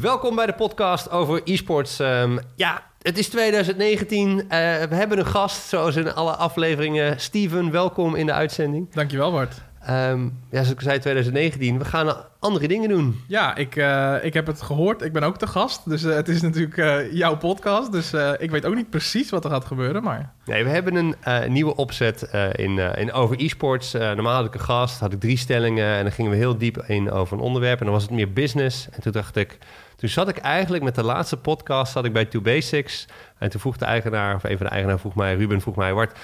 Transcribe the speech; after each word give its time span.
Welkom 0.00 0.36
bij 0.36 0.46
de 0.46 0.52
podcast 0.52 1.10
over 1.10 1.40
e-sports. 1.44 1.98
Ehm, 1.98 2.38
ja, 2.54 2.82
het 3.02 3.18
is 3.18 3.28
2019. 3.28 4.40
Eh, 4.40 4.48
we 4.82 4.94
hebben 4.94 5.18
een 5.18 5.26
gast, 5.26 5.68
zoals 5.68 5.96
in 5.96 6.14
alle 6.14 6.36
afleveringen. 6.36 7.20
Steven, 7.20 7.70
welkom 7.70 8.14
in 8.14 8.26
de 8.26 8.32
uitzending. 8.32 8.94
Dankjewel, 8.94 9.32
Bart. 9.32 9.71
Ehm, 9.86 10.22
ja, 10.24 10.30
zoals 10.50 10.70
ik 10.70 10.80
zei, 10.80 10.98
2019. 10.98 11.78
We 11.78 11.84
gaan 11.84 12.16
andere 12.38 12.68
dingen 12.68 12.88
doen. 12.88 13.20
Ja, 13.28 13.56
ik, 13.56 13.76
uh, 13.76 14.16
ik 14.22 14.34
heb 14.34 14.46
het 14.46 14.62
gehoord. 14.62 15.02
Ik 15.02 15.12
ben 15.12 15.22
ook 15.22 15.38
de 15.38 15.46
gast. 15.46 15.88
Dus 15.88 16.04
uh, 16.04 16.14
het 16.14 16.28
is 16.28 16.40
natuurlijk 16.40 16.76
uh, 16.76 17.12
jouw 17.12 17.36
podcast. 17.36 17.92
Dus 17.92 18.12
ik 18.38 18.50
weet 18.50 18.64
ook 18.64 18.74
niet 18.74 18.90
precies 18.90 19.30
wat 19.30 19.44
er 19.44 19.50
gaat 19.50 19.64
gebeuren. 19.64 20.02
Maar... 20.02 20.32
Nee, 20.44 20.64
we 20.64 20.70
hebben 20.70 20.94
een 20.94 21.52
nieuwe 21.52 21.76
opzet 21.76 22.22
in, 22.52 22.78
in 22.78 23.12
over 23.12 23.40
e-sports. 23.40 23.92
normaal 23.92 24.34
had 24.34 24.44
ik 24.44 24.54
een 24.54 24.60
gast, 24.60 25.00
had 25.00 25.12
ik 25.12 25.20
drie 25.20 25.36
stellingen. 25.36 25.96
En 25.96 26.02
dan 26.02 26.12
gingen 26.12 26.30
we 26.30 26.36
heel 26.36 26.58
diep 26.58 26.84
in 26.86 27.10
over 27.10 27.36
een 27.36 27.42
onderwerp. 27.42 27.78
En 27.78 27.84
dan 27.84 27.94
was 27.94 28.02
het 28.02 28.12
meer 28.12 28.32
business. 28.32 28.88
En 28.90 29.02
toen 29.02 29.12
dacht 29.12 29.36
ik... 29.36 29.58
Toen 29.96 30.10
zat 30.10 30.28
ik 30.28 30.36
eigenlijk 30.36 30.84
met 30.84 30.94
de 30.94 31.02
laatste 31.02 31.36
podcast 31.36 31.92
zat 31.92 32.04
ik 32.04 32.12
bij 32.12 32.24
Two 32.24 32.40
Basics. 32.40 33.06
En 33.38 33.50
toen 33.50 33.60
vroeg 33.60 33.76
de 33.76 33.84
eigenaar, 33.84 34.34
of 34.34 34.44
een 34.44 34.56
van 34.56 34.66
de 34.66 34.72
eigenaren 34.72 35.00
vroeg 35.00 35.14
mij, 35.14 35.34
Ruben 35.34 35.60
vroeg 35.60 35.76
mij, 35.76 35.92
Wart, 35.92 36.18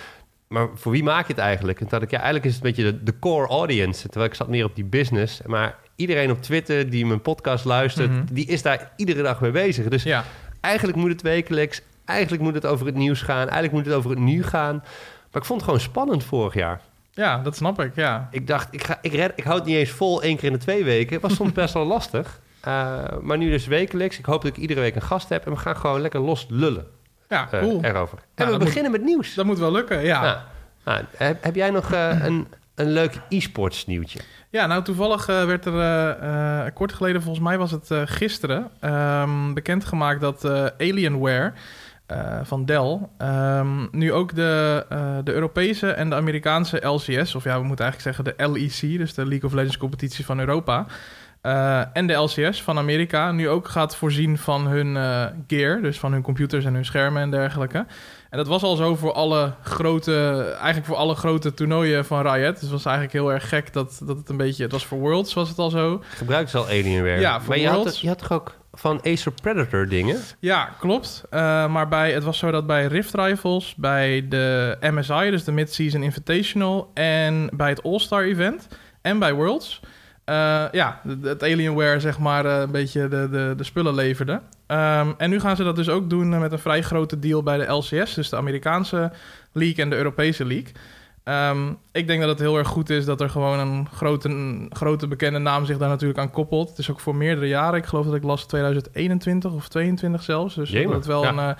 maar 0.48 0.68
voor 0.74 0.92
wie 0.92 1.02
maak 1.02 1.26
je 1.26 1.32
het 1.32 1.42
eigenlijk? 1.42 1.80
En 1.80 1.88
toen 1.88 2.02
ik, 2.02 2.10
ja, 2.10 2.16
eigenlijk 2.16 2.46
is 2.46 2.54
het 2.54 2.64
een 2.64 2.70
beetje 2.70 3.02
de, 3.02 3.18
core 3.18 3.46
audience. 3.46 4.08
Terwijl 4.08 4.30
ik 4.30 4.36
zat 4.36 4.48
meer 4.48 4.64
op 4.64 4.74
die 4.74 4.84
business. 4.84 5.40
Maar 5.46 5.76
iedereen 5.96 6.30
op 6.30 6.42
Twitter 6.42 6.90
die 6.90 7.06
mijn 7.06 7.22
podcast 7.22 7.64
luistert, 7.64 8.10
mhm. 8.10 8.24
die 8.32 8.46
is 8.46 8.62
daar 8.62 8.92
iedere 8.96 9.22
dag 9.22 9.40
mee 9.40 9.50
bezig. 9.50 9.88
Dus 9.88 10.02
ja. 10.02 10.24
eigenlijk 10.60 10.98
moet 10.98 11.10
het 11.10 11.22
wekelijks, 11.22 11.82
eigenlijk 12.04 12.42
moet 12.42 12.54
het 12.54 12.66
over 12.66 12.86
het 12.86 12.94
nieuws 12.94 13.22
gaan, 13.22 13.48
eigenlijk 13.48 13.72
moet 13.72 13.84
het 13.84 13.94
over 13.94 14.10
het 14.10 14.18
nu 14.18 14.42
gaan. 14.42 14.74
Maar 15.30 15.42
ik 15.42 15.44
vond 15.44 15.60
het 15.60 15.62
gewoon 15.62 15.80
spannend 15.80 16.24
vorig 16.24 16.54
jaar. 16.54 16.80
Ja, 17.10 17.38
dat 17.38 17.56
snap 17.56 17.80
ik, 17.80 17.94
ja. 17.94 18.28
Ik 18.30 18.46
dacht, 18.46 18.68
ik, 18.70 18.84
ga, 18.84 18.98
ik, 19.02 19.12
red, 19.12 19.32
ik 19.36 19.44
houd 19.44 19.58
het 19.58 19.66
niet 19.66 19.76
eens 19.76 19.90
vol 19.90 20.22
één 20.22 20.36
keer 20.36 20.46
in 20.46 20.52
de 20.52 20.58
twee 20.58 20.84
weken. 20.84 21.12
Het 21.12 21.22
was 21.22 21.34
soms 21.34 21.52
best 21.52 21.74
wel 21.74 21.84
lastig. 21.84 22.40
Uh, 22.68 23.04
maar 23.26 23.38
nu 23.38 23.50
dus 23.50 23.66
wekelijks. 23.66 24.18
Ik 24.18 24.24
hoop 24.24 24.42
dat 24.42 24.50
ik 24.50 24.56
iedere 24.56 24.80
week 24.80 24.94
een 24.94 25.02
gast 25.02 25.28
heb 25.28 25.46
en 25.46 25.52
we 25.52 25.58
gaan 25.58 25.76
gewoon 25.76 26.00
lekker 26.00 26.20
los 26.20 26.46
lullen. 26.48 26.86
Ja, 27.28 27.48
eh, 27.50 27.60
cool. 27.60 27.84
erover. 27.84 28.18
En 28.34 28.50
we 28.50 28.56
beginnen 28.56 28.90
met 28.90 29.02
nieuws. 29.02 29.34
Dat 29.34 29.44
moet 29.44 29.58
wel 29.58 29.72
lukken, 29.72 30.04
ja. 30.04 30.46
Nou, 30.84 31.04
heb, 31.16 31.42
heb, 31.42 31.54
jij 31.54 31.70
nog 31.70 31.92
uh, 31.92 32.24
een, 32.24 32.46
een 32.74 32.92
leuk 32.92 33.20
e-sports 33.28 33.86
nieuwtje? 33.86 34.20
Ja, 34.50 34.66
nou 34.66 34.82
toevallig 34.82 35.26
werd 35.26 35.64
er 35.64 36.72
kort 36.72 36.92
geleden, 36.92 37.22
volgens 37.22 37.44
mij 37.44 37.58
was 37.58 37.70
het 37.70 37.90
gisteren, 38.04 38.70
um, 38.80 39.54
bekendgemaakt 39.54 40.20
dat 40.20 40.44
Alienware... 40.78 41.52
Uh, 42.12 42.40
van 42.42 42.64
Dell. 42.64 42.98
Um, 43.22 43.88
nu 43.90 44.12
ook 44.12 44.34
de, 44.34 44.86
uh, 44.92 45.16
de 45.24 45.32
Europese 45.32 45.90
en 45.90 46.08
de 46.08 46.14
Amerikaanse 46.14 46.86
LCS, 46.86 47.34
of 47.34 47.44
ja, 47.44 47.60
we 47.60 47.66
moeten 47.66 47.84
eigenlijk 47.84 48.00
zeggen 48.00 48.24
de 48.24 48.50
LEC, 48.50 48.98
dus 48.98 49.14
de 49.14 49.26
League 49.26 49.48
of 49.48 49.54
Legends 49.54 49.76
competitie 49.76 50.24
van 50.24 50.38
Europa. 50.38 50.86
Uh, 51.48 51.80
en 51.92 52.06
de 52.06 52.12
LCS 52.12 52.62
van 52.62 52.78
Amerika 52.78 53.32
nu 53.32 53.48
ook 53.48 53.68
gaat 53.68 53.96
voorzien 53.96 54.38
van 54.38 54.66
hun 54.66 54.94
uh, 54.94 55.24
gear, 55.46 55.82
dus 55.82 55.98
van 55.98 56.12
hun 56.12 56.22
computers 56.22 56.64
en 56.64 56.74
hun 56.74 56.84
schermen 56.84 57.22
en 57.22 57.30
dergelijke. 57.30 57.86
En 58.30 58.38
dat 58.38 58.46
was 58.46 58.62
al 58.62 58.76
zo 58.76 58.94
voor 58.94 59.12
alle 59.12 59.52
grote, 59.62 60.40
eigenlijk 60.54 60.86
voor 60.86 60.96
alle 60.96 61.14
grote 61.14 61.54
toernooien 61.54 62.04
van 62.04 62.26
Riot. 62.26 62.52
Dus 62.52 62.60
het 62.60 62.70
was 62.70 62.84
eigenlijk 62.84 63.14
heel 63.14 63.32
erg 63.32 63.48
gek 63.48 63.72
dat, 63.72 64.00
dat 64.04 64.16
het 64.16 64.28
een 64.28 64.36
beetje, 64.36 64.62
het 64.62 64.72
was 64.72 64.86
voor 64.86 64.98
Worlds 64.98 65.34
was 65.34 65.48
het 65.48 65.58
al 65.58 65.70
zo. 65.70 66.02
Gebruikt 66.08 66.50
ze 66.50 66.58
al 66.58 66.66
Alienware. 66.66 67.20
Ja, 67.20 67.40
voor 67.40 67.48
maar 67.48 67.58
je. 67.58 67.68
Had, 67.68 67.98
je 67.98 68.08
had 68.08 68.18
toch 68.18 68.32
ook 68.32 68.56
van 68.72 69.00
Acer 69.02 69.32
Predator 69.42 69.88
dingen? 69.88 70.20
Ja, 70.38 70.68
klopt. 70.80 71.22
Uh, 71.30 71.40
maar 71.68 71.88
bij, 71.88 72.12
het 72.12 72.24
was 72.24 72.38
zo 72.38 72.50
dat 72.50 72.66
bij 72.66 72.86
Rift 72.86 73.14
Rivals, 73.14 73.74
bij 73.74 74.28
de 74.28 74.76
MSI, 74.80 75.30
dus 75.30 75.44
de 75.44 75.52
Mid-Season 75.52 76.02
Invitational, 76.02 76.90
en 76.94 77.50
bij 77.52 77.68
het 77.68 77.82
All-Star 77.82 78.22
Event 78.22 78.68
en 79.02 79.18
bij 79.18 79.32
Worlds 79.32 79.80
uh, 80.28 80.64
ja, 80.72 81.00
het 81.22 81.42
Alienware 81.42 82.00
zeg 82.00 82.18
maar 82.18 82.44
uh, 82.44 82.60
een 82.60 82.70
beetje 82.70 83.08
de, 83.08 83.28
de, 83.30 83.54
de 83.56 83.64
spullen 83.64 83.94
leverde. 83.94 84.32
Um, 84.32 85.14
en 85.16 85.30
nu 85.30 85.40
gaan 85.40 85.56
ze 85.56 85.64
dat 85.64 85.76
dus 85.76 85.88
ook 85.88 86.10
doen 86.10 86.38
met 86.38 86.52
een 86.52 86.58
vrij 86.58 86.82
grote 86.82 87.18
deal 87.18 87.42
bij 87.42 87.58
de 87.58 87.72
LCS, 87.72 88.14
dus 88.14 88.28
de 88.28 88.36
Amerikaanse 88.36 89.12
league 89.52 89.84
en 89.84 89.90
de 89.90 89.96
Europese 89.96 90.44
league. 90.44 90.72
Um, 91.24 91.78
ik 91.98 92.06
denk 92.06 92.20
dat 92.20 92.28
het 92.28 92.38
heel 92.38 92.58
erg 92.58 92.68
goed 92.68 92.90
is 92.90 93.04
dat 93.04 93.20
er 93.20 93.30
gewoon 93.30 93.58
een 93.58 93.88
grote, 93.92 94.28
een 94.28 94.70
grote 94.72 95.08
bekende 95.08 95.38
naam 95.38 95.64
zich 95.64 95.78
daar 95.78 95.88
natuurlijk 95.88 96.18
aan 96.18 96.30
koppelt. 96.30 96.68
Het 96.68 96.78
is 96.78 96.90
ook 96.90 97.00
voor 97.00 97.14
meerdere 97.14 97.48
jaren. 97.48 97.78
Ik 97.78 97.86
geloof 97.86 98.04
dat 98.04 98.14
ik 98.14 98.22
las 98.22 98.46
2021 98.46 99.52
of 99.52 99.68
22 99.68 100.22
zelfs. 100.22 100.54
Dus 100.54 100.70
dat 100.70 100.92
het 100.92 101.06
wel 101.06 101.24
een 101.24 101.36
uh, 101.36 101.50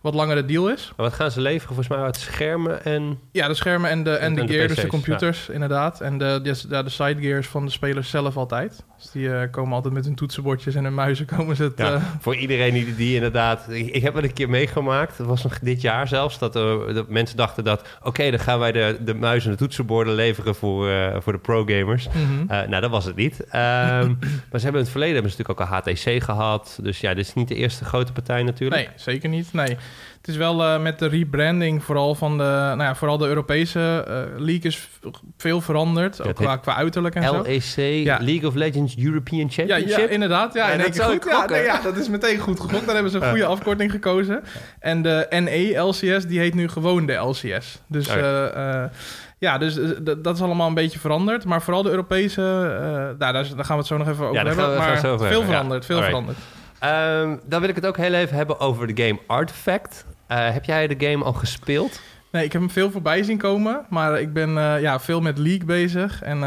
wat 0.00 0.14
langere 0.14 0.44
deal 0.44 0.70
is. 0.70 0.92
Maar 0.96 1.06
wat 1.06 1.14
gaan 1.14 1.30
ze 1.30 1.40
leveren? 1.40 1.66
Volgens 1.66 1.88
mij 1.88 1.98
uit 1.98 2.16
schermen 2.16 2.84
en... 2.84 3.18
Ja, 3.32 3.48
de 3.48 3.54
schermen 3.54 3.90
en 3.90 4.02
de, 4.02 4.10
en, 4.14 4.34
de 4.34 4.46
gear, 4.46 4.68
dus 4.68 4.76
de 4.76 4.86
computers 4.86 5.48
inderdaad. 5.48 6.00
En 6.00 6.18
de, 6.18 6.40
de, 6.42 6.68
de, 6.68 6.82
de 6.82 6.90
side 6.90 7.20
gears 7.20 7.46
van 7.46 7.64
de 7.64 7.70
spelers 7.70 8.10
zelf 8.10 8.36
altijd. 8.36 8.84
Dus 8.96 9.10
die 9.10 9.28
uh, 9.28 9.40
komen 9.50 9.72
altijd 9.72 9.94
met 9.94 10.04
hun 10.04 10.14
toetsenbordjes 10.14 10.74
en 10.74 10.84
hun 10.84 10.94
muizen 10.94 11.26
komen 11.36 11.56
ze 11.56 11.62
het... 11.62 11.78
Ja, 11.78 11.94
uh... 11.94 12.02
voor 12.20 12.36
iedereen 12.36 12.72
die, 12.72 12.94
die 12.94 13.14
inderdaad... 13.14 13.66
Ik, 13.68 13.86
ik, 13.86 14.02
heb 14.02 14.14
het 14.14 14.24
een 14.24 14.32
keer 14.32 14.50
meegemaakt. 14.50 15.18
Dat 15.18 15.26
was 15.26 15.42
nog 15.42 15.58
dit 15.58 15.80
jaar 15.80 16.08
zelfs. 16.08 16.38
Dat, 16.38 16.52
dat 16.52 17.08
mensen 17.08 17.36
dachten 17.36 17.64
dat... 17.64 17.80
Oké, 17.98 18.08
okay, 18.08 18.30
dan 18.30 18.40
gaan 18.40 18.58
wij 18.58 18.72
de, 18.72 18.98
de 19.00 19.14
muizen 19.14 19.50
en 19.50 19.56
de 19.56 19.62
toetsenborden 19.88 20.14
leveren 20.14 20.54
voor, 20.54 20.88
uh, 20.88 21.16
voor 21.18 21.32
de 21.32 21.38
pro-gamers. 21.38 22.08
Mm 22.08 22.26
-hmm. 22.26 22.46
uh, 22.50 22.68
nou, 22.68 22.80
dat 22.80 22.90
was 22.90 23.04
het 23.04 23.16
niet. 23.16 23.40
Um, 23.40 23.48
maar 24.50 24.60
ze 24.60 24.62
hebben 24.62 24.72
in 24.72 24.78
het 24.78 24.88
verleden 24.88 25.14
hebben 25.14 25.32
ze 25.32 25.38
natuurlijk 25.38 25.60
ook 25.60 25.84
al 25.84 25.92
HTC 25.92 26.22
gehad. 26.22 26.78
Dus 26.82 27.00
ja, 27.00 27.14
dit 27.14 27.26
is 27.26 27.34
niet 27.34 27.48
de 27.48 27.54
eerste 27.54 27.84
grote 27.84 28.12
partij 28.12 28.42
natuurlijk. 28.42 28.86
Nee, 28.86 28.88
zeker 28.96 29.28
niet. 29.28 29.52
Nee. 29.52 29.76
Het 30.16 30.28
is 30.28 30.36
wel 30.36 30.64
uh, 30.64 30.80
met 30.80 30.98
de 30.98 31.06
rebranding 31.06 31.84
vooral 31.84 32.14
van 32.14 32.38
de... 32.38 32.44
Nou 32.44 32.82
ja, 32.82 32.94
vooral 32.94 33.18
de 33.18 33.26
Europese 33.26 34.04
league 34.36 34.62
is 34.62 34.88
veel 35.36 35.60
veranderd. 35.60 36.16
Ja, 36.16 36.24
ook 36.24 36.34
qua, 36.34 36.56
qua 36.56 36.74
uiterlijk 36.74 37.14
en 37.14 37.42
LEC, 37.42 37.62
zo. 37.62 37.82
Ja. 37.82 38.18
League 38.20 38.48
of 38.48 38.54
Legends 38.54 38.96
European 38.98 39.50
Championship. 39.50 39.88
Ja, 39.88 40.02
ja 40.02 40.08
inderdaad. 40.08 40.54
Ja, 40.54 40.70
en 40.70 40.78
dat, 40.78 41.02
goed. 41.02 41.24
Ja, 41.24 41.46
nee, 41.46 41.62
ja, 41.62 41.80
dat 41.80 41.96
is 41.96 42.08
meteen 42.08 42.38
goed 42.38 42.60
gegokt. 42.60 42.84
Daar 42.84 42.94
hebben 42.94 43.12
ze 43.12 43.18
een 43.18 43.28
goede 43.28 43.46
afkorting 43.46 43.90
gekozen. 43.90 44.42
En 44.78 45.02
de 45.02 45.26
NE 45.30 45.78
LCS, 45.78 46.26
die 46.26 46.38
heet 46.38 46.54
nu 46.54 46.68
gewoon 46.68 47.06
de 47.06 47.14
LCS. 47.14 47.82
Dus... 47.86 48.08
Oh, 48.08 48.84
ja, 49.38 49.58
dus 49.58 49.78
dat 50.18 50.34
is 50.34 50.42
allemaal 50.42 50.68
een 50.68 50.74
beetje 50.74 50.98
veranderd. 50.98 51.44
Maar 51.44 51.62
vooral 51.62 51.82
de 51.82 51.90
Europese, 51.90 52.40
uh, 52.40 52.88
nou, 52.88 53.16
daar, 53.18 53.32
daar, 53.32 53.44
gaan 53.44 53.56
we 53.56 53.76
het 53.76 53.86
zo 53.86 53.96
nog 53.96 54.08
even 54.08 54.24
over 54.24 54.36
ja, 54.36 54.46
hebben. 54.46 54.76
Maar 54.76 54.98
veel 54.98 55.18
hebben. 55.18 55.44
veranderd, 55.44 55.84
veel 55.84 56.02
veranderd. 56.02 56.38
Um, 56.84 57.40
dan 57.44 57.60
wil 57.60 57.68
ik 57.68 57.74
het 57.74 57.86
ook 57.86 57.96
heel 57.96 58.14
even 58.14 58.36
hebben 58.36 58.60
over 58.60 58.94
de 58.94 59.02
game 59.06 59.18
Artifact. 59.26 60.04
Uh, 60.28 60.50
heb 60.50 60.64
jij 60.64 60.86
de 60.86 61.06
game 61.06 61.24
al 61.24 61.32
gespeeld? 61.32 62.00
Nee, 62.30 62.44
ik 62.44 62.52
heb 62.52 62.60
hem 62.60 62.70
veel 62.70 62.90
voorbij 62.90 63.22
zien 63.22 63.38
komen. 63.38 63.86
Maar 63.88 64.20
ik 64.20 64.32
ben 64.32 64.50
uh, 64.50 64.80
ja, 64.80 65.00
veel 65.00 65.20
met 65.20 65.38
League 65.38 65.64
bezig. 65.64 66.22
En 66.22 66.38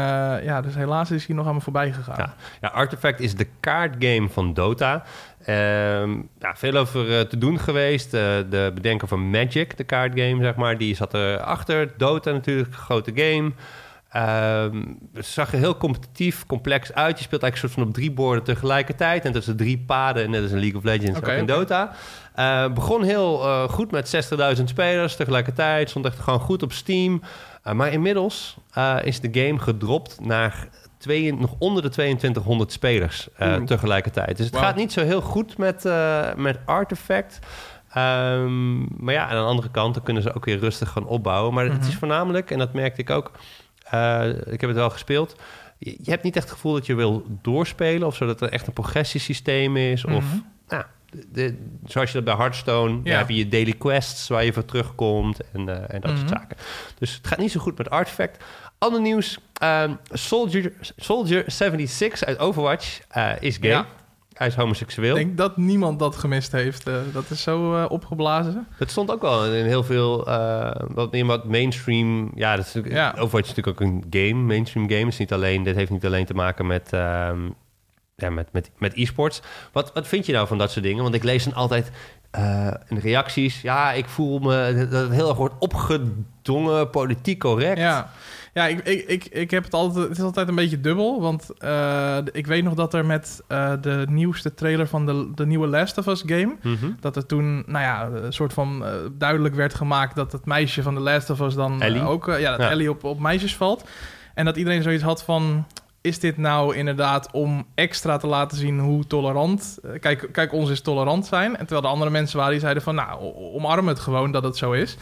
ja, 0.42 0.60
dus 0.60 0.74
helaas 0.74 1.10
is 1.10 1.26
hij 1.26 1.36
nog 1.36 1.46
aan 1.46 1.54
me 1.54 1.60
voorbij 1.60 1.92
gegaan. 1.92 2.14
Ja, 2.18 2.34
ja 2.60 2.68
Artifact 2.68 3.20
is 3.20 3.34
de 3.34 3.46
kaartgame 3.60 4.28
van 4.28 4.54
Dota. 4.54 5.04
Um, 5.48 6.28
ja, 6.38 6.54
veel 6.56 6.76
over 6.76 7.08
uh, 7.08 7.20
te 7.20 7.38
doen 7.38 7.58
geweest. 7.58 8.10
De 8.10 8.70
bedenker 8.74 9.08
van 9.08 9.30
Magic, 9.30 9.76
de 9.76 9.84
kaartgame, 9.84 10.42
zeg 10.42 10.54
maar, 10.54 10.78
die 10.78 10.94
zat 10.94 11.14
erachter. 11.14 11.92
Dota 11.96 12.32
natuurlijk, 12.32 12.74
grote 12.74 13.12
game. 13.14 13.52
Um, 14.16 14.98
het 15.14 15.26
zag 15.26 15.52
er 15.52 15.58
heel 15.58 15.76
competitief, 15.76 16.46
complex 16.46 16.92
uit. 16.92 17.18
Je 17.18 17.24
speelt 17.24 17.42
eigenlijk 17.42 17.52
een 17.52 17.58
soort 17.58 17.72
van 17.72 17.82
op 17.82 17.94
drie 17.94 18.10
borden 18.10 18.44
tegelijkertijd. 18.44 19.24
En 19.24 19.32
tussen 19.32 19.56
drie 19.56 19.78
paden, 19.78 20.30
net 20.30 20.42
als 20.42 20.50
in 20.50 20.58
League 20.58 20.76
of 20.76 20.84
Legends 20.84 21.18
okay, 21.18 21.38
in 21.38 21.46
Dota. 21.46 21.92
Uh, 22.38 22.72
begon 22.72 23.02
heel 23.02 23.44
uh, 23.44 23.68
goed 23.68 23.90
met 23.90 24.32
60.000 24.58 24.64
spelers 24.64 25.16
tegelijkertijd. 25.16 25.90
Stond 25.90 26.04
echt 26.04 26.18
gewoon 26.18 26.40
goed 26.40 26.62
op 26.62 26.72
Steam. 26.72 27.22
Uh, 27.66 27.72
maar 27.72 27.92
inmiddels 27.92 28.56
is 29.02 29.20
de 29.20 29.28
game 29.32 29.58
gedropt 29.58 30.20
naar 30.20 30.68
twee, 30.98 31.34
nog 31.34 31.54
onder 31.58 31.82
de 31.82 31.88
2200 31.88 32.72
spelers 32.72 33.28
uh, 33.40 33.56
tegelijkertijd. 33.56 34.36
Dus 34.36 34.46
het 34.46 34.54
wow. 34.54 34.64
gaat 34.64 34.76
niet 34.76 34.92
zo 34.92 35.04
heel 35.04 35.20
goed 35.20 35.58
met, 35.58 35.88
met 36.36 36.58
Artifact. 36.64 37.38
Um, 37.96 38.88
maar 38.96 39.14
ja, 39.14 39.26
aan 39.26 39.36
de 39.36 39.50
andere 39.50 39.70
kant 39.70 39.94
dan 39.94 40.02
kunnen 40.02 40.22
ze 40.22 40.34
ook 40.34 40.44
weer 40.44 40.58
rustig 40.58 40.88
gaan 40.88 41.06
opbouwen. 41.06 41.54
Maar 41.54 41.64
mm 41.64 41.70
-hmm. 41.70 41.78
het 41.78 41.88
is 41.88 41.94
voornamelijk, 41.94 42.50
en 42.50 42.58
dat 42.58 42.72
merkte 42.72 43.00
ik 43.00 43.10
ook... 43.10 43.30
Uh, 43.94 44.28
ik 44.28 44.60
heb 44.60 44.70
het 44.70 44.74
wel 44.78 44.90
gespeeld... 44.90 45.36
Je, 45.78 45.96
je 46.02 46.10
hebt 46.10 46.22
niet 46.22 46.36
echt 46.36 46.44
het 46.44 46.54
gevoel 46.54 46.72
dat 46.72 46.86
je 46.86 46.94
wil 46.94 47.26
doorspelen... 47.42 48.06
of 48.06 48.14
zodat 48.14 48.40
er 48.40 48.48
echt 48.48 48.66
een 48.66 48.72
progressiesysteem 48.72 49.76
is. 49.76 50.04
Of 50.04 50.24
nou, 50.68 50.84
de, 51.10 51.26
de, 51.32 51.56
zoals 51.84 52.08
je 52.08 52.14
dat 52.14 52.24
bij 52.24 52.34
Hearthstone... 52.34 53.00
Ja. 53.04 53.18
heb 53.18 53.28
je 53.28 53.36
je 53.36 53.48
daily 53.48 53.72
quests 53.72 54.28
waar 54.28 54.44
je 54.44 54.52
voor 54.52 54.64
terugkomt... 54.64 55.40
en, 55.52 55.90
en 55.90 56.00
dat 56.00 56.16
soort 56.16 56.28
zaken. 56.28 56.56
Dus 56.98 57.14
het 57.14 57.26
gaat 57.26 57.38
niet 57.38 57.52
zo 57.52 57.60
goed 57.60 57.78
met 57.78 57.90
Artifact... 57.90 58.44
Ander 58.82 59.00
nieuws. 59.00 59.38
Um, 59.62 59.98
Soldier, 60.10 60.72
Soldier 60.96 61.44
76 61.46 62.24
uit 62.24 62.38
Overwatch 62.38 63.00
uh, 63.16 63.32
is 63.40 63.56
gay. 63.56 63.70
Ja. 63.70 63.86
Hij 64.42 64.50
is 64.50 64.56
homoseksueel. 64.56 65.16
Ik 65.16 65.24
denk 65.24 65.36
dat 65.36 65.56
niemand 65.56 65.98
dat 65.98 66.16
gemist 66.16 66.52
heeft. 66.52 66.88
Uh, 66.88 66.94
dat 67.12 67.30
is 67.30 67.42
zo 67.42 67.76
uh, 67.76 67.84
opgeblazen. 67.88 68.66
Het 68.76 68.90
stond 68.90 69.10
ook 69.10 69.22
wel 69.22 69.46
in 69.46 69.64
heel 69.64 69.84
veel... 69.84 70.24
wat, 70.88 71.14
in 71.14 71.26
wat 71.26 71.44
mainstream... 71.44 72.32
Ja, 72.34 72.56
dat 72.56 72.66
is 72.66 72.72
natuurlijk, 72.72 72.94
ja. 73.04 73.20
Overwatch 73.20 73.48
is 73.50 73.54
natuurlijk 73.54 73.80
ook 73.80 73.88
een 73.88 74.04
game. 74.10 74.42
Mainstream 74.42 74.90
games. 74.90 75.18
Niet 75.18 75.32
alleen, 75.32 75.62
dit 75.62 75.74
heeft 75.74 75.90
niet 75.90 76.06
alleen 76.06 76.24
te 76.24 76.34
maken 76.34 76.66
met... 76.66 76.90
Um, 76.92 77.54
ja, 78.16 78.30
met, 78.30 78.48
met, 78.52 78.70
met 78.78 78.94
e-sports. 78.94 79.42
Wat, 79.72 79.90
wat 79.94 80.06
vind 80.06 80.26
je 80.26 80.32
nou 80.32 80.46
van 80.46 80.58
dat 80.58 80.70
soort 80.70 80.84
dingen? 80.84 81.02
Want 81.02 81.14
ik 81.14 81.22
lees 81.22 81.44
dan 81.44 81.54
altijd 81.54 81.90
uh, 82.38 82.74
in 82.88 82.94
de 82.94 83.00
reacties... 83.00 83.60
Ja, 83.60 83.92
ik 83.92 84.06
voel 84.06 84.38
me 84.38 84.86
dat 84.90 85.00
het 85.02 85.12
heel 85.12 85.28
erg 85.28 85.38
wordt 85.38 85.54
opgedongen, 85.58 86.90
politiek 86.90 87.38
correct. 87.38 87.78
Ja. 87.78 88.10
Ja, 88.54 88.66
ik, 88.66 88.80
ik, 88.80 89.04
ik, 89.08 89.24
ik 89.24 89.50
heb 89.50 89.64
het 89.64 89.74
altijd, 89.74 90.08
het 90.08 90.18
is 90.18 90.24
altijd 90.24 90.48
een 90.48 90.54
beetje 90.54 90.80
dubbel. 90.80 91.20
Want 91.20 91.48
uh, 91.64 92.16
ik 92.32 92.46
weet 92.46 92.64
nog 92.64 92.74
dat 92.74 92.94
er 92.94 93.06
met 93.06 93.42
uh, 93.48 93.72
de 93.80 94.06
nieuwste 94.08 94.54
trailer 94.54 94.86
van 94.86 95.06
de, 95.06 95.30
de 95.34 95.46
nieuwe 95.46 95.66
Last 95.66 95.98
of 95.98 96.06
Us 96.06 96.22
game. 96.26 96.56
Mm 96.62 96.76
-hmm. 96.80 96.96
Dat 97.00 97.16
er 97.16 97.26
toen, 97.26 97.54
nou 97.66 97.84
ja, 97.84 98.08
een 98.22 98.32
soort 98.32 98.52
van 98.52 98.82
uh, 98.82 98.88
duidelijk 99.12 99.54
werd 99.54 99.74
gemaakt 99.74 100.16
dat 100.16 100.32
het 100.32 100.44
meisje 100.44 100.82
van 100.82 100.94
de 100.94 101.00
Last 101.00 101.30
of 101.30 101.40
Us 101.40 101.54
dan 101.54 101.82
Ellie. 101.82 102.02
ook. 102.02 102.26
ja, 102.26 102.50
dat 102.50 102.60
Ja. 102.60 102.70
Ellie 102.70 102.90
op, 102.90 103.04
op 103.04 103.20
meisjes 103.20 103.56
valt. 103.56 103.88
En 104.34 104.44
dat 104.44 104.56
iedereen 104.56 104.82
zoiets 104.82 105.02
had 105.02 105.24
van. 105.24 105.66
Is 106.00 106.18
dit 106.18 106.36
nou 106.36 106.76
inderdaad 106.76 107.28
om 107.32 107.66
extra 107.74 108.16
te 108.16 108.26
laten 108.26 108.58
zien 108.58 108.78
hoe 108.78 109.06
tolerant... 109.06 109.78
eh, 109.82 110.00
Kijk, 110.00 110.28
kijk, 110.32 110.52
ons 110.52 110.70
is 110.70 110.80
tolerant 110.80 111.26
zijn. 111.26 111.50
En 111.50 111.58
terwijl 111.58 111.80
de 111.80 111.88
andere 111.88 112.10
mensen 112.10 112.36
waren 112.36 112.52
die 112.52 112.60
zeiden 112.60 112.82
van... 112.82 112.94
Nou, 112.94 113.34
omarm 113.34 113.88
het 113.88 113.98
gewoon 114.00 114.32
dat 114.32 114.42
het 114.42 114.56
zo 114.56 114.72
is. 114.72 114.96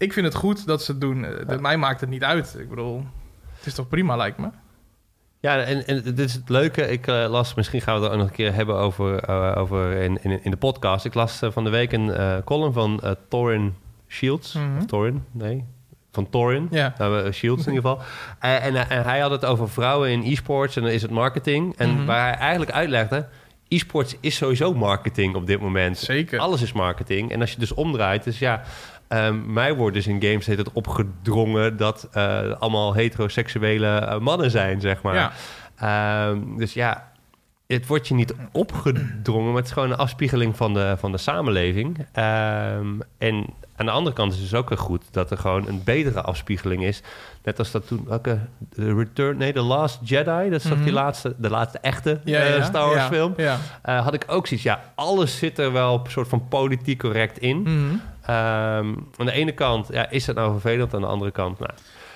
Ik 0.00 0.12
vind 0.12 0.26
het 0.26 0.34
goed 0.34 0.66
dat 0.66 0.82
ze 0.82 0.90
het 0.92 1.00
doen. 1.00 1.24
Eh, 1.24 1.58
Mij 1.58 1.76
maakt 1.76 2.00
het 2.00 2.10
niet 2.10 2.24
uit. 2.24 2.56
Ik 2.58 2.68
bedoel, 2.68 3.04
het 3.56 3.66
is 3.66 3.74
toch 3.74 3.88
prima, 3.88 4.16
lijkt 4.16 4.38
me. 4.38 4.48
Ja, 5.40 5.58
en, 5.62 5.86
en 5.86 6.02
dit 6.02 6.18
is 6.18 6.34
het 6.34 6.48
leuke. 6.48 6.88
Ik 6.88 7.06
eh, 7.06 7.26
las, 7.28 7.54
misschien 7.54 7.80
gaan 7.80 7.96
we 7.96 8.02
het 8.02 8.12
ook 8.12 8.18
nog 8.18 8.26
een 8.28 8.34
keer 8.34 8.54
hebben 8.54 8.74
over, 8.76 9.22
eh, 9.22 9.52
over 9.56 9.92
in, 9.92 10.18
in, 10.22 10.44
in 10.44 10.50
de 10.50 10.56
podcast. 10.56 11.04
Ik 11.04 11.14
las 11.14 11.40
van 11.42 11.64
de 11.64 11.70
week 11.70 11.92
een 11.92 12.42
column 12.44 12.72
van 12.72 13.00
Torin 13.28 13.74
Shields. 14.08 14.56
Of 14.78 14.86
Torin, 14.86 15.24
nee. 15.30 15.64
Van 16.12 16.30
Torin. 16.30 16.68
Ja. 16.70 16.94
Nou, 16.98 17.32
Shields 17.32 17.66
in 17.66 17.72
ieder 17.72 17.90
geval. 17.90 18.04
En, 18.38 18.74
en 18.90 19.02
hij 19.04 19.20
had 19.20 19.30
het 19.30 19.44
over 19.44 19.68
vrouwen 19.68 20.10
in 20.10 20.22
e-sports 20.22 20.76
en 20.76 20.82
dan 20.82 20.90
is 20.90 21.02
het 21.02 21.10
marketing. 21.10 21.76
En 21.76 21.94
Mhm. 21.94 22.04
waar 22.04 22.26
hij 22.28 22.38
eigenlijk 22.38 22.70
uitlegde... 22.72 23.28
e-sports 23.70 24.16
is 24.20 24.36
sowieso 24.36 24.74
marketing 24.74 25.34
op 25.34 25.46
dit 25.46 25.60
moment. 25.60 25.98
Zeker. 25.98 26.38
Alles 26.38 26.62
is 26.62 26.72
marketing. 26.72 27.30
En 27.30 27.40
als 27.40 27.52
je 27.52 27.58
dus 27.58 27.74
omdraait, 27.74 28.24
dus 28.24 28.38
ja... 28.38 28.62
ehm, 29.08 29.52
mij 29.52 29.74
wordt 29.74 29.94
dus 29.94 30.06
in 30.06 30.22
games 30.22 30.46
heet 30.46 30.58
het 30.58 30.72
opgedrongen... 30.72 31.76
dat 31.76 32.08
eh, 32.12 32.52
allemaal 32.52 32.94
heteroseksuele 32.94 33.86
eh, 33.86 34.18
mannen 34.18 34.50
zijn, 34.50 34.80
zeg 34.80 35.02
maar. 35.02 35.14
Ja. 35.14 35.32
Ehm, 35.76 36.56
dus 36.56 36.74
ja, 36.74 37.12
het 37.66 37.86
wordt 37.86 38.08
je 38.08 38.14
niet 38.14 38.34
opgedrongen... 38.52 39.46
maar 39.46 39.56
het 39.56 39.66
is 39.66 39.72
gewoon 39.72 39.90
een 39.90 39.96
afspiegeling 39.96 40.56
van 40.56 40.74
de, 40.74 40.94
van 40.98 41.12
de 41.12 41.18
samenleving. 41.18 42.06
Ehm, 42.12 43.00
en 43.18 43.46
aan 43.80 43.86
de 43.86 43.92
andere 43.92 44.16
kant 44.16 44.32
is 44.32 44.38
het 44.40 44.50
dus 44.50 44.58
ook 44.58 44.78
goed... 44.78 45.04
dat 45.10 45.30
er 45.30 45.38
gewoon 45.38 45.68
een 45.68 45.82
betere 45.84 46.20
afspiegeling 46.22 46.84
is. 46.84 47.02
Net 47.44 47.58
als 47.58 47.70
dat 47.70 47.86
toen... 47.86 48.08
De 48.74 48.94
Return... 48.94 49.36
Nee, 49.36 49.52
The 49.52 49.60
Last 49.60 49.98
Jedi. 50.02 50.50
Dat 50.50 50.60
is 50.60 50.62
die 50.62 50.76
Mhm. 50.76 50.90
laatste, 50.90 51.34
de 51.38 51.50
laatste 51.50 51.78
echte 51.78 52.20
Ja, 52.24 52.40
eh, 52.40 52.56
ja, 52.56 52.64
Star 52.64 52.84
Wars 52.86 53.00
ja, 53.00 53.08
film. 53.08 53.34
Eh, 53.82 54.04
had 54.04 54.14
ik 54.14 54.24
ook 54.26 54.46
zoiets... 54.46 54.66
Ja, 54.66 54.82
alles 54.94 55.38
zit 55.38 55.58
er 55.58 55.72
wel 55.72 56.00
een 56.04 56.10
soort 56.10 56.28
van 56.28 56.48
politiek 56.48 56.98
correct 56.98 57.38
in. 57.38 57.66
Ehm, 58.22 58.34
aan 59.16 59.26
de 59.26 59.32
ene 59.32 59.52
kant 59.52 59.88
ja, 59.92 60.10
is 60.10 60.26
het 60.26 60.36
nou 60.36 60.50
vervelend. 60.50 60.94
Aan 60.94 61.00
de 61.00 61.06
andere 61.06 61.30
kant... 61.30 61.58
Nou 61.58 61.70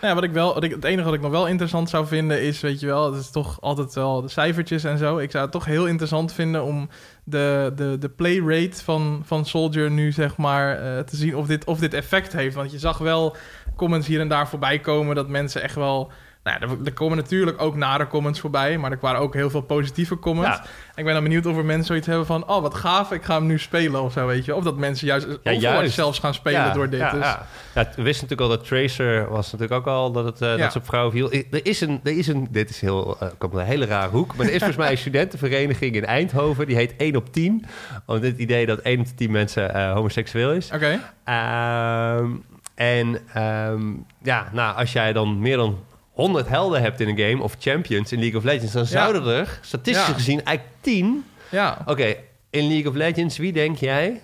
ja, 0.08 0.14
wat 0.14 0.24
ik 0.24 0.32
wel, 0.32 0.54
wat 0.54 0.64
ik, 0.64 0.70
het 0.70 0.84
enige 0.84 1.04
wat 1.04 1.14
ik 1.14 1.20
nog 1.20 1.30
wel 1.30 1.46
interessant 1.46 1.88
zou 1.90 2.06
vinden 2.06 2.42
is, 2.42 2.60
weet 2.60 2.80
je 2.80 2.86
wel, 2.86 3.12
het 3.12 3.20
is 3.20 3.30
toch 3.30 3.60
altijd 3.60 3.94
wel 3.94 4.22
de 4.22 4.28
cijfertjes 4.28 4.84
en 4.84 4.98
zo. 4.98 5.18
Ik 5.18 5.30
zou 5.30 5.42
het 5.42 5.52
toch 5.52 5.64
heel 5.64 5.86
interessant 5.86 6.32
vinden 6.32 6.64
om 6.64 6.88
de, 7.24 7.72
de, 7.76 7.96
de 7.98 8.08
play 8.08 8.38
rate 8.38 8.84
van, 8.84 9.22
van 9.24 9.46
Soldier 9.46 9.90
nu, 9.90 10.12
zeg 10.12 10.36
maar, 10.36 10.78
eh, 10.78 10.98
te 10.98 11.16
zien 11.16 11.36
of 11.36 11.46
dit, 11.46 11.64
of 11.64 11.78
dit 11.78 11.94
effect 11.94 12.32
heeft. 12.32 12.54
Want 12.54 12.70
je 12.70 12.78
zag 12.78 12.98
wel 12.98 13.36
comments 13.76 14.06
hier 14.06 14.20
en 14.20 14.28
daar 14.28 14.48
voorbij 14.48 14.78
komen 14.78 15.14
dat 15.14 15.28
mensen 15.28 15.62
echt 15.62 15.74
wel... 15.74 16.12
Nou 16.44 16.56
ja, 16.60 16.66
er, 16.66 16.76
er 16.84 16.92
komen 16.92 17.16
natuurlijk 17.16 17.60
ook 17.62 17.76
nare 17.76 18.06
comments 18.06 18.40
voorbij, 18.40 18.78
maar 18.78 18.90
er 18.90 18.98
waren 19.00 19.20
ook 19.20 19.34
heel 19.34 19.50
veel 19.50 19.60
positieve 19.60 20.18
comments. 20.18 20.56
Ja. 20.56 20.64
Ik 20.94 21.04
ben 21.04 21.14
dan 21.14 21.22
benieuwd 21.22 21.46
of 21.46 21.56
er 21.56 21.64
mensen 21.64 21.86
zoiets 21.86 22.06
hebben 22.06 22.26
van, 22.26 22.48
oh 22.48 22.62
wat 22.62 22.74
gaaf, 22.74 23.12
ik 23.12 23.22
ga 23.22 23.34
hem 23.34 23.46
nu 23.46 23.58
spelen 23.58 24.02
of 24.02 24.12
zo, 24.12 24.26
weet 24.26 24.44
je. 24.44 24.54
Of 24.54 24.64
dat 24.64 24.76
mensen 24.76 25.06
juist, 25.06 25.26
Overwatch 25.26 25.60
juist. 25.60 25.94
zelfs 25.94 26.18
gaan 26.18 26.34
spelen 26.34 26.60
ja, 26.60 26.72
door 26.72 26.88
dit. 26.88 27.00
Ja, 27.00 27.10
dus. 27.10 27.20
ja. 27.20 27.46
Ja, 27.74 27.82
we 27.96 28.02
wisten 28.02 28.26
natuurlijk 28.28 28.40
al 28.40 28.48
dat 28.48 28.66
Tracer 28.66 29.28
was 29.30 29.52
natuurlijk 29.52 29.80
ook 29.80 29.86
al 29.94 30.12
dat, 30.12 30.24
het, 30.24 30.40
eh, 30.40 30.48
Ja. 30.48 30.56
dat 30.56 30.72
ze 30.72 30.78
op 30.78 30.86
vrouwen 30.86 31.12
viel. 31.12 31.32
Er 31.32 31.66
is 31.66 31.80
een, 31.80 32.00
er 32.04 32.18
is 32.18 32.26
een 32.26 32.48
dit 32.50 32.70
is 32.70 32.80
heel, 32.80 33.16
eh 33.20 33.28
komt 33.38 33.54
een 33.54 33.60
hele 33.64 33.84
rare 33.86 34.10
hoek, 34.10 34.36
maar 34.36 34.46
er 34.46 34.52
is 34.52 34.58
volgens 34.58 34.78
mij 34.78 34.90
een 34.90 34.98
studentenvereniging 35.06 35.94
in 35.96 36.04
Eindhoven, 36.04 36.66
die 36.66 36.76
heet 36.76 36.94
1 36.96 37.16
op 37.16 37.32
10. 37.32 37.64
Om 38.06 38.20
dit 38.20 38.38
idee 38.38 38.66
dat 38.66 38.78
1 38.78 39.00
op 39.00 39.06
de 39.06 39.14
10 39.14 39.30
mensen 39.30 39.74
eh, 39.74 39.92
homoseksueel 39.92 40.52
is. 40.52 40.70
Oké, 40.74 41.00
Ehm, 41.24 42.30
en 42.74 43.18
ehm, 43.34 43.82
ja, 44.22 44.48
nou, 44.52 44.76
als 44.76 44.92
jij 44.92 45.12
dan 45.12 45.38
meer 45.38 45.56
dan 45.56 45.78
100 46.14 46.48
helden 46.48 46.80
hebt 46.80 47.00
in 47.00 47.08
een 47.08 47.18
game, 47.18 47.42
of 47.42 47.56
champions 47.58 48.12
in 48.12 48.18
League 48.18 48.38
of 48.38 48.44
Legends, 48.44 48.72
dan 48.72 48.86
zouden 48.86 49.26
er 49.26 49.58
statistisch 49.60 50.14
gezien 50.14 50.44
eigenlijk 50.44 50.76
10. 50.80 51.24
ja. 51.50 51.82
Oké, 51.86 52.14
in 52.50 52.68
League 52.68 52.88
of 52.88 52.94
Legends, 52.94 53.36
wie 53.36 53.52
denk 53.52 53.76
jij? 53.76 54.20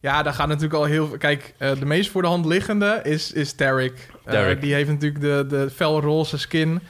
Ja, 0.00 0.22
daar 0.22 0.34
gaat 0.34 0.48
natuurlijk 0.48 0.74
al 0.74 0.84
heel 0.84 1.06
veel... 1.06 1.18
Kijk, 1.18 1.54
eh, 1.58 1.70
de 1.78 1.86
meest 1.86 2.10
voor 2.10 2.22
de 2.22 2.28
hand 2.28 2.46
liggende 2.46 3.00
is, 3.02 3.32
is 3.32 3.52
Tarek. 3.52 4.08
Eh, 4.24 4.60
die 4.60 4.74
heeft 4.74 4.88
natuurlijk 4.88 5.20
de, 5.20 5.44
de 5.48 5.70
felroze 5.74 6.38
skin. 6.38 6.80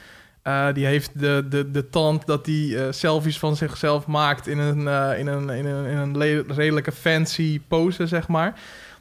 Eh, 0.43 0.67
die 0.73 0.87
heeft 0.87 1.21
de, 1.21 1.47
de, 1.49 1.71
de 1.71 1.89
tand 1.89 2.27
dat 2.27 2.47
hij 2.47 2.93
selfies 2.93 3.39
van 3.39 3.57
zichzelf 3.57 4.07
maakt... 4.07 4.47
in 4.47 4.59
een, 4.59 4.79
in 5.19 5.27
een, 5.27 5.51
in 5.51 5.67
een, 5.67 5.87
in 5.87 5.97
een 5.97 6.45
redelijke 6.55 6.93
fancy 6.93 7.61
pose, 7.69 8.07
zeg 8.07 8.29
maar. 8.29 8.55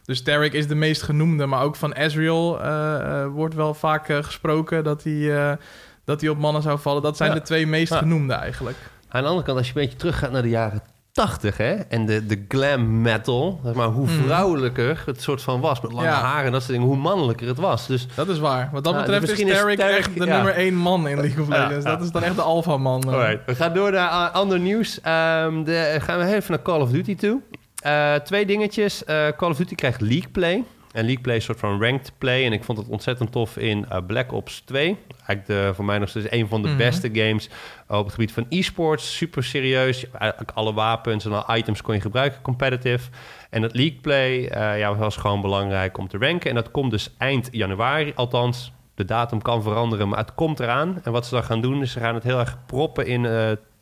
Dus 0.05 0.23
Tarek 0.23 0.53
is 0.53 0.67
de 0.67 0.75
meest 0.75 1.01
genoemde. 1.01 1.45
Maar 1.45 1.61
ook 1.61 1.75
van 1.75 1.91
Ezreal 1.93 2.61
eh, 2.61 2.95
eh, 3.21 3.27
wordt 3.27 3.55
wel 3.55 3.73
vaak 3.73 4.09
eh, 4.09 4.17
gesproken... 4.23 4.83
Dat 4.83 5.03
hij, 5.03 5.57
dat 6.05 6.21
hij 6.21 6.29
op 6.29 6.37
mannen 6.37 6.61
zou 6.61 6.79
vallen. 6.79 7.01
Dat 7.01 7.17
zijn 7.17 7.29
Ja. 7.29 7.35
de 7.35 7.41
twee 7.41 7.67
meest 7.67 7.91
Ja. 7.93 7.97
genoemde 7.97 8.33
eigenlijk. 8.33 8.77
Aan 9.09 9.21
de 9.21 9.27
andere 9.27 9.45
kant, 9.45 9.57
als 9.57 9.67
je 9.67 9.73
een 9.75 9.81
beetje 9.81 9.97
teruggaat 9.97 10.31
naar 10.31 10.41
de 10.41 10.49
jaren 10.49 10.81
80, 11.11 11.57
hè, 11.57 11.73
en 11.73 12.05
de, 12.05 12.25
de 12.25 12.45
glam 12.47 13.01
metal, 13.01 13.59
zeg 13.63 13.73
maar, 13.73 13.87
hoe 13.87 14.05
Mhm. 14.05 14.23
vrouwelijker 14.23 15.03
het 15.05 15.21
soort 15.21 15.41
van 15.41 15.59
was, 15.61 15.81
met 15.81 15.91
lange 15.91 16.07
Ja. 16.07 16.21
haar 16.21 16.45
en 16.45 16.51
dat 16.51 16.61
soort 16.61 16.73
dingen, 16.73 16.87
hoe 16.87 16.97
mannelijker 16.97 17.47
het 17.47 17.57
was. 17.57 17.87
Dus 17.87 18.07
Dat 18.15 18.27
is 18.27 18.39
waar. 18.39 18.69
Wat 18.71 18.83
dat 18.83 18.95
betreft 18.95 19.29
is 19.39 19.47
Tarek- 19.57 19.79
echt 19.79 20.19
de 20.19 20.25
nummer 20.25 20.53
één 20.53 20.75
man 20.75 21.07
in 21.07 21.19
League 21.21 21.41
of 21.43 21.47
Legends. 21.49 21.85
Dat 21.85 22.01
is 22.01 22.11
dan 22.11 22.23
echt 22.23 22.35
de 22.35 22.41
alpha-man. 22.41 23.01
eh. 23.03 23.13
Alright, 23.13 23.45
we 23.45 23.55
gaan 23.55 23.73
door 23.73 23.91
naar 23.91 24.29
ander 24.29 24.59
nieuws. 24.59 25.01
Ehm, 25.01 25.63
de, 25.63 25.95
gaan 26.01 26.19
we 26.19 26.25
even 26.25 26.51
naar 26.51 26.61
Call 26.61 26.79
of 26.81 26.89
Duty 26.91 27.15
toe. 27.15 27.41
Eh, 27.85 28.15
twee 28.15 28.45
dingetjes. 28.45 29.03
Eh, 29.03 29.27
Call 29.37 29.49
of 29.49 29.57
Duty 29.57 29.75
krijgt 29.75 30.01
League 30.01 30.29
Play. 30.31 30.63
En 30.91 31.03
League 31.05 31.21
Play 31.21 31.35
is 31.35 31.47
een 31.47 31.55
soort 31.55 31.71
van 31.71 31.81
ranked 31.81 32.11
play. 32.17 32.45
En 32.45 32.53
ik 32.53 32.63
vond 32.63 32.77
het 32.77 32.87
ontzettend 32.87 33.31
tof 33.31 33.57
in 33.57 33.85
eh, 33.89 33.97
Black 34.07 34.31
Ops 34.31 34.59
2. 34.65 34.97
Eigenlijk 35.25 35.45
de, 35.47 35.71
voor 35.75 35.85
mij 35.85 35.97
nog 35.97 36.09
steeds 36.09 36.27
een 36.29 36.47
van 36.47 36.61
de 36.61 36.67
Mhm. 36.67 36.77
beste 36.77 37.09
games 37.13 37.49
op 37.87 38.03
het 38.05 38.13
gebied 38.13 38.31
van 38.31 38.45
e-sports. 38.49 39.15
Super 39.17 39.43
serieus. 39.43 40.11
Eigenlijk 40.11 40.51
alle 40.53 40.73
wapens 40.73 41.25
en 41.25 41.31
alle 41.43 41.57
items 41.57 41.81
kon 41.81 41.93
je 41.95 42.01
gebruiken, 42.01 42.41
competitive. 42.41 43.09
En 43.49 43.61
het 43.61 43.75
League 43.75 43.97
Play 44.01 44.41
ja, 44.77 44.95
was 44.95 45.15
gewoon 45.17 45.41
belangrijk 45.41 45.97
om 45.97 46.07
te 46.07 46.17
ranken. 46.17 46.49
En 46.49 46.55
dat 46.55 46.71
komt 46.71 46.91
dus 46.91 47.09
eind 47.17 47.47
januari. 47.51 48.11
Althans, 48.15 48.71
de 48.95 49.05
datum 49.05 49.41
kan 49.41 49.63
veranderen, 49.63 50.09
maar 50.09 50.19
het 50.19 50.33
komt 50.35 50.59
eraan. 50.59 50.99
En 51.03 51.11
wat 51.11 51.25
ze 51.25 51.33
dan 51.33 51.43
gaan 51.43 51.61
doen, 51.61 51.81
is 51.81 51.91
ze 51.91 51.99
gaan 51.99 52.13
het 52.15 52.23
heel 52.23 52.39
erg 52.39 52.57
proppen 52.65 53.05
in 53.07 53.25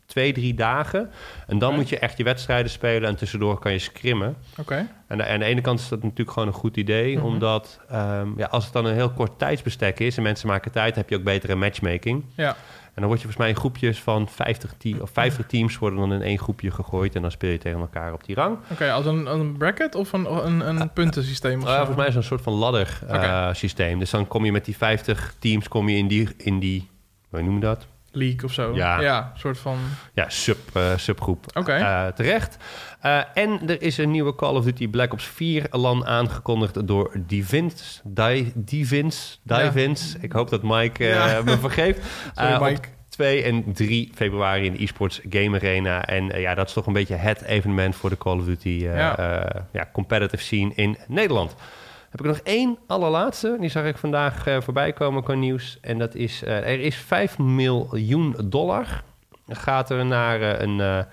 twee, 0.06 0.32
drie 0.32 0.54
dagen. 0.54 1.10
En 1.46 1.58
dan 1.58 1.74
moet 1.74 1.88
je 1.88 1.98
echt 1.98 2.16
je 2.18 2.24
wedstrijden 2.24 2.70
spelen 2.70 3.08
en 3.08 3.16
tussendoor 3.16 3.58
kan 3.58 3.72
je 3.72 3.78
scrimmen. 3.78 4.36
Oké. 4.60 4.88
En 5.08 5.28
aan 5.30 5.38
de 5.38 5.44
ene 5.44 5.60
kant 5.60 5.80
is 5.80 5.88
dat 5.88 6.02
natuurlijk 6.02 6.30
gewoon 6.30 6.48
een 6.48 6.54
goed 6.54 6.76
idee, 6.76 7.16
Mhm. 7.16 7.24
omdat 7.26 7.80
ehm, 7.88 8.28
ja, 8.36 8.46
als 8.46 8.64
het 8.64 8.72
dan 8.72 8.84
een 8.84 8.94
heel 8.94 9.10
kort 9.10 9.38
tijdsbestek 9.38 10.00
is 10.00 10.16
en 10.16 10.22
mensen 10.22 10.48
maken 10.48 10.72
tijd, 10.72 10.96
heb 10.96 11.08
je 11.08 11.16
ook 11.16 11.22
betere 11.22 11.54
matchmaking. 11.54 12.24
Ja. 12.34 12.56
En 12.84 13.00
dan 13.02 13.08
word 13.08 13.20
je 13.22 13.26
volgens 13.26 13.36
mij 13.44 13.48
in 13.48 13.60
groepjes 13.60 14.00
van 14.02 14.28
50, 14.28 14.74
team, 14.78 15.00
of 15.00 15.10
50 15.12 15.46
teams 15.46 15.78
worden 15.78 15.98
dan 15.98 16.12
in 16.12 16.22
één 16.22 16.38
groepje 16.38 16.70
gegooid 16.70 17.14
en 17.14 17.22
dan 17.22 17.30
speel 17.30 17.50
je 17.50 17.58
tegen 17.58 17.80
elkaar 17.80 18.12
op 18.12 18.24
die 18.24 18.34
rang. 18.34 18.58
Oké, 18.72 18.92
als 18.92 19.06
een, 19.06 19.26
een 19.26 19.56
bracket 19.56 19.94
of 19.94 20.12
een, 20.12 20.46
een, 20.46 20.80
een 20.80 20.92
puntensysteem 20.92 21.62
of 21.62 21.68
Uh, 21.68 21.76
volgens 21.76 21.96
mij 21.96 22.06
is 22.06 22.14
het 22.14 22.22
een 22.22 22.28
soort 22.28 22.42
van 22.42 22.52
ladder 22.52 22.98
Oké. 23.08 23.50
systeem. 23.54 23.98
Dus 23.98 24.10
dan 24.10 24.26
kom 24.26 24.44
je 24.44 24.52
met 24.52 24.64
die 24.64 24.76
50 24.76 25.34
teams 25.38 25.68
kom 25.68 25.88
je 25.88 25.96
in 25.96 26.08
die, 26.08 26.28
in 26.36 26.58
die 26.58 26.88
hoe 27.30 27.42
noem 27.42 27.54
je 27.54 27.60
dat? 27.60 27.86
League 28.14 28.44
of 28.44 28.52
zo. 28.52 28.74
Ja. 28.74 29.00
Ja, 29.00 29.30
een 29.34 29.40
soort 29.40 29.58
van... 29.58 29.78
Ja, 30.14 30.28
sub, 30.28 30.58
eh, 30.72 30.82
subgroep 30.96 31.46
Oké. 31.54 31.72
eh, 31.72 32.06
terecht. 32.06 32.56
Eh, 33.00 33.20
en 33.34 33.68
er 33.68 33.82
is 33.82 33.98
een 33.98 34.10
nieuwe 34.10 34.34
Call 34.34 34.54
of 34.54 34.64
Duty 34.64 34.88
Black 34.88 35.12
Ops 35.12 35.24
4 35.24 35.66
LAN 35.70 36.06
aangekondigd 36.06 36.86
door 36.86 37.16
Divins. 37.26 38.00
Di, 38.04 38.52
Divins, 38.54 39.40
Ja. 39.44 39.62
Divins. 39.62 40.16
Ik 40.20 40.32
hoop 40.32 40.50
dat 40.50 40.62
Mike 40.62 41.04
Ja. 41.04 41.42
me 41.44 41.58
vergeeft. 41.58 42.00
Sorry, 42.34 42.62
Mike. 42.62 42.88
2 43.08 43.42
en 43.42 43.72
3 43.72 44.10
februari 44.14 44.64
in 44.64 44.72
de 44.72 44.78
eSports 44.78 45.20
Game 45.30 45.56
Arena. 45.56 46.04
En 46.06 46.40
ja, 46.40 46.54
dat 46.54 46.66
is 46.68 46.72
toch 46.74 46.86
een 46.86 46.92
beetje 46.92 47.14
het 47.14 47.42
evenement 47.42 47.96
voor 47.96 48.10
de 48.10 48.18
Call 48.18 48.38
of 48.38 48.44
Duty 48.44 48.68
Ja. 48.68 49.16
ja, 49.72 49.88
competitive 49.92 50.42
scene 50.42 50.72
in 50.74 50.96
Nederland. 51.08 51.54
Heb 52.14 52.24
ik 52.24 52.32
nog 52.32 52.40
één 52.42 52.78
allerlaatste. 52.86 53.56
Die 53.60 53.68
zag 53.68 53.84
ik 53.84 53.98
vandaag 53.98 54.46
eh, 54.46 54.60
voorbij 54.60 54.92
komen 54.92 55.22
qua 55.22 55.34
nieuws. 55.34 55.78
En 55.80 55.98
dat 55.98 56.14
is, 56.14 56.42
eh, 56.42 56.56
er 56.56 56.80
is 56.80 56.96
5 56.96 57.38
miljoen 57.38 58.36
dollar. 58.44 59.02
Gaat 59.48 59.90
er 59.90 60.06
naar 60.06 60.40
eh, 60.40 60.60
een 60.60 61.06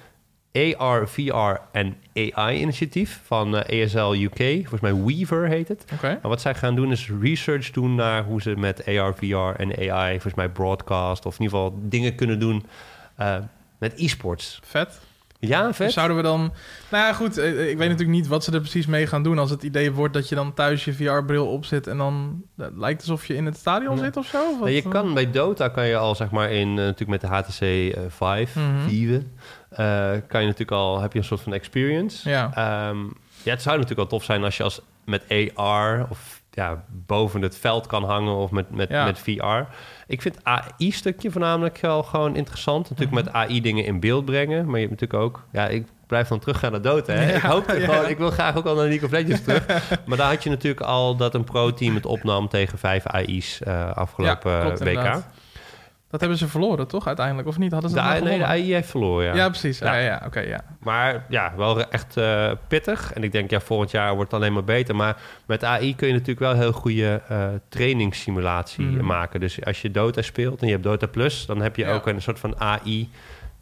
AR, 0.77 1.08
VR 1.08 1.60
en 1.72 1.98
AI-initiatief 2.13 3.22
van 3.24 3.58
ESL 3.58 4.13
UK. 4.13 4.38
Volgens 4.38 4.81
mij 4.81 4.96
Weaver 4.96 5.48
heet 5.48 5.67
het. 5.67 5.86
En 6.01 6.29
wat 6.29 6.41
zij 6.41 6.55
gaan 6.55 6.75
doen 6.75 6.91
is 6.91 7.12
research 7.22 7.72
doen 7.72 7.96
naar 7.96 8.24
hoe 8.24 8.41
ze 8.41 8.55
met 8.55 8.88
AR, 8.88 9.15
VR 9.15 9.62
en 9.62 9.91
AI, 9.91 10.12
volgens 10.12 10.34
mij 10.34 10.50
broadcast 10.50 11.25
of 11.25 11.39
in 11.39 11.41
ieder 11.41 11.58
geval 11.58 11.79
dingen 11.81 12.15
kunnen 12.15 12.39
doen 12.39 12.65
met 13.77 13.93
e-sports. 14.00 14.60
Vet. 14.63 15.00
Ja, 15.43 15.67
Dus 15.67 15.75
vet. 15.75 15.91
zouden 15.91 16.17
we 16.17 16.24
dan... 16.24 16.39
Nou 16.91 17.05
ja, 17.05 17.13
goed. 17.13 17.38
eh, 17.38 17.69
Ik 17.69 17.77
weet 17.77 17.89
natuurlijk 17.89 18.17
niet 18.17 18.27
wat 18.27 18.43
ze 18.43 18.51
er 18.51 18.60
precies 18.60 18.86
mee 18.86 19.07
gaan 19.07 19.24
doen. 19.24 19.39
Als 19.39 19.50
het 19.50 19.63
idee 19.63 19.91
wordt 19.91 20.13
dat 20.13 20.29
je 20.29 20.36
dan 20.36 20.53
thuis 20.53 20.86
je 20.86 20.93
VR-bril 20.93 21.48
opzet... 21.48 21.88
en 21.88 21.98
dan 21.98 22.41
eh, 22.57 22.65
het 22.65 22.77
lijkt 22.77 23.00
alsof 23.01 23.25
je 23.25 23.36
in 23.36 23.45
het 23.45 23.57
stadion 23.57 23.98
Ja. 23.98 24.03
zit 24.03 24.17
of 24.17 24.25
zo. 24.25 24.57
Wat? 24.57 24.63
Nee, 24.67 24.75
je 24.75 24.88
kan 24.88 25.13
bij 25.13 25.31
Dota 25.31 25.67
kan 25.69 25.88
je 25.88 25.98
al 25.98 26.15
zeg 26.15 26.29
maar 26.31 26.51
in 26.51 26.67
eh, 26.69 26.75
natuurlijk 26.75 27.10
met 27.10 27.21
de 27.21 27.27
HTC 27.27 27.62
eh, 27.95 28.01
5, 28.07 28.55
Mhm. 28.55 28.88
4, 28.88 29.13
eh, 29.69 30.12
kan 30.27 30.41
je 30.41 30.45
natuurlijk 30.48 30.71
al 30.71 31.01
heb 31.01 31.13
je 31.13 31.19
een 31.19 31.25
soort 31.25 31.41
van 31.41 31.53
experience. 31.53 32.29
Ja. 32.29 32.51
Ehm, 32.53 32.98
ja, 33.43 33.51
het 33.51 33.62
zou 33.62 33.75
natuurlijk 33.79 34.10
wel 34.10 34.19
tof 34.19 34.24
zijn 34.24 34.43
als 34.43 34.57
je 34.57 34.63
als 34.63 34.81
met 35.05 35.24
AR 35.55 36.05
of 36.10 36.40
ja, 36.51 36.84
boven 36.89 37.41
het 37.41 37.58
veld 37.58 37.88
kan 37.88 38.03
hangen 38.03 38.36
of 38.36 38.51
met, 38.51 38.75
met, 38.75 38.89
Ja. 38.89 39.05
met 39.05 39.20
VR. 39.20 39.74
Ik 40.08 40.22
vind 40.22 40.38
AI-stukje 40.43 41.31
voornamelijk 41.31 41.77
wel 41.81 42.03
gewoon 42.03 42.36
interessant. 42.36 42.89
Natuurlijk 42.89 43.15
Mhm. 43.17 43.25
met 43.25 43.34
AI 43.34 43.62
dingen 43.62 43.86
in 43.86 44.00
beeld 44.00 44.25
brengen, 44.25 44.65
maar 44.65 44.79
je 44.79 44.88
hebt 44.88 45.00
natuurlijk 45.01 45.24
ook... 45.24 45.43
Ja, 45.51 45.67
ik 45.67 45.86
blijf 46.08 46.27
dan 46.27 46.39
teruggaan 46.39 46.72
naar 46.72 46.81
Dota. 46.81 47.13
Hè? 47.13 47.25
Ja, 47.31 47.36
ik, 47.36 47.41
hoop 47.41 47.67
ja. 47.67 47.74
gewoon, 47.79 48.10
ik 48.10 48.17
wil 48.17 48.29
graag 48.31 48.55
ook 48.55 48.65
al 48.65 48.75
naar 48.75 48.88
League 48.88 49.05
of 49.05 49.12
Legends 49.12 49.43
terug. 49.43 49.65
maar 50.08 50.17
daar 50.17 50.29
had 50.29 50.43
je 50.43 50.50
natuurlijk 50.50 50.81
al 50.86 51.15
dat 51.15 51.34
een 51.34 51.43
pro-team 51.43 51.96
het 51.96 52.05
opnam 52.05 52.48
tegen 52.48 52.77
vijf 52.77 53.05
AI's 53.08 53.62
eh, 53.62 53.91
afgelopen 53.91 54.62
klopt, 54.62 54.79
WK. 54.79 54.88
inderdaad. 54.88 55.27
Dat 56.12 56.20
hebben 56.20 56.38
ze 56.38 56.48
verloren, 56.48 56.88
toch? 56.88 57.08
Uiteindelijk, 57.08 57.48
of 57.48 57.58
niet? 57.58 57.72
Hadden 57.72 57.89
ze 57.89 57.96
De, 57.96 58.01
het 58.01 58.10
nee, 58.12 58.20
de 58.22 58.25
gewonnen? 58.25 58.48
AI 58.48 58.74
heeft 58.74 58.89
verloren, 58.89 59.25
ja. 59.25 59.36
Ja, 59.36 59.50
precies. 59.50 59.80
Ja. 59.80 59.94
Ja, 59.94 60.00
ja, 60.06 60.22
oké, 60.25 60.39
ja. 60.39 60.62
Maar 60.80 61.25
ja, 61.30 61.53
wel 61.58 61.89
echt 61.89 62.18
eh, 62.18 62.51
pittig. 62.68 63.13
En 63.13 63.24
ik 63.24 63.32
denk, 63.32 63.50
ja, 63.50 63.60
volgend 63.60 63.91
jaar 63.91 64.15
wordt 64.15 64.32
het 64.32 64.39
alleen 64.41 64.53
maar 64.53 64.63
beter. 64.63 64.96
Maar 64.96 65.18
met 65.46 65.63
AI 65.63 65.96
kun 65.96 66.08
je 66.08 66.13
natuurlijk 66.13 66.39
wel 66.39 66.53
heel 66.56 66.72
goede 66.72 67.22
eh 67.27 67.48
trainingssimulatie 67.70 68.86
Mhm. 68.86 69.06
maken. 69.06 69.39
Dus 69.39 69.65
als 69.65 69.82
je 69.82 69.91
Dota 69.91 70.22
speelt 70.22 70.60
en 70.62 70.65
je 70.68 70.72
hebt 70.74 70.84
Dota 70.86 71.08
Plus... 71.08 71.46
dan 71.46 71.62
heb 71.62 71.75
je 71.75 71.86
Ja. 71.86 71.94
ook 71.94 72.08
een 72.08 72.22
soort 72.22 72.39
van 72.39 72.60
AI 72.60 73.10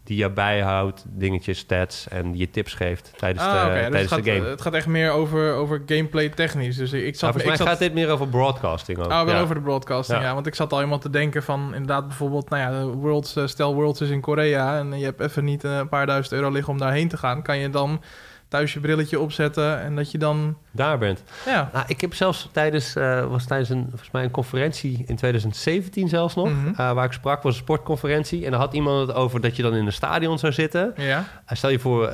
die 0.10 0.18
je 0.18 0.30
bijhoudt, 0.30 1.06
dingetjes, 1.08 1.58
stats... 1.58 2.08
en 2.08 2.38
je 2.38 2.50
tips 2.50 2.74
geeft 2.74 3.14
tijdens 3.18 3.44
Ah, 3.46 3.64
de. 3.64 3.70
Dus 3.70 3.82
het, 3.82 3.92
tijdens 3.92 4.12
gaat, 4.14 4.24
de 4.24 4.32
game. 4.32 4.50
het 4.50 4.62
gaat 4.62 4.74
echt 4.74 4.88
meer 4.88 5.12
over, 5.12 5.54
over 5.54 5.82
gameplay 5.86 6.30
technisch. 6.30 6.76
Dus 6.76 6.94
ik 6.94 7.16
zat... 7.16 7.20
volgens 7.20 7.44
mij 7.44 7.54
ik 7.54 7.60
zat 7.60 7.68
gaat 7.68 7.80
dit 7.80 7.94
meer 7.94 8.10
over 8.10 8.28
broadcasting 8.28 8.98
ook. 8.98 9.12
Oh, 9.12 9.24
wel 9.24 9.36
ja. 9.36 9.42
over 9.42 9.56
de 9.56 9.62
broadcasting, 9.62 10.20
Ja. 10.20 10.26
ja. 10.28 10.34
Want 10.34 10.48
ik 10.48 10.56
zat 10.56 10.72
al 10.72 10.78
helemaal 10.78 11.00
te 11.00 11.10
denken 11.10 11.44
van... 11.44 11.62
inderdaad 11.74 12.08
bijvoorbeeld, 12.08 12.50
nou 12.50 12.62
ja, 12.62 12.80
de 12.80 12.86
Worlds, 12.86 13.36
eh, 13.36 13.48
stel 13.48 13.74
Worlds 13.74 14.02
is 14.02 14.10
in 14.10 14.22
Korea... 14.22 14.78
en 14.78 15.00
je 15.00 15.06
hebt 15.06 15.22
even 15.22 15.44
niet 15.44 15.64
eh, 15.64 15.78
een 15.78 15.90
paar 15.90 16.06
duizend 16.06 16.34
euro 16.34 16.52
liggen 16.52 16.74
om 16.74 16.80
daarheen 16.80 17.08
te 17.08 17.18
gaan... 17.18 17.42
kan 17.42 17.58
je 17.58 17.70
dan 17.70 18.02
thuis 18.50 18.74
je 18.74 18.80
brilletje 18.80 19.20
opzetten 19.20 19.80
en 19.82 19.96
dat 19.96 20.12
je 20.12 20.18
dan... 20.18 20.58
Daar 20.72 20.98
bent. 20.98 21.24
Ja, 21.46 21.70
Nou, 21.74 21.86
ik 21.88 22.02
heb 22.02 22.14
zelfs 22.14 22.50
tijdens, 22.52 22.96
eh, 22.96 23.26
was 23.26 23.46
tijdens 23.46 23.70
een, 23.70 23.86
volgens 23.90 24.12
mij 24.12 24.24
een 24.24 24.32
conferentie 24.32 25.04
in 25.08 25.16
2017 25.16 26.08
zelfs 26.10 26.36
nog, 26.36 26.50
Mhm. 26.50 26.68
eh, 26.82 26.92
waar 26.92 27.06
ik 27.06 27.12
sprak, 27.12 27.44
was 27.44 27.54
een 27.54 27.60
sportconferentie. 27.62 28.46
En 28.46 28.52
daar 28.52 28.60
had 28.60 28.74
iemand 28.74 29.08
het 29.08 29.18
over 29.18 29.42
dat 29.42 29.56
je 29.56 29.62
dan 29.62 29.76
in 29.76 29.86
een 29.86 29.94
stadion 29.94 30.40
zou 30.40 30.54
zitten. 30.54 30.94
ja. 30.98 31.18
Uh, 31.20 31.26
Stel 31.58 31.70
je 31.70 31.80
voor, 31.80 32.08
eh, 32.08 32.12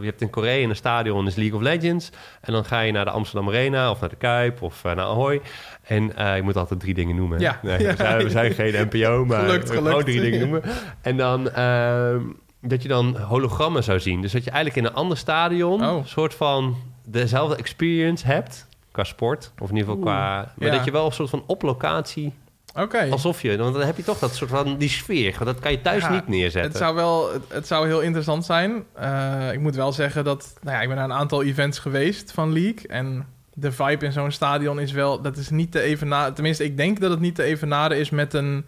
je 0.00 0.04
hebt 0.06 0.20
in 0.20 0.30
Korea 0.30 0.68
een 0.68 0.76
stadion 0.76 1.26
is 1.26 1.34
League 1.34 1.56
of 1.56 1.62
Legends. 1.62 2.10
En 2.40 2.52
dan 2.52 2.64
ga 2.64 2.80
je 2.80 2.92
naar 2.92 3.04
de 3.04 3.10
Amsterdam 3.10 3.48
Arena 3.48 3.90
of 3.90 4.00
naar 4.00 4.08
de 4.10 4.16
Kuip 4.16 4.62
of 4.62 4.84
eh, 4.84 4.94
naar 4.94 5.04
Ahoy. 5.04 5.40
En 5.82 6.16
eh, 6.16 6.36
je 6.36 6.42
moet 6.42 6.56
altijd 6.56 6.80
drie 6.80 6.94
dingen 6.94 7.16
noemen. 7.16 7.40
Ja. 7.40 7.58
Nee, 7.62 7.78
we, 7.86 7.94
zijn, 7.96 8.22
we 8.24 8.30
zijn 8.30 8.52
geen 8.60 8.88
NPO, 8.90 9.24
maar 9.24 9.40
Gelukt, 9.44 9.68
we 9.68 9.74
gewoon 9.74 9.88
gelukt. 9.90 10.06
drie 10.08 10.20
dingen 10.20 10.40
noemen. 10.40 10.62
En 11.02 11.16
dan 11.16 11.50
ehm, 11.50 12.20
dat 12.60 12.82
je 12.82 12.88
dan 12.88 13.16
hologrammen 13.16 13.84
zou 13.84 14.00
zien. 14.00 14.20
Dus 14.22 14.32
dat 14.32 14.44
je 14.44 14.50
eigenlijk 14.50 14.86
in 14.86 14.92
een 14.92 14.98
ander 14.98 15.16
stadion 15.16 15.84
Oh. 15.84 15.96
een 15.96 16.08
soort 16.08 16.34
van 16.34 16.76
dezelfde 17.06 17.56
experience 17.56 18.26
hebt. 18.26 18.66
Qua 18.90 19.04
sport, 19.04 19.52
of 19.58 19.70
in 19.70 19.76
ieder 19.76 19.90
geval 19.90 20.04
qua... 20.04 20.52
Maar 20.56 20.68
ja. 20.68 20.76
dat 20.76 20.84
je 20.84 20.90
wel 20.90 21.06
een 21.06 21.12
soort 21.12 21.30
van 21.30 21.42
op 21.46 21.62
locatie, 21.62 22.32
Oké. 22.74 23.06
alsof 23.10 23.42
je... 23.42 23.56
Want 23.56 23.74
dan 23.74 23.82
heb 23.82 23.96
je 23.96 24.04
toch 24.04 24.18
dat 24.18 24.34
soort 24.34 24.50
van 24.50 24.76
die 24.76 24.88
sfeer. 24.88 25.32
Want 25.32 25.44
dat 25.44 25.58
kan 25.58 25.70
je 25.70 25.80
thuis 25.80 26.02
Ja, 26.02 26.10
niet 26.10 26.28
neerzetten. 26.28 26.70
Het 26.70 26.80
zou 26.80 26.94
wel, 26.94 27.32
het, 27.32 27.42
het 27.48 27.66
zou 27.66 27.86
heel 27.86 28.00
interessant 28.00 28.44
zijn. 28.44 28.84
Eh, 28.92 29.52
ik 29.52 29.60
moet 29.60 29.74
wel 29.74 29.92
zeggen 29.92 30.24
dat, 30.24 30.54
nou 30.62 30.76
ja, 30.76 30.82
ik 30.82 30.88
ben 30.88 30.96
naar 30.96 31.06
een 31.06 31.12
aantal 31.12 31.42
events 31.42 31.78
geweest 31.78 32.32
van 32.32 32.52
League 32.52 32.86
en 32.88 33.26
de 33.54 33.72
vibe 33.72 34.04
in 34.04 34.12
zo'n 34.12 34.30
stadion 34.30 34.80
is 34.80 34.92
wel, 34.92 35.22
dat 35.22 35.36
is 35.36 35.50
niet 35.50 35.72
te 35.72 35.80
evenaren. 35.80 36.34
Tenminste, 36.34 36.64
ik 36.64 36.76
denk 36.76 37.00
dat 37.00 37.10
het 37.10 37.20
niet 37.20 37.34
te 37.34 37.42
evenaren 37.42 37.96
is 37.96 38.10
met 38.10 38.34
een, 38.34 38.66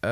eh, 0.00 0.10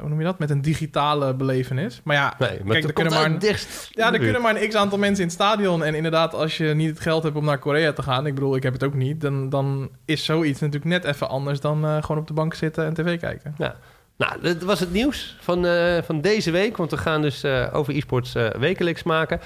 hoe 0.00 0.08
noem 0.08 0.18
je 0.18 0.24
dat? 0.24 0.38
Met 0.38 0.50
een 0.50 0.62
digitale 0.62 1.34
belevenis. 1.34 2.00
Maar 2.04 2.16
ja, 2.16 2.34
Nee, 2.38 2.58
maar 2.64 2.72
Kijk, 2.72 2.84
er 2.84 2.92
kunnen 2.92 3.12
maar 3.12 3.24
een- 3.24 3.56
ja, 3.90 4.12
er 4.12 4.18
kunnen 4.18 4.42
maar 4.42 4.56
een 4.62 4.68
x 4.68 4.74
aantal 4.74 4.98
mensen 4.98 5.22
in 5.22 5.26
het 5.30 5.36
stadion. 5.36 5.84
En 5.84 5.94
inderdaad, 5.94 6.34
als 6.34 6.56
je 6.56 6.64
niet 6.74 6.88
het 6.90 7.00
geld 7.00 7.22
hebt 7.22 7.36
om 7.36 7.44
naar 7.44 7.58
Korea 7.58 7.92
te 7.92 8.02
gaan, 8.02 8.26
ik 8.26 8.34
bedoel, 8.34 8.56
ik 8.56 8.62
heb 8.62 8.72
het 8.72 8.84
ook 8.84 8.94
niet, 8.94 9.20
dan, 9.20 9.48
dan 9.48 9.90
is 10.04 10.24
zoiets 10.24 10.60
natuurlijk 10.60 10.90
net 10.90 11.04
even 11.04 11.28
anders 11.28 11.60
dan 11.60 11.84
eh, 11.84 12.02
gewoon 12.02 12.20
op 12.20 12.26
de 12.26 12.32
bank 12.32 12.54
zitten 12.54 12.84
en 12.84 12.94
tv 12.94 13.18
kijken. 13.20 13.54
Nou, 14.16 14.40
dat 14.42 14.62
was 14.62 14.80
het 14.80 14.92
nieuws 14.92 15.36
van, 15.40 15.66
eh, 15.66 16.02
van 16.02 16.20
deze 16.20 16.50
week. 16.50 16.76
Want 16.76 16.90
we 16.90 16.96
gaan 16.96 17.22
dus 17.22 17.44
over 17.72 17.96
e-sports 17.96 18.32
wekelijks 18.58 19.02
maken. 19.02 19.40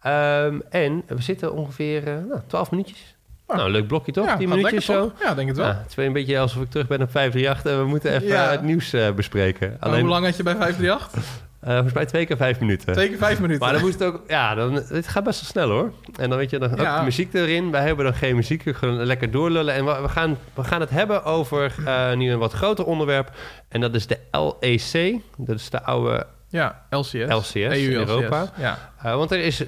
Ehm, 0.00 0.58
en 0.70 1.02
we 1.06 1.22
zitten 1.22 1.52
ongeveer 1.52 2.02
nou, 2.28 2.40
12 2.46 2.70
minuutjes. 2.70 3.15
Ah. 3.46 3.56
Nou, 3.56 3.70
leuk 3.70 3.86
blokje 3.86 4.12
toch? 4.12 4.26
Ja, 4.26 4.36
10 4.36 4.48
gaat 4.48 4.56
minuutjes 4.56 4.84
zo. 4.84 5.12
Ja, 5.20 5.34
denk 5.34 5.48
het 5.48 5.56
wel. 5.56 5.66
Ja, 5.66 5.74
het 5.76 5.88
is 5.88 5.94
weer 5.94 6.06
een 6.06 6.12
beetje 6.12 6.38
alsof 6.38 6.62
ik 6.62 6.70
terug 6.70 6.86
ben 6.86 7.02
op 7.02 7.10
538 7.10 7.72
en 7.72 7.78
we 7.78 7.88
moeten 7.88 8.12
even 8.14 8.26
Ja. 8.26 8.50
het 8.50 8.62
nieuws 8.62 8.92
eh, 8.92 9.10
bespreken. 9.10 9.76
Alleen, 9.80 10.00
hoe 10.00 10.08
lang 10.08 10.24
had 10.24 10.36
je 10.36 10.42
bij 10.42 10.56
538? 10.56 11.22
eh, 11.60 11.72
volgens 11.72 11.92
mij 11.92 12.06
twee 12.06 12.26
keer 12.26 12.36
vijf 12.36 12.60
minuten. 12.60 12.92
Twee 12.92 13.08
keer 13.08 13.18
vijf 13.18 13.40
minuten. 13.40 13.62
Maar 13.62 13.72
dan 13.72 13.82
moest 13.82 13.98
het 13.98 14.08
ook, 14.08 14.22
ja, 14.28 14.54
dan, 14.54 14.72
het 14.74 15.08
gaat 15.08 15.24
best 15.24 15.40
wel 15.40 15.50
snel 15.50 15.68
hoor. 15.76 15.92
En 16.16 16.28
dan 16.28 16.38
weet 16.38 16.50
je, 16.50 16.58
dan 16.58 16.70
ook 16.70 16.76
de 16.76 17.00
muziek 17.04 17.34
erin. 17.34 17.70
Wij 17.70 17.82
hebben 17.82 18.04
dan 18.04 18.14
geen 18.14 18.36
muziek, 18.36 18.62
we 18.62 18.74
gaan 18.74 19.04
lekker 19.04 19.30
doorlullen. 19.30 19.74
En 19.74 19.84
we, 19.84 19.98
we 20.02 20.08
gaan, 20.08 20.38
we 20.54 20.64
gaan 20.64 20.80
het 20.80 20.90
hebben 20.90 21.24
over 21.24 21.74
eh, 21.86 22.12
nu 22.14 22.30
een 22.32 22.38
wat 22.38 22.52
groter 22.52 22.84
onderwerp. 22.84 23.30
En 23.68 23.80
dat 23.80 23.94
is 23.94 24.06
de 24.06 24.18
LEC. 24.30 25.14
Dat 25.36 25.56
is 25.56 25.70
de 25.70 25.82
oude 25.82 26.26
Ja, 26.48 26.82
LCS. 26.90 27.12
LCS 27.12 27.54
in 27.54 27.70
EU 27.70 27.92
Europa. 27.94 28.52
Ja. 28.56 28.92
Uh, 29.04 29.16
want 29.16 29.30
er 29.30 29.38
is 29.40 29.62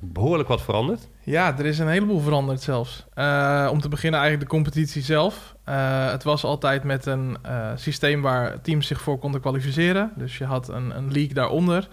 behoorlijk 0.00 0.48
wat 0.48 0.62
veranderd. 0.62 1.08
Ja, 1.28 1.58
er 1.58 1.66
is 1.66 1.78
een 1.78 1.88
heleboel 1.88 2.20
veranderd 2.20 2.60
zelfs. 2.60 3.06
Eh, 3.14 3.68
om 3.70 3.80
te 3.80 3.88
beginnen 3.88 4.20
eigenlijk 4.20 4.50
de 4.50 4.56
competitie 4.56 5.02
zelf. 5.02 5.54
Eh, 5.64 6.10
het 6.10 6.22
was 6.22 6.44
altijd 6.44 6.84
met 6.84 7.06
een 7.06 7.38
eh, 7.42 7.70
systeem 7.74 8.22
waar 8.22 8.60
teams 8.60 8.86
zich 8.86 9.00
voor 9.00 9.18
konden 9.18 9.40
kwalificeren. 9.40 10.12
Dus 10.16 10.38
je 10.38 10.44
had 10.44 10.68
een, 10.68 10.96
een 10.96 11.12
league 11.12 11.34
daaronder. 11.34 11.88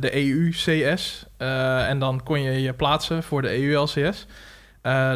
de 0.00 0.16
EU-CS. 0.16 1.26
en 1.88 1.98
dan 1.98 2.22
kon 2.22 2.42
je 2.42 2.62
je 2.62 2.72
plaatsen 2.72 3.22
voor 3.22 3.42
de 3.42 3.62
EU-LCS. 3.62 4.26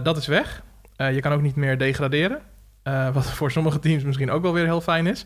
Dat 0.03 0.17
is 0.17 0.27
weg. 0.27 0.63
Je 0.97 1.21
kan 1.21 1.33
ook 1.33 1.43
niet 1.43 1.57
meer 1.57 1.79
degraderen. 1.79 2.41
Wat 3.13 3.31
voor 3.39 3.51
sommige 3.51 3.79
teams 3.79 4.03
misschien 4.05 4.31
ook 4.31 4.43
wel 4.43 4.53
weer 4.53 4.65
heel 4.65 4.81
fijn 4.81 5.07
is. 5.07 5.25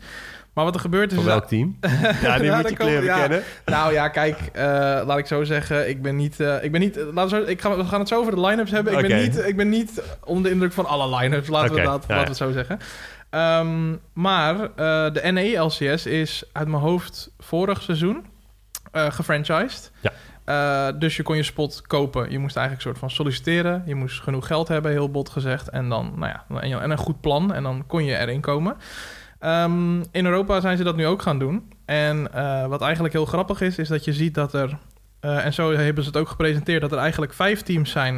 Maar 0.57 0.65
wat 0.65 0.75
er 0.75 0.81
gebeurt 0.81 1.11
is... 1.11 1.17
Van 1.17 1.25
welk 1.25 1.45
team? 1.45 1.77
ja, 2.21 2.37
die 2.37 2.51
moet 2.51 2.69
je 2.69 2.75
kleren 2.75 3.03
ja. 3.03 3.19
kennen. 3.19 3.43
Nou 3.65 3.93
ja, 3.93 4.07
kijk, 4.07 4.39
eh, 4.53 4.63
laat 5.05 5.17
ik 5.17 5.25
zo 5.25 5.43
zeggen. 5.43 5.89
Ik 5.89 6.01
ben 6.01 6.15
niet. 6.15 6.39
eh, 6.39 6.63
ik 6.63 6.71
ben 6.71 6.81
niet. 6.81 6.97
eh, 6.97 7.03
laten 7.13 7.39
we, 7.39 7.45
zo, 7.45 7.51
ik 7.51 7.61
ga, 7.61 7.77
we 7.77 7.85
gaan 7.85 7.99
het 7.99 8.07
zo 8.07 8.19
over 8.19 8.35
de 8.35 8.41
line-ups 8.41 8.71
hebben. 8.71 8.97
Ik, 8.97 9.07
ben 9.07 9.21
niet, 9.21 9.37
ik 9.37 9.55
ben 9.55 9.69
niet 9.69 10.01
onder 10.23 10.43
de 10.43 10.49
indruk 10.49 10.73
van 10.73 10.85
alle 10.85 11.17
line-ups. 11.17 11.47
Laten, 11.47 11.75
we, 11.75 11.81
dat, 11.81 12.05
ja, 12.07 12.15
laten 12.15 12.23
we 12.23 12.27
het 12.27 12.37
zo 12.37 12.51
zeggen. 12.51 12.79
Ehm, 13.29 13.95
maar 14.13 14.57
de 15.13 15.31
NE-LCS 15.31 16.05
is 16.05 16.43
uit 16.51 16.67
mijn 16.67 16.81
hoofd 16.81 17.31
vorig 17.39 17.81
seizoen 17.81 18.25
gefranchised. 18.91 19.91
Ja. 20.45 20.91
Dus 20.91 21.15
je 21.15 21.23
kon 21.23 21.35
je 21.35 21.43
spot 21.43 21.81
kopen. 21.81 22.31
Je 22.31 22.39
moest 22.39 22.55
eigenlijk 22.55 22.85
een 22.85 22.91
soort 22.91 23.11
van 23.11 23.15
solliciteren. 23.15 23.83
Je 23.85 23.95
moest 23.95 24.21
genoeg 24.21 24.47
geld 24.47 24.67
hebben, 24.67 24.91
heel 24.91 25.11
bot 25.11 25.29
gezegd. 25.29 25.69
En 25.69 25.89
dan, 25.89 26.13
nou 26.15 26.31
ja, 26.31 26.79
en 26.81 26.91
een 26.91 26.97
goed 26.97 27.21
plan. 27.21 27.53
En 27.53 27.63
dan 27.63 27.83
kon 27.87 28.05
je 28.05 28.17
erin 28.17 28.41
komen. 28.41 28.75
Ehm, 29.39 29.99
in 30.11 30.25
Europa 30.25 30.59
zijn 30.59 30.77
ze 30.77 30.83
dat 30.83 30.95
nu 30.95 31.05
ook 31.05 31.21
gaan 31.21 31.39
doen. 31.39 31.73
En 31.85 32.33
eh, 32.33 32.67
wat 32.67 32.81
eigenlijk 32.81 33.13
heel 33.13 33.25
grappig 33.25 33.61
is, 33.61 33.77
is 33.77 33.87
dat 33.87 34.05
je 34.05 34.13
ziet 34.13 34.33
dat 34.33 34.53
er... 34.53 34.77
eh, 35.19 35.45
en 35.45 35.53
zo 35.53 35.71
hebben 35.71 36.03
ze 36.03 36.09
het 36.09 36.19
ook 36.19 36.29
gepresenteerd... 36.29 36.81
dat 36.81 36.91
er 36.91 36.97
eigenlijk 36.97 37.33
vijf 37.33 37.61
teams 37.61 37.91
zijn... 37.91 38.15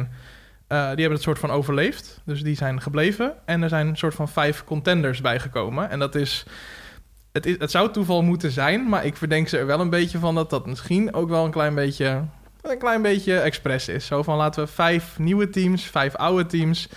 eh, 0.66 0.78
die 0.78 0.86
hebben 0.86 1.12
het 1.12 1.22
soort 1.22 1.38
van 1.38 1.50
overleefd. 1.50 2.20
Dus 2.24 2.42
die 2.42 2.56
zijn 2.56 2.80
gebleven. 2.80 3.34
En 3.44 3.62
er 3.62 3.68
zijn 3.68 3.86
een 3.86 3.96
soort 3.96 4.14
van 4.14 4.28
vijf 4.28 4.64
contenders 4.64 5.20
bijgekomen. 5.20 5.90
En 5.90 5.98
dat 5.98 6.14
is... 6.14 6.44
Het, 7.32 7.46
is, 7.46 7.56
het 7.58 7.70
zou 7.70 7.90
toeval 7.90 8.22
moeten 8.22 8.50
zijn, 8.50 8.88
maar 8.88 9.04
ik 9.04 9.16
verdenk 9.16 9.48
ze 9.48 9.58
er 9.58 9.66
wel 9.66 9.80
een 9.80 9.90
beetje 9.90 10.18
van 10.18 10.34
dat 10.34 10.50
dat 10.50 10.66
misschien 10.66 11.14
ook 11.14 11.28
wel 11.28 11.44
een 11.44 11.50
klein 11.50 11.74
beetje, 11.74 12.24
een 12.62 12.78
klein 12.78 13.02
beetje 13.02 13.38
expres 13.38 13.88
is. 13.88 14.06
Zo 14.06 14.22
van 14.22 14.36
laten 14.36 14.64
we 14.64 14.70
vijf 14.70 15.18
nieuwe 15.18 15.50
teams, 15.50 15.82
vijf 15.82 16.16
oude 16.16 16.46
teams. 16.46 16.88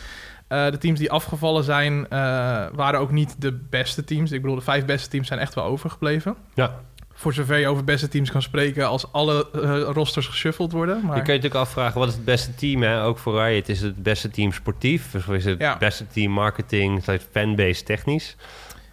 Eh, 0.53 0.71
de 0.71 0.77
teams 0.77 0.99
die 0.99 1.11
afgevallen 1.11 1.63
zijn, 1.63 2.03
eh, 2.09 2.19
waren 2.73 2.99
ook 2.99 3.11
niet 3.11 3.35
de 3.41 3.51
beste 3.69 4.03
teams. 4.03 4.31
Ik 4.31 4.41
bedoel, 4.41 4.55
de 4.55 4.61
vijf 4.63 4.85
beste 4.85 5.09
teams 5.09 5.27
zijn 5.27 5.39
echt 5.39 5.53
wel 5.53 5.63
overgebleven. 5.63 6.35
Ja. 6.53 6.79
Voor 7.13 7.33
zover 7.33 7.57
je 7.57 7.67
over 7.67 7.83
beste 7.83 8.07
teams 8.07 8.31
kan 8.31 8.41
spreken 8.41 8.87
als 8.87 9.11
alle 9.11 9.47
eh, 9.53 9.81
rosters 9.93 10.27
geshuffeld 10.27 10.71
worden. 10.71 10.95
Maar... 10.95 11.15
Je 11.17 11.21
kan 11.23 11.33
je 11.33 11.39
natuurlijk 11.41 11.55
afvragen, 11.55 11.99
wat 11.99 12.07
is 12.09 12.13
het 12.15 12.25
beste 12.25 12.55
team? 12.55 12.81
Hè? 12.81 13.03
Ook 13.03 13.17
voor 13.17 13.41
Riot 13.43 13.69
is 13.69 13.81
het 13.81 13.93
het 13.95 14.03
beste 14.03 14.29
team 14.29 14.51
sportief? 14.51 15.15
Of 15.15 15.27
is 15.27 15.45
het 15.45 15.59
Ja. 15.59 15.77
beste 15.77 16.07
team 16.07 16.31
marketing, 16.31 17.03
fanbase 17.31 17.83
technisch? 17.83 18.35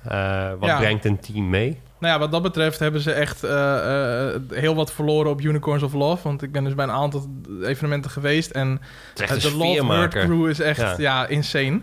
Eh, 0.04 0.50
wat 0.58 0.68
Ja. 0.68 0.78
brengt 0.78 1.04
een 1.04 1.18
team 1.20 1.48
mee? 1.50 1.80
Nou 2.00 2.12
ja, 2.12 2.18
wat 2.18 2.30
dat 2.30 2.42
betreft 2.42 2.78
hebben 2.78 3.00
ze 3.00 3.12
echt 3.12 3.44
eh, 3.44 4.30
eh, 4.34 4.40
heel 4.50 4.74
wat 4.74 4.92
verloren 4.92 5.30
op 5.30 5.40
Unicorns 5.40 5.82
of 5.82 5.92
Love. 5.92 6.22
Want 6.22 6.42
ik 6.42 6.52
ben 6.52 6.64
dus 6.64 6.74
bij 6.74 6.84
een 6.84 6.90
aantal 6.90 7.26
evenementen 7.62 8.10
geweest. 8.10 8.50
En 8.50 8.80
Eh, 9.16 9.28
de 9.28 9.56
Love 9.56 9.70
sfeermaker. 9.70 10.24
Crew 10.24 10.48
is 10.48 10.60
echt 10.60 10.78
Ja. 10.78 10.94
ja. 10.98 11.26
insane. 11.26 11.80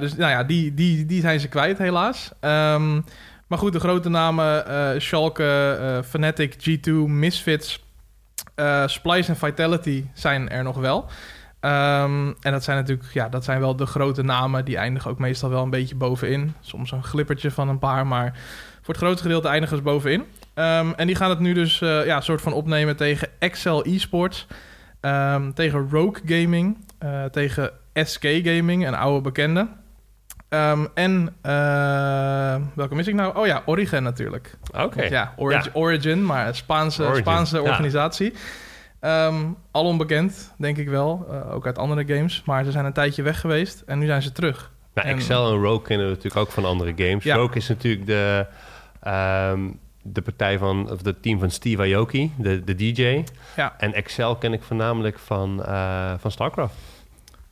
Dus 0.00 0.16
nou 0.16 0.30
ja, 0.30 0.44
die, 0.44 0.74
die, 0.74 1.06
die 1.06 1.20
zijn 1.20 1.40
ze 1.40 1.48
kwijt 1.48 1.78
helaas. 1.78 2.30
Ehm, 2.40 3.00
maar 3.46 3.58
goed, 3.58 3.72
de 3.72 3.80
grote 3.80 4.08
namen... 4.08 4.64
Schalke, 5.02 6.02
Fnatic, 6.08 6.54
G2, 6.54 6.92
Misfits... 7.06 7.84
Splice 8.86 9.30
en 9.30 9.36
Vitality 9.36 10.04
zijn 10.14 10.48
er 10.48 10.62
nog 10.62 10.76
wel. 10.76 11.06
Ehm, 11.60 12.32
en 12.40 12.52
dat 12.52 12.64
zijn 12.64 12.76
natuurlijk, 12.76 13.08
ja, 13.12 13.28
dat 13.28 13.44
zijn 13.44 13.60
wel 13.60 13.76
de 13.76 13.86
grote 13.86 14.22
namen. 14.22 14.64
Die 14.64 14.76
eindigen 14.76 15.10
ook 15.10 15.18
meestal 15.18 15.50
wel 15.50 15.62
een 15.62 15.70
beetje 15.70 15.94
bovenin. 15.94 16.54
Soms 16.60 16.90
een 16.92 17.04
glippertje 17.04 17.50
van 17.50 17.68
een 17.68 17.78
paar, 17.78 18.06
maar 18.06 18.38
voor 18.86 18.94
het 18.94 19.04
grootste 19.04 19.22
gedeelte 19.22 19.48
eindigen 19.48 19.76
ze 19.76 19.82
bovenin. 19.82 20.24
Ehm, 20.54 20.92
en 20.96 21.06
die 21.06 21.16
gaan 21.16 21.30
het 21.30 21.38
nu 21.38 21.52
dus 21.52 21.80
uh, 21.80 22.06
ja, 22.06 22.20
soort 22.20 22.40
van 22.40 22.52
opnemen 22.52 22.96
tegen 22.96 23.28
Excel 23.38 23.84
Esports, 23.84 24.46
um, 25.00 25.54
tegen 25.54 25.88
Rogue 25.90 26.22
Gaming, 26.24 26.76
uh, 27.04 27.24
tegen 27.24 27.70
SK 27.94 28.22
Gaming, 28.22 28.86
een 28.86 28.94
oude 28.94 29.20
bekende. 29.20 29.68
Um, 30.48 30.88
en 30.94 31.34
uh, 31.46 32.56
welke 32.74 32.94
mis 32.94 33.06
ik 33.06 33.14
nou? 33.14 33.36
Oh 33.36 33.46
ja, 33.46 33.62
Origin 33.64 34.02
natuurlijk. 34.02 34.56
Oké. 34.78 35.02
Ja, 35.02 35.32
Origin, 35.36 35.70
ja, 35.74 35.80
Origin, 35.80 36.26
maar 36.26 36.54
Spaanse, 36.54 37.02
Origin. 37.02 37.22
Spaanse 37.22 37.62
organisatie. 37.62 38.32
Ja. 39.00 39.26
Um, 39.26 39.56
al 39.70 39.84
onbekend, 39.84 40.54
denk 40.58 40.76
ik 40.76 40.88
wel. 40.88 41.26
Uh, 41.30 41.54
ook 41.54 41.66
uit 41.66 41.78
andere 41.78 42.14
games. 42.14 42.42
Maar 42.44 42.64
ze 42.64 42.70
zijn 42.70 42.84
een 42.84 42.92
tijdje 42.92 43.22
weg 43.22 43.40
geweest 43.40 43.82
en 43.86 43.98
nu 43.98 44.06
zijn 44.06 44.22
ze 44.22 44.32
terug. 44.32 44.70
Nou, 44.94 45.08
en, 45.08 45.14
Excel 45.14 45.52
en 45.52 45.60
Rogue 45.60 45.82
kennen 45.82 46.06
we 46.06 46.12
natuurlijk 46.12 46.46
ook 46.46 46.52
van 46.52 46.64
andere 46.64 46.92
games. 46.96 47.24
Ja. 47.24 47.36
Rogue 47.36 47.56
is 47.56 47.68
natuurlijk 47.68 48.06
de, 48.06 48.46
um, 49.06 49.78
de 50.12 50.22
partij 50.22 50.58
van, 50.58 50.90
of 50.90 51.04
het 51.04 51.22
team 51.22 51.38
van 51.38 51.50
Steve 51.50 51.94
Aoki, 51.94 52.32
de, 52.36 52.64
de 52.64 52.74
DJ. 52.74 53.24
Ja. 53.56 53.74
En 53.78 53.94
Excel 53.94 54.36
ken 54.36 54.52
ik 54.52 54.62
voornamelijk 54.62 55.18
van, 55.18 55.60
uh, 55.60 56.12
van 56.18 56.30
StarCraft. 56.30 56.74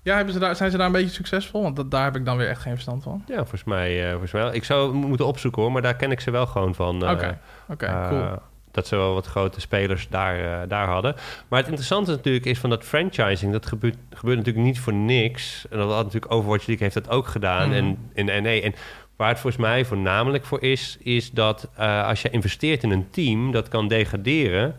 Ja, 0.03 0.17
hebben 0.17 0.35
ze 0.35 0.41
daar, 0.41 0.57
zijn 0.57 0.71
ze 0.71 0.77
daar 0.77 0.87
een 0.87 0.93
beetje 0.93 1.15
succesvol? 1.15 1.63
Want 1.63 1.77
dat, 1.77 1.91
daar 1.91 2.05
heb 2.05 2.17
ik 2.17 2.25
dan 2.25 2.37
weer 2.37 2.49
echt 2.49 2.61
geen 2.61 2.73
verstand 2.73 3.03
van. 3.03 3.25
Ja, 3.27 3.37
volgens 3.37 3.65
mij, 3.65 4.05
uh, 4.05 4.11
volgens 4.11 4.33
mij 4.33 4.43
wel. 4.43 4.55
Ik 4.55 4.65
zou 4.65 4.93
moeten 4.93 5.27
opzoeken 5.27 5.63
hoor, 5.63 5.73
maar 5.73 5.83
daar 5.83 5.97
ken 5.97 6.11
ik 6.11 6.21
ze 6.21 6.31
wel 6.31 6.47
gewoon 6.47 6.75
van. 6.75 6.97
Oké, 6.97 7.05
uh, 7.05 7.11
oké, 7.11 7.37
okay, 7.69 8.03
uh, 8.03 8.09
cool. 8.09 8.39
Dat 8.71 8.87
ze 8.87 8.97
wel 8.97 9.15
wat 9.15 9.27
grote 9.27 9.61
spelers 9.61 10.09
daar, 10.09 10.69
daar 10.69 10.87
hadden. 10.87 11.15
Maar 11.49 11.59
het 11.59 11.69
interessante 11.69 12.11
natuurlijk 12.11 12.45
is 12.45 12.59
van 12.59 12.71
dat 12.71 12.85
franchising. 12.85 13.53
Dat 13.53 13.67
gebeurt, 13.67 13.97
gebeurt 14.11 14.39
natuurlijk 14.39 14.65
niet 14.65 14.81
voor 14.81 14.93
niks. 14.93 15.67
En 15.71 15.79
dat 15.79 15.93
had 15.93 16.05
natuurlijk 16.05 16.33
Overwatch 16.33 16.67
League 16.67 16.85
heeft 16.85 17.07
dat 17.07 17.15
ook 17.15 17.27
gedaan. 17.27 17.69
Mhm. 17.69 17.85
Mm. 17.85 17.99
En 18.15 18.29
in 18.29 18.43
NE. 18.43 18.61
En 18.61 18.75
waar 19.17 19.29
het 19.29 19.39
volgens 19.39 19.63
mij 19.63 19.85
voornamelijk 19.85 20.45
voor 20.45 20.63
is... 20.63 20.97
is 21.01 21.31
dat 21.31 21.69
uh, 21.79 22.07
als 22.07 22.23
je 22.23 22.31
investeert 22.31 22.83
in 22.83 22.91
een 22.91 23.11
team 23.11 23.53
dat 23.53 23.69
kan 23.69 23.89
degraderen... 23.89 24.77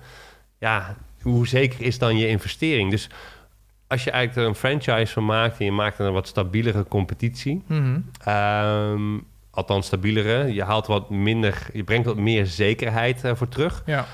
ja, 0.60 0.96
hoe 1.22 1.48
zeker 1.48 1.82
is 1.82 1.98
dan 1.98 2.18
je 2.18 2.28
investering? 2.28 2.92
Dus 2.92 3.10
als 3.88 4.04
je 4.04 4.12
eigenlijk 4.12 4.42
er 4.42 4.50
een 4.50 4.60
franchise 4.60 5.14
van 5.14 5.26
maakt... 5.26 5.60
en 5.60 5.66
je 5.66 5.72
maakt 5.72 6.00
er 6.00 6.06
een 6.06 6.14
wat 6.14 6.28
stabielere 6.28 6.84
competitie... 6.88 7.64
Mm-hmm. 7.68 8.06
Um, 8.28 9.28
althans 9.52 9.86
stabielere. 9.86 10.54
Je 10.54 10.64
haalt 10.64 10.88
wat 10.88 11.10
minder... 11.10 11.68
je 11.74 11.84
brengt 11.84 12.06
wat 12.06 12.18
meer 12.18 12.46
zekerheid 12.46 13.24
uh, 13.24 13.36
voor 13.36 13.50
terug. 13.50 13.84
Ja. 13.86 14.06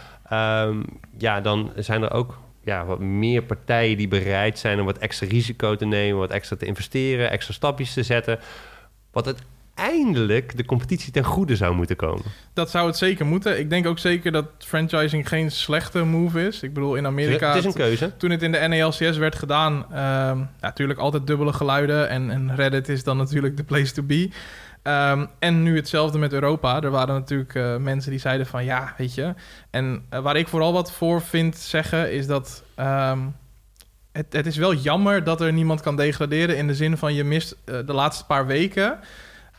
Um, 0.66 0.86
ja, 1.18 1.42
dan 1.42 1.72
zijn 1.75 2.04
er 2.04 2.12
ook 2.12 2.40
ja, 2.63 2.86
wat 2.86 3.00
meer 3.00 3.44
partijen 3.44 3.98
die 3.98 4.08
bereid 4.08 4.60
zijn... 4.60 4.80
om 4.80 4.86
wat 4.86 4.98
extra 4.98 5.28
risico 5.28 5.75
te 5.75 5.86
nemen... 5.86 6.20
wat 6.20 6.32
extra 6.32 6.56
te 6.56 6.66
investeren, 6.66 7.32
extra 7.32 7.54
stapjes 7.54 7.94
te 7.94 8.04
zetten... 8.04 8.40
wat 9.12 9.25
het 9.25 9.42
uiteindelijk 9.81 10.57
de 10.57 10.65
competitie 10.65 11.11
ten 11.11 11.23
goede 11.23 11.55
zou 11.55 11.75
moeten 11.75 11.95
komen. 11.95 12.23
Dat 12.53 12.69
zou 12.69 12.88
het 12.88 12.97
zeker 12.97 13.25
moeten. 13.25 13.59
Ik 13.59 13.69
denk 13.69 13.88
ook 13.88 14.00
zeker 14.00 14.31
dat 14.31 14.45
franchising 14.57 15.27
geen 15.27 15.51
slechte 15.51 16.03
move 16.03 16.47
is. 16.47 16.63
Ik 16.63 16.73
bedoel, 16.73 16.95
in 16.95 17.05
Amerika... 17.05 17.47
Het 17.47 17.57
is 17.57 17.65
een 17.65 17.73
keuze. 17.73 18.17
Toen 18.17 18.29
het 18.29 18.41
in 18.41 18.51
de 18.51 18.67
NALCS 18.67 19.17
werd 19.17 19.35
gedaan... 19.35 19.73
Um, 19.73 19.89
ja, 19.97 20.50
natuurlijk 20.61 21.00
altijd 21.00 21.27
dubbele 21.27 21.53
geluiden. 21.53 22.09
En, 22.09 22.31
en 22.31 22.55
Reddit 22.55 22.89
is 22.89 23.03
dan 23.03 23.17
natuurlijk 23.17 23.57
de 23.57 23.63
place 23.63 23.93
to 23.93 24.03
be. 24.03 24.29
Um, 24.83 25.27
en 25.39 25.63
nu 25.63 25.75
hetzelfde 25.75 26.17
met 26.17 26.33
Europa. 26.33 26.81
Er 26.81 26.91
waren 26.91 27.15
natuurlijk 27.15 27.53
uh, 27.53 27.77
mensen 27.77 28.11
die 28.11 28.19
zeiden 28.19 28.45
van... 28.45 28.65
ja, 28.65 28.93
weet 28.97 29.13
je... 29.13 29.33
En 29.69 30.05
uh, 30.13 30.19
waar 30.19 30.35
ik 30.35 30.47
vooral 30.47 30.73
wat 30.73 30.91
voor 30.91 31.21
vind 31.21 31.57
zeggen... 31.57 32.11
is 32.11 32.27
dat... 32.27 32.63
Um, 32.79 33.35
het, 34.11 34.33
het 34.33 34.45
is 34.45 34.57
wel 34.57 34.73
jammer 34.73 35.23
dat 35.23 35.41
er 35.41 35.53
niemand 35.53 35.81
kan 35.81 35.95
degraderen... 35.95 36.57
in 36.57 36.67
de 36.67 36.75
zin 36.75 36.97
van 36.97 37.13
je 37.13 37.23
mist 37.23 37.55
uh, 37.65 37.75
de 37.85 37.93
laatste 37.93 38.25
paar 38.25 38.45
weken... 38.45 39.00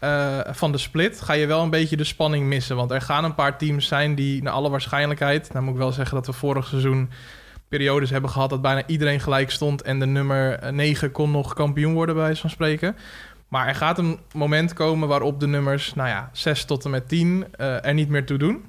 Uh, 0.05 0.39
van 0.45 0.73
de 0.73 0.79
split 0.79 1.21
ga 1.21 1.33
je 1.33 1.47
wel 1.47 1.63
een 1.63 1.71
beetje 1.71 1.97
de 1.97 2.05
spanning 2.05 2.47
missen. 2.47 2.77
Want 2.77 2.91
er 2.91 3.01
gaan 3.01 3.25
een 3.25 3.35
paar 3.35 3.59
teams 3.59 3.87
zijn 3.87 4.15
die 4.15 4.43
naar 4.43 4.53
alle 4.53 4.71
waarschijnlijkheid... 4.71 5.53
nou 5.53 5.65
moet 5.65 5.75
ik 5.75 5.81
wel 5.81 5.93
zeggen 5.93 6.15
dat 6.15 6.27
we 6.27 6.33
vorig 6.33 6.67
seizoen 6.67 7.11
periodes 7.69 8.11
hebben 8.11 8.31
gehad... 8.31 8.51
dat 8.51 8.63
bijna 8.63 8.83
iedereen 8.87 9.21
gelijk 9.21 9.51
stond... 9.51 9.83
en 9.83 9.99
de 9.99 10.07
nummer 10.07 10.73
9 10.73 11.13
kon 11.13 11.31
nog 11.31 11.55
kampioen 11.55 11.95
worden, 11.95 12.15
bij 12.15 12.25
wijze 12.25 12.41
van 12.41 12.51
spreken. 12.51 12.97
Maar 13.49 13.69
er 13.69 13.75
gaat 13.75 13.99
een 13.99 14.19
moment 14.33 14.73
komen 14.73 15.09
waarop 15.09 15.41
de 15.41 15.47
nummers... 15.47 15.95
nou 15.95 16.09
ja, 16.09 16.31
6 16.33 16.65
tot 16.65 16.85
en 16.85 16.91
met 16.91 17.09
10 17.09 17.47
uh, 17.61 17.87
er 17.87 17.95
niet 17.95 18.09
meer 18.09 18.27
toe 18.27 18.39
doen. 18.39 18.65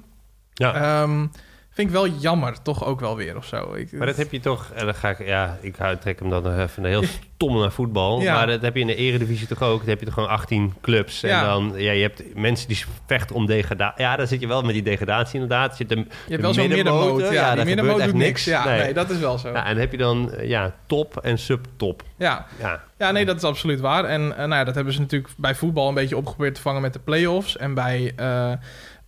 Ja. 0.52 1.02
Um, 1.02 1.30
vind 1.74 1.88
ik 1.88 1.94
wel 1.94 2.08
jammer, 2.08 2.62
toch 2.62 2.84
ook 2.84 3.00
wel 3.00 3.16
weer 3.16 3.36
of 3.36 3.44
zo. 3.44 3.74
Ik, 3.74 3.92
maar 3.92 4.06
dat 4.06 4.16
heb 4.16 4.32
je 4.32 4.40
toch, 4.40 4.70
en 4.74 4.84
dan 4.84 4.94
ga 4.94 5.10
ik, 5.10 5.26
ja, 5.26 5.58
ik 5.60 5.76
trek 6.00 6.18
hem 6.18 6.30
dan 6.30 6.42
nog 6.42 6.58
even 6.58 6.84
heel 6.84 7.04
stom 7.34 7.58
naar 7.58 7.72
voetbal. 7.72 8.20
Ja. 8.20 8.34
Maar 8.34 8.46
dat 8.46 8.62
heb 8.62 8.74
je 8.74 8.80
in 8.80 8.86
de 8.86 8.94
eredivisie 8.94 9.46
toch 9.46 9.62
ook. 9.62 9.78
Dan 9.78 9.88
heb 9.88 9.98
je 9.98 10.04
toch 10.04 10.14
gewoon 10.14 10.28
18 10.28 10.74
clubs. 10.80 11.22
En 11.22 11.44
dan, 11.44 11.72
ja, 11.76 11.92
je 11.92 12.02
hebt 12.02 12.34
mensen 12.34 12.68
die 12.68 12.84
vechten 13.06 13.36
om 13.36 13.46
degradatie. 13.46 14.04
Ja, 14.04 14.16
dan 14.16 14.26
zit 14.26 14.40
je 14.40 14.46
wel 14.46 14.62
met 14.62 14.74
die 14.74 14.82
degradatie 14.82 15.34
inderdaad. 15.34 15.78
Je, 15.78 15.86
de, 15.86 15.96
je 15.96 16.04
hebt 16.28 16.42
wel 16.42 16.54
zo'n 16.54 16.68
middenmoot. 16.68 17.20
Ja, 17.20 17.32
ja 17.32 17.54
die 17.54 17.64
middenmoot 17.64 18.04
doet 18.04 18.14
niks. 18.14 18.44
Ja, 18.44 18.64
nee. 18.64 18.80
nee. 18.80 18.94
dat 18.94 19.10
is 19.10 19.18
wel 19.18 19.38
zo. 19.38 19.52
Ja, 19.52 19.66
en 19.66 19.76
heb 19.76 19.90
je 19.90 19.98
dan, 19.98 20.32
ja, 20.42 20.74
top 20.86 21.16
en 21.16 21.38
subtop. 21.38 22.02
Ja. 22.16 22.46
ja. 22.58 22.82
Ja, 22.98 23.10
nee, 23.10 23.24
dat 23.24 23.36
is 23.36 23.44
absoluut 23.44 23.80
waar. 23.80 24.04
En 24.04 24.22
uh, 24.22 24.36
nou 24.36 24.54
ja, 24.54 24.64
dat 24.64 24.74
hebben 24.74 24.92
ze 24.92 25.00
natuurlijk 25.00 25.32
bij 25.36 25.54
voetbal 25.54 25.88
een 25.88 25.94
beetje 25.94 26.16
opgeprobeerd 26.16 26.54
te 26.54 26.60
vangen 26.60 26.82
met 26.82 26.92
de 26.92 26.98
play-offs. 26.98 27.56
En 27.56 27.74
bij... 27.74 28.12
Uh, 28.20 28.52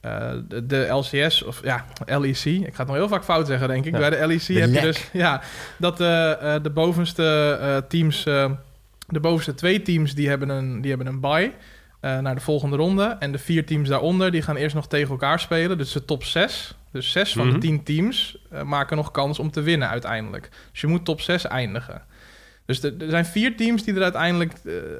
uh, 0.07 0.31
de, 0.49 0.66
de, 0.66 0.87
LCS, 0.88 1.42
of 1.42 1.61
ja, 1.62 1.85
LEC. 2.07 2.45
Ik 2.45 2.75
ga 2.75 2.79
het 2.79 2.87
nog 2.87 2.97
heel 2.97 3.09
vaak 3.09 3.25
fout 3.25 3.47
zeggen, 3.47 3.69
denk 3.69 3.85
ik. 3.85 3.92
Ja. 3.92 3.99
Bij 3.99 4.11
de 4.11 4.27
LEC 4.27 4.47
de 4.47 4.53
heb 4.53 4.71
lek. 4.71 4.81
je 4.81 4.87
dus 4.87 5.09
ja, 5.12 5.42
dat 5.79 6.01
uh, 6.01 6.07
uh, 6.07 6.55
de 6.62 6.71
bovenste 6.71 7.59
uh, 7.61 7.77
teams, 7.88 8.23
de 9.09 9.21
bovenste 9.21 9.55
twee 9.55 9.83
teams, 9.83 10.14
die 10.14 10.29
hebben 10.29 10.49
een, 10.49 10.81
die 10.81 10.88
hebben 10.90 11.07
een 11.07 11.21
bye 11.21 11.53
naar 12.01 12.35
de 12.35 12.40
volgende 12.40 12.77
ronde. 12.77 13.16
En 13.19 13.33
de 13.33 13.38
vier 13.38 13.66
teams 13.66 13.88
daaronder, 13.88 14.31
die 14.31 14.42
gaan 14.42 14.57
eerst 14.57 14.75
nog 14.75 14.88
tegen 14.88 15.11
elkaar 15.11 15.40
spelen. 15.40 15.79
Dus 15.79 15.92
de 15.92 16.05
top 16.05 16.25
6, 16.25 16.75
dus 16.92 17.11
zes 17.12 17.33
van 17.33 17.47
Mhm. 17.47 17.55
de 17.55 17.61
tien 17.61 17.83
teams, 17.83 18.38
maken 18.64 18.97
nog 18.97 19.11
kans 19.11 19.38
om 19.38 19.51
te 19.51 19.61
winnen 19.61 19.88
uiteindelijk. 19.88 20.49
Dus 20.73 20.81
je 20.81 20.87
moet 20.87 21.05
top 21.05 21.21
6 21.21 21.47
eindigen. 21.47 22.03
Dus 22.66 22.83
er 22.83 22.95
zijn 23.09 23.27
vier 23.27 23.57
teams 23.57 23.85
die 23.85 23.95
er 23.95 24.03
uiteindelijk 24.03 24.53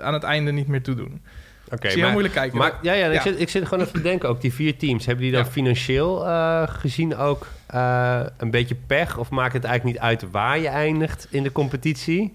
aan 0.03 0.12
het 0.12 0.23
einde 0.23 0.53
niet 0.53 0.69
meer 0.69 0.83
toe 0.83 0.95
doen. 0.95 1.23
Okay, 1.72 1.90
Zie 1.90 1.98
je 1.98 2.05
heel 2.05 2.12
moeilijk 2.12 2.35
kijken. 2.35 2.59
Maar, 2.59 2.72
ja, 2.83 2.92
ja, 2.92 3.07
ja. 3.07 3.12
Ik, 3.12 3.20
zit, 3.20 3.40
ik 3.40 3.48
zit 3.48 3.64
gewoon 3.64 3.81
even 3.81 3.94
te 3.94 4.02
denken, 4.02 4.29
ook 4.29 4.40
die 4.40 4.52
vier 4.52 4.76
teams, 4.76 5.07
hebben 5.07 5.24
die 5.24 5.33
dan 5.33 5.44
ja. 5.44 5.50
financieel 5.50 6.26
uh, 6.26 6.62
gezien 6.66 7.16
ook 7.16 7.46
uh, 7.74 8.20
een 8.37 8.50
beetje 8.50 8.76
pech? 8.87 9.18
Of 9.18 9.31
maakt 9.31 9.52
het 9.52 9.64
eigenlijk 9.64 9.94
niet 9.96 10.05
uit 10.05 10.31
waar 10.31 10.59
je 10.59 10.68
eindigt 10.68 11.26
in 11.31 11.42
de 11.42 11.52
competitie? 11.52 12.33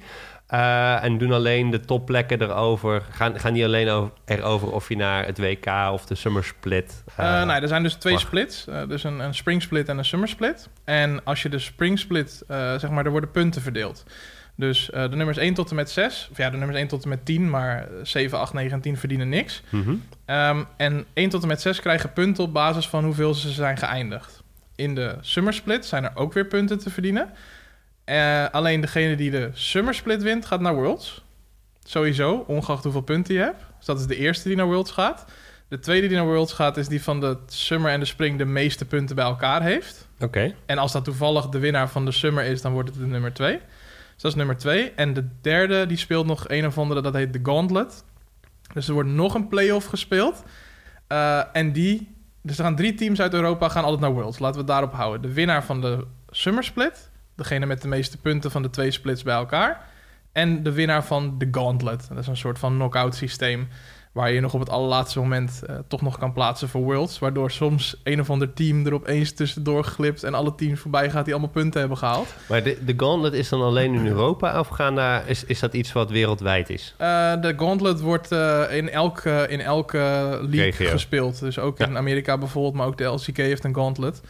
Uh, 0.53 1.03
en 1.03 1.17
doen 1.17 1.31
alleen 1.31 1.69
de 1.69 1.79
topplekken 1.79 2.41
erover? 2.41 3.01
Gaan, 3.11 3.39
gaan 3.39 3.53
die 3.53 3.65
alleen 3.65 3.89
over, 3.89 4.11
erover 4.25 4.71
of 4.71 4.89
je 4.89 4.95
naar 4.95 5.25
het 5.25 5.37
WK 5.37 5.65
of 5.91 6.05
de 6.05 6.15
Summer 6.15 6.43
Split? 6.43 7.03
Uh, 7.19 7.43
nee, 7.43 7.61
er 7.61 7.67
zijn 7.67 7.83
dus 7.83 7.93
twee 7.93 8.13
mag. 8.13 8.21
splits. 8.21 8.65
Uh, 8.69 8.87
dus 8.87 9.03
een, 9.03 9.19
een 9.19 9.33
Spring 9.33 9.61
Split 9.61 9.89
en 9.89 9.97
een 9.97 10.05
Summer 10.05 10.27
Split. 10.27 10.69
En 10.83 11.23
als 11.23 11.41
je 11.41 11.49
de 11.49 11.59
Spring 11.59 11.99
Split, 11.99 12.43
zeg 12.47 12.89
maar, 12.89 13.05
er 13.05 13.11
worden 13.11 13.31
punten 13.31 13.61
verdeeld. 13.61 14.03
Dus 14.61 14.89
uh, 14.93 15.09
de 15.09 15.15
nummers 15.15 15.37
1 15.37 15.53
tot 15.53 15.69
en 15.69 15.75
met 15.75 15.89
6, 15.89 16.27
of 16.31 16.37
ja, 16.37 16.49
de 16.49 16.57
nummers 16.57 16.77
1 16.77 16.87
tot 16.87 17.03
en 17.03 17.09
met 17.09 17.25
10, 17.25 17.49
maar 17.49 17.87
7, 18.03 18.39
8, 18.39 18.53
9 18.53 18.71
en 18.71 18.81
10 18.81 18.97
verdienen 18.97 19.29
niks. 19.29 19.61
Mm 19.69 19.83
-hmm. 19.83 20.03
um, 20.35 20.65
en 20.77 21.05
1 21.13 21.29
tot 21.29 21.41
en 21.41 21.47
met 21.47 21.61
6 21.61 21.79
krijgen 21.79 22.13
punten 22.13 22.43
op 22.43 22.53
basis 22.53 22.87
van 22.87 23.03
hoeveel 23.03 23.33
ze 23.33 23.49
zijn 23.49 23.77
geëindigd. 23.77 24.43
In 24.75 24.95
de 24.95 25.15
Summer 25.21 25.53
Split 25.53 25.85
zijn 25.85 26.03
er 26.03 26.11
ook 26.15 26.33
weer 26.33 26.45
punten 26.45 26.79
te 26.79 26.89
verdienen. 26.89 27.29
Uh, 28.05 28.49
alleen 28.49 28.81
degene 28.81 29.15
die 29.15 29.31
de 29.31 29.49
Summer 29.53 29.93
Split 29.93 30.21
wint, 30.21 30.45
gaat 30.45 30.61
naar 30.61 30.75
Worlds. 30.75 31.23
Sowieso, 31.83 32.43
ongeacht 32.47 32.83
hoeveel 32.83 33.01
punten 33.01 33.33
je 33.33 33.39
hebt. 33.39 33.63
Dus 33.77 33.85
dat 33.85 33.99
is 33.99 34.07
de 34.07 34.17
eerste 34.17 34.47
die 34.47 34.57
naar 34.57 34.65
Worlds 34.65 34.91
gaat. 34.91 35.25
De 35.67 35.79
tweede 35.79 36.07
die 36.07 36.17
naar 36.17 36.25
Worlds 36.25 36.53
gaat, 36.53 36.77
is 36.77 36.87
die 36.87 37.03
van 37.03 37.19
de 37.19 37.37
Summer 37.47 37.91
en 37.91 37.99
de 37.99 38.05
Spring 38.05 38.37
de 38.37 38.45
meeste 38.45 38.85
punten 38.85 39.15
bij 39.15 39.25
elkaar 39.25 39.61
heeft. 39.61 40.07
Oké. 40.15 40.25
Okay. 40.25 40.55
En 40.65 40.77
als 40.77 40.91
dat 40.91 41.03
toevallig 41.03 41.49
de 41.49 41.59
winnaar 41.59 41.89
van 41.89 42.05
de 42.05 42.11
Summer 42.11 42.43
is, 42.43 42.61
dan 42.61 42.71
wordt 42.71 42.89
het 42.89 42.97
de 42.97 43.05
nummer 43.05 43.33
2. 43.33 43.59
Dus 44.21 44.31
dat 44.31 44.39
is 44.39 44.47
nummer 44.47 44.63
twee. 44.63 44.91
En 44.91 45.13
de 45.13 45.27
derde, 45.41 45.85
die 45.85 45.97
speelt 45.97 46.25
nog 46.25 46.49
een 46.49 46.65
of 46.65 46.77
andere, 46.77 47.01
dat 47.01 47.13
heet 47.13 47.33
de 47.33 47.39
Gauntlet. 47.43 48.03
Dus 48.73 48.87
er 48.87 48.93
wordt 48.93 49.09
nog 49.09 49.33
een 49.33 49.47
play-off 49.47 49.85
gespeeld. 49.85 50.43
Uh, 51.11 51.55
en 51.55 51.71
die... 51.71 52.15
Dus 52.41 52.57
er 52.57 52.63
gaan 52.63 52.75
drie 52.75 52.93
teams 52.93 53.21
uit 53.21 53.33
Europa 53.33 53.69
gaan 53.69 53.83
altijd 53.83 54.01
naar 54.01 54.13
Worlds. 54.13 54.39
Laten 54.39 54.53
we 54.53 54.61
het 54.61 54.67
daarop 54.67 54.93
houden. 54.93 55.21
De 55.21 55.33
winnaar 55.33 55.63
van 55.63 55.81
de 55.81 56.05
Summer 56.29 56.63
Split. 56.63 57.09
Degene 57.35 57.65
met 57.65 57.81
de 57.81 57.87
meeste 57.87 58.17
punten 58.17 58.51
van 58.51 58.61
de 58.61 58.69
twee 58.69 58.91
splits 58.91 59.23
bij 59.23 59.35
elkaar. 59.35 59.85
En 60.31 60.63
de 60.63 60.71
winnaar 60.71 61.05
van 61.05 61.37
de 61.37 61.47
Gauntlet. 61.51 62.07
Dat 62.09 62.17
is 62.17 62.27
een 62.27 62.37
soort 62.37 62.59
van 62.59 62.73
knock-out 62.73 63.15
systeem... 63.15 63.67
waar 64.11 64.31
je 64.31 64.41
nog 64.41 64.53
op 64.53 64.59
het 64.59 64.69
allerlaatste 64.69 65.19
moment 65.19 65.61
uh, 65.69 65.75
toch 65.87 66.01
nog 66.01 66.17
kan 66.17 66.33
plaatsen 66.33 66.69
voor 66.69 66.81
Worlds. 66.81 67.19
Waardoor 67.19 67.51
soms 67.51 68.01
een 68.03 68.19
of 68.19 68.29
ander 68.29 68.53
team 68.53 68.85
er 68.85 68.93
opeens 68.93 69.31
tussendoor 69.31 69.83
glipt... 69.83 70.23
en 70.23 70.33
alle 70.33 70.55
teams 70.55 70.79
voorbij 70.79 71.09
gaat 71.09 71.25
die 71.25 71.33
allemaal 71.33 71.51
punten 71.51 71.79
hebben 71.79 71.97
gehaald. 71.97 72.33
Maar 72.49 72.63
de, 72.63 72.77
de 72.85 72.93
Gauntlet 72.97 73.33
is 73.33 73.49
dan 73.49 73.61
alleen 73.61 73.93
in 73.93 74.07
Europa 74.07 74.59
of 74.59 74.67
gaan 74.67 74.95
daar, 74.95 75.27
is, 75.27 75.43
is 75.45 75.59
dat 75.59 75.73
iets 75.73 75.93
wat 75.93 76.09
wereldwijd 76.09 76.69
is? 76.69 76.95
Uh, 77.01 77.41
de 77.41 77.53
Gauntlet 77.57 78.01
wordt 78.01 78.31
uh, 78.31 78.63
in, 78.69 78.89
elke, 78.89 79.45
in 79.49 79.59
elke 79.59 79.97
league 80.49 80.87
gespeeld. 80.87 81.39
Dus 81.39 81.59
ook 81.59 81.77
ja. 81.77 81.85
in 81.85 81.97
Amerika 81.97 82.37
bijvoorbeeld, 82.37 82.73
maar 82.73 82.87
ook 82.87 82.97
de 82.97 83.03
LCK 83.03 83.37
heeft 83.37 83.63
een 83.63 83.75
Gauntlet. 83.75 84.21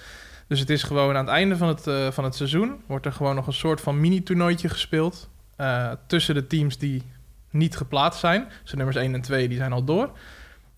Dus 0.52 0.60
het 0.60 0.70
is 0.70 0.84
gewoon 0.84 1.15
aan 1.15 1.26
het 1.26 1.34
einde 1.34 1.58
van 1.58 1.67
het, 1.67 1.88
eh, 1.88 2.12
van 2.12 2.24
het 2.24 2.36
seizoen... 2.36 2.82
wordt 2.86 3.06
er 3.06 3.12
gewoon 3.12 3.36
nog 3.36 3.48
een 3.48 3.54
soort 3.54 3.82
van 3.82 4.00
mini-toernooitje 4.00 4.70
gespeeld... 4.70 5.30
eh, 5.56 5.91
tussen 6.08 6.36
de 6.36 6.48
teams 6.48 6.78
die 6.78 7.04
niet 7.52 7.78
geplaatst 7.78 8.20
zijn. 8.20 8.48
Dus 8.64 8.74
nummers 8.74 8.98
1 8.98 9.14
en 9.14 9.22
2 9.22 9.48
die 9.48 9.58
zijn 9.58 9.72
al 9.72 9.84
door. 9.84 10.18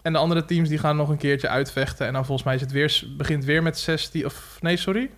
En 0.02 0.14
de 0.14 0.20
andere 0.20 0.46
teams 0.46 0.70
die 0.70 0.78
gaan 0.78 0.96
nog 0.96 1.10
een 1.10 1.18
keertje 1.18 1.50
uitvechten. 1.50 2.08
En 2.08 2.14
dan 2.14 2.26
volgens 2.26 2.46
mij 2.46 2.56
is 2.56 2.62
het 2.62 2.72
weer, 2.72 3.04
begint 3.18 3.46
weer 3.46 3.64
met 3.64 3.80
16... 3.80 4.26
Of 4.26 4.58
nee, 4.62 4.78
sorry. 4.78 5.10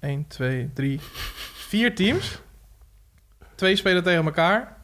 1, 0.00 0.26
2, 0.26 0.70
3, 0.74 1.00
4 1.00 1.94
teams. 1.94 2.40
Twee 3.54 3.76
spelen 3.76 4.02
tegen 4.02 4.24
elkaar. 4.24 4.76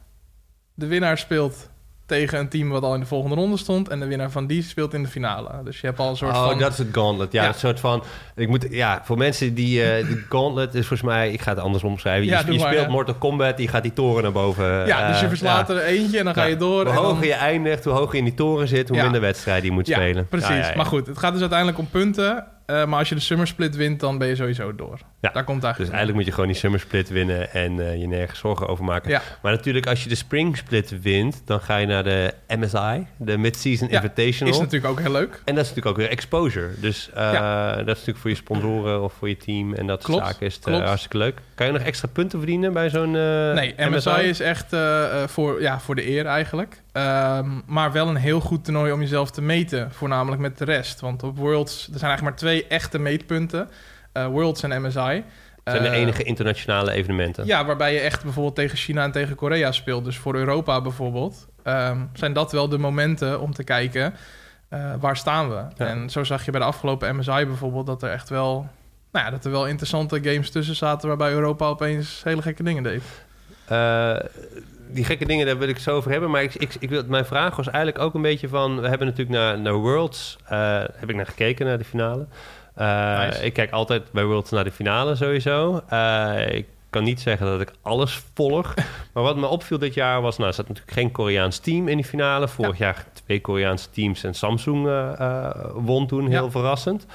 De 0.75 0.87
winnaar 0.87 1.19
speelt 1.19 1.71
tegen 2.07 2.39
een 2.39 2.49
team 2.49 2.69
wat 2.69 2.83
al 2.83 2.95
in 2.95 3.01
de 3.01 3.07
volgende 3.07 3.37
ronde 3.37 3.57
stond. 3.57 3.89
En 3.89 4.01
de 4.01 4.07
winnaar 4.07 4.31
van 4.31 4.47
die 4.47 4.63
speelt 4.63 4.95
in 4.95 5.03
de 5.03 5.09
finale. 5.09 5.51
Dus 5.65 5.81
je 5.81 5.87
hebt 5.87 5.99
al 5.99 6.09
een 6.11 6.17
soort 6.17 6.33
oh, 6.37 6.47
van... 6.49 6.59
dat 6.59 6.73
is 6.73 6.79
het 6.79 6.89
gauntlet. 6.93 7.33
Ja, 7.33 7.43
Ja. 7.43 7.49
een 7.49 7.55
soort 7.55 7.81
van... 7.81 8.03
Ik 8.35 8.49
moet, 8.49 8.67
ja, 8.71 9.01
voor 9.05 9.19
mensen 9.19 9.55
die... 9.55 9.83
eh 9.83 10.09
de 10.09 10.25
gauntlet 10.31 10.75
is 10.75 10.87
volgens 10.87 11.09
mij... 11.09 11.33
Ik 11.33 11.41
ga 11.41 11.51
het 11.51 11.61
anders 11.61 11.85
omschrijven. 11.85 12.27
Ja, 12.27 12.39
je 12.39 12.45
doe 12.45 12.55
je 12.55 12.61
maar, 12.61 12.69
speelt 12.73 12.87
ja. 12.87 12.93
Mortal 12.93 13.15
Kombat, 13.15 13.57
die 13.57 13.69
gaat 13.69 13.83
die 13.83 13.93
toren 13.93 14.23
naar 14.23 14.33
boven. 14.33 14.87
ja, 14.87 15.07
dus 15.09 15.17
je 15.17 15.23
eh, 15.23 15.29
verslaat 15.29 15.71
er 15.71 15.79
eentje 15.81 16.19
en 16.19 16.25
dan 16.25 16.35
ga 16.35 16.45
je 16.45 16.57
door. 16.57 16.81
Hoe 16.81 16.89
en 16.89 16.95
dan- 16.95 17.05
hoger 17.05 17.27
je 17.27 17.33
eindigt, 17.35 17.85
hoe 17.85 17.93
hoger 17.93 18.13
je 18.13 18.19
in 18.19 18.25
die 18.25 18.35
toren 18.35 18.69
zit... 18.69 18.89
hoe 18.89 19.03
minder 19.03 19.21
wedstrijden 19.21 19.65
je 19.65 19.71
moet 19.73 19.87
spelen. 19.87 20.29
precies. 20.29 20.75
Maar 20.75 20.87
goed, 20.87 21.07
het 21.07 21.19
gaat 21.19 21.33
dus 21.33 21.41
uiteindelijk 21.41 21.79
om 21.79 21.89
punten. 21.91 22.45
Eh, 22.67 22.85
maar 22.85 22.99
als 22.99 23.09
je 23.09 23.15
de 23.15 23.21
Summer 23.21 23.47
Split 23.47 23.77
wint, 23.77 24.01
dan 24.01 24.19
ben 24.19 24.29
je 24.29 24.37
sowieso 24.37 24.75
door. 24.75 24.99
Ja. 25.21 25.31
Daar 25.31 25.45
komt 25.45 25.63
het 25.63 25.77
Dus 25.77 25.89
eigenlijk 25.89 25.93
eigenlijk 25.93 26.17
moet 26.17 26.27
je 26.27 26.33
gewoon 26.33 26.49
die 26.49 26.57
Summer 26.57 26.81
Split 26.81 27.09
winnen... 27.09 27.53
en 27.53 27.89
eh, 27.91 28.01
je 28.01 28.07
nergens 28.07 28.39
zorgen 28.39 28.69
over 28.69 28.85
maken. 28.85 29.11
Ja. 29.11 29.23
Maar 29.43 29.53
natuurlijk, 29.53 29.87
als 29.87 30.03
je 30.03 30.09
de 30.09 30.15
Spring 30.15 30.57
Split 30.57 31.03
wint... 31.03 31.43
dan 31.45 31.61
ga 31.61 31.77
je 31.77 31.87
naar 31.87 32.05
de 32.05 32.35
MSI, 32.49 33.07
de 33.17 33.39
Mid-Season 33.39 33.89
Ja, 33.89 33.95
Invitational. 33.95 34.55
Is 34.55 34.61
natuurlijk 34.61 34.93
ook 34.93 35.01
heel 35.01 35.13
leuk. 35.13 35.43
En 35.45 35.55
dat 35.55 35.65
is 35.65 35.69
natuurlijk 35.69 35.87
ook 35.87 35.97
weer 35.97 36.11
exposure. 36.11 36.71
Dus 36.81 37.11
eh, 37.15 37.77
dat 37.77 37.79
is 37.79 37.87
natuurlijk 37.87 38.19
voor 38.19 38.31
je 38.31 38.37
sponsoren 38.37 39.03
of 39.03 39.13
voor 39.13 39.29
je 39.29 39.37
team 39.37 39.75
en 39.75 39.87
dat 39.87 40.03
soort 40.03 40.27
zaken 40.27 40.47
is 40.47 40.55
het 40.55 40.65
hartstikke 40.65 41.19
leuk. 41.19 41.41
Kan 41.55 41.67
je 41.67 41.73
nog 41.73 41.83
extra 41.83 42.09
punten 42.09 42.39
verdienen 42.39 42.73
bij 42.73 42.91
zo'n 42.91 43.11
Nee, 43.11 43.75
MSI, 43.77 44.11
is 44.11 44.41
echt 44.41 44.77
voor, 45.27 45.61
ja, 45.61 45.81
voor 45.81 45.95
de 45.95 46.09
eer 46.09 46.27
eigenlijk. 46.27 46.83
Ehm, 46.95 47.49
maar 47.67 47.93
wel 47.93 48.09
een 48.09 48.17
heel 48.17 48.41
goed 48.41 48.65
toernooi 48.65 48.93
om 48.93 49.01
jezelf 49.01 49.31
te 49.31 49.43
meten. 49.43 49.93
Voornamelijk 49.93 50.43
met 50.43 50.59
de 50.59 50.65
rest. 50.65 51.01
Want 51.01 51.23
op 51.23 51.39
Worlds, 51.39 51.73
er 51.93 51.99
zijn 51.99 52.11
eigenlijk 52.11 52.23
maar 52.23 52.37
twee 52.37 52.54
echte 52.63 52.99
meetpunten. 52.99 53.69
Eh, 54.13 54.27
Worlds 54.27 54.63
en 54.63 54.83
MSI. 54.83 55.25
zijn 55.65 55.83
de 55.83 55.89
Eh, 55.89 55.93
enige 55.93 56.23
internationale 56.23 56.93
evenementen. 56.93 57.47
Ja, 57.47 57.65
waarbij 57.65 57.93
je 57.93 58.01
echt 58.01 58.23
bijvoorbeeld 58.23 58.55
tegen 58.55 58.79
China 58.79 59.05
en 59.05 59.13
tegen 59.13 59.37
Korea 59.37 59.73
speelt. 59.73 60.05
Dus 60.05 60.17
voor 60.17 60.35
Europa 60.35 60.81
bijvoorbeeld. 60.81 61.47
ehm, 61.63 61.99
zijn 62.13 62.33
dat 62.33 62.53
wel 62.53 62.69
de 62.69 62.79
momenten 62.79 63.41
om 63.41 63.53
te 63.53 63.65
kijken 63.65 64.15
eh, 64.69 64.93
waar 65.01 65.17
staan 65.17 65.49
we. 65.49 65.55
Ja. 65.55 65.87
En 65.87 66.11
zo 66.11 66.25
zag 66.25 66.45
je 66.45 66.51
bij 66.51 66.61
de 66.61 66.67
afgelopen 66.67 67.17
MSI 67.17 67.47
bijvoorbeeld 67.47 67.87
dat 67.87 68.03
er 68.03 68.11
echt 68.11 68.29
wel... 68.29 68.69
Nou 69.13 69.25
ja, 69.25 69.31
dat 69.31 69.45
er 69.45 69.51
wel 69.51 69.67
interessante 69.67 70.21
games 70.23 70.51
tussen 70.51 70.75
zaten... 70.75 71.09
waarbij 71.09 71.33
Europa 71.33 71.67
opeens 71.67 72.21
hele 72.25 72.43
gekke 72.43 72.63
dingen 72.63 72.83
deed. 72.83 73.03
Eh, 73.67 74.17
die 74.91 75.05
gekke 75.05 75.25
dingen, 75.27 75.47
daar 75.47 75.59
wil 75.59 75.69
ik 75.69 75.75
het 75.75 75.83
zo 75.85 75.97
over 75.97 76.11
hebben. 76.11 76.31
Maar 76.31 76.43
ik, 76.43 76.55
ik, 76.55 76.77
ik 76.79 76.89
wil, 76.89 77.03
mijn 77.07 77.25
vraag 77.25 77.57
was 77.57 77.69
eigenlijk 77.69 78.05
ook 78.05 78.15
een 78.15 78.23
beetje 78.23 78.49
van... 78.49 78.81
We 78.81 78.89
hebben 78.89 79.07
natuurlijk 79.07 79.37
naar, 79.39 79.59
naar 79.59 79.73
Worlds... 79.75 80.37
eh, 80.49 80.83
heb 80.95 81.11
ik 81.11 81.17
naar 81.17 81.27
gekeken, 81.27 81.67
naar 81.67 81.79
de 81.79 81.85
finale. 81.85 82.27
Eh, 82.75 83.19
Nice. 83.19 83.45
Ik 83.45 83.53
kijk 83.53 83.71
altijd 83.71 84.13
bij 84.13 84.25
Worlds 84.25 84.51
naar 84.51 84.65
de 84.65 84.73
finale 84.73 85.15
sowieso. 85.15 85.77
Ik 86.49 86.67
kan 86.91 87.05
niet 87.05 87.21
zeggen 87.21 87.47
dat 87.47 87.61
ik 87.61 87.73
alles 87.83 88.23
volg. 88.35 88.75
maar 89.13 89.23
wat 89.23 89.37
me 89.37 89.47
opviel 89.47 89.79
dit 89.79 89.95
jaar 89.95 90.21
was... 90.21 90.37
Nou, 90.37 90.49
er 90.49 90.55
zat 90.55 90.69
natuurlijk 90.69 90.97
geen 90.97 91.11
Koreaans 91.13 91.59
team 91.59 91.89
in 91.89 91.97
die 91.97 92.07
finale. 92.07 92.49
Vorig 92.49 92.79
jaar 92.79 93.05
twee 93.13 93.41
Koreaanse 93.41 93.91
teams 93.91 94.25
en 94.25 94.35
Samsung 94.35 94.85
won 95.75 96.07
toen. 96.07 96.29
Heel 96.29 96.45
Ja. 96.45 96.51
verrassend. 96.51 97.07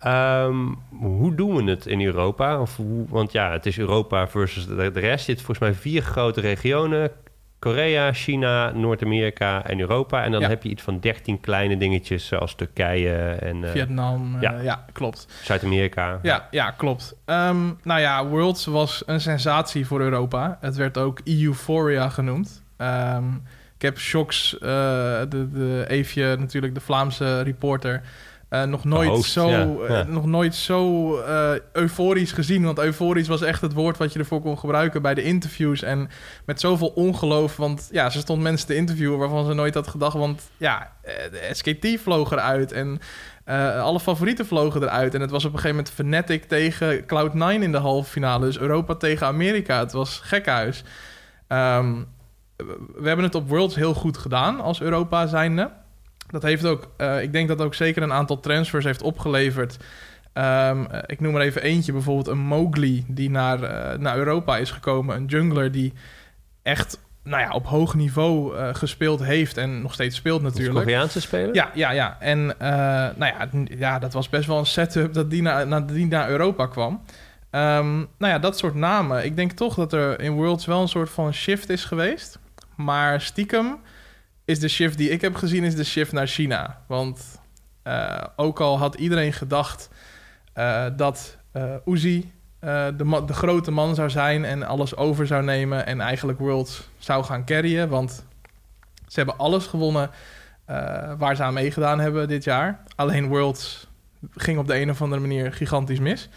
Ehm, 0.00 0.66
hoe 0.98 1.34
doen 1.34 1.56
we 1.56 1.70
het 1.70 1.86
in 1.86 2.02
Europa? 2.04 2.60
Of 2.60 2.76
hoe, 2.76 3.06
want 3.08 3.32
ja, 3.32 3.52
het 3.52 3.66
is 3.66 3.78
Europa 3.78 4.28
versus 4.28 4.66
de, 4.66 4.74
de 4.74 5.00
rest. 5.00 5.26
Je 5.26 5.32
hebt 5.32 5.44
volgens 5.44 5.68
mij 5.68 5.74
vier 5.80 6.02
grote 6.02 6.40
regionen. 6.40 7.10
Korea, 7.58 8.12
China, 8.12 8.70
Noord-Amerika 8.70 9.66
en 9.66 9.80
Europa. 9.80 10.24
En 10.24 10.32
dan 10.32 10.40
Ja. 10.40 10.48
heb 10.48 10.62
je 10.62 10.68
iets 10.68 10.82
van 10.82 11.00
13 11.00 11.40
kleine 11.40 11.76
dingetjes 11.76 12.26
zoals 12.26 12.54
Turkije 12.54 13.16
en 13.16 13.64
eh, 13.64 13.70
Vietnam, 13.70 14.34
eh, 14.34 14.40
ja. 14.42 14.60
ja. 14.60 14.84
klopt. 14.92 15.26
Zuid-Amerika. 15.42 16.18
Ja, 16.22 16.48
ja 16.50 16.70
klopt. 16.70 17.14
Ehm, 17.24 17.66
nou 17.82 18.00
ja, 18.00 18.26
Worlds 18.26 18.66
was 18.66 19.02
een 19.06 19.20
sensatie 19.20 19.86
voor 19.86 20.00
Europa. 20.00 20.58
Het 20.60 20.76
werd 20.76 20.98
ook 20.98 21.20
Euphoria 21.24 22.08
genoemd. 22.08 22.62
Ehm, 22.76 23.24
ik 23.76 23.82
heb 23.82 23.98
Shocks, 23.98 24.54
eh, 24.58 24.60
de, 25.28 25.48
de 25.52 25.84
Eefje, 25.88 26.36
natuurlijk 26.38 26.74
de 26.74 26.80
Vlaamse 26.80 27.42
reporter... 27.42 28.02
eh, 28.50 28.62
nog, 28.62 28.84
nooit 28.84 29.08
host, 29.08 29.32
zo, 29.32 29.48
ja, 29.48 29.66
eh, 29.86 30.06
nog 30.06 30.26
nooit 30.26 30.54
zo 30.54 31.16
eh, 31.20 31.50
euforisch 31.72 32.32
gezien. 32.32 32.64
Want 32.64 32.78
euforisch 32.78 33.28
was 33.28 33.42
echt 33.42 33.60
het 33.60 33.72
woord 33.72 33.96
wat 33.96 34.12
je 34.12 34.18
ervoor 34.18 34.40
kon 34.40 34.58
gebruiken 34.58 35.02
bij 35.02 35.14
de 35.14 35.22
interviews. 35.22 35.82
En 35.82 36.08
met 36.44 36.60
zoveel 36.60 36.88
ongeloof. 36.88 37.56
Want 37.56 37.88
ja, 37.92 38.10
ze 38.10 38.18
stond 38.18 38.42
mensen 38.42 38.66
te 38.66 38.74
interviewen 38.74 39.18
waarvan 39.18 39.46
ze 39.46 39.54
nooit 39.54 39.74
had 39.74 39.88
gedacht. 39.88 40.16
Want 40.16 40.50
ja, 40.56 40.92
eh, 41.02 41.14
de 41.30 41.48
SKT 41.52 42.00
vloog 42.00 42.32
eruit. 42.32 42.72
En 42.72 43.00
eh, 43.44 43.82
alle 43.82 44.00
favorieten 44.00 44.46
vlogen 44.46 44.82
eruit. 44.82 45.14
En 45.14 45.20
het 45.20 45.30
was 45.30 45.44
op 45.44 45.52
een 45.52 45.58
gegeven 45.58 45.76
moment 45.76 45.94
Fnatic 45.94 46.44
tegen 46.44 47.02
Cloud9 47.02 47.62
in 47.62 47.72
de 47.72 47.78
halve 47.78 48.10
finale. 48.10 48.46
Dus 48.46 48.58
Europa 48.58 48.94
tegen 48.94 49.26
Amerika. 49.26 49.78
Het 49.78 49.92
was 49.92 50.20
gekhuis. 50.22 50.84
Ehm, 51.46 51.94
we 52.96 53.06
hebben 53.06 53.24
het 53.24 53.34
op 53.34 53.48
Worlds 53.48 53.74
heel 53.74 53.94
goed 53.94 54.18
gedaan 54.18 54.60
als 54.60 54.80
Europa 54.80 55.26
zijnde. 55.26 55.70
Dat 56.30 56.42
heeft 56.42 56.64
ook, 56.64 56.90
eh, 56.96 57.22
ik 57.22 57.32
denk 57.32 57.48
dat 57.48 57.60
ook 57.60 57.74
zeker 57.74 58.02
een 58.02 58.12
aantal 58.12 58.40
transfers 58.40 58.84
heeft 58.84 59.02
opgeleverd. 59.02 59.76
Ehm, 60.32 60.84
eh, 60.84 60.98
ik 61.06 61.20
noem 61.20 61.34
er 61.34 61.40
even 61.40 61.62
eentje, 61.62 61.92
bijvoorbeeld 61.92 62.28
een 62.28 62.38
Mowgli 62.38 63.04
die 63.08 63.30
naar, 63.30 63.62
eh, 63.62 63.98
naar 63.98 64.16
Europa 64.16 64.56
is 64.56 64.70
gekomen. 64.70 65.16
Een 65.16 65.26
jungler 65.26 65.72
die 65.72 65.92
echt 66.62 66.98
nou 67.22 67.42
ja, 67.42 67.50
op 67.50 67.66
hoog 67.66 67.94
niveau 67.94 68.56
gespeeld 68.74 69.24
heeft 69.24 69.56
en 69.56 69.82
nog 69.82 69.92
steeds 69.92 70.16
speelt 70.16 70.42
natuurlijk. 70.42 70.78
Koreaanse 70.78 71.20
speler? 71.20 71.54
Ja, 71.54 71.70
ja, 71.74 71.90
ja. 71.90 72.16
En 72.20 72.46
nou 73.16 73.24
ja, 73.24 73.48
ja, 73.78 73.98
dat 73.98 74.12
was 74.12 74.28
best 74.28 74.46
wel 74.46 74.58
een 74.58 74.66
setup 74.66 75.14
dat 75.14 75.30
die 75.30 75.42
naar, 75.42 75.66
naar, 75.66 75.86
die 75.86 76.06
naar 76.06 76.28
Europa 76.30 76.66
kwam. 76.66 77.02
Ehm, 77.50 77.96
nou 77.96 78.32
ja, 78.32 78.38
dat 78.38 78.58
soort 78.58 78.74
namen. 78.74 79.24
Ik 79.24 79.36
denk 79.36 79.52
toch 79.52 79.74
dat 79.74 79.92
er 79.92 80.20
in 80.20 80.32
Worlds 80.32 80.66
wel 80.66 80.80
een 80.80 80.88
soort 80.88 81.10
van 81.10 81.32
shift 81.32 81.68
is 81.68 81.84
geweest. 81.84 82.38
Maar 82.76 83.20
stiekem 83.20 83.78
is 84.50 84.58
de 84.58 84.68
shift 84.68 84.98
die 84.98 85.10
ik 85.10 85.20
heb 85.20 85.34
gezien, 85.34 85.64
is 85.64 85.74
de 85.74 85.84
shift 85.84 86.12
naar 86.12 86.26
China. 86.26 86.82
Want 86.86 87.40
eh, 87.82 88.24
ook 88.36 88.60
al 88.60 88.78
had 88.78 88.94
iedereen 88.94 89.32
gedacht 89.32 89.90
eh, 90.52 90.86
dat 90.96 91.36
eh 91.52 91.74
Uzi 91.86 92.32
de, 92.60 93.22
de 93.26 93.32
grote 93.32 93.70
man 93.70 93.94
zou 93.94 94.10
zijn 94.10 94.44
en 94.44 94.62
alles 94.62 94.96
over 94.96 95.26
zou 95.26 95.42
nemen 95.42 95.86
en 95.86 96.00
eigenlijk 96.00 96.38
Worlds 96.38 96.88
zou 96.98 97.24
gaan 97.24 97.44
carryen. 97.44 97.88
Want 97.88 98.24
ze 99.06 99.16
hebben 99.16 99.38
alles 99.38 99.66
gewonnen 99.66 100.10
waar 101.18 101.36
ze 101.36 101.42
aan 101.42 101.54
meegedaan 101.54 102.00
hebben 102.00 102.28
dit 102.28 102.44
jaar. 102.44 102.82
Alleen 102.96 103.28
Worlds 103.28 103.88
ging 104.34 104.58
op 104.58 104.66
de 104.66 104.80
een 104.80 104.90
of 104.90 105.02
andere 105.02 105.20
manier 105.20 105.52
gigantisch 105.52 105.98
mis. 105.98 106.28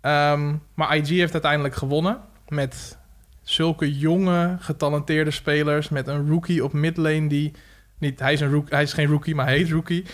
Ehm, 0.00 0.54
maar 0.74 0.96
IG 0.96 1.08
heeft 1.08 1.32
uiteindelijk 1.32 1.74
gewonnen 1.74 2.20
met 2.48 2.98
zulke 3.44 3.98
jonge, 3.98 4.56
getalenteerde 4.60 5.30
spelers. 5.30 5.88
Met 5.88 6.08
een 6.08 6.28
rookie 6.28 6.64
op 6.64 6.72
midlane 6.72 7.26
die... 7.28 7.52
Niet, 7.98 8.20
hij, 8.20 8.32
is 8.32 8.40
een 8.40 8.50
rook, 8.52 8.70
hij 8.70 8.82
is 8.82 8.92
geen 8.92 9.06
rookie, 9.06 9.34
maar 9.34 9.46
hij 9.46 9.56
heet 9.56 9.70
rookie. 9.70 10.04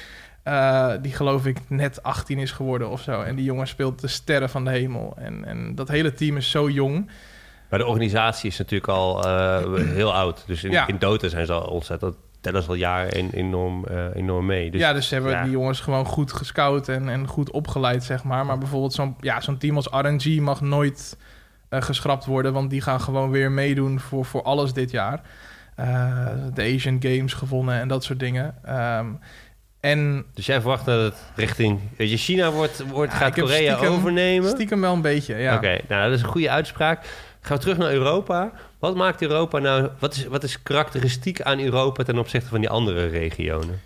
Eh, 0.43 0.93
die 1.03 1.13
geloof 1.13 1.47
ik 1.47 1.59
net 1.69 2.03
18 2.03 2.39
is 2.39 2.51
geworden 2.53 2.91
of 2.91 3.03
zo. 3.03 3.21
En 3.23 3.37
die 3.37 3.45
jongen 3.45 3.67
speelt 3.67 4.01
de 4.01 4.09
sterren 4.09 4.51
van 4.51 4.65
de 4.65 4.71
hemel. 4.71 5.15
En, 5.17 5.45
en 5.45 5.75
dat 5.75 5.89
hele 5.89 6.13
team 6.13 6.37
is 6.37 6.51
zo 6.51 6.71
jong. 6.71 7.11
Maar 7.71 7.79
de 7.79 7.87
organisatie 7.87 8.51
is 8.51 8.59
natuurlijk 8.59 8.91
al 8.91 9.25
eh, 9.25 9.63
heel 10.01 10.15
oud. 10.15 10.45
Dus 10.47 10.65
in, 10.65 10.71
Ja. 10.71 10.87
in 10.87 10.99
Dota 10.99 11.29
zijn 11.29 11.47
ze 11.47 11.53
al 11.53 11.63
ontzettend... 11.63 12.15
tellen 12.41 12.63
ze 12.63 12.69
al 12.69 12.75
jaren 12.75 13.13
en- 13.13 13.31
enorm, 13.33 13.85
eh, 13.85 14.05
enorm 14.15 14.47
mee. 14.47 14.71
Dus 14.71 14.81
ja, 14.81 14.93
dus 14.93 15.09
ze 15.09 15.15
hebben 15.15 15.33
ja. 15.33 15.43
die 15.43 15.53
jongens 15.53 15.81
gewoon 15.81 16.05
goed 16.05 16.33
gescout 16.33 16.89
en, 16.89 17.09
en 17.09 17.27
goed 17.27 17.51
opgeleid, 17.51 18.05
zeg 18.05 18.25
maar. 18.25 18.47
Maar 18.47 18.59
bijvoorbeeld 18.59 18.93
zo'n 18.93 19.17
ja, 19.21 19.41
zo'n 19.41 19.59
team 19.59 19.77
als 19.77 19.89
RNG 19.91 20.41
mag 20.41 20.61
nooit 20.61 21.17
eh, 21.71 21.83
geschrapt 21.83 22.25
worden... 22.25 22.53
want 22.53 22.71
die 22.71 22.81
gaan 22.81 23.01
gewoon 23.01 23.31
weer 23.31 23.51
meedoen 23.53 24.01
voor, 24.01 24.25
voor 24.25 24.43
alles 24.43 24.73
dit 24.73 24.91
jaar. 24.91 25.21
Eh, 25.77 26.27
de 26.55 26.63
Asian 26.63 26.97
Games 27.01 27.33
gewonnen 27.33 27.81
en 27.81 27.89
dat 27.89 28.05
soort 28.05 28.19
dingen. 28.19 28.55
Ehm, 28.65 29.07
en 29.81 30.25
Dus 30.35 30.47
jij 30.47 30.61
verwacht 30.61 30.85
dat 30.85 31.01
het 31.03 31.23
richting... 31.37 31.81
Weet 31.97 32.11
je, 32.11 32.17
China 32.17 32.51
wordt, 32.51 32.85
wordt, 32.91 33.13
Ja, 33.13 33.19
gaat 33.19 33.35
Korea 33.35 33.75
stiekem- 33.77 33.95
overnemen? 33.95 34.51
stiekem 34.51 34.81
wel 34.81 34.93
een 34.93 35.01
beetje, 35.03 35.37
ja. 35.37 35.55
Oké, 35.55 35.79
nou 35.89 36.05
dat 36.09 36.19
is 36.19 36.23
een 36.23 36.29
goede 36.31 36.51
uitspraak. 36.51 37.05
Gaan 37.41 37.57
we 37.57 37.63
terug 37.63 37.79
naar 37.79 37.93
Europa. 37.93 38.53
Wat 38.79 38.95
maakt 38.97 39.23
Europa 39.23 39.59
nou... 39.59 39.89
Wat 39.99 40.15
is, 40.15 40.25
wat 40.27 40.43
is 40.43 40.63
karakteristiek 40.63 41.43
aan 41.43 41.61
Europa 41.61 42.03
ten 42.03 42.19
opzichte 42.19 42.49
van 42.49 42.61
die 42.61 42.69
andere 42.71 43.07
regionen? 43.07 43.81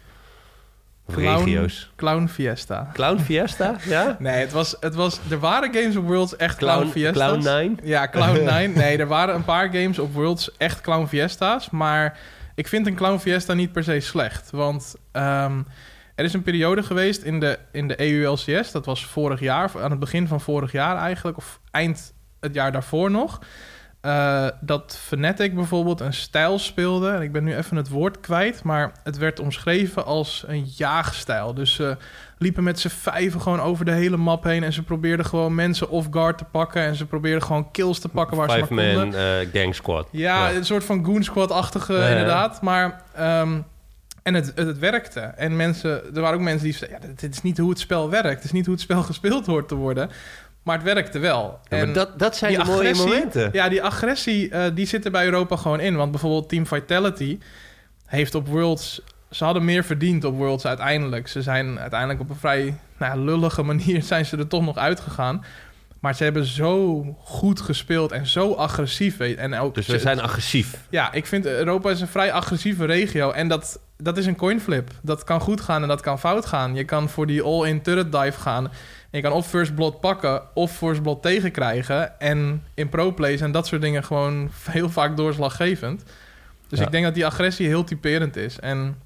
Clown- 1.12 1.44
regio's? 1.44 1.90
Clown 1.96 2.26
Fiesta. 2.26 2.90
Clown 2.92 3.18
Fiesta, 3.18 3.76
ja? 3.88 4.16
Nee, 4.18 4.40
het 4.40 4.52
was, 4.52 4.76
het 4.80 4.94
was, 4.94 5.20
er 5.30 5.38
waren 5.38 5.74
games 5.74 5.96
op 5.96 6.06
Worlds 6.06 6.36
echt 6.36 6.56
Clown, 6.56 6.78
Clown, 6.78 6.90
Fiesta's. 6.92 7.14
Clown 7.14 7.42
9? 7.42 7.78
Ja, 7.82 8.08
Cloud9. 8.10 8.72
Nee, 8.76 8.98
er 8.98 9.06
waren 9.06 9.34
een 9.34 9.44
paar 9.44 9.68
games 9.72 9.98
op 9.98 10.12
Worlds 10.14 10.56
echt 10.56 10.80
Clown 10.80 11.06
Fiesta's. 11.06 11.70
Maar 11.70 12.18
ik 12.54 12.68
vind 12.68 12.86
een 12.86 12.94
Clown 12.94 13.18
Fiesta 13.18 13.54
niet 13.54 13.72
per 13.72 13.84
se 13.84 14.00
slecht. 14.00 14.50
Want 14.50 14.94
ehm, 15.12 15.58
Er 16.14 16.24
is 16.24 16.32
een 16.32 16.42
periode 16.42 16.82
geweest 16.82 17.22
in 17.22 17.40
de, 17.40 17.58
in 17.72 17.88
de 17.88 18.00
EU-LCS, 18.00 18.70
dat 18.72 18.86
was 18.86 19.06
vorig 19.06 19.40
jaar, 19.40 19.70
aan 19.82 19.90
het 19.90 20.00
begin 20.00 20.28
van 20.28 20.40
vorig 20.40 20.72
jaar 20.72 20.96
eigenlijk, 20.96 21.36
of 21.36 21.60
eind 21.70 22.12
het 22.40 22.54
jaar 22.54 22.72
daarvoor 22.72 23.10
nog. 23.10 23.40
Eh, 24.04 24.46
dat 24.60 24.98
Fnatic 25.02 25.54
bijvoorbeeld 25.54 26.00
een 26.00 26.12
stijl 26.12 26.58
speelde. 26.58 27.10
En 27.10 27.22
ik 27.22 27.32
ben 27.32 27.44
nu 27.44 27.56
even 27.56 27.76
het 27.76 27.88
woord 27.88 28.20
kwijt, 28.20 28.62
maar 28.62 28.92
het 29.02 29.16
werd 29.18 29.40
omschreven 29.40 30.04
als 30.04 30.44
een 30.46 30.64
jaagstijl. 30.76 31.54
Dus 31.54 31.74
ze 31.74 31.96
liepen 32.38 32.64
met 32.64 32.80
z'n 32.80 32.88
vijven 32.88 33.40
gewoon 33.40 33.60
over 33.60 33.84
de 33.84 33.90
hele 33.92 34.16
map 34.16 34.44
heen 34.44 34.62
en 34.62 34.72
ze 34.72 34.82
probeerden 34.82 35.26
gewoon 35.26 35.54
mensen 35.54 35.88
off 35.88 36.06
guard 36.10 36.38
te 36.38 36.44
pakken 36.44 36.82
en 36.82 36.94
ze 36.94 37.06
probeerden 37.06 37.42
gewoon 37.42 37.70
kills 37.70 37.98
te 37.98 38.08
pakken 38.08 38.36
waar 38.36 38.50
ze 38.50 38.58
maar 38.58 38.66
konden. 38.66 38.84
Five-man 38.86 39.14
eh, 39.14 39.60
gang 39.62 39.74
squad. 39.74 40.08
Ja, 40.10 40.48
Ja. 40.48 40.54
een 40.56 40.64
soort 40.64 40.84
van 40.84 41.04
Goon 41.04 41.22
Squad-achtige 41.22 41.92
Ja, 41.92 42.08
inderdaad. 42.08 42.62
Maar, 42.62 43.02
ehm, 43.14 43.58
en 44.22 44.34
het, 44.34 44.46
het, 44.54 44.66
het 44.66 44.78
werkte. 44.78 45.20
En 45.20 45.56
mensen, 45.56 46.14
er 46.14 46.20
waren 46.20 46.38
ook 46.38 46.44
mensen 46.44 46.64
die 46.64 46.74
zeiden... 46.74 47.00
Ja, 47.00 47.06
dit, 47.06 47.20
dit 47.20 47.34
is 47.34 47.42
niet 47.42 47.58
hoe 47.58 47.70
het 47.70 47.78
spel 47.78 48.10
werkt. 48.10 48.34
Het 48.34 48.44
is 48.44 48.52
niet 48.52 48.64
hoe 48.66 48.74
het 48.74 48.82
spel 48.82 49.02
gespeeld 49.12 49.46
hoort 49.46 49.68
te 49.68 49.74
worden. 49.74 50.10
Maar 50.64 50.74
het 50.76 50.84
werkte 50.84 51.18
wel. 51.18 51.58
Ja, 51.68 51.76
en 51.76 51.92
dat, 51.92 52.18
dat 52.18 52.36
zijn 52.36 52.54
die 52.54 52.64
mooie 52.64 52.78
agressie- 52.78 53.06
momenten. 53.06 53.50
ja, 53.52 53.68
die 53.68 53.82
agressie 53.82 54.48
eh, 54.50 54.64
die 54.74 54.86
zit 54.86 55.04
er 55.04 55.10
bij 55.10 55.24
Europa 55.24 55.56
gewoon 55.56 55.80
in. 55.80 55.96
Want 55.96 56.10
bijvoorbeeld 56.10 56.48
Team 56.48 56.66
Vitality 56.66 57.38
heeft 58.06 58.34
op 58.34 58.48
Worlds... 58.48 59.00
Ze 59.30 59.44
hadden 59.44 59.64
meer 59.64 59.84
verdiend 59.84 60.24
op 60.24 60.36
Worlds 60.36 60.66
uiteindelijk. 60.66 61.28
Ze 61.28 61.42
zijn 61.42 61.78
uiteindelijk 61.78 62.20
op 62.20 62.30
een 62.30 62.36
vrij 62.36 62.76
nou, 62.98 63.18
lullige 63.18 63.62
manier... 63.62 64.02
zijn 64.12 64.26
ze 64.26 64.36
er 64.36 64.48
toch 64.48 64.64
nog 64.64 64.76
uitgegaan. 64.76 65.44
Maar 66.00 66.14
ze 66.14 66.24
hebben 66.24 66.44
zo 66.44 67.02
goed 67.18 67.60
gespeeld 67.60 68.12
en 68.12 68.26
zo 68.26 68.52
agressief. 68.52 69.20
En 69.20 69.54
ook 69.54 69.74
Dus 69.74 69.86
we 69.86 69.98
zijn 69.98 70.20
agressief. 70.20 70.76
ja, 70.90 71.12
ik 71.12 71.26
vind 71.26 71.46
Europa 71.46 71.90
is 71.90 72.00
een 72.00 72.06
vrij 72.08 72.32
agressieve 72.32 72.84
regio. 72.84 73.30
En 73.30 73.48
dat, 73.48 73.80
dat 73.96 74.18
is 74.18 74.26
een 74.26 74.36
coinflip. 74.36 74.90
Dat 75.02 75.24
kan 75.24 75.40
goed 75.40 75.60
gaan 75.60 75.82
en 75.82 75.88
dat 75.88 76.00
kan 76.00 76.18
fout 76.18 76.46
gaan. 76.46 76.74
Je 76.74 76.84
kan 76.84 77.08
voor 77.08 77.26
die 77.26 77.42
all-in 77.42 77.82
turret 77.82 78.12
dive 78.12 78.40
gaan. 78.40 78.70
Je 79.16 79.20
kan 79.22 79.32
of 79.32 79.46
first 79.48 79.74
blood 79.74 80.00
pakken 80.00 80.42
of 80.54 80.76
first 80.76 81.02
blood 81.02 81.22
tegenkrijgen. 81.22 82.20
En 82.20 82.62
in 82.74 82.88
pro-plays 82.88 83.40
en 83.40 83.52
dat 83.52 83.66
soort 83.66 83.82
dingen 83.82 84.04
gewoon 84.04 84.50
heel 84.70 84.90
vaak 84.90 85.16
doorslaggevend. 85.16 86.02
Dus 86.68 86.78
Ja. 86.78 86.84
ik 86.84 86.90
denk 86.90 87.04
dat 87.04 87.14
die 87.14 87.26
agressie 87.26 87.66
heel 87.66 87.84
typerend 87.84 88.36
is. 88.36 88.60
En 88.60 88.96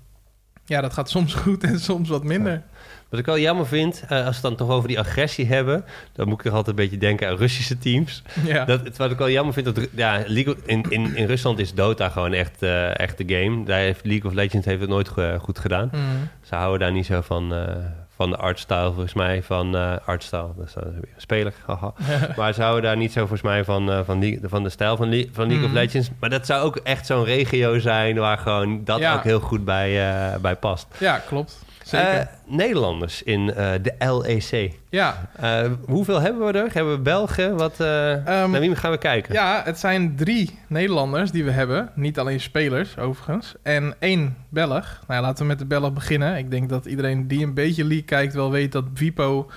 ja, 0.64 0.80
dat 0.80 0.92
gaat 0.92 1.10
soms 1.16 1.34
goed 1.34 1.64
en 1.64 1.80
soms 1.80 2.08
wat 2.08 2.24
minder. 2.24 2.62
Wat 3.08 3.20
ik 3.20 3.26
wel 3.26 3.38
jammer 3.38 3.66
vind, 3.66 4.02
eh, 4.08 4.10
als 4.10 4.24
we 4.26 4.32
het 4.32 4.42
dan 4.42 4.56
toch 4.56 4.68
over 4.76 4.88
die 4.88 4.98
agressie 4.98 5.46
hebben... 5.46 5.84
dan 6.12 6.28
moet 6.28 6.38
ik 6.40 6.44
er 6.46 6.50
altijd 6.52 6.68
een 6.78 6.82
beetje 6.84 6.98
denken 6.98 7.28
aan 7.28 7.36
Russische 7.36 7.78
teams. 7.78 8.22
Ja, 8.44 8.64
Dat, 8.64 8.96
wat 8.96 9.10
ik 9.10 9.18
wel 9.18 9.30
jammer 9.30 9.54
vind, 9.54 9.74
dat 9.74 9.88
ja, 9.94 10.22
League 10.26 10.54
of- 10.54 10.60
in, 10.66 10.84
in, 10.88 11.16
in 11.16 11.26
Rusland 11.26 11.58
is 11.58 11.74
Dota 11.74 12.08
gewoon 12.08 12.32
echt, 12.32 12.62
eh, 12.62 12.98
echt 12.98 13.18
de 13.18 13.24
game. 13.36 13.64
Daar 13.64 13.78
heeft 13.78 14.04
League 14.04 14.30
of 14.30 14.36
Legends 14.36 14.66
heeft 14.66 14.80
het 14.80 14.88
nooit 14.90 15.08
go- 15.08 15.38
goed 15.38 15.58
gedaan. 15.58 15.90
Mm. 15.92 16.28
Ze 16.42 16.54
houden 16.54 16.78
daar 16.80 16.92
niet 16.92 17.06
zo 17.06 17.20
van, 17.20 17.54
eh, 17.54 17.74
van 18.18 18.30
de 18.30 18.36
artstyle, 18.36 18.84
volgens 18.86 19.14
mij. 19.14 19.42
Van 19.42 19.76
eh 19.76 19.92
artstyle, 20.04 20.48
dat 20.56 20.66
is 20.66 20.72
dan 20.72 20.84
weer 20.84 20.94
een 21.14 21.20
speler. 21.20 21.52
haha. 21.66 21.92
maar 22.36 22.52
ze 22.52 22.62
houden 22.62 22.82
daar 22.82 22.96
niet 22.96 23.12
zo, 23.12 23.20
volgens 23.20 23.42
mij, 23.42 23.64
van, 23.64 23.90
eh, 23.90 24.00
van, 24.04 24.18
die, 24.20 24.40
van 24.42 24.62
de 24.62 24.68
stijl 24.68 24.96
van, 24.96 25.08
Le- 25.08 25.26
van 25.32 25.46
League 25.46 25.66
Mhm. 25.68 25.76
of 25.76 25.82
Legends. 25.82 26.10
Maar 26.20 26.30
dat 26.30 26.46
zou 26.46 26.62
ook 26.64 26.76
echt 26.76 27.06
zo'n 27.06 27.24
regio 27.24 27.78
zijn 27.78 28.16
waar 28.18 28.38
gewoon 28.38 28.84
dat 28.84 28.98
Ja. 28.98 29.14
ook 29.14 29.22
heel 29.22 29.40
goed 29.40 29.64
bij, 29.64 30.08
eh, 30.10 30.36
bij 30.40 30.56
past. 30.56 30.86
ja 30.98 31.18
klopt. 31.18 31.64
Zeker. 31.88 32.18
Eh, 32.18 32.26
Nederlanders 32.46 33.22
in 33.22 33.54
eh, 33.54 33.72
de 33.82 33.94
LEC. 33.98 34.78
ja. 34.90 35.30
Eh, 35.36 35.70
hoeveel 35.86 36.20
hebben 36.20 36.46
we 36.46 36.58
er? 36.58 36.72
Hebben 36.72 36.92
we 36.92 37.00
Belgen? 37.00 37.56
Wat, 37.56 37.80
eh, 37.80 38.12
Ehm, 38.12 38.50
naar 38.50 38.60
wie 38.60 38.74
gaan 38.76 38.90
we 38.90 38.98
kijken? 38.98 39.34
Ja, 39.34 39.62
het 39.64 39.78
zijn 39.78 40.16
drie 40.16 40.58
Nederlanders 40.66 41.30
die 41.30 41.44
we 41.44 41.50
hebben. 41.50 41.90
Niet 41.94 42.18
alleen 42.18 42.40
spelers, 42.40 42.98
overigens. 42.98 43.54
En 43.62 43.94
één 43.98 44.36
Belg. 44.48 45.00
Nou 45.06 45.20
ja, 45.20 45.20
laten 45.20 45.42
we 45.42 45.48
met 45.48 45.58
de 45.58 45.66
Belg 45.66 45.92
beginnen. 45.92 46.36
Ik 46.36 46.50
denk 46.50 46.68
dat 46.68 46.86
iedereen 46.86 47.28
die 47.28 47.44
een 47.44 47.54
beetje 47.54 47.84
League 47.84 48.04
kijkt 48.04 48.34
wel 48.34 48.50
weet 48.50 48.72
dat 48.72 48.84
Vipo... 48.94 49.50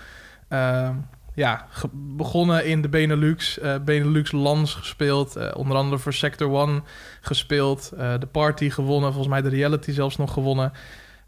ehm, 0.48 0.94
ja, 1.34 1.66
begonnen 1.94 2.66
in 2.66 2.82
de 2.82 2.90
Benelux. 2.90 3.60
Benelux 3.86 4.32
Lands 4.32 4.74
gespeeld. 4.74 5.54
onder 5.56 5.78
andere 5.78 5.98
voor 6.02 6.14
Sector 6.14 6.52
One 6.52 6.82
gespeeld. 7.22 7.90
de 8.20 8.28
Party 8.32 8.70
gewonnen. 8.70 9.14
Volgens 9.14 9.34
mij 9.34 9.42
de 9.42 9.50
Reality 9.56 9.92
zelfs 9.92 10.18
nog 10.18 10.34
gewonnen. 10.34 10.72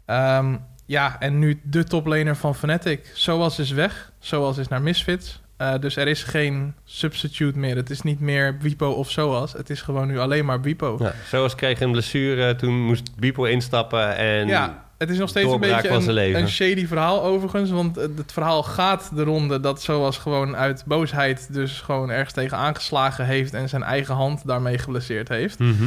Ehm, 0.06 0.56
ja, 0.86 1.16
en 1.18 1.38
nu 1.38 1.60
de 1.62 1.84
toplaner 1.84 2.36
van 2.36 2.54
Fnatic. 2.54 3.10
Zoals 3.14 3.58
is 3.58 3.70
weg. 3.70 4.12
Zoals 4.18 4.58
is 4.58 4.68
naar 4.68 4.82
Misfits. 4.82 5.42
Eh, 5.56 5.74
dus 5.80 5.96
er 5.96 6.08
is 6.08 6.22
geen 6.22 6.74
substitute 6.84 7.58
meer. 7.58 7.76
Het 7.76 7.90
is 7.90 8.02
niet 8.02 8.20
meer 8.20 8.56
Wipo 8.60 8.90
of 8.90 9.10
Zoals. 9.10 9.52
Het 9.52 9.70
is 9.70 9.82
gewoon 9.82 10.06
nu 10.06 10.18
alleen 10.18 10.44
maar 10.44 10.60
Wipo. 10.60 10.96
Ja, 11.00 11.14
zoals 11.28 11.54
kreeg 11.54 11.80
een 11.80 11.92
blessure, 11.92 12.56
toen 12.56 12.80
moest 12.80 13.16
Bipo 13.16 13.44
instappen 13.44 14.16
en 14.16 14.46
Ja, 14.46 14.84
het 14.98 15.10
is 15.10 15.18
nog 15.18 15.28
steeds 15.28 15.52
een 15.52 15.60
beetje 15.60 15.88
een, 16.34 16.48
shady 16.48 16.86
verhaal 16.86 17.22
overigens. 17.22 17.70
Want 17.70 17.96
het 17.96 18.32
verhaal 18.32 18.62
gaat 18.62 19.10
de 19.14 19.22
ronde 19.22 19.60
dat 19.60 19.82
Zoals 19.82 20.18
gewoon 20.18 20.56
uit 20.56 20.82
boosheid... 20.86 21.48
dus 21.52 21.80
gewoon 21.80 22.10
ergens 22.10 22.32
tegen 22.32 22.56
aangeslagen 22.56 23.26
heeft... 23.26 23.54
en 23.54 23.68
zijn 23.68 23.82
eigen 23.82 24.14
hand 24.14 24.46
daarmee 24.46 24.78
geblesseerd 24.78 25.28
heeft. 25.28 25.58
Mhm. 25.58 25.84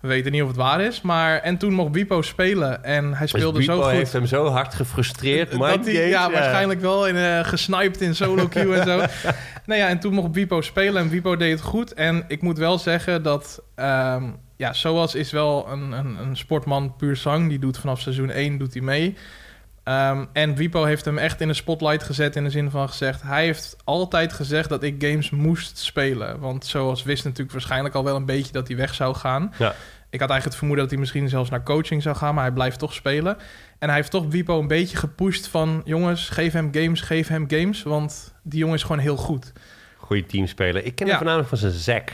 We 0.00 0.08
weten 0.08 0.32
niet 0.32 0.42
of 0.42 0.48
het 0.48 0.56
waar 0.56 0.80
is. 0.80 1.00
Maar, 1.00 1.38
en 1.38 1.56
toen 1.56 1.72
mocht 1.72 1.94
Wipo 1.94 2.22
spelen 2.22 2.84
en 2.84 3.14
hij 3.14 3.26
speelde 3.26 3.58
dus 3.58 3.66
zo 3.66 3.72
Bipo 3.72 3.86
goed... 3.86 3.96
heeft 3.96 4.12
hem 4.12 4.26
zo 4.26 4.46
hard 4.46 4.74
gefrustreerd. 4.74 5.50
Dat 5.58 5.84
hij, 5.84 6.08
ja, 6.08 6.30
waarschijnlijk 6.30 6.80
wel 6.80 7.06
in, 7.06 7.16
eh, 7.16 7.44
gesniped 7.44 8.00
in 8.00 8.14
solo 8.14 8.48
queue 8.48 8.74
en 8.74 8.86
zo. 8.86 8.96
nou 9.66 9.80
ja, 9.80 9.88
en 9.88 10.00
toen 10.00 10.14
mocht 10.14 10.34
Wipo 10.34 10.60
spelen 10.60 11.02
en 11.02 11.08
Wipo 11.08 11.36
deed 11.36 11.52
het 11.52 11.60
goed. 11.60 11.94
En 11.94 12.24
ik 12.28 12.42
moet 12.42 12.58
wel 12.58 12.78
zeggen 12.78 13.22
dat... 13.22 13.62
ehm, 13.74 14.24
ja, 14.56 14.72
Soas 14.72 15.14
is 15.14 15.30
wel 15.30 15.68
een, 15.68 15.92
een, 15.92 16.18
een 16.18 16.36
sportman 16.36 16.96
puur 16.96 17.16
zang. 17.16 17.48
Die 17.48 17.58
doet 17.58 17.78
vanaf 17.78 18.00
seizoen 18.00 18.30
1 18.30 18.58
doet 18.58 18.72
hij 18.72 18.82
mee. 18.82 19.16
Ehm, 19.90 20.24
en 20.32 20.54
Wipo 20.54 20.84
heeft 20.84 21.04
hem 21.04 21.18
echt 21.18 21.40
in 21.40 21.48
de 21.48 21.54
spotlight 21.54 22.02
gezet 22.02 22.36
in 22.36 22.44
de 22.44 22.50
zin 22.50 22.70
van 22.70 22.88
gezegd... 22.88 23.22
Hij 23.22 23.44
heeft 23.44 23.76
altijd 23.84 24.32
gezegd 24.32 24.68
dat 24.68 24.82
ik 24.82 25.04
games 25.04 25.30
moest 25.30 25.78
spelen. 25.78 26.40
Want 26.40 26.64
Soas 26.64 27.02
wist 27.02 27.24
natuurlijk 27.24 27.52
waarschijnlijk 27.52 27.94
al 27.94 28.04
wel 28.04 28.16
een 28.16 28.24
beetje 28.24 28.52
dat 28.52 28.68
hij 28.68 28.76
weg 28.76 28.94
zou 28.94 29.14
gaan. 29.14 29.42
Ja. 29.58 29.74
Ik 30.10 30.20
had 30.20 30.30
eigenlijk 30.30 30.44
het 30.44 30.54
vermoeden 30.56 30.82
dat 30.84 30.90
hij 30.90 31.00
misschien 31.00 31.28
zelfs 31.28 31.50
naar 31.50 31.62
coaching 31.62 32.02
zou 32.02 32.16
gaan... 32.16 32.34
maar 32.34 32.44
hij 32.44 32.52
blijft 32.52 32.78
toch 32.78 32.94
spelen. 32.94 33.36
En 33.78 33.88
hij 33.88 33.96
heeft 33.96 34.10
toch 34.10 34.26
Wipo 34.28 34.58
een 34.58 34.66
beetje 34.66 34.96
gepusht 34.96 35.46
van... 35.46 35.82
jongens, 35.84 36.28
geef 36.28 36.52
hem 36.52 36.68
games, 36.72 37.00
geef 37.00 37.28
hem 37.28 37.44
games. 37.48 37.82
Want 37.82 38.34
die 38.42 38.58
jongen 38.58 38.74
is 38.74 38.82
gewoon 38.82 38.98
heel 38.98 39.16
goed. 39.16 39.52
Goeie 39.96 40.26
teamspeler. 40.26 40.84
Ik 40.84 40.94
ken 40.94 41.06
Ja. 41.06 41.12
hem 41.12 41.16
voornamelijk 41.16 41.48
van 41.48 41.58
zijn 41.58 41.72
Zack. 41.72 42.10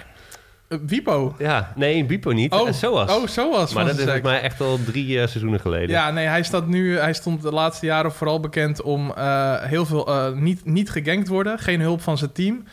Uh, 0.69 0.79
Wipo? 0.87 1.35
Ja, 1.39 1.73
nee, 1.77 2.05
Bipo 2.05 2.31
niet. 2.31 2.53
Oh, 2.53 2.69
Eh, 2.69 2.75
Zoals. 2.75 3.11
Oh, 3.11 3.27
zo 3.29 3.51
was 3.51 3.73
maar 3.75 3.85
dat 3.85 3.97
is 3.99 4.03
volgens 4.03 4.23
mij 4.23 4.41
echt 4.41 4.61
al 4.61 4.79
drie 4.87 5.21
eh, 5.21 5.27
seizoenen 5.27 5.61
geleden. 5.61 5.89
Ja, 5.89 6.11
nee, 6.11 6.27
hij, 6.27 6.43
staat 6.43 6.67
nu, 6.67 6.99
hij 6.99 7.13
stond 7.13 7.43
de 7.43 7.53
laatste 7.53 7.87
jaren 7.87 8.13
vooral 8.13 8.41
bekend 8.41 8.83
om 8.83 9.13
eh, 9.17 9.55
heel 9.63 9.87
veel 9.87 10.07
eh, 10.07 10.33
niet, 10.33 10.65
niet 10.65 10.91
gegankt 10.91 11.29
worden. 11.29 11.59
Geen 11.59 11.81
hulp 11.81 12.03
van 12.03 12.19
zijn 12.19 12.33
team. 12.33 12.65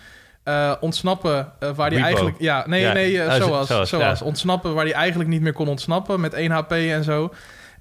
Eh, 0.44 0.74
ontsnappen 0.80 1.52
eh, 1.60 1.70
waar 1.76 1.88
hij 1.88 1.90
Wipo. 1.90 2.04
eigenlijk... 2.04 2.36
Ja, 2.40 2.64
nee, 2.68 2.82
Ja. 2.82 2.94
nee, 2.94 3.22
eh, 3.22 3.48
Oh, 3.50 3.84
zo- 3.84 3.98
ja. 4.00 4.16
Ontsnappen 4.24 4.74
waar 4.74 4.84
hij 4.86 4.94
eigenlijk 4.94 5.30
niet 5.30 5.42
meer 5.42 5.54
kon 5.54 5.68
ontsnappen 5.68 6.20
met 6.20 6.34
1 6.34 6.52
HP 6.52 6.72
en 6.72 7.04
zo. 7.04 7.34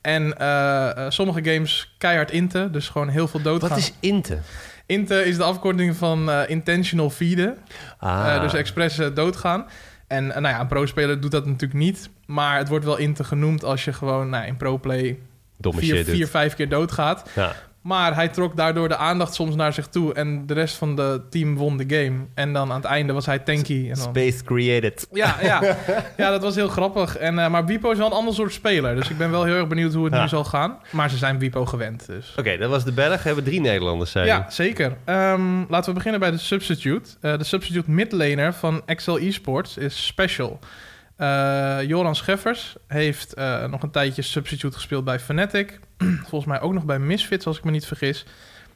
En 0.02 0.38
eh, 0.38 0.90
eh, 0.90 1.10
sommige 1.10 1.44
games 1.52 1.94
keihard 1.98 2.30
inte, 2.30 2.68
dus 2.70 2.88
gewoon 2.88 3.08
heel 3.08 3.28
veel 3.28 3.42
doodgaan. 3.42 3.68
Wat 3.68 3.78
is 3.78 3.92
Inte? 4.00 4.38
Inte 4.86 5.24
is 5.24 5.36
de 5.36 5.42
afkorting 5.42 5.96
van 5.96 6.30
eh, 6.30 6.40
intentional 6.46 7.10
feeden. 7.10 7.56
Ah, 7.98 8.34
Eh, 8.34 8.40
dus 8.40 8.54
expres 8.54 8.98
eh, 8.98 9.06
doodgaan. 9.14 9.66
En 10.12 10.34
eh, 10.34 10.40
nou 10.40 10.54
ja, 10.54 10.60
een 10.60 10.66
pro-speler 10.66 11.20
doet 11.20 11.30
dat 11.30 11.46
natuurlijk 11.46 11.80
niet. 11.80 12.10
Maar 12.26 12.58
het 12.58 12.68
wordt 12.68 12.84
wel 12.84 12.96
inte 12.96 13.24
genoemd 13.24 13.64
als 13.64 13.84
je 13.84 13.92
gewoon 13.92 14.28
nou, 14.28 14.46
in 14.46 14.56
pro-play 14.56 15.18
domme 15.56 15.80
vier, 15.80 16.04
vier, 16.04 16.28
vijf 16.28 16.54
keer 16.54 16.68
doodgaat. 16.68 17.30
Ja. 17.34 17.54
Maar 17.82 18.14
hij 18.14 18.28
trok 18.28 18.56
daardoor 18.56 18.88
de 18.88 18.96
aandacht 18.96 19.34
soms 19.34 19.54
naar 19.54 19.72
zich 19.72 19.86
toe. 19.88 20.14
En 20.14 20.46
de 20.46 20.54
rest 20.54 20.76
van 20.76 20.96
de 20.96 21.22
team 21.30 21.56
won 21.56 21.76
de 21.76 21.84
game. 21.96 22.18
En 22.34 22.52
dan 22.52 22.70
aan 22.70 22.76
het 22.76 22.84
einde 22.84 23.12
was 23.12 23.26
hij 23.26 23.38
tanky. 23.38 23.88
En 23.88 23.94
dan... 23.94 24.02
Space 24.02 24.44
created. 24.44 25.06
Ja, 25.12 25.36
ja. 25.42 25.76
ja, 26.16 26.30
dat 26.30 26.42
was 26.42 26.54
heel 26.54 26.68
grappig. 26.68 27.16
En, 27.16 27.38
eh, 27.38 27.48
maar 27.48 27.64
Wipo 27.66 27.90
is 27.90 27.98
wel 27.98 28.06
een 28.06 28.12
ander 28.12 28.34
soort 28.34 28.52
speler. 28.52 28.94
Dus 28.94 29.10
ik 29.10 29.18
ben 29.18 29.30
wel 29.30 29.44
heel 29.44 29.54
erg 29.54 29.66
benieuwd 29.66 29.94
hoe 29.94 30.04
het 30.04 30.14
Ja. 30.14 30.22
nu 30.22 30.28
zal 30.28 30.44
gaan. 30.44 30.78
Maar 30.90 31.10
ze 31.10 31.16
zijn 31.16 31.38
Wipo 31.38 31.64
gewend. 31.66 32.06
Dus. 32.06 32.34
Oké, 32.38 32.56
dat 32.56 32.70
was 32.70 32.84
de 32.84 32.92
Belg. 32.92 33.16
We 33.16 33.26
hebben 33.26 33.44
drie 33.44 33.60
Nederlanders, 33.60 34.10
zei 34.10 34.24
je. 34.26 34.30
Ja, 34.30 34.46
zeker. 34.50 34.96
Ehm, 35.04 35.64
laten 35.68 35.88
we 35.88 35.92
beginnen 35.94 36.20
bij 36.20 36.30
de 36.30 36.38
substitute. 36.38 37.10
Eh, 37.20 37.38
de 37.38 37.44
substitute 37.44 37.90
midlaner 37.90 38.52
van 38.52 38.82
Excel 38.86 39.18
Esports 39.18 39.76
is 39.76 40.06
Special. 40.06 40.58
Eh, 41.16 41.78
Joran 41.86 42.16
Scheffers 42.16 42.76
heeft 42.86 43.34
nog 43.70 43.82
een 43.82 43.90
tijdje 43.90 44.22
substitute 44.22 44.74
gespeeld 44.76 45.04
bij 45.04 45.20
Fnatic. 45.20 45.78
Volgens 46.28 46.44
mij 46.44 46.60
ook 46.60 46.72
nog 46.72 46.84
bij 46.84 46.98
Misfits, 46.98 47.46
als 47.46 47.58
ik 47.58 47.64
me 47.64 47.70
niet 47.70 47.86
vergis. 47.86 48.24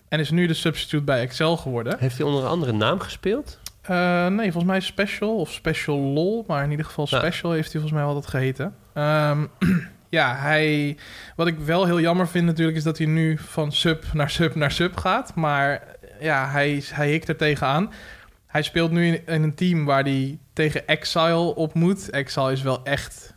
En 0.08 0.20
is 0.20 0.30
nu 0.30 0.46
de 0.46 0.54
substitute 0.54 1.04
bij 1.04 1.20
Excel 1.20 1.56
geworden. 1.56 1.96
Heeft 1.98 2.16
hij 2.16 2.26
onder 2.26 2.42
een 2.42 2.48
andere 2.48 2.72
naam 2.72 3.00
gespeeld? 3.00 3.58
Eh, 3.82 4.26
nee, 4.26 4.52
volgens 4.52 4.72
mij 4.72 4.80
Special 4.80 5.36
of 5.36 5.52
Special 5.52 5.96
LOL. 5.98 6.44
Maar 6.46 6.64
in 6.64 6.70
ieder 6.70 6.86
geval 6.86 7.06
Ja. 7.10 7.18
Special 7.18 7.52
heeft 7.52 7.72
hij 7.72 7.80
volgens 7.80 7.92
mij 7.92 8.02
altijd 8.02 8.26
geheten. 8.26 8.74
Ehm, 8.92 9.46
ja, 10.08 10.36
hij... 10.36 10.96
Wat 11.36 11.46
ik 11.46 11.58
wel 11.58 11.84
heel 11.84 12.00
jammer 12.00 12.28
vind 12.28 12.46
natuurlijk... 12.46 12.76
is 12.76 12.82
dat 12.82 12.98
hij 12.98 13.06
nu 13.06 13.38
van 13.38 13.72
sub 13.72 14.04
naar 14.12 14.30
sub 14.30 14.54
naar 14.54 14.70
sub 14.70 14.96
gaat. 14.96 15.34
Maar 15.34 15.82
ja, 16.20 16.50
hij, 16.50 16.82
hij 16.86 17.10
hikt 17.10 17.28
er 17.28 17.36
tegenaan. 17.36 17.92
Hij 18.46 18.62
speelt 18.62 18.90
nu 18.90 19.06
in, 19.06 19.26
in 19.26 19.42
een 19.42 19.54
team 19.54 19.84
waar 19.84 20.02
hij 20.02 20.38
tegen 20.52 20.86
Exile 20.86 21.54
op 21.54 21.74
moet. 21.74 22.10
Exile 22.10 22.52
is 22.52 22.62
wel 22.62 22.84
echt 22.84 23.34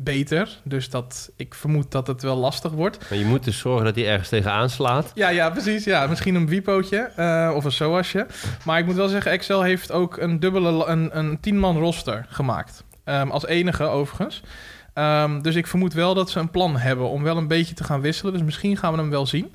beter. 0.00 0.60
Dus 0.62 0.90
dat, 0.90 1.30
ik 1.36 1.54
vermoed 1.54 1.90
dat 1.90 2.06
het 2.06 2.22
wel 2.22 2.36
lastig 2.36 2.72
wordt. 2.72 3.10
Maar 3.10 3.18
je 3.18 3.24
moet 3.24 3.44
dus 3.44 3.58
zorgen 3.58 3.84
dat 3.84 3.94
hij 3.94 4.08
ergens 4.08 4.28
tegenaan 4.28 4.70
slaat. 4.70 5.10
Ja, 5.14 5.28
ja, 5.28 5.50
precies. 5.50 5.84
Ja, 5.84 6.06
misschien 6.06 6.34
een 6.34 6.46
wipootje 6.46 7.10
uh, 7.18 7.52
of 7.54 7.64
een 7.64 7.72
soasje. 7.72 8.26
Maar 8.64 8.78
ik 8.78 8.86
moet 8.86 8.94
wel 8.94 9.08
zeggen, 9.08 9.30
Excel 9.30 9.62
heeft 9.62 9.92
ook 9.92 10.16
een 10.16 10.40
dubbele, 10.40 10.86
een, 10.86 11.18
een 11.18 11.38
10-man 11.38 11.78
roster 11.78 12.26
gemaakt. 12.28 12.84
Um, 13.04 13.30
als 13.30 13.46
enige 13.46 13.84
overigens. 13.84 14.42
Um, 14.94 15.42
dus 15.42 15.54
ik 15.54 15.66
vermoed 15.66 15.92
wel 15.92 16.14
dat 16.14 16.30
ze 16.30 16.38
een 16.38 16.50
plan 16.50 16.76
hebben 16.76 17.08
om 17.08 17.22
wel 17.22 17.36
een 17.36 17.48
beetje 17.48 17.74
te 17.74 17.84
gaan 17.84 18.00
wisselen. 18.00 18.32
Dus 18.32 18.42
misschien 18.42 18.76
gaan 18.76 18.92
we 18.92 18.98
hem 18.98 19.10
wel 19.10 19.26
zien. 19.26 19.54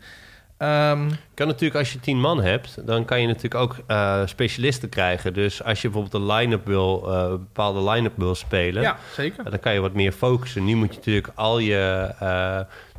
Um, 0.58 1.10
kan 1.34 1.48
natuurlijk, 1.48 1.80
als 1.80 1.94
je 1.94 2.00
tien 2.00 2.20
man 2.20 2.42
hebt, 2.42 2.88
dan 2.88 3.06
kan 3.06 3.22
je 3.22 3.28
natuurlijk 3.28 3.56
ook 3.56 3.78
uh, 3.88 4.22
specialisten 4.26 4.90
krijgen. 4.90 5.34
Dus 5.34 5.64
als 5.64 5.82
je 5.82 5.90
bijvoorbeeld 5.90 6.24
een 6.24 6.36
line-up 6.36 6.66
wil, 6.66 7.04
uh, 7.08 7.22
een 7.22 7.30
bepaalde 7.30 7.90
line-up 7.90 8.14
wil 8.16 8.36
spelen, 8.36 8.82
ja, 8.82 8.98
zeker. 9.16 9.50
dan 9.50 9.60
kan 9.60 9.74
je 9.74 9.80
wat 9.80 9.94
meer 9.94 10.12
focussen. 10.12 10.66
Nu 10.66 10.76
moet 10.76 10.90
je 10.90 10.96
natuurlijk 10.96 11.30
al 11.36 11.60
je. 11.60 12.10
Uh, 12.14 12.20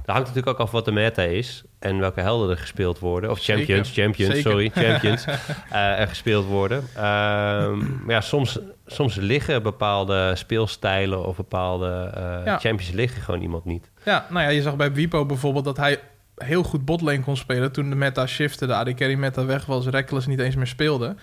daar 0.05 0.15
hangt 0.15 0.29
natuurlijk 0.29 0.61
ook 0.61 0.67
af 0.67 0.71
wat 0.71 0.85
de 0.85 0.93
meta 0.93 1.23
is 1.23 1.63
en 1.79 1.99
welke 1.99 2.21
helden 2.21 2.51
er 2.51 2.57
gespeeld 2.57 2.99
worden. 2.99 3.31
Of 3.31 3.41
champions, 3.41 3.89
zeker. 3.89 4.03
champions, 4.03 4.35
zeker. 4.35 4.51
sorry, 4.51 4.71
champions 4.87 5.25
er 5.71 6.09
gespeeld 6.09 6.47
worden. 6.47 6.79
Um, 6.79 8.01
maar 8.05 8.15
ja, 8.15 8.21
soms, 8.21 8.59
soms 8.87 9.15
liggen 9.15 9.63
bepaalde 9.63 10.33
speelstijlen 10.35 11.27
of 11.27 11.37
bepaalde 11.37 12.11
ja. 12.45 12.59
champions 12.59 12.91
liggen 12.91 13.23
gewoon 13.23 13.41
iemand 13.41 13.65
niet. 13.65 13.91
Ja, 14.05 14.27
nou 14.31 14.45
ja, 14.45 14.49
je 14.51 14.63
zag 14.63 14.77
bij 14.77 14.93
Wipo 14.93 15.27
bijvoorbeeld 15.27 15.65
dat 15.65 15.77
hij 15.77 15.99
heel 16.37 16.63
goed 16.63 16.85
botlane 16.85 17.21
kon 17.21 17.37
spelen 17.37 17.73
toen 17.73 17.91
de 17.91 17.97
meta 17.97 18.27
shifte, 18.27 18.67
de 18.67 18.75
AD 18.75 18.95
carry 18.95 19.15
meta 19.15 19.45
weg 19.45 19.67
was, 19.67 19.87
Reckless 19.87 20.27
niet 20.27 20.41
eens 20.41 20.57
meer 20.57 20.67
speelde. 20.67 21.17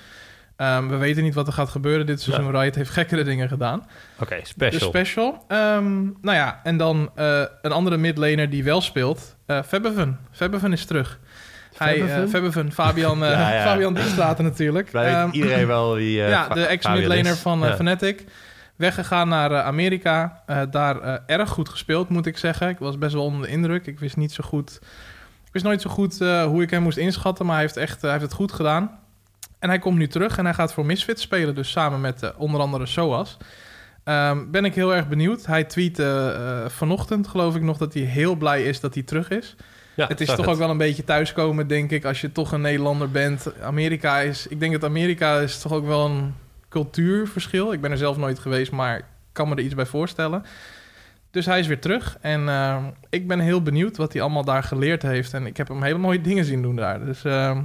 Um, 0.57 0.89
we 0.89 0.97
weten 0.97 1.23
niet 1.23 1.33
wat 1.33 1.47
er 1.47 1.53
gaat 1.53 1.69
gebeuren 1.69 2.05
dit 2.05 2.21
seizoen. 2.21 2.51
Ja. 2.51 2.59
Riot 2.59 2.75
heeft 2.75 2.89
gekkere 2.89 3.23
dingen 3.23 3.47
gedaan. 3.47 3.79
Oké, 3.79 4.23
okay, 4.23 4.43
special. 4.43 4.79
De 4.79 4.97
special. 4.97 5.45
Um, 5.47 6.17
nou 6.21 6.37
ja, 6.37 6.59
en 6.63 6.77
dan 6.77 7.11
uh, 7.15 7.43
een 7.61 7.71
andere 7.71 7.97
midlaner 7.97 8.49
die 8.49 8.63
wel 8.63 8.81
speelt. 8.81 9.35
Uh, 9.47 9.59
Febeven. 9.67 10.19
Febeven 10.31 10.71
is 10.71 10.85
terug. 10.85 11.19
Hij, 11.77 11.97
uh, 11.97 12.27
Febeven, 12.29 12.71
Fabian, 12.71 13.23
uh, 13.23 13.29
ja, 13.31 13.53
ja. 13.53 13.63
Fabian 13.63 13.97
natuurlijk. 14.37 14.93
Um, 14.93 15.31
iedereen 15.31 15.67
wel 15.67 15.95
wie 15.95 16.17
Ja, 16.17 16.47
de 16.47 16.65
ex-midlaner 16.65 17.35
van 17.35 17.63
uh, 17.63 17.75
Fnatic. 17.75 18.25
Weggegaan 18.81 19.27
naar 19.27 19.51
uh, 19.51 19.65
Amerika. 19.65 20.43
Uh, 20.47 20.61
daar 20.71 21.03
uh, 21.03 21.15
erg 21.25 21.49
goed 21.49 21.69
gespeeld, 21.69 22.09
moet 22.09 22.25
ik 22.25 22.37
zeggen. 22.37 22.69
Ik 22.69 22.79
was 22.79 22.97
best 22.97 23.13
wel 23.13 23.23
onder 23.23 23.41
de 23.41 23.47
indruk. 23.47 23.85
Ik 23.85 23.99
wist 23.99 24.17
niet 24.17 24.31
zo 24.31 24.43
goed. 24.43 24.79
Ik 25.45 25.51
wist 25.51 25.65
nooit 25.65 25.81
zo 25.81 25.89
goed 25.89 26.19
hoe 26.19 26.61
ik 26.61 26.69
hem 26.69 26.83
moest 26.83 26.97
inschatten. 26.97 27.45
Maar 27.45 27.55
hij 27.55 27.63
heeft, 27.63 27.77
echt, 27.77 28.01
hij 28.01 28.11
heeft 28.11 28.23
het 28.23 28.33
goed 28.33 28.51
gedaan. 28.51 28.99
En 29.59 29.69
hij 29.69 29.79
komt 29.79 29.97
nu 29.97 30.07
terug 30.07 30.37
en 30.37 30.45
hij 30.45 30.53
gaat 30.53 30.73
voor 30.73 30.85
Misfits 30.85 31.21
spelen. 31.21 31.55
Dus 31.55 31.71
samen 31.71 32.01
met 32.01 32.33
onder 32.37 32.61
andere 32.61 32.85
SOAS. 32.85 33.37
Um, 34.03 34.51
ben 34.51 34.65
ik 34.65 34.75
heel 34.75 34.95
erg 34.95 35.07
benieuwd. 35.07 35.45
Hij 35.45 35.63
tweette 35.63 36.65
vanochtend, 36.67 37.27
geloof 37.27 37.55
ik 37.55 37.61
nog, 37.61 37.77
dat 37.77 37.93
hij 37.93 38.03
heel 38.03 38.35
blij 38.35 38.63
is 38.63 38.79
dat 38.79 38.93
hij 38.93 39.03
terug 39.03 39.29
is. 39.29 39.55
Ja, 39.95 40.07
het 40.07 40.21
is 40.21 40.27
toch 40.27 40.37
het. 40.37 40.47
ook 40.47 40.57
wel 40.57 40.69
een 40.69 40.77
beetje 40.77 41.03
thuiskomen, 41.03 41.67
denk 41.67 41.91
ik, 41.91 42.05
als 42.05 42.21
je 42.21 42.31
toch 42.31 42.51
een 42.51 42.61
Nederlander 42.61 43.11
bent. 43.11 43.61
Amerika 43.61 44.19
is, 44.19 44.47
ik 44.47 44.59
denk 44.59 44.71
dat 44.71 44.83
Amerika 44.83 45.39
is 45.39 45.59
toch 45.59 45.71
ook 45.71 45.85
wel 45.85 46.05
een 46.05 46.33
cultuurverschil. 46.71 47.73
Ik 47.73 47.81
ben 47.81 47.91
er 47.91 47.97
zelf 47.97 48.17
nooit 48.17 48.39
geweest, 48.39 48.71
maar 48.71 48.97
ik 48.97 49.05
kan 49.31 49.49
me 49.49 49.55
er 49.55 49.63
iets 49.63 49.75
bij 49.75 49.85
voorstellen. 49.85 50.43
Dus 51.31 51.45
hij 51.45 51.59
is 51.59 51.67
weer 51.67 51.79
terug. 51.79 52.17
En 52.21 52.41
uh, 52.41 52.77
ik 53.09 53.27
ben 53.27 53.39
heel 53.39 53.61
benieuwd 53.61 53.97
wat 53.97 54.13
hij 54.13 54.21
allemaal 54.21 54.43
daar 54.43 54.63
geleerd 54.63 55.01
heeft. 55.01 55.33
En 55.33 55.45
ik 55.45 55.57
heb 55.57 55.67
hem 55.67 55.83
hele 55.83 55.97
mooie 55.97 56.21
dingen 56.21 56.45
zien 56.45 56.61
doen 56.61 56.75
daar. 56.75 57.05
Dus 57.05 57.23
uh, 57.23 57.57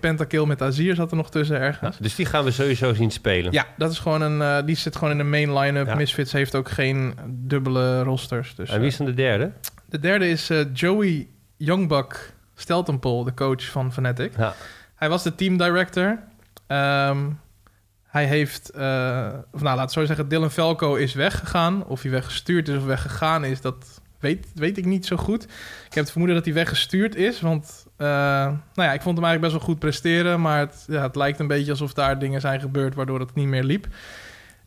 Pentakill 0.00 0.44
met 0.44 0.62
Azir 0.62 0.94
zat 0.94 1.10
er 1.10 1.16
nog 1.16 1.30
tussen 1.30 1.58
ergens. 1.58 1.96
Ja, 1.96 2.02
dus 2.02 2.14
die 2.14 2.26
gaan 2.26 2.44
we 2.44 2.50
sowieso 2.50 2.94
zien 2.94 3.10
spelen. 3.10 3.52
Ja, 3.52 3.66
dat 3.76 3.90
is 3.90 3.98
gewoon 3.98 4.20
een, 4.20 4.40
uh, 4.40 4.66
die 4.66 4.76
zit 4.76 4.96
gewoon 4.96 5.10
in 5.10 5.18
de 5.18 5.24
main 5.24 5.58
line-up. 5.58 5.86
Ja. 5.86 5.94
Misfits 5.94 6.32
heeft 6.32 6.54
ook 6.54 6.70
geen 6.70 7.14
dubbele 7.28 8.02
rosters. 8.02 8.54
Dus, 8.54 8.70
en 8.70 8.78
wie 8.78 8.88
is 8.88 8.96
dan 8.96 9.06
de 9.06 9.14
derde? 9.14 9.52
De 9.86 9.98
derde 9.98 10.28
is 10.28 10.50
Joey 10.72 11.26
Youngbuck 11.56 12.32
Steltenpol, 12.54 13.24
de 13.24 13.34
coach 13.34 13.64
van 13.64 13.92
Fnatic. 13.92 14.36
Ja. 14.36 14.54
Hij 14.94 15.08
was 15.08 15.22
de 15.22 15.34
team 15.34 15.56
director. 15.56 16.18
Um, 16.68 17.38
hij 18.16 18.26
heeft, 18.26 18.70
uh, 18.76 19.28
of 19.52 19.62
nou 19.62 19.76
laat 19.76 19.84
het 19.84 19.92
zo 19.92 20.04
zeggen, 20.04 20.28
Dylan 20.28 20.50
Velko 20.50 20.94
is 20.94 21.14
weggegaan. 21.14 21.86
Of 21.86 22.02
hij 22.02 22.10
weggestuurd 22.10 22.68
is 22.68 22.76
of 22.76 22.84
weggegaan 22.84 23.44
is, 23.44 23.60
dat 23.60 24.00
weet, 24.18 24.46
weet 24.54 24.78
ik 24.78 24.84
niet 24.84 25.06
zo 25.06 25.16
goed. 25.16 25.44
Ik 25.44 25.94
heb 25.94 26.02
het 26.02 26.10
vermoeden 26.10 26.36
dat 26.36 26.44
hij 26.46 26.54
weggestuurd 26.54 27.14
is, 27.14 27.40
want 27.40 27.86
uh, 27.98 28.06
nou 28.74 28.88
ja, 28.88 28.92
ik 28.92 29.02
vond 29.02 29.16
hem 29.16 29.26
eigenlijk 29.26 29.40
best 29.40 29.52
wel 29.52 29.60
goed 29.60 29.78
presteren. 29.78 30.40
Maar 30.40 30.58
het, 30.58 30.84
ja, 30.88 31.02
het 31.02 31.16
lijkt 31.16 31.40
een 31.40 31.46
beetje 31.46 31.70
alsof 31.70 31.92
daar 31.92 32.18
dingen 32.18 32.40
zijn 32.40 32.60
gebeurd 32.60 32.94
waardoor 32.94 33.20
het 33.20 33.34
niet 33.34 33.48
meer 33.48 33.64
liep. 33.64 33.86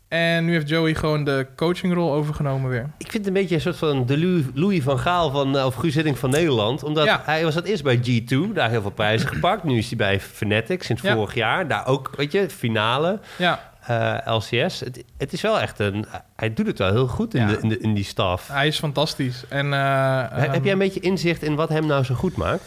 En 0.09 0.45
nu 0.45 0.51
heeft 0.51 0.69
Joey 0.69 0.95
gewoon 0.95 1.23
de 1.23 1.47
coachingrol 1.55 2.13
overgenomen 2.13 2.69
weer. 2.69 2.89
Ik 2.97 3.11
vind 3.11 3.13
het 3.13 3.27
een 3.27 3.33
beetje 3.33 3.55
een 3.55 3.61
soort 3.61 3.77
van 3.77 4.05
de 4.05 4.47
Louis 4.53 4.83
van 4.83 4.99
Gaal 4.99 5.31
van, 5.31 5.55
uh, 5.55 5.65
of 5.65 5.75
Guus 5.75 5.95
Hiddink 5.95 6.17
van 6.17 6.29
Nederland. 6.29 6.83
Omdat 6.83 7.05
ja. 7.05 7.21
hij 7.25 7.43
was 7.43 7.53
dat 7.53 7.65
eerst 7.65 7.83
bij 7.83 7.97
G2, 7.97 8.53
daar 8.53 8.69
heel 8.69 8.81
veel 8.81 8.91
prijzen 8.91 9.29
gepakt. 9.33 9.63
Nu 9.63 9.77
is 9.77 9.87
hij 9.87 9.97
bij 9.97 10.19
Fnatic 10.19 10.83
sinds 10.83 11.01
ja. 11.01 11.13
vorig 11.13 11.33
jaar. 11.33 11.67
Daar 11.67 11.87
ook, 11.87 12.11
weet 12.15 12.31
je, 12.31 12.49
finale. 12.49 13.19
Ja. 13.37 13.71
Uh, 13.89 14.35
LCS. 14.35 14.79
Het, 14.79 15.03
het, 15.17 15.33
is 15.33 15.41
wel 15.41 15.59
echt 15.59 15.79
een... 15.79 16.05
Hij 16.35 16.53
doet 16.53 16.67
het 16.67 16.77
wel 16.77 16.91
heel 16.91 17.07
goed 17.07 17.33
in, 17.33 17.41
ja. 17.41 17.47
de, 17.47 17.59
in, 17.61 17.69
de, 17.69 17.79
in 17.79 17.93
die 17.93 18.03
staf. 18.03 18.47
Hij 18.47 18.67
is 18.67 18.79
fantastisch. 18.79 19.43
En, 19.49 19.65
uh, 19.65 20.25
Heb 20.31 20.55
um, 20.55 20.63
jij 20.63 20.71
een 20.71 20.77
beetje 20.77 20.99
inzicht 20.99 21.43
in 21.43 21.55
wat 21.55 21.69
hem 21.69 21.85
nou 21.85 22.03
zo 22.03 22.15
goed 22.15 22.35
maakt? 22.35 22.63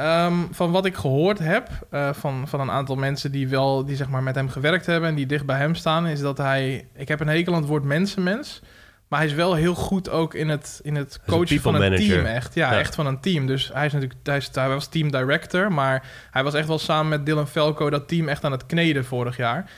Um, 0.00 0.48
van 0.50 0.70
wat 0.70 0.84
ik 0.84 0.94
gehoord 0.94 1.38
heb 1.38 1.68
uh, 1.90 2.12
van, 2.12 2.48
van 2.48 2.60
een 2.60 2.70
aantal 2.70 2.96
mensen 2.96 3.32
die 3.32 3.48
wel 3.48 3.84
die 3.84 3.96
zeg 3.96 4.08
maar 4.08 4.22
met 4.22 4.34
hem 4.34 4.48
gewerkt 4.48 4.86
hebben 4.86 5.08
en 5.08 5.14
die 5.14 5.26
dicht 5.26 5.46
bij 5.46 5.58
hem 5.58 5.74
staan, 5.74 6.06
is 6.06 6.20
dat 6.20 6.38
hij. 6.38 6.86
Ik 6.94 7.08
heb 7.08 7.20
een 7.20 7.28
hekel 7.28 7.54
aan 7.54 7.60
het 7.60 7.68
woord 7.68 7.84
mensenmens. 7.84 8.60
Maar 9.08 9.18
hij 9.18 9.28
is 9.28 9.34
wel 9.34 9.54
heel 9.54 9.74
goed 9.74 10.10
ook 10.10 10.34
in 10.34 10.48
het, 10.48 10.80
in 10.82 10.94
het 10.94 11.20
coachen 11.26 11.60
van 11.60 11.74
een 11.74 11.80
manager. 11.80 12.08
team. 12.08 12.24
Echt. 12.24 12.54
Ja, 12.54 12.72
ja, 12.72 12.78
echt 12.78 12.94
van 12.94 13.06
een 13.06 13.20
team. 13.20 13.46
Dus 13.46 13.70
hij 13.72 13.86
is 13.86 13.92
natuurlijk. 13.92 14.20
Hij, 14.22 14.36
is, 14.36 14.48
hij 14.52 14.68
was 14.68 14.86
team 14.86 15.10
director. 15.10 15.72
Maar 15.72 16.06
hij 16.30 16.44
was 16.44 16.54
echt 16.54 16.68
wel 16.68 16.78
samen 16.78 17.08
met 17.08 17.26
Dylan 17.26 17.48
Velko 17.48 17.90
dat 17.90 18.08
team 18.08 18.28
echt 18.28 18.44
aan 18.44 18.52
het 18.52 18.66
kneden 18.66 19.04
vorig 19.04 19.36
jaar. 19.36 19.70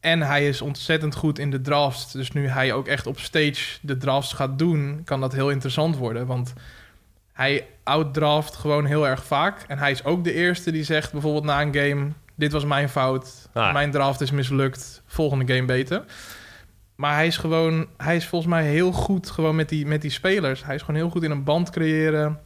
En 0.00 0.20
hij 0.22 0.48
is 0.48 0.60
ontzettend 0.60 1.14
goed 1.14 1.38
in 1.38 1.50
de 1.50 1.60
drafts. 1.60 2.12
Dus 2.12 2.32
nu 2.32 2.48
hij 2.48 2.72
ook 2.72 2.86
echt 2.86 3.06
op 3.06 3.18
stage 3.18 3.78
de 3.80 3.96
drafts 3.96 4.32
gaat 4.32 4.58
doen, 4.58 5.02
kan 5.04 5.20
dat 5.20 5.32
heel 5.32 5.50
interessant 5.50 5.96
worden. 5.96 6.26
Want 6.26 6.52
hij 7.40 7.66
outdraft 7.82 8.56
gewoon 8.56 8.84
heel 8.84 9.06
erg 9.06 9.24
vaak. 9.24 9.64
En 9.68 9.78
hij 9.78 9.90
is 9.90 10.04
ook 10.04 10.24
de 10.24 10.32
eerste 10.32 10.70
die 10.70 10.84
zegt 10.84 11.12
bijvoorbeeld 11.12 11.44
na 11.44 11.62
een 11.62 11.74
game... 11.74 12.08
dit 12.34 12.52
was 12.52 12.64
mijn 12.64 12.88
fout, 12.88 13.48
ah. 13.52 13.72
mijn 13.72 13.90
draft 13.90 14.20
is 14.20 14.30
mislukt, 14.30 15.02
volgende 15.06 15.54
game 15.54 15.66
beter. 15.66 16.04
Maar 16.94 17.14
hij 17.14 17.26
is 17.26 17.36
gewoon, 17.36 17.86
hij 17.96 18.16
is 18.16 18.26
volgens 18.26 18.50
mij 18.50 18.64
heel 18.64 18.92
goed 18.92 19.30
gewoon 19.30 19.56
met 19.56 19.68
die, 19.68 19.86
met 19.86 20.02
die 20.02 20.10
spelers. 20.10 20.64
Hij 20.64 20.74
is 20.74 20.80
gewoon 20.80 20.96
heel 20.96 21.10
goed 21.10 21.22
in 21.22 21.30
een 21.30 21.44
band 21.44 21.70
creëren. 21.70 22.38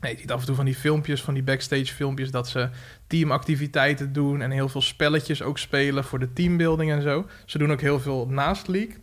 Nee, 0.00 0.12
je 0.12 0.18
ziet 0.18 0.32
af 0.32 0.40
en 0.40 0.46
toe 0.46 0.54
van 0.54 0.64
die 0.64 0.74
filmpjes, 0.74 1.22
van 1.22 1.34
die 1.34 1.42
backstage 1.42 1.94
filmpjes... 1.94 2.30
dat 2.30 2.48
ze 2.48 2.68
teamactiviteiten 3.06 4.12
doen 4.12 4.40
en 4.42 4.50
heel 4.50 4.68
veel 4.68 4.82
spelletjes 4.82 5.42
ook 5.42 5.58
spelen... 5.58 6.04
voor 6.04 6.18
de 6.18 6.32
teambuilding 6.32 6.90
en 6.90 7.02
zo. 7.02 7.26
Ze 7.44 7.58
doen 7.58 7.72
ook 7.72 7.80
heel 7.80 8.00
veel 8.00 8.26
naast 8.28 8.68
League. 8.68 8.96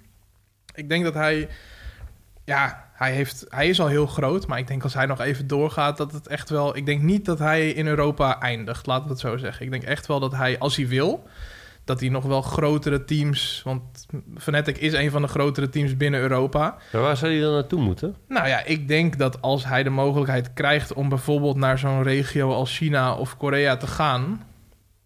Ik 0.76 0.90
denk 0.90 1.04
dat 1.04 1.14
hij... 1.14 1.50
Ja, 2.46 2.85
hij, 2.96 3.12
heeft, 3.12 3.46
hij 3.50 3.68
is 3.68 3.80
al 3.80 3.88
heel 3.88 4.08
groot, 4.08 4.48
maar 4.48 4.60
ik 4.60 4.68
denk 4.68 4.84
als 4.84 4.94
hij 4.94 5.06
nog 5.06 5.20
even 5.20 5.48
doorgaat, 5.48 5.98
dat 5.98 6.12
het 6.12 6.28
echt 6.28 6.50
wel. 6.50 6.78
Ik 6.78 6.86
denk 6.86 7.02
niet 7.02 7.26
dat 7.26 7.40
hij 7.40 7.70
in 7.70 7.88
Europa 7.88 8.40
eindigt, 8.40 8.86
laten 8.86 9.04
we 9.04 9.10
het 9.10 9.20
zo 9.20 9.38
zeggen. 9.38 9.66
Ik 9.66 9.72
denk 9.72 9.84
echt 9.84 10.08
wel 10.08 10.20
dat 10.20 10.32
hij, 10.32 10.60
als 10.60 10.76
hij 10.76 10.88
wil, 10.88 11.24
dat 11.84 12.00
hij 12.00 12.10
nog 12.10 12.24
wel 12.24 12.42
grotere 12.42 13.06
teams. 13.06 13.62
Want 13.64 14.06
Fnatic 14.38 14.78
is 14.78 14.94
een 14.94 15.12
van 15.12 15.22
de 15.22 15.28
grotere 15.28 15.70
teams 15.70 15.98
binnen 15.98 16.20
Europa. 16.20 16.78
Maar 16.92 17.02
waar 17.02 17.18
zou 17.18 17.32
hij 17.32 17.42
dan 17.42 17.54
naartoe 17.54 17.82
moeten? 17.82 18.16
Nou 18.28 18.48
ja, 18.48 18.64
ik 18.66 18.88
denk 18.88 19.18
dat 19.18 19.42
als 19.42 19.66
hij 19.66 19.84
de 19.84 19.90
mogelijkheid 19.90 20.54
krijgt 20.54 20.94
om 20.94 21.10
bijvoorbeeld 21.10 21.56
naar 21.56 21.80
zo'n 21.80 22.04
regio 22.04 22.54
als 22.54 22.78
China 22.78 23.16
of 23.16 23.38
Korea 23.38 23.78
te 23.78 23.88
gaan. 23.88 24.44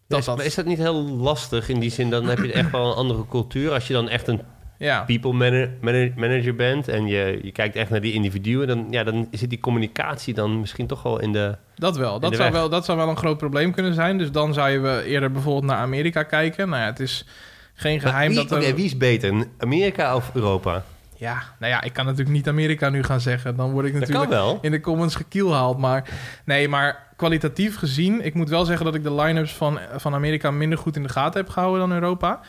Dat 0.07 0.19
is, 0.19 0.25
dat... 0.25 0.43
is 0.43 0.55
dat 0.55 0.65
niet 0.65 0.77
heel 0.77 1.03
lastig 1.03 1.69
in 1.69 1.79
die 1.79 1.91
zin? 1.91 2.09
Dan 2.09 2.25
heb 2.25 2.37
je 2.37 2.53
echt 2.53 2.71
wel 2.71 2.89
een 2.89 2.95
andere 2.95 3.25
cultuur. 3.29 3.71
Als 3.71 3.87
je 3.87 3.93
dan 3.93 4.09
echt 4.09 4.27
een 4.27 4.41
ja. 4.79 5.03
people 5.03 5.33
manager, 5.33 6.13
manager 6.15 6.55
bent 6.55 6.87
en 6.87 7.07
je, 7.07 7.39
je 7.43 7.51
kijkt 7.51 7.75
echt 7.75 7.89
naar 7.89 8.01
die 8.01 8.13
individuen, 8.13 8.67
dan, 8.67 8.87
ja, 8.89 9.03
dan 9.03 9.27
zit 9.31 9.49
die 9.49 9.59
communicatie 9.59 10.33
dan 10.33 10.59
misschien 10.59 10.87
toch 10.87 11.03
wel 11.03 11.19
in 11.19 11.31
de. 11.31 11.55
Dat 11.75 11.97
wel. 11.97 12.19
Dat 12.19 12.35
zou 12.35 12.51
wel, 12.51 12.69
dat 12.69 12.85
zou 12.85 12.97
wel 12.97 13.09
een 13.09 13.17
groot 13.17 13.37
probleem 13.37 13.71
kunnen 13.71 13.93
zijn. 13.93 14.17
Dus 14.17 14.31
dan 14.31 14.53
zou 14.53 14.69
je 14.69 15.03
eerder 15.03 15.31
bijvoorbeeld 15.31 15.65
naar 15.65 15.77
Amerika 15.77 16.23
kijken. 16.23 16.69
Nou 16.69 16.81
ja, 16.81 16.87
het 16.87 16.99
is 16.99 17.25
geen 17.73 17.99
geheim 17.99 18.27
wie, 18.29 18.37
dat 18.37 18.51
er... 18.51 18.57
okay, 18.57 18.75
wie 18.75 18.85
is 18.85 18.97
beter, 18.97 19.47
Amerika 19.57 20.15
of 20.15 20.31
Europa? 20.33 20.83
Ja, 21.15 21.43
nou 21.59 21.71
ja, 21.71 21.81
ik 21.81 21.93
kan 21.93 22.05
natuurlijk 22.05 22.31
niet 22.35 22.47
Amerika 22.47 22.89
nu 22.89 23.03
gaan 23.03 23.19
zeggen. 23.19 23.55
Dan 23.55 23.71
word 23.71 23.85
ik 23.85 23.93
natuurlijk 23.93 24.57
in 24.61 24.71
de 24.71 24.79
comments 24.79 25.15
gekielhaald. 25.15 25.77
Maar 25.77 26.09
nee, 26.45 26.67
maar 26.67 27.07
kwalitatief 27.15 27.77
gezien... 27.77 28.25
Ik 28.25 28.33
moet 28.33 28.49
wel 28.49 28.65
zeggen 28.65 28.85
dat 28.85 28.95
ik 28.95 29.03
de 29.03 29.13
line-ups 29.13 29.53
van, 29.53 29.79
van 29.95 30.13
Amerika 30.13 30.51
minder 30.51 30.77
goed 30.77 30.95
in 30.95 31.03
de 31.03 31.09
gaten 31.09 31.41
heb 31.41 31.49
gehouden 31.49 31.87
dan 31.87 31.97
Europa. 31.97 32.39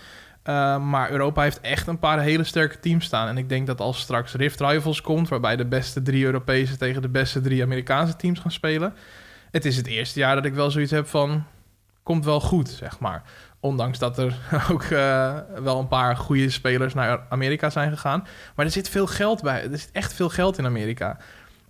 Uh, 0.45 0.79
maar 0.79 1.11
Europa 1.11 1.43
heeft 1.43 1.61
echt 1.61 1.87
een 1.87 1.99
paar 1.99 2.21
hele 2.21 2.45
sterke 2.45 2.81
teams 2.81 3.05
staan. 3.05 3.29
En 3.29 3.39
ik 3.39 3.49
denk 3.49 3.67
dat 3.67 3.81
als 3.81 4.01
straks 4.01 4.35
Rift 4.35 4.61
Rivals 4.61 5.01
komt, 5.01 5.29
waarbij 5.29 5.57
de 5.57 5.67
beste 5.67 6.03
drie 6.03 6.25
Europese 6.25 6.77
tegen 6.77 7.03
de 7.03 7.09
beste 7.09 7.41
drie 7.41 7.63
Amerikaanse 7.63 8.17
teams 8.17 8.39
gaan 8.39 8.51
spelen. 8.51 8.95
Het 9.51 9.65
is 9.65 9.77
het 9.77 9.87
eerste 9.87 10.19
jaar 10.19 10.35
dat 10.35 10.45
ik 10.45 10.55
wel 10.55 10.71
zoiets 10.71 10.91
heb 10.91 11.07
van. 11.07 11.45
Komt 12.03 12.25
wel 12.25 12.41
goed, 12.41 12.69
zeg 12.69 12.99
maar. 12.99 13.23
Ondanks 13.61 13.99
dat 13.99 14.19
er 14.19 14.37
ook 14.73 14.83
eh, 14.83 15.37
wel 15.63 15.79
een 15.79 15.89
paar 15.89 16.17
goede 16.17 16.51
spelers 16.51 16.95
naar 16.95 17.21
Amerika 17.29 17.71
zijn 17.71 17.91
gegaan. 17.91 18.27
Maar 18.55 18.65
er 18.65 18.73
zit 18.73 18.89
veel 18.89 19.07
geld 19.07 19.43
bij. 19.43 19.63
Er 19.71 19.79
zit 19.79 19.91
echt 19.93 20.13
veel 20.13 20.29
geld 20.29 20.59
in 20.59 20.67
Amerika. 20.67 21.17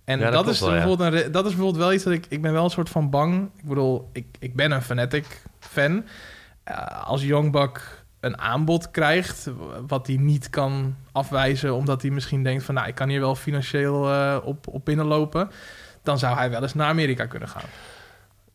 En 0.03 0.19
Ja, 0.19 0.29
dat 0.29 0.47
is 0.47 0.59
wel, 0.59 0.69
ja. 0.69 0.75
bijvoorbeeld 0.75 1.13
een, 1.13 1.31
dat 1.31 1.45
is 1.45 1.51
bijvoorbeeld 1.51 1.83
wel 1.83 1.93
iets 1.93 2.03
dat 2.03 2.13
ik... 2.13 2.25
Ik 2.29 2.41
ben 2.41 2.53
wel 2.53 2.63
een 2.63 2.69
soort 2.69 2.89
van 2.89 3.09
bang. 3.09 3.49
Ik 3.57 3.67
bedoel, 3.67 4.09
ik, 4.13 4.25
ik 4.39 4.55
ben 4.55 4.71
een 4.71 4.81
Fnatic-fan. 4.81 6.05
Eh, 6.63 7.07
als 7.07 7.23
Youngbuk 7.23 8.00
een 8.21 8.37
aanbod 8.37 8.91
krijgt... 8.91 9.49
wat 9.87 10.07
hij 10.07 10.15
niet 10.15 10.49
kan 10.49 10.95
afwijzen... 11.11 11.75
omdat 11.75 12.01
hij 12.01 12.11
misschien 12.11 12.43
denkt 12.43 12.63
van... 12.63 12.75
nou, 12.75 12.87
ik 12.87 12.95
kan 12.95 13.09
hier 13.09 13.19
wel 13.19 13.35
financieel 13.35 14.11
eh, 14.11 14.37
op, 14.43 14.67
op 14.67 14.85
binnenlopen... 14.85 15.51
dan 16.03 16.19
zou 16.19 16.37
hij 16.37 16.49
wel 16.49 16.61
eens 16.61 16.73
naar 16.73 16.87
Amerika 16.87 17.25
kunnen 17.25 17.49
gaan. 17.49 17.69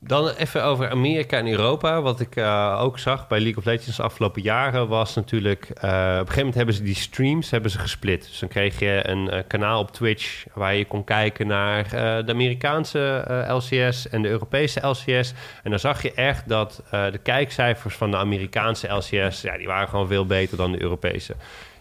Dan 0.07 0.29
even 0.29 0.65
over 0.65 0.91
Amerika 0.91 1.39
en 1.39 1.49
Europa. 1.49 2.03
Wat 2.03 2.21
ik 2.21 2.37
eh, 2.37 2.79
ook 2.81 2.99
zag 2.99 3.29
bij 3.29 3.39
League 3.39 3.59
of 3.59 3.65
Legends 3.65 3.97
de 3.97 4.03
afgelopen 4.03 4.43
jaren 4.43 4.89
was 4.89 5.15
natuurlijk... 5.15 5.65
eh, 5.65 5.71
op 5.71 5.83
een 5.83 6.17
gegeven 6.17 6.37
moment 6.37 6.55
hebben 6.55 6.75
ze 6.75 6.83
die 6.83 6.95
streams 6.95 7.51
hebben 7.51 7.71
ze 7.71 7.79
gesplit. 7.79 8.27
Dus 8.27 8.39
dan 8.39 8.49
kreeg 8.49 8.79
je 8.79 9.01
een 9.03 9.31
eh, 9.31 9.43
kanaal 9.47 9.81
op 9.81 9.91
Twitch... 9.91 10.45
waar 10.55 10.75
je 10.75 10.85
kon 10.85 11.05
kijken 11.05 11.47
naar 11.47 11.89
de 12.25 12.33
Amerikaanse 12.33 13.25
LCS 13.49 14.09
en 14.09 14.23
de 14.23 14.29
Europese 14.29 14.87
LCS. 14.87 15.33
En 15.63 15.71
dan 15.71 15.79
zag 15.79 16.03
je 16.03 16.13
echt 16.13 16.49
dat 16.49 16.83
de 16.91 17.21
kijkcijfers 17.23 17.95
van 17.95 18.11
de 18.11 18.17
Amerikaanse 18.17 18.89
LCS... 18.89 19.43
Ja, 19.43 19.57
die 19.57 19.67
waren 19.67 19.89
gewoon 19.89 20.09
veel 20.09 20.27
beter 20.27 20.57
dan 20.57 20.73
de 20.73 20.83
Europese. 20.83 21.35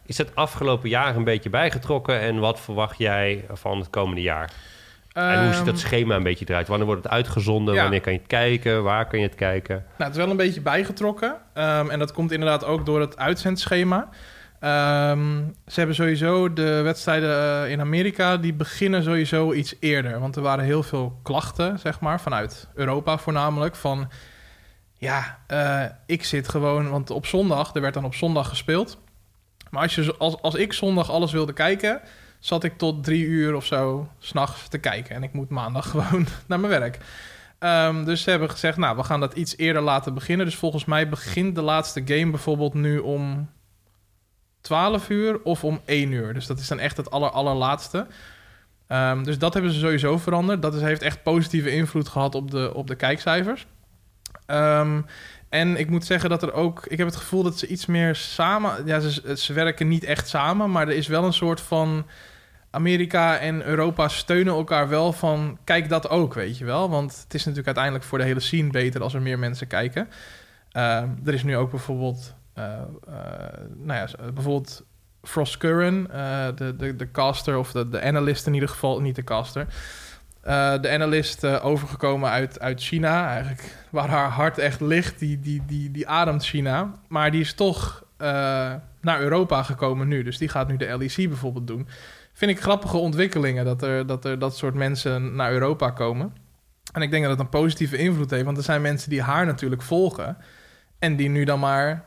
Is 0.05 0.15
dat 0.15 0.35
afgelopen 0.35 0.89
jaar 0.89 1.15
een 1.15 1.23
beetje 1.23 1.49
bijgetrokken? 1.49 2.19
En 2.19 2.39
wat 2.39 2.59
verwacht 2.59 2.97
jij 2.97 3.45
van 3.49 3.79
het 3.79 3.89
komende 3.89 4.21
jaar? 4.21 4.51
En 5.23 5.43
hoe 5.43 5.53
ziet 5.53 5.65
dat 5.65 5.73
Ehm, 5.75 5.83
schema 5.83 6.15
een 6.15 6.23
beetje 6.23 6.45
eruit? 6.49 6.67
Wanneer 6.67 6.85
wordt 6.87 7.03
het 7.03 7.11
uitgezonden? 7.11 7.73
Ja. 7.73 7.81
Wanneer 7.81 8.01
kan 8.01 8.13
je 8.13 8.17
het 8.17 8.27
kijken? 8.27 8.83
Waar 8.83 9.07
kan 9.07 9.19
je 9.19 9.25
het 9.25 9.35
kijken? 9.35 9.75
Nou, 9.75 10.03
het 10.03 10.11
is 10.11 10.17
wel 10.17 10.29
een 10.29 10.37
beetje 10.37 10.61
bijgetrokken. 10.61 11.35
Ehm, 11.53 11.89
en 11.89 11.99
dat 11.99 12.11
komt 12.11 12.31
inderdaad 12.31 12.65
ook 12.65 12.85
door 12.85 12.99
het 12.99 13.17
uitzendschema. 13.17 14.09
Ehm, 14.59 15.43
ze 15.67 15.73
hebben 15.75 15.95
sowieso 15.95 16.53
de 16.53 16.81
wedstrijden 16.81 17.63
eh, 17.63 17.71
in 17.71 17.79
Amerika, 17.79 18.37
die 18.37 18.53
beginnen 18.53 19.03
sowieso 19.03 19.53
iets 19.53 19.75
eerder. 19.79 20.19
Want 20.19 20.35
er 20.35 20.41
waren 20.41 20.65
heel 20.65 20.83
veel 20.83 21.19
klachten, 21.23 21.79
zeg 21.79 21.99
maar, 21.99 22.21
vanuit 22.21 22.67
Europa 22.73 23.17
voornamelijk. 23.17 23.75
Van, 23.75 24.09
ja, 24.97 25.39
eh, 25.47 25.83
ik 26.05 26.23
zit 26.23 26.49
gewoon... 26.49 26.89
Want 26.89 27.09
op 27.09 27.25
zondag, 27.25 27.75
er 27.75 27.81
werd 27.81 27.93
dan 27.93 28.05
op 28.05 28.15
zondag 28.15 28.49
gespeeld. 28.49 28.97
Maar 29.69 29.81
als, 29.81 29.95
je, 29.95 30.15
als, 30.17 30.41
als 30.41 30.55
ik 30.55 30.73
zondag 30.73 31.11
alles 31.11 31.31
wilde 31.31 31.53
kijken... 31.53 32.01
zat 32.45 32.63
ik 32.63 32.77
tot 32.77 33.03
drie 33.03 33.25
uur 33.25 33.55
of 33.55 33.65
zo 33.65 34.09
s'nachts 34.19 34.67
te 34.67 34.77
kijken. 34.77 35.15
En 35.15 35.23
ik 35.23 35.33
moet 35.33 35.49
maandag 35.49 35.89
gewoon 35.91 36.27
naar 36.47 36.59
mijn 36.59 36.79
werk. 36.79 36.97
Ehm, 37.59 38.03
dus 38.03 38.21
ze 38.21 38.29
hebben 38.29 38.49
gezegd, 38.49 38.77
nou, 38.77 38.97
we 38.97 39.03
gaan 39.03 39.19
dat 39.19 39.33
iets 39.33 39.57
eerder 39.57 39.81
laten 39.81 40.13
beginnen. 40.13 40.45
Dus 40.45 40.55
volgens 40.55 40.85
mij 40.85 41.09
begint 41.09 41.55
de 41.55 41.61
laatste 41.61 42.01
game 42.05 42.29
bijvoorbeeld 42.29 42.73
nu 42.73 42.97
om 42.97 43.49
12 44.61 45.09
uur 45.09 45.41
of 45.43 45.63
om 45.63 45.81
1 45.85 46.11
uur. 46.11 46.33
Dus 46.33 46.47
dat 46.47 46.59
is 46.59 46.67
dan 46.67 46.79
echt 46.79 46.97
het 46.97 47.11
aller, 47.11 47.29
allerlaatste. 47.29 48.07
Ehm, 48.87 49.23
dus 49.23 49.37
dat 49.37 49.53
hebben 49.53 49.71
ze 49.71 49.79
sowieso 49.79 50.17
veranderd. 50.17 50.61
Dat 50.61 50.81
heeft 50.81 51.01
echt 51.01 51.23
positieve 51.23 51.71
invloed 51.71 52.07
gehad 52.07 52.35
op 52.35 52.51
de, 52.51 52.73
op 52.73 52.87
de 52.87 52.95
kijkcijfers. 52.95 53.65
Ehm, 54.45 55.01
en 55.49 55.77
ik 55.77 55.89
moet 55.89 56.05
zeggen 56.05 56.29
dat 56.29 56.43
er 56.43 56.53
ook... 56.53 56.85
Ik 56.87 56.97
heb 56.97 57.07
het 57.07 57.15
gevoel 57.15 57.43
dat 57.43 57.59
ze 57.59 57.67
iets 57.67 57.85
meer 57.85 58.15
samen... 58.15 58.85
Ja, 58.85 58.99
ze, 58.99 59.37
ze 59.37 59.53
werken 59.53 59.87
niet 59.87 60.03
echt 60.03 60.27
samen, 60.27 60.71
maar 60.71 60.87
er 60.87 60.95
is 60.95 61.07
wel 61.07 61.23
een 61.23 61.33
soort 61.33 61.61
van... 61.61 62.05
Amerika 62.75 63.37
en 63.37 63.65
Europa 63.65 64.07
steunen 64.07 64.53
elkaar 64.53 64.89
wel 64.89 65.13
van... 65.13 65.57
Kijk 65.63 65.89
dat 65.89 66.09
ook, 66.09 66.33
weet 66.33 66.57
je 66.57 66.65
wel. 66.65 66.89
Want 66.89 67.11
het 67.23 67.33
is 67.33 67.39
natuurlijk 67.39 67.65
uiteindelijk 67.65 68.05
voor 68.05 68.17
de 68.17 68.23
hele 68.23 68.39
scene 68.39 68.69
beter... 68.69 69.01
als 69.01 69.13
er 69.13 69.21
meer 69.21 69.39
mensen 69.39 69.67
kijken. 69.67 70.09
Ehm, 70.71 71.09
er 71.25 71.33
is 71.33 71.43
nu 71.43 71.57
ook 71.57 71.69
bijvoorbeeld... 71.69 72.35
eh, 72.53 72.73
eh, 72.73 72.81
nou 73.75 73.99
ja, 73.99 74.31
bijvoorbeeld 74.33 74.83
Frost 75.23 75.57
Curran, 75.57 76.11
eh, 76.11 76.47
de, 76.55 76.75
de, 76.75 76.95
de 76.95 77.11
caster 77.11 77.57
of 77.57 77.71
de, 77.71 77.89
de 77.89 78.01
analyst 78.01 78.47
in 78.47 78.53
ieder 78.53 78.69
geval, 78.69 79.01
niet 79.01 79.15
de 79.15 79.23
caster. 79.23 79.67
Eh, 80.45 80.81
de 80.81 80.89
analyst 80.89 81.43
eh, 81.43 81.65
overgekomen 81.65 82.29
uit, 82.29 82.59
uit 82.59 82.81
China, 82.81 83.27
eigenlijk 83.29 83.85
waar 83.89 84.09
haar 84.09 84.29
hart 84.29 84.57
echt 84.57 84.81
ligt, 84.81 85.19
die, 85.19 85.39
die, 85.39 85.61
die, 85.65 85.91
die 85.91 86.07
ademt 86.07 86.45
China. 86.45 86.91
Maar 87.07 87.31
die 87.31 87.41
is 87.41 87.53
toch 87.53 88.03
eh, 88.17 88.27
naar 89.01 89.19
Europa 89.19 89.63
gekomen 89.63 90.07
nu, 90.07 90.23
dus 90.23 90.37
die 90.37 90.49
gaat 90.49 90.67
nu 90.67 90.77
de 90.77 90.97
LEC 90.97 91.15
bijvoorbeeld 91.29 91.67
doen. 91.67 91.87
Vind 92.35 92.51
ik 92.51 92.61
grappige 92.61 92.97
ontwikkelingen 92.97 93.65
dat 93.65 93.81
er, 93.81 94.05
dat 94.07 94.25
er 94.25 94.39
dat 94.39 94.57
soort 94.57 94.73
mensen 94.73 95.35
naar 95.35 95.51
Europa 95.51 95.89
komen. 95.89 96.33
En 96.93 97.01
ik 97.01 97.11
denk 97.11 97.23
dat 97.23 97.31
het 97.31 97.41
een 97.41 97.49
positieve 97.49 97.97
invloed 97.97 98.29
heeft, 98.29 98.45
want 98.45 98.57
er 98.57 98.63
zijn 98.63 98.81
mensen 98.81 99.09
die 99.09 99.21
haar 99.21 99.45
natuurlijk 99.45 99.81
volgen 99.81 100.37
en 100.99 101.15
die 101.15 101.29
nu 101.29 101.43
dan 101.43 101.59
maar 101.59 102.05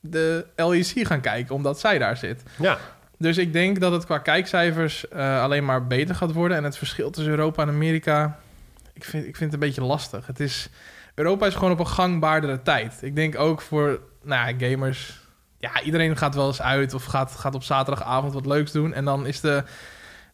de 0.00 0.46
LEC 0.56 1.06
gaan 1.06 1.20
kijken, 1.20 1.54
omdat 1.54 1.80
zij 1.80 1.98
daar 1.98 2.16
zit. 2.16 2.42
Ja, 2.58 2.78
Dus 3.18 3.38
ik 3.38 3.52
denk 3.52 3.80
dat 3.80 3.92
het 3.92 4.04
qua 4.04 4.18
kijkcijfers 4.18 5.08
eh, 5.08 5.42
alleen 5.42 5.64
maar 5.64 5.86
beter 5.86 6.14
gaat 6.14 6.32
worden. 6.32 6.56
En 6.56 6.64
het 6.64 6.78
verschil 6.78 7.10
tussen 7.10 7.32
Europa 7.32 7.62
en 7.62 7.68
Amerika, 7.68 8.38
ik 8.92 9.04
vind, 9.04 9.26
ik 9.26 9.36
vind 9.36 9.52
het 9.52 9.62
een 9.62 9.68
beetje 9.68 9.84
lastig. 9.84 10.26
Het 10.26 10.40
is, 10.40 10.68
Europa 11.14 11.46
is 11.46 11.54
gewoon 11.54 11.72
op 11.72 11.78
een 11.78 11.86
gangbaardere 11.86 12.62
tijd. 12.62 12.98
Ik 13.00 13.16
denk 13.16 13.38
ook 13.38 13.60
voor 13.60 14.00
nou 14.22 14.48
ja, 14.48 14.68
gamers, 14.68 15.25
ja, 15.58 15.82
iedereen 15.82 16.16
gaat 16.16 16.34
wel 16.34 16.46
eens 16.46 16.62
uit 16.62 16.94
of 16.94 17.04
gaat, 17.04 17.30
gaat 17.38 17.54
op 17.54 17.62
zaterdagavond 17.62 18.32
wat 18.32 18.46
leuks 18.46 18.72
doen. 18.72 18.92
En 18.94 19.04
dan 19.04 19.26
is 19.26 19.40
de, 19.40 19.62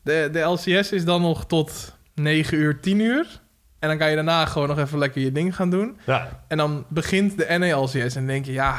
de, 0.03 0.29
de 0.33 0.41
LCS 0.41 0.93
is 0.93 1.05
dan 1.05 1.21
nog 1.23 1.47
tot 1.47 1.97
9 2.15 2.59
uur, 2.59 2.81
10 2.81 3.01
uur. 3.01 3.41
En 3.79 3.89
dan 3.89 3.99
kan 3.99 4.09
je 4.09 4.15
daarna 4.15 4.47
gewoon 4.47 4.69
nog 4.69 4.79
even 4.79 4.99
lekker 4.99 5.21
je 5.23 5.33
ding 5.33 5.57
gaan 5.57 5.71
doen. 5.71 5.99
ja. 6.07 6.43
En 6.49 6.57
dan 6.57 6.85
begint 6.89 7.39
de 7.39 7.57
NALCS 7.59 7.95
en 7.95 8.09
dan 8.15 8.27
denk 8.27 8.45
je, 8.45 8.53
ja, 8.53 8.75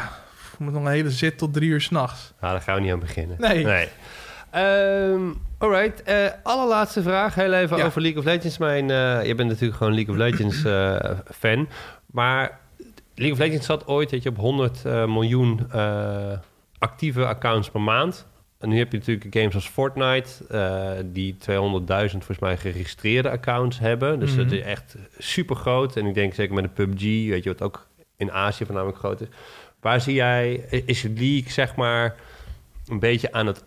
ik 0.53 0.59
moet 0.59 0.73
nog 0.73 0.83
een 0.85 0.91
hele 0.91 1.11
zit 1.11 1.37
tot 1.37 1.53
drie 1.53 1.69
uur 1.69 1.81
s'nachts. 1.81 2.33
Nou, 2.41 2.53
daar 2.53 2.61
gaan 2.61 2.75
we 2.75 2.81
niet 2.81 2.91
aan 2.91 2.99
beginnen. 2.99 3.35
Nee. 3.39 3.65
nee. 3.65 3.89
Ehm, 4.51 5.21
alright, 5.57 6.03
eh, 6.03 6.15
allerlaatste 6.43 7.01
vraag. 7.01 7.35
Heel 7.35 7.53
even 7.53 7.77
Ja. 7.77 7.85
over 7.85 8.01
League 8.01 8.19
of 8.19 8.25
Legends. 8.25 8.57
Mijn, 8.57 8.89
eh, 8.91 9.25
je 9.25 9.35
bent 9.35 9.49
natuurlijk 9.49 9.77
gewoon 9.77 9.93
League 9.93 10.13
of 10.13 10.19
Legends 10.19 10.63
eh, 10.63 10.95
fan. 11.35 11.67
Maar 12.05 12.59
League 13.15 13.33
of 13.33 13.39
Legends 13.39 13.65
zat 13.65 13.87
ooit 13.87 14.11
weet 14.11 14.23
je, 14.23 14.29
op 14.29 14.37
100 14.37 14.85
eh, 14.85 15.05
miljoen 15.05 15.59
eh, 15.71 16.31
actieve 16.77 17.25
accounts 17.25 17.69
per 17.69 17.81
maand. 17.81 18.27
En 18.59 18.69
nu 18.69 18.77
heb 18.77 18.91
je 18.91 18.97
natuurlijk 18.97 19.35
games 19.35 19.55
als 19.55 19.67
Fortnite, 19.69 20.29
eh, 20.49 20.91
die 21.05 21.35
200.000 21.37 22.23
volgens 22.23 22.39
mij 22.39 22.57
geregistreerde 22.57 23.29
accounts 23.29 23.79
hebben. 23.79 24.19
Dus 24.19 24.29
Mhm. 24.29 24.43
dat 24.43 24.51
is 24.51 24.61
echt 24.61 24.95
super 25.17 25.55
groot. 25.55 25.95
En 25.95 26.05
ik 26.05 26.13
denk 26.13 26.33
zeker 26.33 26.53
met 26.55 26.63
de 26.63 26.69
PUBG, 26.69 27.01
weet 27.29 27.43
je 27.43 27.49
wat 27.49 27.61
ook 27.61 27.87
in 28.17 28.31
Azië 28.31 28.65
voornamelijk 28.65 28.97
groot 28.99 29.21
is. 29.21 29.27
Waar 29.79 30.01
zie 30.01 30.13
jij, 30.13 30.53
is 30.85 31.01
league 31.01 31.51
zeg 31.51 31.75
maar 31.75 32.15
een 32.87 32.99
beetje 32.99 33.31
aan 33.31 33.47
het 33.47 33.63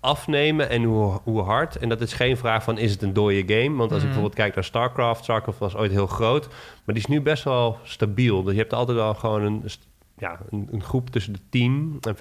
afnemen 0.00 0.68
en 0.70 0.82
hoe, 0.82 1.20
hoe 1.24 1.40
hard? 1.42 1.76
En 1.76 1.88
dat 1.88 2.00
is 2.00 2.12
geen 2.12 2.36
vraag 2.36 2.62
van 2.62 2.78
is 2.78 2.90
het 2.92 3.02
een 3.02 3.12
dode 3.12 3.42
game? 3.46 3.76
Want 3.76 3.80
als 3.80 3.90
ik 3.90 3.90
Mhm. 3.90 4.02
bijvoorbeeld 4.04 4.34
kijk 4.34 4.54
naar 4.54 4.64
StarCraft, 4.64 5.22
StarCraft 5.22 5.58
was 5.58 5.76
ooit 5.76 5.90
heel 5.90 6.06
groot, 6.06 6.46
maar 6.84 6.94
die 6.94 7.04
is 7.04 7.06
nu 7.06 7.20
best 7.20 7.44
wel 7.44 7.78
stabiel. 7.82 8.42
Dus 8.42 8.52
je 8.52 8.58
hebt 8.60 8.72
altijd 8.72 8.96
wel 8.98 9.14
gewoon 9.14 9.42
een, 9.42 9.64
ja, 10.18 10.38
een, 10.50 10.68
een 10.72 10.82
groep 10.82 11.10
tussen 11.10 11.32
de 11.32 11.38
10 11.50 11.98
en 12.00 12.16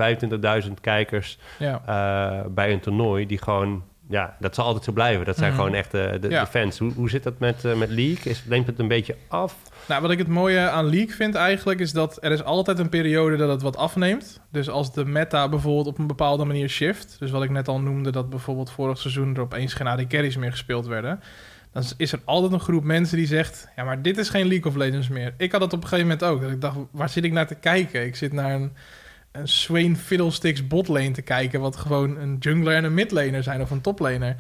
25.000 0.68 0.74
kijkers 0.82 1.38
Ja. 1.60 1.82
eh, 1.86 2.46
bij 2.52 2.72
een 2.74 2.80
toernooi 2.80 3.26
die 3.26 3.38
gewoon, 3.38 3.84
ja, 4.10 4.36
dat 4.40 4.56
zal 4.56 4.66
altijd 4.66 4.84
zo 4.84 4.92
blijven. 4.92 5.26
Dat 5.26 5.38
zijn 5.38 5.52
Mhm. 5.52 5.60
gewoon 5.60 5.74
echt 5.76 5.92
de, 5.92 6.18
de, 6.22 6.30
Ja. 6.30 6.44
de 6.44 6.50
fans. 6.50 6.78
Hoe, 6.80 6.94
hoe 6.94 7.10
zit 7.10 7.24
dat 7.24 7.40
met, 7.40 7.66
eh, 7.66 7.76
met 7.76 7.90
League? 7.90 8.32
Is, 8.32 8.44
neemt 8.46 8.68
het 8.68 8.80
een 8.80 8.88
beetje 8.88 9.16
af? 9.28 9.56
Nou, 9.88 10.02
wat 10.02 10.12
ik 10.12 10.18
het 10.18 10.28
mooie 10.28 10.70
aan 10.70 10.90
League 10.90 11.16
vind 11.16 11.36
eigenlijk... 11.36 11.80
is 11.80 11.92
dat 11.92 12.18
er 12.22 12.32
is 12.32 12.44
altijd 12.44 12.80
een 12.80 12.90
periode 12.90 13.36
dat 13.36 13.50
het 13.50 13.62
wat 13.62 13.78
afneemt. 13.78 14.40
Dus 14.52 14.70
als 14.70 14.94
de 14.94 15.06
meta 15.06 15.50
bijvoorbeeld 15.50 15.88
op 15.88 15.98
een 16.00 16.08
bepaalde 16.08 16.46
manier 16.46 16.70
shift... 16.70 17.16
dus 17.20 17.32
wat 17.32 17.44
ik 17.44 17.50
net 17.50 17.68
al 17.68 17.80
noemde... 17.80 18.12
dat 18.12 18.30
bijvoorbeeld 18.30 18.72
vorig 18.72 18.98
seizoen 18.98 19.36
er 19.36 19.42
opeens 19.42 19.74
geen 19.74 19.88
AD 19.88 20.08
Carries 20.08 20.38
meer 20.38 20.52
gespeeld 20.52 20.86
werden... 20.88 21.20
dan 21.74 21.84
is 21.98 22.12
er 22.12 22.20
altijd 22.26 22.52
een 22.52 22.60
groep 22.60 22.84
mensen 22.84 23.18
die 23.18 23.28
zegt... 23.28 23.68
ja, 23.76 23.84
maar 23.84 24.02
dit 24.02 24.18
is 24.18 24.30
geen 24.30 24.48
League 24.48 24.72
of 24.72 24.78
Legends 24.78 25.08
meer. 25.08 25.34
Ik 25.38 25.52
had 25.52 25.62
het 25.62 25.74
op 25.74 25.82
een 25.84 25.88
gegeven 25.88 26.10
moment 26.12 26.24
ook. 26.32 26.42
Dat 26.42 26.52
ik 26.52 26.62
dacht, 26.62 26.78
waar 26.92 27.10
zit 27.10 27.24
ik 27.24 27.32
naar 27.32 27.48
te 27.48 27.56
kijken? 27.56 28.06
Ik 28.06 28.16
zit 28.16 28.34
naar 28.34 28.52
een, 28.54 28.72
een 29.32 29.48
Swain 29.48 29.98
Fiddlesticks 29.98 30.68
botlane 30.68 31.12
te 31.12 31.22
kijken... 31.22 31.60
wat 31.60 31.76
gewoon 31.76 32.18
een 32.18 32.38
jungler 32.40 32.76
en 32.76 32.84
een 32.84 32.94
midlaner 32.94 33.44
zijn 33.44 33.62
of 33.62 33.72
een 33.72 33.82
toplaner. 33.82 34.36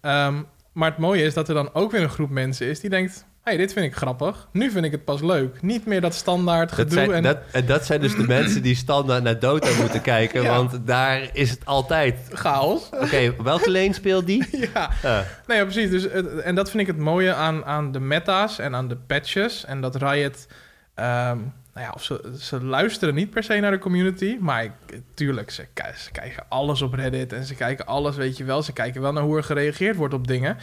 Ehm, 0.00 0.34
maar 0.72 0.90
het 0.90 0.98
mooie 0.98 1.22
is 1.22 1.34
dat 1.34 1.48
er 1.48 1.54
dan 1.54 1.70
ook 1.74 1.90
weer 1.90 2.02
een 2.02 2.08
groep 2.10 2.30
mensen 2.30 2.66
is 2.66 2.80
die 2.80 2.90
denkt... 2.90 3.24
hey, 3.42 3.56
dit 3.56 3.72
vind 3.72 3.86
ik 3.86 3.94
grappig. 3.94 4.48
Nu 4.52 4.70
vind 4.70 4.84
ik 4.84 4.92
het 4.92 5.04
pas 5.04 5.20
leuk. 5.22 5.62
Niet 5.62 5.86
meer 5.86 6.00
dat 6.00 6.14
standaard 6.14 6.68
Dat 6.68 6.78
gedoe. 6.78 6.92
zijn, 6.94 7.10
en 7.12 7.22
dat, 7.22 7.38
en 7.52 7.66
dat 7.66 7.86
zijn 7.86 8.00
dus 8.00 8.16
de 8.16 8.26
mensen 8.36 8.62
die 8.62 8.74
standaard 8.76 9.22
naar 9.22 9.38
Dota 9.38 9.68
moeten 9.80 10.00
kijken, 10.00 10.42
Ja. 10.42 10.48
want 10.56 10.86
daar 10.86 11.28
is 11.32 11.50
het 11.50 11.64
altijd. 11.64 12.16
chaos. 12.32 12.88
Oké, 13.00 13.34
welke 13.42 13.70
lane 13.70 13.92
speelt 13.92 14.26
die? 14.26 14.44
ja. 14.74 14.90
Ja. 15.02 15.24
Nee, 15.46 15.58
ja, 15.58 15.64
precies. 15.64 15.90
Dus, 15.90 16.08
en 16.42 16.54
dat 16.54 16.70
vind 16.70 16.82
ik 16.82 16.86
het 16.88 16.98
mooie 16.98 17.34
aan, 17.34 17.64
aan 17.64 17.92
de 17.92 18.00
meta's 18.00 18.58
en 18.58 18.74
aan 18.74 18.88
de 18.88 18.96
patches. 18.96 19.64
En 19.64 19.80
dat 19.80 19.96
Riot... 19.96 20.46
ehm, 20.94 21.38
nou 21.78 21.90
ja, 21.90 21.96
of 21.96 22.04
ze, 22.04 22.36
ze 22.38 22.64
luisteren 22.64 23.14
niet 23.14 23.30
per 23.30 23.42
se 23.42 23.54
naar 23.54 23.70
de 23.70 23.78
community. 23.78 24.36
Maar 24.40 24.64
ik, 24.64 24.72
tuurlijk, 25.14 25.50
ze, 25.50 25.66
ze 25.96 26.10
kijken 26.10 26.44
alles 26.48 26.82
op 26.82 26.92
Reddit. 26.92 27.32
En 27.32 27.44
ze 27.44 27.54
kijken 27.54 27.86
alles, 27.86 28.16
weet 28.16 28.36
je 28.36 28.44
wel. 28.44 28.62
Ze 28.62 28.72
kijken 28.72 29.00
wel 29.00 29.12
naar 29.12 29.22
hoe 29.22 29.36
er 29.36 29.44
gereageerd 29.44 29.96
wordt 29.96 30.14
op 30.14 30.26
dingen. 30.26 30.56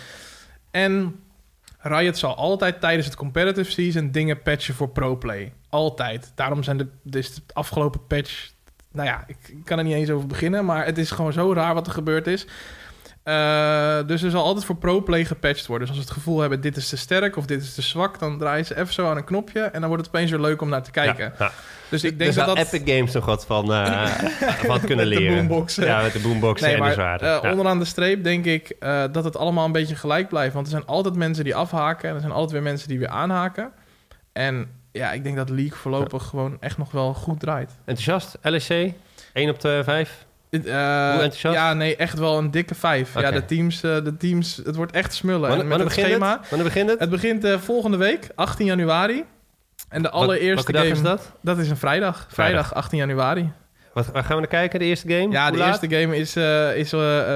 En 0.71 1.19
Riot 1.79 2.17
zal 2.17 2.35
altijd 2.35 2.81
tijdens 2.81 3.05
het 3.05 3.15
competitive 3.15 3.71
season 3.71 4.11
dingen 4.11 4.41
patchen 4.41 4.73
voor 4.73 4.89
pro-play. 4.89 5.53
Altijd. 5.69 6.31
Daarom 6.35 6.63
zijn 6.63 6.77
de, 6.77 6.87
dus 7.03 7.35
de 7.35 7.41
afgelopen 7.53 8.07
patch... 8.07 8.53
Nou 8.91 9.07
ja, 9.07 9.23
ik 9.27 9.37
kan 9.63 9.77
er 9.77 9.83
niet 9.83 9.93
eens 9.93 10.09
over 10.09 10.27
beginnen, 10.27 10.65
maar 10.65 10.85
het 10.85 10.97
is 10.97 11.11
gewoon 11.11 11.33
zo 11.33 11.53
raar 11.53 11.73
wat 11.73 11.87
er 11.87 11.93
gebeurd 11.93 12.27
is. 12.27 12.47
Eh, 13.25 13.97
dus 14.07 14.21
er 14.23 14.29
zal 14.29 14.43
altijd 14.43 14.65
voor 14.65 14.75
pro-play 14.75 15.25
gepatcht 15.25 15.65
worden. 15.65 15.87
Dus 15.87 15.95
als 15.97 16.05
ze 16.05 16.09
het 16.11 16.19
gevoel 16.23 16.39
hebben, 16.39 16.61
dit 16.61 16.77
is 16.77 16.89
te 16.89 16.97
sterk 16.97 17.37
of 17.37 17.45
dit 17.45 17.61
is 17.61 17.73
te 17.73 17.81
zwak... 17.81 18.19
dan 18.19 18.37
draaien 18.37 18.65
ze 18.65 18.77
even 18.77 18.93
zo 18.93 19.09
aan 19.09 19.17
een 19.17 19.23
knopje... 19.23 19.61
en 19.61 19.79
dan 19.79 19.89
wordt 19.89 20.05
het 20.05 20.15
opeens 20.15 20.31
weer 20.31 20.39
leuk 20.39 20.61
om 20.61 20.69
naar 20.69 20.83
te 20.83 20.91
kijken. 20.91 21.33
Ja, 21.39 21.45
ja. 21.45 21.51
Dus 21.89 22.03
ik 22.03 22.17
denk 22.19 22.33
dat. 22.33 22.57
Epic 22.57 22.81
Games 22.95 23.11
nog 23.13 23.25
wat 23.25 23.45
van 23.45 23.73
eh, 23.73 24.05
wat 24.67 24.79
kunnen 24.85 25.07
Met 25.09 25.17
de 25.17 25.21
leren. 25.23 25.47
boomboxen. 25.47 25.85
Ja, 25.85 26.01
met 26.01 26.13
de 26.13 26.19
boomboxen 26.19 26.67
Nee, 26.67 26.77
en 26.77 26.83
de 26.87 26.93
zwaarden. 26.93 27.35
eh, 27.35 27.39
Ja. 27.43 27.49
onderaan 27.51 27.79
de 27.79 27.85
streep 27.85 28.23
denk 28.23 28.45
ik 28.45 28.69
eh, 28.79 29.03
dat 29.11 29.23
het 29.23 29.37
allemaal 29.37 29.65
een 29.65 29.71
beetje 29.71 29.95
gelijk 29.95 30.29
blijft. 30.29 30.53
Want 30.53 30.65
er 30.65 30.71
zijn 30.71 30.85
altijd 30.85 31.15
mensen 31.15 31.43
die 31.43 31.55
afhaken... 31.55 32.09
en 32.09 32.15
er 32.15 32.21
zijn 32.21 32.33
altijd 32.33 32.51
weer 32.51 32.61
mensen 32.61 32.87
die 32.87 32.99
weer 32.99 33.07
aanhaken. 33.09 33.71
En 34.33 34.67
ja, 34.91 35.11
ik 35.11 35.23
denk 35.23 35.35
dat 35.35 35.49
League 35.49 35.77
voorlopig 35.77 36.23
gewoon 36.23 36.57
echt 36.59 36.77
nog 36.77 36.91
wel 36.91 37.13
goed 37.13 37.39
draait. 37.39 37.71
Enthousiast? 37.85 38.37
LSC? 38.41 38.69
1 39.33 39.49
op 39.49 39.59
de 39.59 39.81
5? 39.83 40.24
Het, 40.57 40.65
eh, 40.65 40.73
Hoe 41.11 41.21
enthousiast? 41.21 41.55
Ja, 41.55 41.73
nee, 41.73 41.95
echt 41.95 42.19
wel 42.19 42.37
een 42.37 42.51
dikke 42.51 42.75
vijf. 42.75 43.19
Ja, 43.19 43.31
de 43.31 43.45
teams, 43.45 43.83
eh, 43.83 44.03
de 44.03 44.17
teams, 44.17 44.61
het 44.65 44.75
wordt 44.75 44.91
echt 44.91 45.13
smullen. 45.13 45.47
Wanneer, 45.49 45.65
met 45.67 45.77
het 45.79 45.87
begint 45.87 46.07
schema, 46.07 46.31
het? 46.39 46.49
Wanneer 46.49 46.67
begint 46.67 46.89
het? 46.89 46.99
het 46.99 47.09
begint 47.09 47.43
eh, 47.43 47.57
volgende 47.57 47.97
week, 47.97 48.27
18 48.35 48.65
januari. 48.65 49.23
En 49.89 50.01
de 50.01 50.09
Wat- 50.09 50.21
allereerste 50.21 50.71
dag 50.71 50.81
game, 50.81 50.93
is 50.93 51.01
dat? 51.01 51.31
dat 51.41 51.57
is 51.57 51.69
een 51.69 51.77
vrijdag. 51.77 52.27
Vrijdag, 52.29 52.73
18 52.73 52.97
januari. 52.97 53.51
Wat, 53.93 54.05
waar 54.11 54.23
gaan 54.23 54.33
we 54.35 54.39
naar 54.41 54.49
kijken, 54.49 54.79
de 54.79 54.85
eerste 54.85 55.07
game? 55.13 55.31
Ja, 55.31 55.43
Hoe 55.43 55.51
de 55.51 55.57
laat? 55.57 55.81
eerste 55.83 55.97
game 55.99 56.17
is, 56.17 56.35
is 56.81 56.93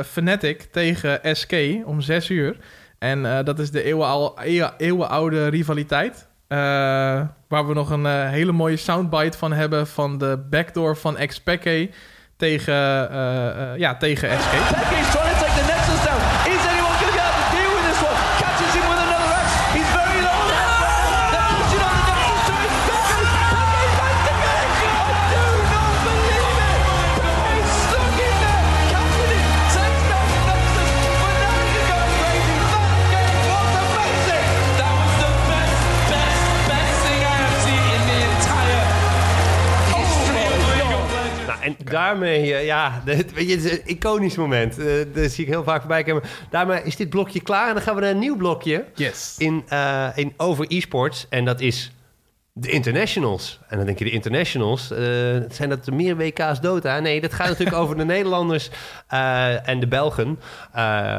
Fnatic 0.07 0.61
tegen 0.71 1.19
SK 1.35 1.53
om 1.85 2.01
6 2.01 2.29
uur. 2.29 2.57
En 2.99 3.43
dat 3.45 3.59
is 3.59 3.71
de 3.71 3.83
eeuwenoude, 3.83 4.41
eeuw- 4.47 4.71
eeuwenoude 4.77 5.47
rivaliteit. 5.47 6.27
Waar 7.47 7.67
we 7.67 7.73
nog 7.73 7.89
een 7.89 8.05
hele 8.27 8.51
mooie 8.51 8.77
soundbite 8.77 9.37
van 9.37 9.53
hebben 9.53 9.87
van 9.87 10.17
de 10.17 10.45
backdoor 10.49 10.97
van 10.97 11.17
Xpeke 11.27 11.89
tegen, 12.39 12.73
eh, 13.11 13.71
eh, 13.71 13.77
ja, 13.77 13.95
tegen 13.95 14.29
SK. 14.39 15.28
Daarmee, 41.89 42.53
eh, 42.53 42.65
ja, 42.65 43.01
dit- 43.05 43.33
weet 43.33 43.49
je, 43.49 43.55
het 43.55 43.63
is 43.65 43.71
een 43.71 43.81
iconisch 43.85 44.35
moment. 44.35 44.77
Eh, 44.79 44.85
dat 45.13 45.31
zie 45.31 45.43
ik 45.45 45.49
heel 45.51 45.63
vaak 45.63 45.79
voorbij 45.79 46.03
komen. 46.03 46.23
Daarmee 46.49 46.81
is 46.83 46.95
dit 46.95 47.09
blokje 47.09 47.41
klaar 47.41 47.67
en 47.67 47.73
dan 47.73 47.83
gaan 47.83 47.95
we 47.95 48.01
naar 48.01 48.09
een 48.11 48.19
nieuw 48.19 48.37
blokje 48.37 48.85
Yes. 48.95 49.35
in, 49.37 49.63
eh, 49.67 50.07
in 50.15 50.33
over 50.37 50.65
e-sports. 50.67 51.25
En 51.29 51.45
dat 51.45 51.61
is 51.61 51.91
de 52.53 52.69
internationals. 52.69 53.59
En 53.67 53.77
dan 53.77 53.85
denk 53.85 53.99
je, 53.99 54.05
de 54.05 54.11
internationals, 54.11 54.87
zijn 55.49 55.69
dat 55.69 55.91
meer 55.91 56.17
WK's 56.17 56.59
Dota? 56.59 56.99
Nee, 56.99 57.21
dat 57.21 57.33
gaat 57.33 57.47
natuurlijk 57.47 57.77
over 57.77 57.97
de 57.97 58.05
Nederlanders 58.05 58.69
en 59.63 59.79
de 59.79 59.87
Belgen. 59.87 60.39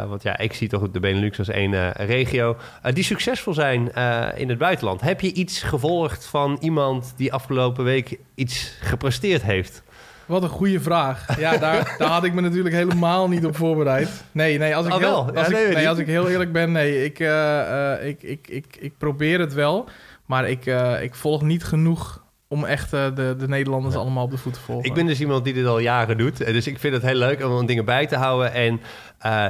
Want 0.08 0.22
ja, 0.22 0.38
ik 0.38 0.52
zie 0.52 0.68
toch 0.68 0.90
de 0.90 1.00
Benelux 1.00 1.38
als 1.38 1.48
één 1.48 1.92
regio. 1.92 2.56
die 2.92 3.04
succesvol 3.04 3.54
zijn 3.54 3.92
in 4.36 4.48
het 4.48 4.58
buitenland. 4.58 5.00
Heb 5.00 5.20
je 5.20 5.32
iets 5.32 5.62
gevolgd 5.62 6.26
van 6.26 6.56
iemand 6.60 7.12
die 7.16 7.32
afgelopen 7.32 7.84
week 7.84 8.18
iets 8.34 8.76
gepresteerd 8.80 9.42
heeft? 9.42 9.82
Wat 10.30 10.42
een 10.42 10.48
goede 10.48 10.80
vraag. 10.80 11.38
Ja, 11.38 11.56
daar, 11.56 11.94
daar 11.98 12.08
had 12.08 12.24
ik 12.24 12.34
me 12.34 12.40
natuurlijk 12.40 12.74
helemaal 12.74 13.28
niet 13.28 13.46
op 13.46 13.56
voorbereid. 13.56 14.24
Nee, 14.32 14.58
nee, 14.58 14.76
als 14.76 14.86
ik, 14.86 14.92
Oh, 14.92 14.98
heel? 14.98 15.30
Ja, 15.32 15.38
als, 15.40 15.48
nee, 15.48 15.64
ik, 15.64 15.74
nee, 15.74 15.88
als 15.88 15.98
ik 15.98 16.06
heel 16.06 16.28
eerlijk 16.28 16.52
ben, 16.52 16.72
nee. 16.72 17.04
Ik, 17.04 17.18
eh, 17.18 17.92
eh, 17.92 18.06
ik, 18.08 18.22
ik, 18.22 18.48
ik, 18.48 18.76
ik 18.80 18.92
probeer 18.98 19.40
het 19.40 19.54
wel, 19.54 19.88
maar 20.26 20.48
ik, 20.48 20.66
eh, 20.66 21.02
ik 21.02 21.14
volg 21.14 21.42
niet 21.42 21.64
genoeg 21.64 22.22
om 22.48 22.64
echt 22.64 22.90
de, 22.90 23.34
de 23.38 23.48
Nederlanders 23.48 23.94
allemaal 23.94 24.24
op 24.24 24.30
de 24.30 24.36
voet 24.36 24.54
te 24.54 24.60
volgen. 24.60 24.88
Ik 24.88 24.94
ben 24.94 25.06
dus 25.06 25.20
iemand 25.20 25.44
die 25.44 25.54
dit 25.54 25.66
al 25.66 25.78
jaren 25.78 26.18
doet. 26.18 26.36
Dus 26.36 26.66
ik 26.66 26.78
vind 26.78 26.94
het 26.94 27.02
heel 27.02 27.14
leuk 27.14 27.44
om 27.44 27.66
dingen 27.66 27.84
bij 27.84 28.06
te 28.06 28.16
houden. 28.16 28.52
En 28.52 28.80
eh, 29.20 29.48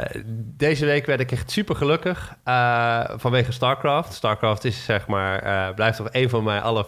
deze 0.56 0.84
week 0.84 1.06
werd 1.06 1.20
ik 1.20 1.32
echt 1.32 1.50
super 1.50 1.76
gelukkig 1.76 2.36
eh, 2.44 3.04
vanwege 3.16 3.52
StarCraft. 3.52 4.12
StarCraft 4.12 4.64
is 4.64 4.84
zeg 4.84 5.06
maar, 5.06 5.42
eh, 5.42 5.74
blijft 5.74 5.96
toch 5.96 6.08
een 6.10 6.28
van 6.28 6.44
mijn, 6.44 6.62
alle, 6.62 6.86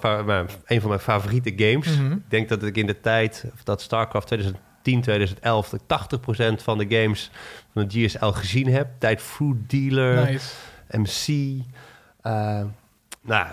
een 0.65 0.81
van 0.81 0.89
mijn 0.89 1.01
favoriete 1.01 1.53
games. 1.57 1.99
Mhm. 1.99 2.13
Ik 2.13 2.31
denk 2.31 2.49
dat 2.49 2.63
ik 2.63 2.77
in 2.77 2.87
de 2.87 3.01
tijd 3.01 3.45
dat 3.65 3.83
StarCraft 3.83 4.27
2010, 4.27 5.01
2011, 5.01 5.69
dat 5.69 5.81
ik 5.81 5.87
80% 5.87 6.63
van 6.63 6.79
de 6.79 6.87
games 6.89 7.31
van 7.73 7.89
de 7.89 8.05
GSL 8.05 8.27
gezien 8.27 8.69
heb. 8.69 8.89
Tijd 8.99 9.23
Food 9.23 9.57
Dealer, 9.67 10.31
Nice. 10.31 10.55
MC. 10.91 11.61
Nou, 13.25 13.47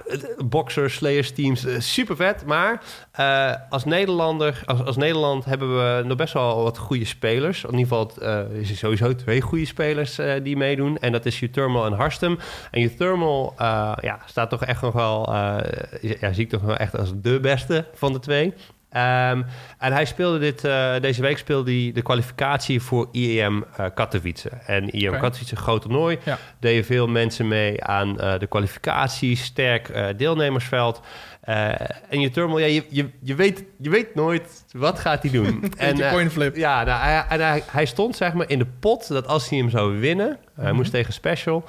boxers, 0.46 0.94
slayers 0.94 1.32
teams, 1.32 1.66
eh, 1.66 1.80
super 1.80 2.16
vet. 2.16 2.46
Maar 2.46 2.82
eh, 3.12 3.54
als 3.70 3.86
Nederlander, 3.86 4.62
als, 4.66 4.84
als 4.84 4.98
Nederland 4.98 5.46
hebben 5.46 5.76
we 5.78 6.04
nog 6.04 6.18
best 6.18 6.34
wel 6.34 6.64
wat 6.64 6.78
goede 6.78 7.06
spelers. 7.06 7.64
In 7.64 7.78
ieder 7.78 7.88
geval 7.88 8.12
eh, 8.22 8.60
is 8.60 8.70
er 8.70 8.78
sowieso 8.78 9.16
twee 9.16 9.42
goede 9.42 9.66
spelers 9.66 10.20
die 10.44 10.58
meedoen. 10.58 10.98
En 10.98 11.12
dat 11.12 11.26
is 11.26 11.42
Uthermal 11.42 11.86
en 11.86 11.94
Harstem. 11.94 12.38
En 12.72 12.82
Uthermal 12.82 13.54
ja, 14.02 14.20
staat 14.26 14.50
toch 14.50 14.66
echt 14.66 14.82
nog 14.82 14.94
wel, 14.94 15.34
ja, 16.02 16.34
zie 16.34 16.44
ik 16.44 16.50
toch 16.50 16.62
wel 16.62 16.78
echt 16.78 16.98
als 16.98 17.12
de 17.16 17.40
beste 17.40 17.86
van 17.94 18.14
de 18.14 18.20
twee. 18.20 18.54
Ehm, 18.90 19.42
en 19.78 19.94
hij 19.94 20.06
speelde 20.06 20.40
dit, 20.40 20.64
eh, 20.64 20.94
deze 21.02 21.22
week 21.22 21.38
speelde 21.38 21.72
hij 21.72 21.92
de 21.94 22.02
kwalificatie 22.02 22.82
voor 22.82 23.08
IEM 23.12 23.66
eh, 23.78 23.86
Katowice. 23.96 24.50
En 24.50 24.96
IEM. 24.96 25.20
Katowice, 25.20 25.56
groot 25.56 25.82
toernooi. 25.82 26.18
Ja. 26.24 26.38
Deden 26.60 26.86
veel 26.86 27.08
mensen 27.08 27.48
mee 27.48 27.84
aan 27.84 28.20
eh, 28.20 28.40
de 28.40 28.48
kwalificatie, 28.48 29.36
sterk 29.38 30.18
deelnemersveld. 30.18 31.02
En 32.10 32.20
je 32.20 32.30
turmel, 32.30 32.60
ja, 32.60 32.66
je, 32.66 32.86
je, 32.90 33.10
je, 33.22 33.36
weet, 33.36 33.64
je 33.78 33.90
weet 33.90 34.16
nooit 34.16 34.66
wat 34.72 35.00
gaat 35.00 35.22
hij 35.22 35.32
doen. 35.32 35.74
Coin 36.12 36.32
flip. 36.32 36.56
ja, 36.56 36.84
nou, 36.84 37.02
hij, 37.02 37.26
en 37.30 37.40
hij, 37.48 37.64
hij 37.72 37.86
stond 37.86 38.16
zeg 38.16 38.34
maar 38.34 38.50
in 38.50 38.60
de 38.60 38.68
pot 38.80 39.08
dat 39.08 39.28
als 39.28 39.50
hij 39.50 39.58
hem 39.58 39.70
zou 39.70 40.00
winnen, 40.00 40.38
hij 40.56 40.66
Mhm. 40.66 40.76
moest 40.76 40.92
tegen 40.92 41.14
Special, 41.14 41.64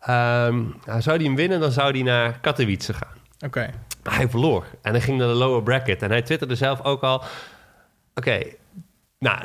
ehm, 0.00 0.62
nou, 0.84 1.00
zou 1.02 1.16
hij 1.16 1.24
hem 1.26 1.36
winnen, 1.36 1.60
dan 1.60 1.70
zou 1.72 1.90
hij 1.90 2.02
naar 2.02 2.38
Katowice 2.40 2.92
gaan. 2.92 3.16
Oké. 3.46 3.70
Hij 4.10 4.28
verloor. 4.28 4.64
En 4.82 4.92
hij 4.92 5.00
ging 5.00 5.18
naar 5.18 5.28
de 5.28 5.34
lower 5.34 5.62
bracket. 5.62 6.02
En 6.02 6.10
hij 6.10 6.22
twitterde 6.22 6.54
zelf 6.54 6.82
ook 6.84 7.02
al... 7.02 7.22
Oké, 8.14 8.42
nou, 9.18 9.38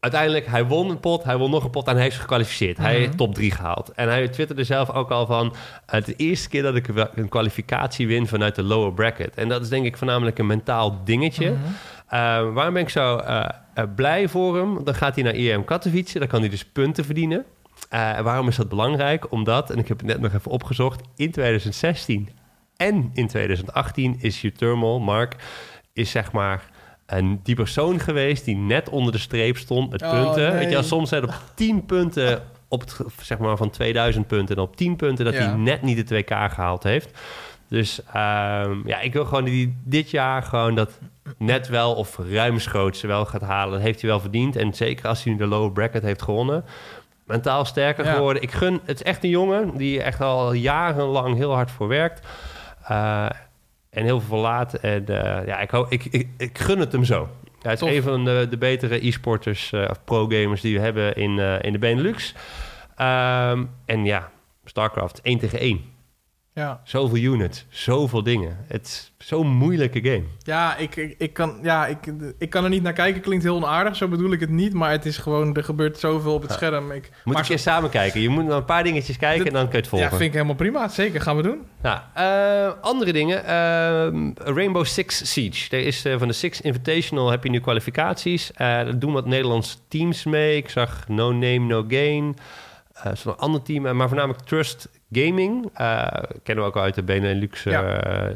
uiteindelijk, 0.00 0.46
hij 0.46 0.64
won 0.66 0.90
een 0.90 1.00
pot. 1.00 1.24
Hij 1.24 1.36
won 1.36 1.50
nog 1.50 1.64
een 1.64 1.70
pot 1.70 1.86
en 1.88 1.96
hij 1.96 2.06
is 2.06 2.16
gekwalificeerd. 2.16 2.76
Hij 2.76 2.92
Mhm. 2.92 3.00
heeft 3.00 3.16
top 3.16 3.34
3 3.34 3.50
gehaald. 3.50 3.92
En 3.92 4.08
hij 4.08 4.28
twitterde 4.28 4.64
zelf 4.64 4.90
ook 4.90 5.10
al 5.10 5.26
van... 5.26 5.54
Het 5.86 6.08
is 6.08 6.14
de 6.16 6.24
eerste 6.24 6.48
keer 6.48 6.62
dat 6.62 6.76
ik 6.76 6.88
een 7.14 7.28
kwalificatie 7.28 8.06
win 8.06 8.26
vanuit 8.26 8.54
de 8.54 8.62
lower 8.62 8.92
bracket. 8.92 9.34
En 9.36 9.48
dat 9.48 9.62
is 9.62 9.68
denk 9.68 9.84
ik 9.84 9.96
voornamelijk 9.96 10.38
een 10.38 10.46
mentaal 10.46 11.00
dingetje. 11.04 11.50
Mhm. 11.50 11.58
Eh, 12.06 12.18
waarom 12.52 12.72
ben 12.74 12.82
ik 12.82 12.88
zo 12.88 13.16
eh, 13.16 13.44
eh, 13.74 13.84
blij 13.94 14.28
voor 14.28 14.56
hem? 14.56 14.84
Dan 14.84 14.94
gaat 14.94 15.14
hij 15.14 15.24
naar 15.24 15.34
IEM 15.34 15.64
Katowice. 15.64 16.18
Dan 16.18 16.28
kan 16.28 16.40
hij 16.40 16.48
dus 16.48 16.64
punten 16.64 17.04
verdienen. 17.04 17.44
Waarom 18.22 18.48
is 18.48 18.56
dat 18.56 18.68
belangrijk? 18.68 19.32
Omdat, 19.32 19.70
en 19.70 19.78
ik 19.78 19.88
heb 19.88 19.98
het 19.98 20.06
net 20.06 20.20
nog 20.20 20.32
even 20.34 20.50
opgezocht... 20.50 21.00
in 21.16 21.30
2016 21.30 22.28
en 22.78 23.10
in 23.14 23.26
2018 23.28 24.16
is 24.20 24.42
Uthermal, 24.42 25.00
Mark, 25.00 25.36
is 25.92 26.10
zeg 26.10 26.32
maar 26.32 26.62
een, 27.06 27.40
die 27.42 27.54
persoon 27.54 28.00
geweest 28.00 28.44
die 28.44 28.56
net 28.56 28.88
onder 28.88 29.12
de 29.12 29.18
streep 29.18 29.56
stond 29.56 29.90
met 29.90 30.02
Oh, 30.02 30.10
punten. 30.10 30.48
nee. 30.54 30.64
Weet 30.64 30.70
je, 30.76 30.82
soms 30.82 31.08
zijn 31.08 31.24
op 31.24 31.34
10 31.54 31.84
punten 31.86 32.42
op 32.68 32.80
het, 32.80 32.96
zeg 33.22 33.38
maar 33.38 33.56
van 33.56 33.70
2000 33.70 34.26
punten 34.26 34.56
en 34.56 34.62
op 34.62 34.76
10 34.76 34.96
punten 34.96 35.24
dat 35.24 35.34
Ja. 35.34 35.40
hij 35.40 35.54
net 35.54 35.82
niet 35.82 36.08
de 36.08 36.22
2K 36.24 36.52
gehaald 36.52 36.82
heeft. 36.82 37.18
Dus 37.68 38.00
ehm, 38.12 38.88
ja, 38.88 39.00
ik 39.00 39.12
wil 39.12 39.24
gewoon 39.24 39.44
hij 39.44 39.72
dit 39.84 40.10
jaar 40.10 40.42
gewoon 40.42 40.74
dat 40.74 40.98
net 41.38 41.68
wel 41.68 41.94
of 41.94 42.18
ruimschoots 42.30 43.00
wel 43.02 43.24
gaat 43.24 43.40
halen. 43.42 43.72
Dat 43.72 43.82
heeft 43.82 44.00
hij 44.00 44.10
wel 44.10 44.20
verdiend. 44.20 44.56
En 44.56 44.74
zeker 44.74 45.08
als 45.08 45.22
hij 45.24 45.32
nu 45.32 45.38
de 45.38 45.46
lower 45.46 45.72
bracket 45.72 46.02
heeft 46.02 46.22
gewonnen. 46.22 46.64
Mentaal 47.26 47.64
sterker 47.64 48.04
Ja. 48.04 48.12
geworden. 48.14 48.42
Ik 48.42 48.50
gun, 48.52 48.80
het 48.84 48.94
is 49.00 49.02
echt 49.02 49.24
een 49.24 49.30
jongen 49.30 49.76
die 49.76 50.02
echt 50.02 50.20
al 50.20 50.52
jarenlang 50.52 51.36
heel 51.36 51.54
hard 51.54 51.70
voor 51.70 51.88
werkt. 51.88 52.26
Eh, 52.88 53.26
en 53.90 54.04
heel 54.04 54.20
veel 54.20 54.28
verlaat. 54.28 54.74
En 54.74 55.06
eh, 55.06 55.46
ja, 55.46 55.58
ik, 55.58 55.72
ik, 55.88 56.04
ik, 56.04 56.28
ik 56.36 56.58
gun 56.58 56.78
het 56.78 56.92
hem 56.92 57.04
zo. 57.04 57.28
Hij 57.62 57.72
is 57.72 57.78
Tof. 57.78 57.90
een 57.90 58.02
van 58.02 58.24
de, 58.24 58.46
de 58.50 58.58
betere 58.58 59.06
e-sporters 59.06 59.72
eh, 59.72 59.86
of 59.90 60.04
pro-gamers 60.04 60.60
die 60.60 60.74
we 60.74 60.80
hebben 60.80 61.14
in, 61.16 61.38
in 61.38 61.72
de 61.72 61.78
Benelux. 61.78 62.34
Ehm, 62.96 63.64
en 63.84 64.04
ja, 64.04 64.30
StarCraft 64.64 65.20
1 65.22 65.38
tegen 65.38 65.58
1. 65.58 65.84
Ja, 66.58 66.80
Zoveel 66.84 67.32
units, 67.32 67.66
zoveel 67.68 68.22
dingen. 68.22 68.56
Het 68.66 68.86
is 68.86 69.12
zo'n 69.26 69.46
moeilijke 69.48 70.00
game. 70.02 70.22
ja, 70.42 70.76
ik, 70.76 70.96
ik, 70.96 71.14
ik, 71.18 71.32
kan, 71.32 71.58
ja 71.62 71.86
ik, 71.86 71.98
ik 72.38 72.50
kan 72.50 72.64
er 72.64 72.70
niet 72.70 72.82
naar 72.82 72.92
kijken. 72.92 73.20
Klinkt 73.20 73.44
heel 73.44 73.56
onaardig, 73.56 73.96
zo 73.96 74.08
bedoel 74.08 74.32
ik 74.32 74.40
het 74.40 74.50
niet. 74.50 74.72
Maar 74.74 74.90
het 74.90 75.06
is 75.06 75.16
gewoon, 75.18 75.56
er 75.56 75.64
gebeurt 75.64 75.98
zoveel 75.98 76.34
op 76.34 76.42
het 76.42 76.52
scherm. 76.52 76.90
Ik, 76.90 77.10
Moet 77.24 77.34
maar 77.34 77.42
een 77.42 77.48
keer 77.48 77.58
samen 77.58 77.90
kijken. 77.90 78.20
Je 78.20 78.28
moet 78.28 78.44
naar 78.44 78.56
een 78.56 78.64
paar 78.64 78.82
dingetjes 78.82 79.16
kijken 79.16 79.46
en 79.46 79.52
dan 79.52 79.62
kun 79.62 79.72
je 79.72 79.78
het 79.78 79.88
volgen. 79.88 80.08
Ja, 80.10 80.16
vind 80.16 80.28
ik 80.28 80.32
helemaal 80.32 80.54
prima. 80.54 80.88
Zeker, 80.88 81.20
gaan 81.20 81.36
we 81.36 81.42
doen. 81.42 81.58
Nou, 81.82 81.98
eh, 82.14 82.72
andere 82.80 83.12
dingen. 83.12 83.44
Ehm, 83.44 84.30
Rainbow 84.54 84.84
Six 84.84 85.32
Siege. 85.32 85.76
Er 85.76 85.86
is 85.86 86.04
eh, 86.04 86.18
van 86.18 86.28
de 86.28 86.34
Six 86.34 86.60
Invitational 86.60 87.30
heb 87.30 87.44
je 87.44 87.50
nu 87.50 87.60
kwalificaties. 87.60 88.52
Eh 88.52 88.66
er 88.78 88.98
doen 88.98 89.12
wat 89.12 89.26
Nederlandse 89.26 89.76
teams 89.88 90.24
mee. 90.24 90.56
Ik 90.56 90.68
zag 90.68 91.08
No 91.08 91.32
Name 91.32 91.58
No 91.58 91.84
Gain. 91.88 92.36
Nog 93.04 93.24
een 93.24 93.36
ander 93.36 93.62
team, 93.62 93.86
eh, 93.86 93.92
maar 93.92 94.08
voornamelijk 94.08 94.44
Trust 94.44 94.88
Gaming. 95.12 95.70
Eh, 95.74 96.06
kennen 96.42 96.64
we 96.64 96.70
ook 96.70 96.76
al 96.76 96.82
uit 96.82 96.94
de 96.94 97.02
Benelux 97.02 97.62
Ja. 97.62 97.80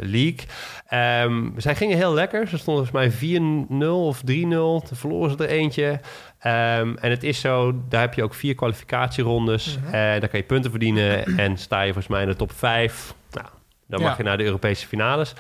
League. 0.01 0.39
Ehm, 0.87 1.49
zij 1.57 1.75
gingen 1.77 1.97
heel 1.97 2.15
lekker. 2.15 2.49
Ze 2.49 2.59
stonden 2.59 2.87
volgens 2.87 2.91
mij 2.91 3.11
4-0 3.19 4.07
of 4.07 4.23
3-0. 4.25 4.81
Toen 4.81 4.97
verloren 4.97 5.31
ze 5.31 5.37
er 5.45 5.51
eentje. 5.51 6.01
Ehm, 6.39 6.95
en 7.01 7.11
het 7.11 7.23
is 7.23 7.41
zo, 7.41 7.75
daar 7.89 8.01
heb 8.01 8.15
je 8.15 8.23
ook 8.23 8.35
vier 8.35 8.55
kwalificatierondes. 8.55 9.79
Mhm. 9.79 9.95
En 9.95 10.21
daar 10.21 10.29
kan 10.29 10.39
je 10.41 10.47
punten 10.47 10.71
verdienen. 10.71 11.25
en 11.39 11.57
sta 11.59 11.81
je 11.81 11.93
volgens 11.93 12.13
mij 12.13 12.23
in 12.23 12.29
de 12.29 12.37
top 12.37 12.53
5. 12.53 13.15
Nou, 13.31 13.47
dan 13.87 14.01
Ja. 14.01 14.07
mag 14.07 14.17
je 14.17 14.23
naar 14.23 14.39
de 14.39 14.45
Europese 14.45 14.87
finales. 14.87 15.33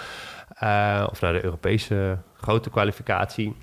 Of 1.10 1.20
naar 1.20 1.32
de 1.32 1.44
Europese 1.44 2.18
grote 2.40 2.70
kwalificatie. 2.70 3.56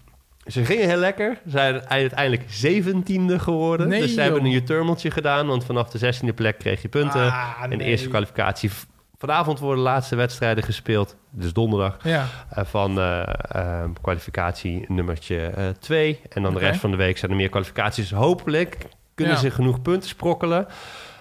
Ze 0.49 0.65
gingen 0.65 0.87
heel 0.87 0.97
lekker. 0.97 1.37
Ze 1.43 1.49
zijn 1.49 1.87
uiteindelijk 1.87 2.43
zeventiende 2.47 3.39
geworden. 3.39 3.87
Nee, 3.87 4.01
dus 4.01 4.13
ze 4.13 4.21
hebben 4.21 4.45
een 4.45 4.51
U-turmeltje 4.51 5.11
gedaan. 5.11 5.47
Want 5.47 5.65
vanaf 5.65 5.89
de 5.89 5.97
zestiende 5.97 6.33
plek 6.33 6.59
kreeg 6.59 6.81
je 6.81 6.87
punten. 6.87 7.21
Ah, 7.21 7.53
en 7.61 7.69
de 7.69 7.75
nee. 7.75 7.87
eerste 7.87 8.09
kwalificatie. 8.09 8.69
Vanavond 9.17 9.59
worden 9.59 9.83
de 9.83 9.89
laatste 9.89 10.15
wedstrijden 10.15 10.63
gespeeld. 10.63 11.15
Dus 11.29 11.53
donderdag. 11.53 11.97
Ja, 12.03 12.25
eh, 12.49 12.65
van 12.65 12.99
eh, 12.99 13.21
eh, 13.49 13.89
kwalificatie 14.01 14.85
nummertje 14.87 15.51
2. 15.79 16.19
en 16.29 16.41
dan 16.43 16.53
de 16.53 16.59
rest 16.59 16.79
van 16.79 16.91
de 16.91 16.97
week 16.97 17.17
zijn 17.17 17.31
er 17.31 17.37
meer 17.37 17.49
kwalificaties. 17.49 18.11
Hopelijk 18.11 18.77
kunnen 19.15 19.33
Ja. 19.33 19.39
ze 19.39 19.51
genoeg 19.51 19.81
punten 19.81 20.09
sprokkelen. 20.09 20.67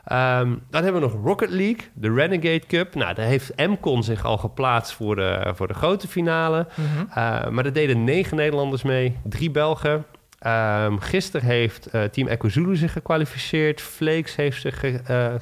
Ehm, 0.09 0.55
dan 0.71 0.83
hebben 0.85 1.01
we 1.03 1.09
nog 1.09 1.25
Rocket 1.25 1.51
League, 1.51 1.89
de 1.95 2.13
Renegade 2.13 2.63
Cup. 2.67 2.95
Nou, 2.95 3.15
daar 3.15 3.27
heeft 3.27 3.57
MCON 3.57 4.03
zich 4.03 4.25
al 4.25 4.37
geplaatst 4.39 4.93
voor 4.93 5.17
de, 5.17 5.53
voor 5.55 5.69
de 5.69 5.75
grote 5.75 6.09
finale. 6.09 6.67
Mhm. 6.75 6.99
Uh, 7.09 7.49
maar 7.49 7.65
er 7.65 7.73
deden 7.73 8.05
negen 8.05 8.37
Nederlanders 8.37 8.83
mee, 8.83 9.17
drie 9.25 9.51
Belgen. 9.51 10.05
Ehm 10.39 10.97
gisteren 10.99 11.47
heeft 11.47 11.87
eh, 11.87 12.03
Team 12.05 12.29
Echo 12.29 12.49
Zulu 12.49 12.77
zich 12.77 12.93
gekwalificeerd. 12.93 13.81
Flakes 13.81 14.37
heeft 14.37 14.61
zich 14.61 14.81
ge- 14.81 15.01
eh, 15.07 15.35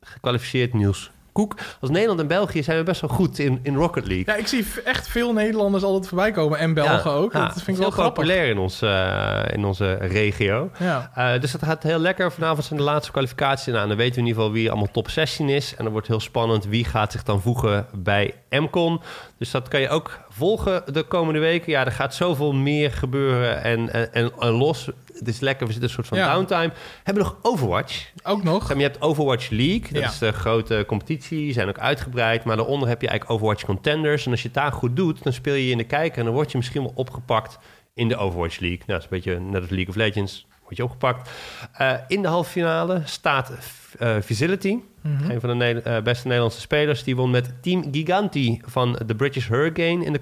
gekwalificeerd. 0.00 0.74
Niels 0.74 1.10
Koek. 1.32 1.54
Als 1.80 1.90
Nederland 1.90 2.20
en 2.20 2.26
België 2.26 2.62
zijn 2.62 2.78
we 2.78 2.84
best 2.84 3.00
wel 3.00 3.10
goed 3.10 3.38
in, 3.38 3.60
in 3.62 3.74
Rocket 3.74 4.06
League. 4.06 4.24
ja, 4.34 4.34
ik 4.40 4.46
zie 4.46 4.66
echt 4.84 5.08
veel 5.08 5.32
Nederlanders 5.32 5.84
altijd 5.84 6.08
voorbij 6.08 6.30
komen. 6.30 6.58
En 6.58 6.74
Belgen 6.74 7.10
Ja, 7.10 7.16
ook. 7.16 7.32
ja, 7.32 7.44
dat 7.46 7.62
vind 7.62 7.76
ik 7.76 7.82
wel 7.82 7.90
grappig. 7.90 8.14
populair 8.24 8.48
in, 8.48 8.58
ons, 8.58 8.82
eh, 8.82 9.42
in 9.52 9.64
onze 9.64 9.92
regio. 9.94 10.70
Ja. 10.78 11.10
Eh, 11.14 11.40
dus 11.40 11.52
dat 11.52 11.62
gaat 11.64 11.82
heel 11.82 11.98
lekker. 11.98 12.32
Vanavond 12.32 12.64
zijn 12.66 12.78
de 12.78 12.84
laatste 12.84 13.12
kwalificaties. 13.12 13.72
Nou, 13.72 13.88
dan 13.88 13.96
weten 13.96 14.14
we 14.14 14.20
in 14.20 14.26
ieder 14.26 14.42
geval 14.42 14.56
wie 14.56 14.70
allemaal 14.70 14.90
top 14.92 15.10
16 15.10 15.48
is. 15.48 15.74
En 15.76 15.82
dan 15.84 15.92
wordt 15.92 16.06
heel 16.08 16.20
spannend 16.20 16.64
wie 16.64 16.84
gaat 16.84 17.12
zich 17.12 17.22
dan 17.22 17.40
voegen 17.42 17.86
bij 17.94 18.34
MCON. 18.50 19.00
Dus 19.38 19.50
dat 19.50 19.68
kan 19.68 19.80
je 19.80 19.88
ook 19.88 20.18
volgen 20.28 20.82
de 20.92 21.02
komende 21.02 21.40
weken. 21.40 21.72
Ja, 21.72 21.84
er 21.84 21.92
gaat 21.92 22.14
zoveel 22.14 22.52
meer 22.52 22.90
gebeuren 22.92 23.62
en, 23.62 23.92
en, 23.92 24.12
en, 24.12 24.32
en 24.38 24.50
los. 24.50 24.88
Het 25.24 25.34
is 25.34 25.40
lekker, 25.40 25.66
we 25.66 25.72
zitten 25.72 25.88
een 25.90 25.94
soort 25.94 26.08
van 26.08 26.18
Ja. 26.18 26.34
downtime. 26.34 26.68
We 26.68 27.00
hebben 27.02 27.22
nog 27.22 27.36
Overwatch. 27.42 28.10
Ook 28.22 28.42
nog. 28.42 28.74
Je 28.76 28.82
hebt 28.82 29.00
Overwatch 29.02 29.50
League, 29.50 29.92
dat 29.92 30.02
Ja. 30.02 30.08
is 30.08 30.18
de 30.18 30.32
grote 30.32 30.84
competitie. 30.86 31.38
Die 31.38 31.52
zijn 31.52 31.68
ook 31.68 31.78
uitgebreid. 31.78 32.44
Maar 32.44 32.56
daaronder 32.56 32.88
heb 32.88 33.00
je 33.02 33.08
eigenlijk 33.08 33.40
Overwatch 33.40 33.64
Contenders. 33.64 34.24
En 34.24 34.30
als 34.30 34.40
je 34.42 34.46
het 34.48 34.56
daar 34.56 34.72
goed 34.72 34.96
doet, 34.96 35.22
dan 35.22 35.32
speel 35.32 35.54
je 35.54 35.70
in 35.70 35.78
de 35.78 35.84
kijker... 35.84 36.18
en 36.18 36.24
dan 36.24 36.34
word 36.34 36.50
je 36.50 36.56
misschien 36.58 36.82
wel 36.82 36.92
opgepakt 36.94 37.58
in 37.94 38.08
de 38.08 38.16
Overwatch 38.16 38.58
League. 38.58 38.78
Nou, 38.86 38.92
dat 38.92 38.98
is 38.98 39.04
een 39.04 39.10
beetje 39.32 39.40
net 39.50 39.60
als 39.60 39.70
League 39.70 39.88
of 39.88 39.94
Legends. 39.94 40.46
Word 40.72 40.76
je 40.76 40.96
opgepakt. 40.96 41.30
Eh, 41.72 41.92
in 42.08 42.22
de 42.22 42.28
halve 42.28 42.50
finale 42.50 43.02
staat 43.04 43.52
eh 43.98 44.16
Facility. 44.24 44.78
Mhm. 45.00 45.30
Een 45.30 45.40
van 45.40 45.48
de 45.48 45.54
Ne- 45.54 45.80
eh, 45.80 46.02
beste 46.02 46.24
Nederlandse 46.26 46.60
spelers. 46.60 47.04
Die 47.04 47.16
won 47.16 47.30
met 47.30 47.62
Team 47.62 47.84
Giganti 47.92 48.60
van 48.64 48.98
de 49.06 49.14
British 49.14 49.48
Hurricane 49.48 50.04
in 50.04 50.12
de, 50.12 50.18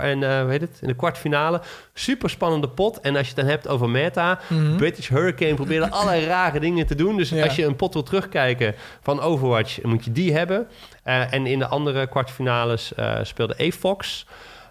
en, 0.00 0.22
eh, 0.22 0.40
hoe 0.40 0.50
heet 0.50 0.60
het? 0.60 0.78
in 0.80 0.88
de 0.88 0.94
kwartfinale. 0.94 1.60
Super 1.94 2.30
spannende 2.30 2.68
pot. 2.68 3.00
En 3.00 3.16
als 3.16 3.20
je 3.28 3.32
het 3.34 3.36
dan 3.36 3.46
hebt 3.50 3.68
over 3.68 3.88
meta... 3.90 4.38
Mhm. 4.48 4.76
British 4.76 5.08
Hurricane 5.08 5.54
probeerde 5.54 5.90
allerlei 5.96 6.24
rare 6.26 6.60
dingen 6.60 6.86
te 6.86 6.94
doen. 6.94 7.16
Dus 7.16 7.28
Ja. 7.28 7.44
als 7.44 7.56
je 7.56 7.64
een 7.64 7.76
pot 7.76 7.92
wil 7.94 8.02
terugkijken 8.02 8.74
van 9.02 9.20
Overwatch, 9.20 9.82
moet 9.82 10.04
je 10.04 10.12
die 10.12 10.32
hebben. 10.32 10.66
En 11.02 11.46
in 11.46 11.58
de 11.58 11.66
andere 11.66 12.06
kwartfinales 12.06 12.92
speelde 13.22 13.56
A-Fox. 13.66 14.26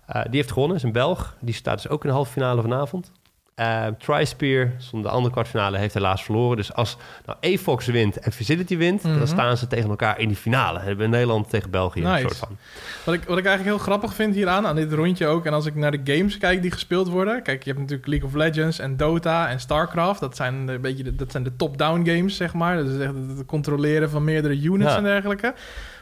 Die 0.08 0.36
heeft 0.36 0.52
gewonnen, 0.52 0.78
is 0.78 0.84
een 0.84 0.92
Belg. 0.92 1.36
Die 1.40 1.54
staat 1.54 1.82
dus 1.82 1.92
ook 1.92 2.04
in 2.04 2.10
de 2.10 2.16
halve 2.16 2.32
finale 2.32 2.62
vanavond. 2.62 3.12
Eh 3.56 3.86
Trispear, 3.98 4.72
stond 4.78 5.04
de 5.04 5.10
andere 5.10 5.34
kwartfinale, 5.34 5.78
heeft 5.78 5.94
helaas 5.94 6.24
verloren. 6.24 6.58
Dus 6.58 6.74
als 6.74 6.98
nou, 7.26 7.58
wint 7.86 8.20
en 8.20 8.32
Facility 8.32 8.78
wint... 8.78 9.04
Mhm. 9.04 9.18
dan 9.18 9.28
staan 9.28 9.58
ze 9.58 9.68
tegen 9.68 9.90
elkaar 9.90 10.20
in 10.20 10.28
die 10.28 10.38
finale. 10.38 10.80
Hebben 10.80 11.10
Nederland 11.10 11.50
tegen 11.50 11.70
België. 11.70 12.04
Een 12.04 12.20
soort 12.20 12.38
van. 12.38 12.58
Wat 13.04 13.14
ik, 13.14 13.24
wat 13.24 13.38
ik 13.38 13.46
eigenlijk 13.46 13.76
heel 13.76 13.86
grappig 13.86 14.14
vind 14.14 14.36
hieraan, 14.36 14.68
aan 14.68 14.76
dit 14.76 14.94
rondje 14.94 15.28
ook... 15.28 15.46
en 15.46 15.54
als 15.54 15.66
ik 15.66 15.76
naar 15.76 15.92
de 15.92 16.14
games 16.14 16.38
kijk 16.38 16.62
die 16.62 16.72
gespeeld 16.72 17.10
worden... 17.10 17.44
kijk, 17.44 17.64
je 17.64 17.70
hebt 17.70 17.82
natuurlijk 17.82 18.08
League 18.08 18.28
of 18.28 18.34
Legends 18.34 18.80
en 18.80 18.98
Dota 18.98 19.50
en 19.50 19.60
StarCraft. 19.60 20.20
Dat 20.20 20.36
zijn 20.36 20.66
de, 20.66 20.74
een 20.74 20.82
beetje 20.82 21.04
de, 21.04 21.16
dat 21.16 21.32
zijn 21.32 21.44
de 21.44 21.56
top-down 21.56 22.10
games, 22.10 22.36
zeg 22.36 22.54
maar. 22.54 22.78
Dat 22.78 22.88
is 22.88 23.00
echt 23.00 23.14
het 23.14 23.46
controleren 23.46 24.10
van 24.10 24.24
meerdere 24.24 24.62
units 24.62 24.92
Ja. 24.92 24.98
en 24.98 25.04
dergelijke. 25.04 25.54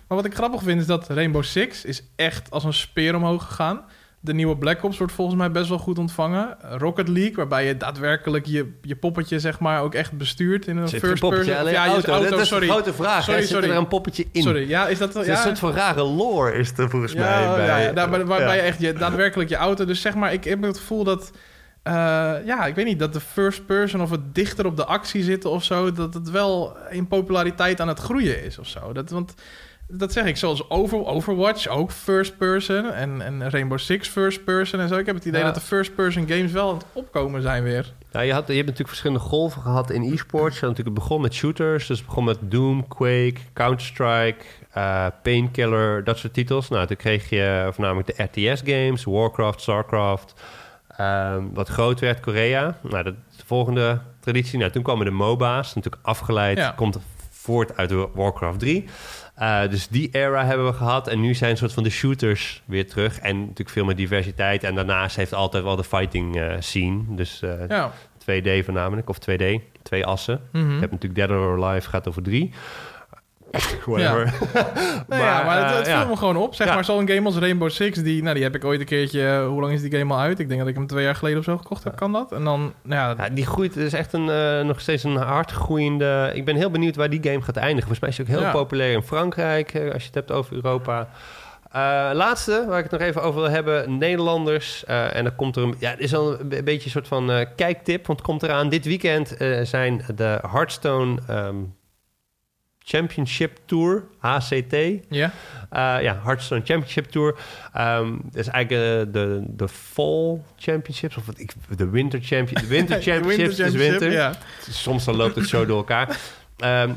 Maar 0.07 0.17
wat 0.17 0.25
ik 0.25 0.35
grappig 0.35 0.63
vind 0.63 0.81
is 0.81 0.87
dat 0.87 1.09
Rainbow 1.09 1.43
Six 1.43 1.85
is 1.85 2.03
echt 2.15 2.51
als 2.51 2.63
een 2.63 2.73
speer 2.73 3.15
omhoog 3.15 3.45
gegaan. 3.45 3.81
De 4.23 4.33
nieuwe 4.33 4.57
Black 4.57 4.83
Ops 4.83 4.97
wordt 4.97 5.13
volgens 5.13 5.37
mij 5.37 5.51
best 5.51 5.69
wel 5.69 5.77
goed 5.77 5.97
ontvangen. 5.99 6.57
Rocket 6.61 7.07
League, 7.07 7.35
waarbij 7.35 7.65
je 7.65 7.77
daadwerkelijk 7.77 8.45
je, 8.45 8.71
je 8.81 8.95
poppetje 8.95 9.39
zeg 9.39 9.59
maar 9.59 9.81
ook 9.81 9.93
echt 9.93 10.11
bestuurt 10.17 10.67
in 10.67 10.77
een 10.77 10.87
Zit 10.87 11.01
een 11.01 11.07
first 11.07 11.21
poppetje 11.21 11.51
person. 11.51 11.71
ja, 11.71 11.83
je 11.85 11.89
auto? 11.91 12.29
Dat 12.29 12.39
is 12.39 12.47
sorry. 12.47 12.67
de 12.67 12.71
grote 12.73 12.93
vraag. 12.93 13.23
Sorry, 13.23 13.39
hè? 13.39 13.45
Zit 13.45 13.55
sorry. 13.55 13.69
er 13.69 13.75
een 13.77 13.87
poppetje 13.87 14.25
in? 14.31 14.41
Sorry, 14.41 14.69
ja, 14.69 14.87
is 14.87 14.97
dat 14.97 15.13
ja, 15.13 15.19
een 15.31 15.37
soort 15.37 15.59
van 15.59 15.71
rare 15.73 16.03
lore 16.03 16.53
is 16.53 16.71
er 16.77 16.89
volgens 16.89 17.13
mij 17.13 17.47
bij. 17.55 17.83
ja, 17.83 17.91
daar- 17.91 18.09
waar- 18.09 18.25
waarbij 18.25 18.55
je 18.55 18.61
echt 18.61 18.79
je, 18.81 18.93
daadwerkelijk 18.93 19.49
je 19.49 19.55
auto... 19.55 19.85
Dus 19.85 20.01
zeg 20.01 20.15
maar, 20.15 20.33
ik 20.33 20.43
heb 20.43 20.61
het 20.61 20.77
gevoel 20.77 21.03
dat... 21.03 21.31
eh, 21.83 21.93
ja, 22.45 22.65
ik 22.65 22.75
weet 22.75 22.85
niet, 22.85 22.99
dat 22.99 23.13
de 23.13 23.19
first 23.19 23.65
person 23.65 24.01
of 24.01 24.09
het 24.09 24.35
dichter 24.35 24.65
op 24.65 24.77
de 24.77 24.85
actie 24.85 25.23
zitten 25.23 25.49
of 25.49 25.63
zo... 25.63 25.91
dat 25.91 26.13
het 26.13 26.29
wel 26.31 26.77
in 26.89 27.07
populariteit 27.07 27.79
aan 27.81 27.87
het 27.87 27.99
groeien 27.99 28.43
is 28.43 28.59
of 28.59 28.67
zo. 28.67 28.93
Dat, 28.93 29.09
want 29.09 29.33
dat 29.91 30.11
zeg 30.11 30.25
ik, 30.25 30.37
zoals 30.37 30.69
Over, 30.69 31.05
Overwatch 31.05 31.67
ook 31.67 31.91
first 31.91 32.37
person... 32.37 32.93
En, 32.93 33.21
en 33.21 33.49
Rainbow 33.49 33.77
Six 33.77 34.07
first 34.07 34.43
person 34.43 34.79
en 34.79 34.87
zo. 34.87 34.97
Ik 34.97 35.05
heb 35.05 35.15
het 35.15 35.25
idee 35.25 35.39
Ja. 35.39 35.45
dat 35.45 35.55
de 35.55 35.61
first 35.61 35.95
person 35.95 36.27
games 36.27 36.51
wel 36.51 36.69
aan 36.69 36.75
het 36.75 36.85
opkomen 36.93 37.41
zijn 37.41 37.63
weer. 37.63 37.93
Nou, 38.11 38.25
je, 38.25 38.33
had, 38.33 38.47
je 38.47 38.53
hebt 38.53 38.65
natuurlijk 38.65 38.89
verschillende 38.89 39.23
golven 39.23 39.61
gehad 39.61 39.89
in 39.89 40.01
e-sports. 40.13 40.59
Je 40.59 40.65
had 40.65 40.69
natuurlijk 40.69 40.97
het 40.97 41.07
begon 41.07 41.21
met 41.21 41.33
shooters. 41.33 41.87
Dus 41.87 41.97
het 41.97 42.07
begon 42.07 42.23
met 42.23 42.37
Doom, 42.41 42.87
Quake, 42.87 43.35
Counter-Strike, 43.53 44.45
eh, 44.71 45.05
Painkiller, 45.23 46.03
dat 46.03 46.17
soort 46.17 46.33
titels. 46.33 46.69
Nou, 46.69 46.87
toen 46.87 46.97
kreeg 46.97 47.29
je 47.29 47.69
voornamelijk 47.73 48.17
de 48.17 48.23
RTS-games, 48.23 49.03
Warcraft, 49.03 49.61
Starcraft. 49.61 50.33
Ehm, 50.97 51.43
wat 51.53 51.67
groot 51.69 51.99
werd, 51.99 52.19
Korea. 52.19 52.77
Nou, 52.81 53.03
de 53.03 53.15
volgende 53.45 53.99
traditie. 54.19 54.59
Nou, 54.59 54.71
toen 54.71 54.83
kwamen 54.83 55.05
de 55.05 55.11
MOBA's, 55.11 55.73
natuurlijk 55.75 56.03
afgeleid. 56.07 56.57
Ja. 56.57 56.71
Komt 56.71 56.99
voort 57.29 57.77
uit 57.77 57.89
de 57.89 58.07
Warcraft 58.13 58.59
3. 58.59 58.85
Eh, 59.41 59.69
dus 59.69 59.87
die 59.87 60.09
era 60.11 60.45
hebben 60.45 60.65
we 60.65 60.73
gehad. 60.73 61.07
En 61.07 61.19
nu 61.19 61.33
zijn 61.33 61.51
een 61.51 61.57
soort 61.57 61.73
van 61.73 61.83
de 61.83 61.89
shooters 61.89 62.61
weer 62.65 62.87
terug. 62.87 63.19
En 63.19 63.39
natuurlijk 63.39 63.69
veel 63.69 63.85
meer 63.85 63.95
diversiteit. 63.95 64.63
En 64.63 64.75
daarnaast 64.75 65.15
heeft 65.15 65.33
altijd 65.33 65.63
wel 65.63 65.75
de 65.75 65.83
fighting 65.83 66.35
eh, 66.35 66.55
scene. 66.59 67.01
Dus 67.07 67.41
eh, 67.41 67.67
Ja. 67.67 67.91
2D 68.19 68.63
voornamelijk, 68.65 69.09
of 69.09 69.17
2D, 69.17 69.43
twee 69.81 70.05
assen. 70.05 70.41
Mhm. 70.51 70.73
Je 70.73 70.79
hebt 70.79 70.91
natuurlijk 70.91 71.15
Dead 71.15 71.29
or 71.29 71.63
Alive, 71.63 71.89
gaat 71.89 72.07
over 72.07 72.23
drie. 72.23 72.51
Whatever. 73.85 74.33
Nou 75.07 75.21
ja, 75.23 75.43
maar 75.43 75.57
het, 75.67 75.77
het 75.77 75.87
eh, 75.87 75.93
viel 75.93 76.01
ja. 76.03 76.09
me 76.09 76.15
gewoon 76.17 76.37
op. 76.37 76.55
Zeg 76.55 76.67
Ja. 76.67 76.73
maar 76.73 76.85
zo'n 76.85 77.07
game 77.07 77.25
als 77.25 77.37
Rainbow 77.37 77.69
Six, 77.69 78.03
die, 78.03 78.21
nou, 78.23 78.33
die 78.35 78.43
heb 78.43 78.55
ik 78.55 78.65
ooit 78.65 78.79
een 78.79 78.85
keertje... 78.85 79.27
eh, 79.27 79.47
hoe 79.47 79.61
lang 79.61 79.73
is 79.73 79.81
die 79.81 79.97
game 79.97 80.13
al 80.13 80.19
uit? 80.19 80.39
Ik 80.39 80.47
denk 80.47 80.59
dat 80.59 80.69
ik 80.69 80.75
hem 80.75 80.87
twee 80.87 81.03
jaar 81.03 81.15
geleden 81.15 81.39
of 81.39 81.43
zo 81.43 81.57
gekocht 81.57 81.83
heb. 81.83 81.95
Kan 81.95 82.11
dat? 82.11 82.31
En 82.31 82.43
dan, 82.43 82.73
nou 82.81 83.15
ja, 83.17 83.23
Ja, 83.23 83.29
die 83.33 83.45
groeit, 83.45 83.75
het 83.75 83.83
is 83.83 83.93
echt 83.93 84.13
een, 84.13 84.29
eh, 84.29 84.61
nog 84.65 84.79
steeds 84.81 85.03
een 85.03 85.15
hard 85.15 85.51
groeiende... 85.51 86.31
Ik 86.33 86.45
ben 86.45 86.55
heel 86.55 86.71
benieuwd 86.71 86.95
waar 86.95 87.09
die 87.09 87.23
game 87.23 87.41
gaat 87.41 87.57
eindigen. 87.57 87.81
Volgens 87.87 87.99
mij 87.99 88.09
is 88.09 88.17
het 88.17 88.27
ook 88.27 88.33
heel 88.33 88.43
Ja. 88.45 88.51
populair 88.51 88.91
in 88.93 89.03
Frankrijk, 89.03 89.67
als 89.93 90.01
je 90.01 90.05
het 90.07 90.15
hebt 90.15 90.31
over 90.31 90.55
Europa. 90.55 91.07
Laatste, 92.13 92.65
waar 92.67 92.77
ik 92.77 92.83
het 92.83 92.99
nog 92.99 93.01
even 93.09 93.23
over 93.23 93.41
wil 93.41 93.49
hebben, 93.49 93.97
Nederlanders. 93.97 94.85
En 94.85 95.23
dan 95.23 95.35
komt 95.35 95.55
er 95.55 95.63
een, 95.63 95.75
ja, 95.79 95.89
het 95.89 95.99
is 95.99 96.15
al 96.15 96.39
een 96.39 96.49
be- 96.49 96.63
beetje 96.63 96.85
een 96.85 96.91
soort 96.91 97.07
van 97.07 97.45
kijktip, 97.55 98.07
want 98.07 98.19
het 98.19 98.27
komt 98.27 98.43
eraan. 98.43 98.69
Dit 98.69 98.85
weekend 98.85 99.35
zijn 99.63 100.05
de 100.15 100.39
Hearthstone 100.51 101.19
ehm, 101.27 101.55
Championship 102.91 103.57
Tour, 103.65 104.03
HCT. 104.17 104.75
ja. 105.09 105.31
Eh, 105.69 106.03
ja, 106.03 106.19
Hearthstone 106.23 106.61
Championship 106.63 107.05
Tour. 107.05 107.35
Ehm 107.73 108.11
dat 108.23 108.45
is 108.45 108.47
eigenlijk 108.47 109.07
eh, 109.07 109.13
de, 109.13 109.43
de 109.47 109.67
Fall 109.67 110.41
Championships, 110.57 111.17
of 111.17 111.23
ik, 111.35 111.53
de 111.77 111.89
Winter 111.89 112.19
Champion, 112.21 112.61
de 112.61 112.67
Winter 112.67 113.01
Championships, 113.11 113.57
Winter 113.57 113.65
is 113.65 113.89
winter. 113.89 114.11
Ja. 114.11 114.33
Soms 114.69 115.05
dan 115.05 115.15
loopt 115.15 115.35
het 115.35 115.47
zo 115.47 115.65
door 115.65 115.77
elkaar. 115.77 116.17
Ehm, 116.57 116.91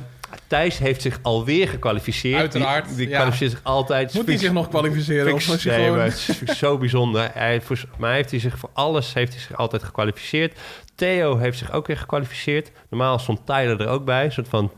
Thijs 0.47 0.79
heeft 0.79 1.03
zich 1.03 1.19
alweer 1.23 1.69
gekwalificeerd. 1.69 2.41
Uiteraard, 2.41 2.87
Die, 2.89 2.97
die 2.97 3.09
ja. 3.09 3.17
kwalificeert 3.17 3.51
zich 3.51 3.61
altijd. 3.63 4.15
Moet 4.15 4.27
hij 4.27 4.37
zich 4.37 4.53
nog 4.53 4.69
kwalificeren? 4.69 5.35
Of 5.35 5.43
Fix, 5.43 5.65
nee, 5.65 5.75
gewoon... 5.75 5.97
maar 5.97 6.07
het 6.07 6.43
is 6.47 6.59
zo 6.59 6.79
bijzonder. 6.79 7.31
Hij, 7.33 7.61
voor, 7.61 7.85
maar 7.99 8.13
heeft 8.13 8.31
hij 8.31 8.41
zich 8.41 8.59
voor 8.59 8.71
alles 8.73 9.15
heeft 9.15 9.33
hij 9.33 9.41
zich 9.41 9.57
altijd 9.57 9.83
gekwalificeerd. 9.83 10.59
Theo 10.95 11.37
heeft 11.37 11.59
zich 11.59 11.73
ook 11.73 11.87
weer 11.87 11.97
gekwalificeerd. 11.99 12.71
Normaal 12.91 13.19
stond 13.19 13.47
Tyler 13.47 13.81
er 13.81 13.89
ook 13.89 14.05
bij. 14.05 14.25
Een 14.25 14.33
soort 14.33 14.49
van 14.49 14.73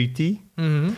3T. 0.00 0.20
Mhm. 0.54 0.90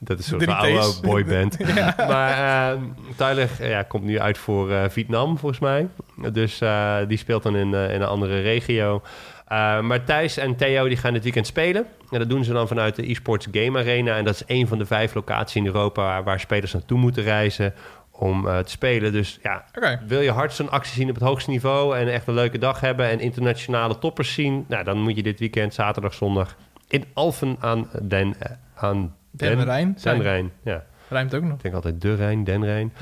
Dat 0.00 0.18
is 0.18 0.30
een 0.30 0.48
oude 0.48 1.00
boyband. 1.02 1.58
Maar 1.96 2.76
Tyler 3.16 3.50
eh, 3.60 3.70
ja, 3.70 3.82
komt 3.82 4.04
nu 4.04 4.20
uit 4.20 4.38
voor 4.38 4.70
eh, 4.70 4.88
Vietnam, 4.88 5.38
volgens 5.38 5.60
mij. 5.60 5.88
Dus 6.32 6.60
eh, 6.60 6.96
die 7.08 7.18
speelt 7.18 7.42
dan 7.42 7.56
in, 7.56 7.74
in 7.74 7.74
een 7.74 8.02
andere 8.02 8.40
regio. 8.40 9.02
Eh, 9.48 9.80
maar 9.80 10.04
Thijs 10.04 10.36
en 10.36 10.56
Theo 10.56 10.88
die 10.88 10.96
gaan 10.96 11.12
dit 11.12 11.22
weekend 11.22 11.46
spelen. 11.46 11.86
En 12.10 12.18
dat 12.18 12.28
doen 12.28 12.44
ze 12.44 12.52
dan 12.52 12.68
vanuit 12.68 12.96
de 12.96 13.06
eSports 13.06 13.46
Game 13.50 13.78
Arena. 13.78 14.16
En 14.16 14.24
dat 14.24 14.34
is 14.34 14.42
een 14.46 14.68
van 14.68 14.78
de 14.78 14.86
vijf 14.86 15.14
locaties 15.14 15.56
in 15.56 15.66
Europa... 15.66 16.02
waar, 16.02 16.24
waar 16.24 16.40
spelers 16.40 16.72
naartoe 16.72 16.98
moeten 16.98 17.22
reizen 17.22 17.74
om 18.10 18.48
eh, 18.48 18.58
te 18.58 18.70
spelen. 18.70 19.12
Dus 19.12 19.38
ja, 19.42 19.64
wil 20.06 20.20
je 20.20 20.30
hard 20.30 20.52
zo'n 20.52 20.70
actie 20.70 20.94
zien 20.94 21.08
op 21.08 21.14
het 21.14 21.24
hoogste 21.24 21.50
niveau... 21.50 21.96
en 21.98 22.12
echt 22.12 22.26
een 22.26 22.34
leuke 22.34 22.58
dag 22.58 22.80
hebben 22.80 23.08
en 23.08 23.20
internationale 23.20 23.98
toppers 23.98 24.34
zien... 24.34 24.64
Nou, 24.68 24.84
dan 24.84 24.98
moet 24.98 25.16
je 25.16 25.22
dit 25.22 25.38
weekend, 25.38 25.74
zaterdag, 25.74 26.14
zondag... 26.14 26.56
in 26.88 27.04
Alphen 27.14 27.56
aan 27.60 27.88
Den... 28.02 28.34
aan 28.74 29.14
Den 29.30 29.64
Rijn. 29.64 29.96
Den 30.02 30.22
Rijn, 30.22 30.50
ja. 30.64 30.84
Rijmt 31.08 31.34
ook 31.34 31.42
nog. 31.42 31.52
Ik 31.56 31.62
denk 31.62 31.74
altijd 31.74 32.00
de 32.00 32.14
Rijn, 32.14 32.44
Den 32.44 32.64
Rijn. 32.64 32.92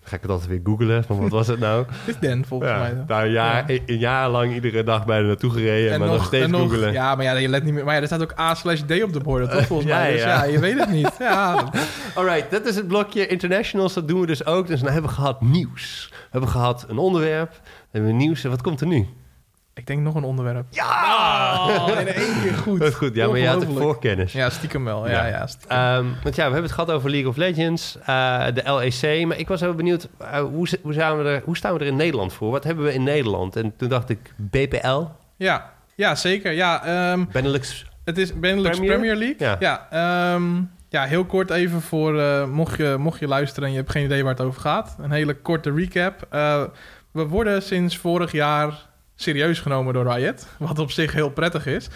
Dan 0.00 0.08
ga 0.08 0.16
ik 0.16 0.22
het 0.22 0.30
altijd 0.30 0.48
weer 0.50 0.60
googlen. 0.64 1.04
Van 1.04 1.20
wat 1.20 1.30
was 1.30 1.46
het 1.46 1.58
nou? 1.58 1.86
Het 1.88 2.08
is 2.14 2.18
Den, 2.18 2.44
volgens 2.44 2.70
mij. 2.70 2.88
Ja, 2.90 3.04
daar 3.06 3.24
een 3.24 3.30
jaar, 3.30 3.64
een 3.86 3.98
jaar 3.98 4.28
lang 4.28 4.52
iedere 4.54 4.82
dag 4.82 5.04
bijna 5.06 5.26
naartoe 5.26 5.50
gereden. 5.50 5.98
maar 5.98 6.08
nog, 6.08 6.24
steeds 6.24 6.46
nog- 6.46 6.60
googelen. 6.60 6.92
Ja, 6.92 7.14
maar 7.14 7.24
ja, 7.24 7.32
je 7.32 7.48
let 7.48 7.64
niet 7.64 7.74
meer. 7.74 7.84
Maar 7.84 7.94
ja, 7.94 8.00
er 8.00 8.06
staat 8.06 8.22
ook 8.22 8.38
A 8.38 8.54
slash 8.54 8.80
D 8.80 9.02
op 9.02 9.12
de 9.12 9.20
borden, 9.20 9.50
toch? 9.50 9.66
Volgens 9.66 9.88
Ja, 9.88 9.98
mij. 9.98 10.12
Dus 10.12 10.20
ja. 10.22 10.28
ja. 10.28 10.44
je 10.44 10.58
weet 10.58 10.78
het 10.78 10.90
niet. 10.90 11.10
Ja, 11.18 11.68
Alright, 12.14 12.50
dat 12.50 12.66
is 12.66 12.76
het 12.76 12.88
blokje 12.88 13.26
internationals. 13.26 13.94
Dat 13.94 14.08
doen 14.08 14.20
we 14.20 14.26
dus 14.26 14.46
ook. 14.46 14.66
Dus 14.66 14.80
dan 14.80 14.92
hebben 14.92 15.10
we 15.10 15.16
gehad 15.16 15.40
nieuws. 15.40 16.08
We 16.10 16.16
hebben 16.30 16.50
gehad 16.50 16.84
een 16.88 16.98
onderwerp. 16.98 17.50
We 17.62 17.98
hebben 17.98 18.16
nieuws. 18.16 18.44
En 18.44 18.50
wat 18.50 18.62
komt 18.62 18.80
er 18.80 18.86
nu? 18.86 19.06
Ik 19.80 19.86
denk 19.86 20.00
nog 20.00 20.14
een 20.14 20.22
onderwerp. 20.24 20.66
Ja! 20.70 21.54
Oh, 21.68 21.88
in 22.00 22.06
één 22.08 22.40
keer 22.42 22.54
goed. 22.64 22.78
Dat 22.78 22.88
is 22.88 22.94
goed. 22.94 23.14
Ja, 23.14 23.28
maar 23.28 23.38
je 23.38 23.46
had 23.46 23.60
de 23.60 23.66
voorkennis. 23.66 24.32
Ja, 24.32 24.50
stiekem 24.50 24.84
wel. 24.84 25.08
Ja, 25.08 25.12
Ja. 25.12 25.26
ja. 25.26 25.46
stiekem. 25.46 25.76
Ehm, 25.76 26.04
want 26.22 26.34
ja, 26.36 26.44
we 26.46 26.52
hebben 26.52 26.62
het 26.62 26.72
gehad 26.72 26.90
over 26.90 27.10
League 27.10 27.28
of 27.28 27.36
Legends, 27.36 27.98
eh, 28.06 28.44
de 28.54 28.62
LEC. 28.64 29.26
Maar 29.26 29.38
ik 29.38 29.48
was 29.48 29.60
even 29.60 29.76
benieuwd, 29.76 30.08
eh, 30.18 30.38
hoe, 30.40 30.68
hoe, 30.82 30.92
staan 30.92 31.18
we 31.18 31.24
er, 31.28 31.42
hoe 31.44 31.56
staan 31.56 31.72
we 31.74 31.78
er 31.80 31.86
in 31.86 31.96
Nederland 31.96 32.32
voor? 32.32 32.50
Wat 32.50 32.64
hebben 32.64 32.84
we 32.84 32.94
in 32.94 33.02
Nederland? 33.02 33.56
En 33.56 33.72
toen 33.76 33.88
dacht 33.88 34.08
ik, 34.08 34.18
BPL, 34.36 35.02
ja. 35.36 35.70
ja, 35.94 36.14
zeker. 36.14 36.52
Ja, 36.52 36.84
ehm, 36.84 37.24
Benelux. 37.32 37.86
het 38.04 38.18
is 38.18 38.34
Benelux 38.34 38.76
Premier? 38.78 38.96
Premier, 38.98 39.16
League. 39.16 39.36
Ja. 39.48 39.56
Ja, 39.60 39.86
ehm, 40.34 40.44
ja, 40.88 41.04
heel 41.04 41.24
kort 41.24 41.50
even 41.50 41.80
voor... 41.82 42.20
eh, 42.20 42.44
mocht, 42.46 42.76
je, 42.76 42.94
mocht 42.98 43.20
je 43.20 43.26
luisteren 43.28 43.64
en 43.64 43.70
je 43.74 43.80
hebt 43.80 43.90
geen 43.90 44.04
idee 44.04 44.22
waar 44.22 44.32
het 44.32 44.42
over 44.42 44.60
gaat. 44.60 44.96
Een 45.00 45.10
hele 45.10 45.34
korte 45.34 45.72
recap. 45.72 46.26
Eh, 46.30 46.62
we 47.10 47.26
worden 47.26 47.62
sinds 47.62 47.96
vorig 47.98 48.32
jaar 48.32 48.88
serieus 49.22 49.60
genomen 49.60 49.94
door 49.94 50.12
Riot. 50.12 50.46
Wat 50.58 50.78
op 50.78 50.90
zich 50.90 51.12
heel 51.12 51.30
prettig 51.30 51.66
is. 51.66 51.88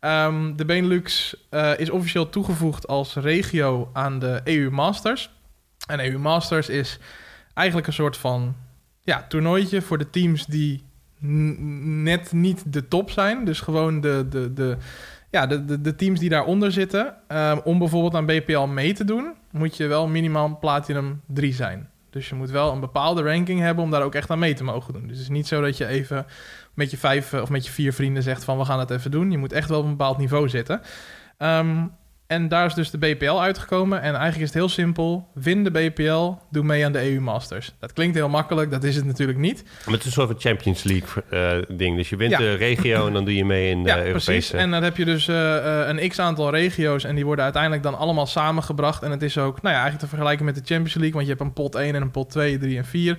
Ehm, 0.00 0.56
de 0.56 0.64
Benelux 0.64 1.36
eh, 1.50 1.78
is 1.78 1.90
officieel 1.90 2.28
toegevoegd 2.28 2.86
als 2.86 3.14
regio 3.14 3.90
aan 3.92 4.18
de 4.18 4.40
EU 4.44 4.70
Masters. 4.70 5.30
En 5.86 6.00
EU 6.00 6.18
Masters 6.18 6.68
is 6.68 6.98
eigenlijk 7.54 7.86
een 7.86 7.92
soort 7.92 8.16
van 8.16 8.56
ja, 9.00 9.24
toernooitje 9.28 9.82
voor 9.82 9.98
de 9.98 10.10
teams 10.10 10.46
die 10.46 10.82
net 11.18 12.32
niet 12.32 12.72
de 12.72 12.88
top 12.88 13.10
zijn. 13.10 13.44
Dus 13.44 13.60
gewoon 13.60 14.00
de, 14.00 14.26
de, 14.30 14.52
de, 14.52 14.76
ja, 15.30 15.46
de, 15.46 15.64
de, 15.64 15.80
de 15.80 15.94
teams 15.94 16.20
die 16.20 16.28
daaronder 16.28 16.72
zitten. 16.72 17.14
Ehm, 17.28 17.58
om 17.64 17.78
bijvoorbeeld 17.78 18.14
aan 18.14 18.26
BPL 18.26 18.66
mee 18.66 18.92
te 18.92 19.04
doen, 19.04 19.34
moet 19.50 19.76
je 19.76 19.86
wel 19.86 20.08
minimaal 20.08 20.58
Platinum 20.60 21.20
3 21.26 21.52
zijn. 21.52 21.90
Dus 22.10 22.28
je 22.28 22.34
moet 22.34 22.50
wel 22.50 22.72
een 22.72 22.80
bepaalde 22.80 23.22
ranking 23.22 23.60
hebben 23.60 23.84
om 23.84 23.90
daar 23.90 24.02
ook 24.02 24.14
echt 24.14 24.30
aan 24.30 24.38
mee 24.38 24.54
te 24.54 24.64
mogen 24.64 24.92
doen. 24.92 25.02
Dus 25.02 25.16
het 25.16 25.20
is 25.20 25.28
niet 25.28 25.46
zo 25.46 25.60
dat 25.60 25.76
je 25.76 25.86
even 25.86 26.26
met 26.74 26.90
je 26.90 26.96
vijf 26.96 27.32
eh, 27.32 27.40
of 27.40 27.50
met 27.50 27.66
je 27.66 27.72
vier 27.72 27.92
vrienden 27.92 28.22
zegt 28.22 28.44
van 28.44 28.58
we 28.58 28.64
gaan 28.64 28.78
het 28.78 28.90
even 28.90 29.10
doen. 29.10 29.30
Je 29.30 29.38
moet 29.38 29.52
echt 29.52 29.68
wel 29.68 29.78
op 29.78 29.84
een 29.84 29.90
bepaald 29.90 30.18
niveau 30.18 30.48
zitten. 30.48 30.80
Ehm, 31.38 31.84
en 32.26 32.48
daar 32.48 32.66
is 32.66 32.74
dus 32.74 32.90
de 32.90 32.98
BPL 32.98 33.40
uitgekomen. 33.40 33.98
En 34.00 34.10
eigenlijk 34.14 34.36
is 34.36 34.46
het 34.46 34.54
heel 34.54 34.68
simpel. 34.68 35.28
Win 35.34 35.64
de 35.64 35.70
BPL, 35.70 36.32
doe 36.50 36.64
mee 36.64 36.84
aan 36.84 36.92
de 36.92 37.10
EU 37.10 37.20
Masters. 37.20 37.74
Dat 37.78 37.92
klinkt 37.92 38.14
heel 38.16 38.28
makkelijk, 38.28 38.70
dat 38.70 38.84
is 38.84 38.96
het 38.96 39.04
natuurlijk 39.04 39.38
niet. 39.38 39.62
Maar 39.64 39.94
het 39.94 40.00
is 40.00 40.06
een 40.06 40.12
soort 40.12 40.30
van 40.30 40.40
Champions 40.40 40.82
League 40.82 41.22
eh, 41.30 41.76
ding. 41.76 41.96
Dus 41.96 42.08
je 42.08 42.16
wint 42.16 42.30
Ja. 42.30 42.38
de 42.38 42.54
regio 42.54 43.06
en 43.06 43.12
dan 43.12 43.24
doe 43.24 43.34
je 43.34 43.44
mee 43.44 43.70
in 43.70 43.82
de 43.82 43.88
ja, 43.88 43.96
Europese... 43.96 44.24
precies. 44.30 44.52
En 44.52 44.70
dan 44.70 44.82
heb 44.82 44.96
je 44.96 45.04
dus 45.04 45.28
eh, 45.28 45.86
een 45.86 46.08
x-aantal 46.08 46.50
regio's... 46.50 47.04
en 47.04 47.14
die 47.14 47.24
worden 47.24 47.44
uiteindelijk 47.44 47.82
dan 47.82 47.98
allemaal 47.98 48.26
samengebracht. 48.26 49.02
En 49.02 49.10
het 49.10 49.22
is 49.22 49.38
ook, 49.38 49.62
nou 49.62 49.74
ja, 49.74 49.80
eigenlijk 49.80 49.98
te 50.00 50.08
vergelijken 50.08 50.44
met 50.44 50.54
de 50.54 50.62
Champions 50.64 50.94
League... 50.94 51.12
want 51.12 51.24
je 51.24 51.30
hebt 51.30 51.40
een 51.44 51.52
pot 51.52 51.74
1 51.74 51.94
en 51.94 52.02
een 52.02 52.10
pot 52.10 52.30
2, 52.30 52.58
3 52.58 52.76
en 52.76 52.84
4. 52.84 53.18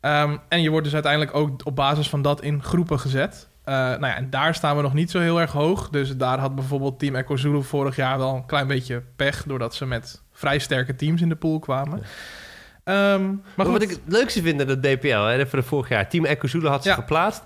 Ehm, 0.00 0.36
en 0.48 0.62
je 0.62 0.70
wordt 0.70 0.84
dus 0.84 0.94
uiteindelijk 0.94 1.34
ook 1.36 1.66
op 1.66 1.76
basis 1.76 2.08
van 2.08 2.22
dat 2.22 2.42
in 2.42 2.62
groepen 2.62 2.98
gezet. 3.00 3.48
Eh, 3.64 3.74
nou 3.74 4.06
ja, 4.06 4.16
en 4.16 4.30
daar 4.30 4.54
staan 4.54 4.76
we 4.76 4.82
nog 4.82 4.94
niet 4.94 5.10
zo 5.10 5.18
heel 5.20 5.40
erg 5.40 5.52
hoog. 5.52 5.88
Dus 5.88 6.16
daar 6.16 6.38
had 6.38 6.54
bijvoorbeeld 6.54 6.98
Team 6.98 7.14
Echo 7.14 7.36
Zulu 7.36 7.62
vorig 7.62 7.96
jaar 7.96 8.18
wel 8.18 8.34
een 8.34 8.46
klein 8.46 8.66
beetje 8.66 9.02
pech... 9.16 9.42
doordat 9.46 9.74
ze 9.74 9.86
met 9.86 10.22
vrij 10.32 10.58
sterke 10.58 10.94
teams 10.96 11.20
in 11.20 11.28
de 11.28 11.36
pool 11.36 11.58
kwamen. 11.58 12.02
Ehm, 12.84 13.24
maar 13.56 13.70
wat 13.70 13.82
ik 13.82 13.90
het 13.90 14.00
leukste 14.06 14.42
vind 14.42 14.60
het 14.60 14.82
DPL, 14.82 15.06
hè, 15.08 15.36
even 15.38 15.58
de 15.58 15.64
vorig 15.64 15.88
jaar, 15.88 16.08
Team 16.08 16.24
Echo 16.24 16.46
Zulu 16.46 16.66
had 16.68 16.84
Ja. 16.84 16.94
geplaatst. 16.94 17.42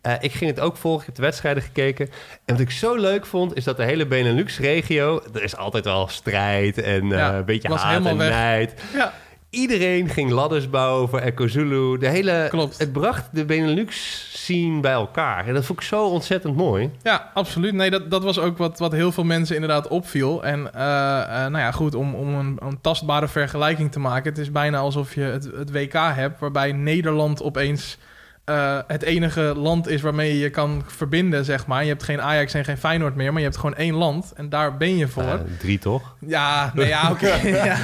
Eh, 0.00 0.12
ik 0.20 0.32
ging 0.32 0.50
het 0.50 0.60
ook 0.60 0.76
volgen, 0.76 1.00
ik 1.00 1.06
heb 1.06 1.14
de 1.14 1.22
wedstrijden 1.22 1.62
gekeken. 1.62 2.06
En 2.44 2.54
wat 2.54 2.60
ik 2.60 2.70
zo 2.70 2.94
leuk 2.94 3.26
vond, 3.26 3.56
is 3.56 3.64
dat 3.64 3.76
de 3.76 3.84
hele 3.84 4.06
Benelux-regio... 4.06 5.22
Er 5.34 5.42
is 5.42 5.56
altijd 5.56 5.84
wel 5.84 6.08
strijd 6.08 6.78
en 6.78 7.02
eh, 7.12 7.18
Ja, 7.18 7.34
een 7.34 7.44
beetje 7.44 7.74
haat 7.74 8.06
en 8.06 8.16
weg. 8.16 8.28
nijd. 8.30 8.82
ja, 8.94 9.12
Iedereen 9.54 10.08
ging 10.08 10.30
ladders 10.30 10.70
bouwen 10.70 11.08
voor 11.08 11.18
Echo 11.18 11.48
Zulu. 11.48 11.98
De 11.98 12.08
hele, 12.08 12.46
Klopt. 12.50 12.78
Het 12.78 12.92
bracht 12.92 13.28
de 13.32 13.44
Benelux-scene 13.44 14.80
bij 14.80 14.92
elkaar. 14.92 15.46
En 15.46 15.54
dat 15.54 15.64
vond 15.64 15.80
ik 15.80 15.84
zo 15.86 16.06
ontzettend 16.06 16.56
mooi. 16.56 16.90
Ja, 17.02 17.30
absoluut. 17.34 17.72
Nee, 17.72 17.90
dat, 17.90 18.10
dat 18.10 18.22
was 18.22 18.38
ook 18.38 18.58
wat, 18.58 18.78
wat 18.78 18.92
heel 18.92 19.12
veel 19.12 19.24
mensen 19.24 19.54
inderdaad 19.54 19.88
opviel. 19.88 20.44
En 20.44 20.74
eh, 20.74 21.20
eh, 21.20 21.28
nou 21.28 21.58
ja, 21.58 21.70
goed, 21.70 21.94
om, 21.94 22.14
om 22.14 22.34
een, 22.34 22.56
een 22.58 22.80
tastbare 22.80 23.28
vergelijking 23.28 23.92
te 23.92 23.98
maken. 23.98 24.30
Het 24.30 24.38
is 24.38 24.50
bijna 24.50 24.78
alsof 24.78 25.14
je 25.14 25.20
het, 25.20 25.48
het 25.56 25.70
WK 25.70 25.92
hebt, 25.92 26.40
waarbij 26.40 26.72
Nederland 26.72 27.42
opeens 27.42 27.98
eh, 28.44 28.78
het 28.86 29.02
enige 29.02 29.40
land 29.56 29.88
is 29.88 30.00
waarmee 30.00 30.32
je 30.32 30.38
je 30.38 30.50
kan 30.50 30.82
verbinden, 30.86 31.44
zeg 31.44 31.66
maar. 31.66 31.82
Je 31.82 31.88
hebt 31.88 32.02
geen 32.02 32.20
Ajax 32.20 32.54
en 32.54 32.64
geen 32.64 32.78
Feyenoord 32.78 33.14
meer, 33.14 33.30
maar 33.32 33.40
je 33.40 33.46
hebt 33.46 33.58
gewoon 33.60 33.74
één 33.76 33.94
land. 33.94 34.32
En 34.36 34.48
daar 34.48 34.76
ben 34.76 34.96
je 34.96 35.08
voor. 35.08 35.22
Eh, 35.22 35.34
drie 35.58 35.78
toch? 35.78 36.16
ja, 36.26 36.72
nee, 36.74 36.88
ja, 36.88 37.10
oké. 37.10 37.34
ja. 37.64 37.76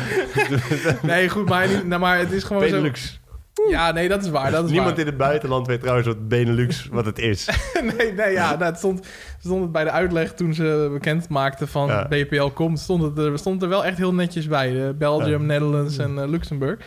Nee, 1.02 1.28
goed, 1.28 1.48
maar, 1.48 1.68
niet- 1.68 1.86
nou, 1.86 2.00
maar 2.00 2.18
het 2.18 2.32
is 2.32 2.44
gewoon 2.44 2.62
Benelux. 2.62 3.04
zo... 3.12 3.18
Ja, 3.70 3.92
nee, 3.92 4.08
dat 4.08 4.22
is 4.24 4.30
waar. 4.30 4.50
Dat 4.50 4.64
is 4.64 4.70
Niemand 4.70 4.90
waar. 4.90 5.00
in 5.00 5.06
het 5.06 5.16
buitenland 5.16 5.66
weet 5.66 5.80
trouwens 5.80 6.06
wat 6.08 6.28
Benelux 6.28 6.88
wat 6.92 7.04
het 7.06 7.18
is. 7.18 7.48
nee, 7.96 8.12
nee, 8.12 8.32
ja, 8.32 8.50
nou, 8.50 8.64
het 8.64 8.76
stond, 8.78 9.06
stond 9.40 9.62
het 9.62 9.72
bij 9.72 9.84
de 9.84 9.90
uitleg 9.90 10.32
toen 10.34 10.54
ze 10.54 10.88
bekend 10.92 11.28
maakten 11.28 11.68
van 11.68 11.86
Ja. 11.88 12.06
BPL 12.08 12.46
komt, 12.46 12.78
stond 12.78 13.02
het 13.02 13.18
er, 13.18 13.38
stond 13.38 13.62
er 13.62 13.68
wel 13.68 13.84
echt 13.84 13.96
heel 13.96 14.14
netjes 14.14 14.46
bij. 14.46 14.86
eh, 14.86 14.94
Belgium, 14.94 15.40
Ja. 15.40 15.46
Netherlands 15.46 15.98
en 15.98 16.30
Luxemburg. 16.30 16.78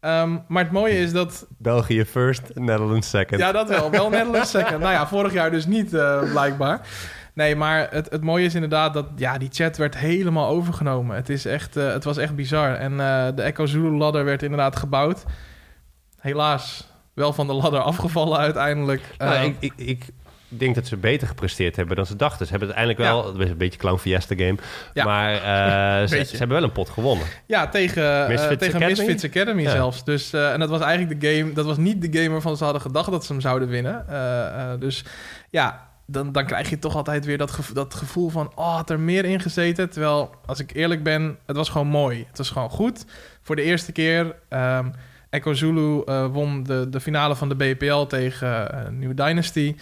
Ehm, 0.00 0.36
maar 0.48 0.62
het 0.62 0.72
mooie 0.72 0.98
is 0.98 1.12
dat, 1.12 1.46
België 1.58 2.04
first, 2.04 2.42
Netherlands 2.54 3.08
second. 3.10 3.40
ja, 3.40 3.52
dat 3.52 3.68
wel, 3.68 3.90
wel 3.90 4.10
Netherlands 4.10 4.50
second. 4.50 4.78
Nou 4.80 4.92
ja, 4.92 5.06
vorig 5.06 5.32
jaar 5.32 5.50
dus 5.50 5.66
niet, 5.66 5.94
eh, 5.94 6.30
blijkbaar. 6.30 6.80
Nee, 7.34 7.56
maar 7.56 7.88
het, 7.90 8.10
het 8.10 8.22
mooie 8.22 8.44
is 8.44 8.54
inderdaad 8.54 8.94
dat 8.94 9.06
ja, 9.16 9.38
die 9.38 9.48
chat 9.52 9.76
werd 9.76 9.96
helemaal 9.96 10.48
overgenomen. 10.48 11.16
Het, 11.16 11.28
is 11.28 11.44
echt, 11.44 11.76
eh, 11.76 11.92
het 11.92 12.04
was 12.04 12.16
echt 12.16 12.34
bizar. 12.34 12.74
En 12.74 13.00
eh, 13.00 13.26
de 13.34 13.42
Echo 13.42 13.66
Zulu 13.66 13.90
ladder 13.96 14.24
werd 14.24 14.42
inderdaad 14.42 14.76
gebouwd. 14.76 15.24
Helaas 16.20 16.88
wel 17.14 17.32
van 17.32 17.46
de 17.46 17.52
ladder 17.52 17.80
afgevallen 17.80 18.38
uiteindelijk. 18.38 19.02
Nou, 19.18 19.34
Eh, 19.34 19.44
ik, 19.44 19.56
ik, 19.60 19.72
ik 19.76 20.06
denk 20.58 20.74
dat 20.74 20.86
ze 20.86 20.96
beter 20.96 21.28
gepresteerd 21.28 21.76
hebben 21.76 21.96
dan 21.96 22.06
ze 22.06 22.16
dachten. 22.16 22.46
Ze 22.46 22.50
hebben 22.50 22.74
uiteindelijk 22.74 23.10
wel, 23.12 23.32
het 23.32 23.42
is 23.42 23.50
een 23.50 23.56
beetje 23.56 23.78
Clown 23.78 23.98
Fiesta 23.98 24.34
game, 24.34 24.54
Ja. 24.94 25.04
maar 25.04 25.32
eh, 26.02 26.08
ze, 26.08 26.24
ze 26.24 26.36
hebben 26.36 26.56
wel 26.56 26.66
een 26.66 26.72
pot 26.72 26.88
gewonnen. 26.88 27.26
Ja, 27.46 27.68
tegen, 27.68 28.22
eh, 28.22 28.28
Misfits 28.28 28.58
tegen 28.58 28.74
Academy? 28.82 28.98
Misfits 29.06 29.24
Academy 29.24 29.62
Ja. 29.62 29.70
zelfs. 29.70 30.04
Dus, 30.04 30.32
eh, 30.32 30.52
en 30.52 30.60
dat 30.60 30.68
was 30.68 30.80
eigenlijk 30.80 31.20
de 31.20 31.36
game... 31.36 31.52
Dat 31.52 31.64
was 31.64 31.76
niet 31.76 32.02
de 32.12 32.18
game 32.18 32.30
waarvan 32.32 32.56
ze 32.56 32.64
hadden 32.64 32.82
gedacht 32.82 33.10
dat 33.10 33.24
ze 33.24 33.32
hem 33.32 33.40
zouden 33.40 33.68
winnen. 33.68 34.04
Dus 34.80 35.04
ja, 35.50 35.88
dan, 36.06 36.32
dan 36.32 36.46
krijg 36.46 36.70
je 36.70 36.78
toch 36.78 36.94
altijd 36.96 37.24
weer 37.24 37.38
dat, 37.38 37.50
gevo- 37.50 37.74
dat 37.74 37.94
gevoel 37.94 38.28
van... 38.28 38.52
Oh, 38.54 38.74
had 38.76 38.90
er 38.90 39.00
meer 39.00 39.24
in 39.24 39.40
gezeten? 39.40 39.90
Terwijl, 39.90 40.34
als 40.46 40.58
ik 40.60 40.70
eerlijk 40.74 41.02
ben, 41.02 41.38
het 41.46 41.56
was 41.56 41.68
gewoon 41.68 41.86
mooi. 41.86 42.24
Het 42.28 42.38
was 42.38 42.50
gewoon 42.50 42.70
goed. 42.70 43.04
Voor 43.42 43.56
de 43.56 43.62
eerste 43.62 43.92
keer... 43.92 44.34
ehm 44.48 44.88
Echo 45.30 45.54
Zulu 45.54 46.02
won 46.32 46.62
de, 46.62 46.86
de 46.88 47.00
finale 47.00 47.36
van 47.36 47.48
de 47.48 47.54
BPL 47.54 48.02
tegen 48.02 48.72
eh, 48.72 48.88
New 48.90 49.16
Dynasty. 49.16 49.76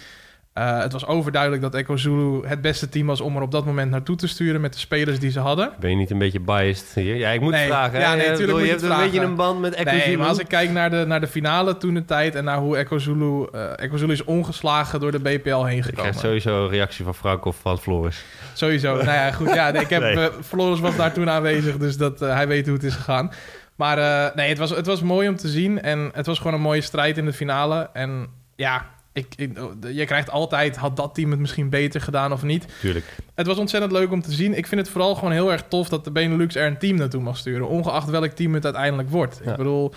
Eh, 0.59 0.79
het 0.81 0.91
was 0.91 1.05
overduidelijk 1.05 1.61
dat 1.61 1.73
Echo 1.75 1.97
Zulu 1.97 2.47
het 2.47 2.61
beste 2.61 2.89
team 2.89 3.07
was 3.07 3.21
om 3.21 3.35
er 3.35 3.41
op 3.41 3.51
dat 3.51 3.65
moment 3.65 3.91
naartoe 3.91 4.15
te 4.15 4.27
sturen 4.27 4.61
met 4.61 4.73
de 4.73 4.79
spelers 4.79 5.19
die 5.19 5.31
ze 5.31 5.39
hadden. 5.39 5.71
Ben 5.79 5.89
je 5.89 5.95
niet 5.95 6.09
een 6.11 6.17
beetje 6.17 6.39
biased 6.39 6.91
hier? 6.95 7.15
Ja, 7.15 7.29
ik 7.29 7.41
moet 7.41 7.51
Nee. 7.51 7.67
vragen. 7.67 7.99
Ja, 7.99 8.09
hè? 8.09 8.15
nee, 8.15 8.25
Ik 8.25 8.35
tuurlijk 8.35 8.39
bedoel, 8.57 8.57
moet 8.57 8.81
je 8.81 8.87
hebt 8.87 8.99
een 8.99 9.11
beetje 9.11 9.21
een 9.27 9.35
band 9.35 9.59
met 9.61 9.73
Echo 9.73 9.91
Nee, 9.91 10.01
Zulu. 10.01 10.17
maar 10.17 10.27
als 10.27 10.39
ik 10.39 10.47
kijk 10.47 10.71
naar 10.71 10.89
de, 10.89 11.03
naar 11.07 11.19
de 11.19 11.27
finale 11.27 11.77
toen 11.77 11.93
de 11.93 12.05
tijd 12.05 12.35
en 12.35 12.43
naar 12.43 12.57
hoe 12.57 12.77
Echo 12.77 12.97
Zulu, 12.97 13.47
eh, 13.51 13.79
Echo 13.79 13.97
Zulu 13.97 14.11
is 14.13 14.23
ongeslagen 14.23 14.99
door 14.99 15.11
de 15.11 15.19
BPL 15.19 15.63
heen 15.63 15.77
Ik 15.77 15.83
gekomen. 15.83 16.11
krijg 16.11 16.19
sowieso 16.25 16.63
een 16.63 16.69
reactie 16.69 17.05
van 17.05 17.15
Frank 17.15 17.45
of 17.45 17.57
van 17.61 17.77
Floris. 17.79 18.23
Sowieso. 18.53 18.93
nou 18.95 19.05
ja, 19.05 19.31
goed. 19.31 19.53
Ja, 19.53 19.71
nee, 19.71 19.81
ik 19.81 19.89
heb, 19.89 20.01
eh, 20.17 20.25
Floris 20.43 20.79
was 20.79 20.95
daar 20.95 21.13
toen 21.13 21.29
aanwezig, 21.29 21.77
dus 21.77 21.97
dat, 21.97 22.19
hij 22.19 22.47
weet 22.47 22.65
hoe 22.65 22.75
het 22.75 22.83
is 22.83 22.95
gegaan. 22.95 23.31
Maar 23.75 24.31
nee, 24.35 24.49
het 24.49 24.57
was, 24.57 24.69
het 24.69 24.85
was 24.85 25.01
mooi 25.01 25.27
om 25.27 25.35
te 25.35 25.47
zien. 25.47 25.81
En 25.81 26.09
het 26.13 26.25
was 26.25 26.37
gewoon 26.37 26.53
een 26.53 26.61
mooie 26.61 26.81
strijd 26.81 27.17
in 27.17 27.25
de 27.25 27.33
finale. 27.33 27.89
En 27.93 28.27
ja, 28.55 28.85
ik, 29.13 29.27
ik, 29.35 29.59
je 29.91 30.05
krijgt 30.05 30.29
altijd, 30.29 30.75
had 30.75 30.95
dat 30.95 31.15
team 31.15 31.31
het 31.31 31.39
misschien 31.39 31.69
beter 31.69 32.01
gedaan 32.01 32.31
of 32.31 32.43
niet? 32.43 32.65
Tuurlijk. 32.79 33.05
Het 33.35 33.47
was 33.47 33.57
ontzettend 33.57 33.91
leuk 33.91 34.11
om 34.11 34.21
te 34.21 34.31
zien. 34.31 34.57
Ik 34.57 34.67
vind 34.67 34.81
het 34.81 34.89
vooral 34.89 35.15
gewoon 35.15 35.31
heel 35.31 35.51
erg 35.51 35.63
tof 35.67 35.89
dat 35.89 36.03
de 36.03 36.11
Benelux 36.11 36.55
er 36.55 36.67
een 36.67 36.77
team 36.77 36.97
naartoe 36.97 37.21
mag 37.21 37.37
sturen. 37.37 37.67
Ongeacht 37.67 38.09
welk 38.09 38.31
team 38.31 38.53
het 38.53 38.63
uiteindelijk 38.63 39.09
wordt. 39.09 39.41
Ja. 39.43 39.51
Ik 39.51 39.57
bedoel, 39.57 39.93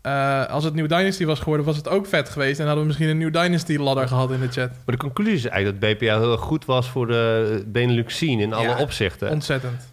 eh, 0.00 0.46
als 0.46 0.64
het 0.64 0.74
New 0.74 0.88
Dynasty 0.88 1.24
was 1.24 1.38
geworden, 1.38 1.66
was 1.66 1.76
het 1.76 1.88
ook 1.88 2.06
vet 2.06 2.28
geweest. 2.28 2.58
En 2.58 2.64
hadden 2.66 2.82
we 2.82 2.88
misschien 2.88 3.08
een 3.08 3.18
New 3.18 3.32
Dynasty 3.32 3.76
ladder 3.76 4.08
gehad 4.08 4.30
in 4.30 4.40
de 4.40 4.48
chat. 4.48 4.70
Maar 4.70 4.94
de 4.94 4.96
conclusie 4.96 5.34
is 5.34 5.46
eigenlijk 5.46 5.80
dat 5.80 5.90
BPL 5.98 6.04
heel 6.04 6.32
erg 6.32 6.40
goed 6.40 6.64
was 6.64 6.88
voor 6.88 7.06
de 7.06 7.62
Benelux 7.66 8.14
scene 8.14 8.42
in 8.42 8.52
alle 8.52 8.68
Ja, 8.68 8.78
opzichten. 8.78 9.30
Ontzettend. 9.30 9.92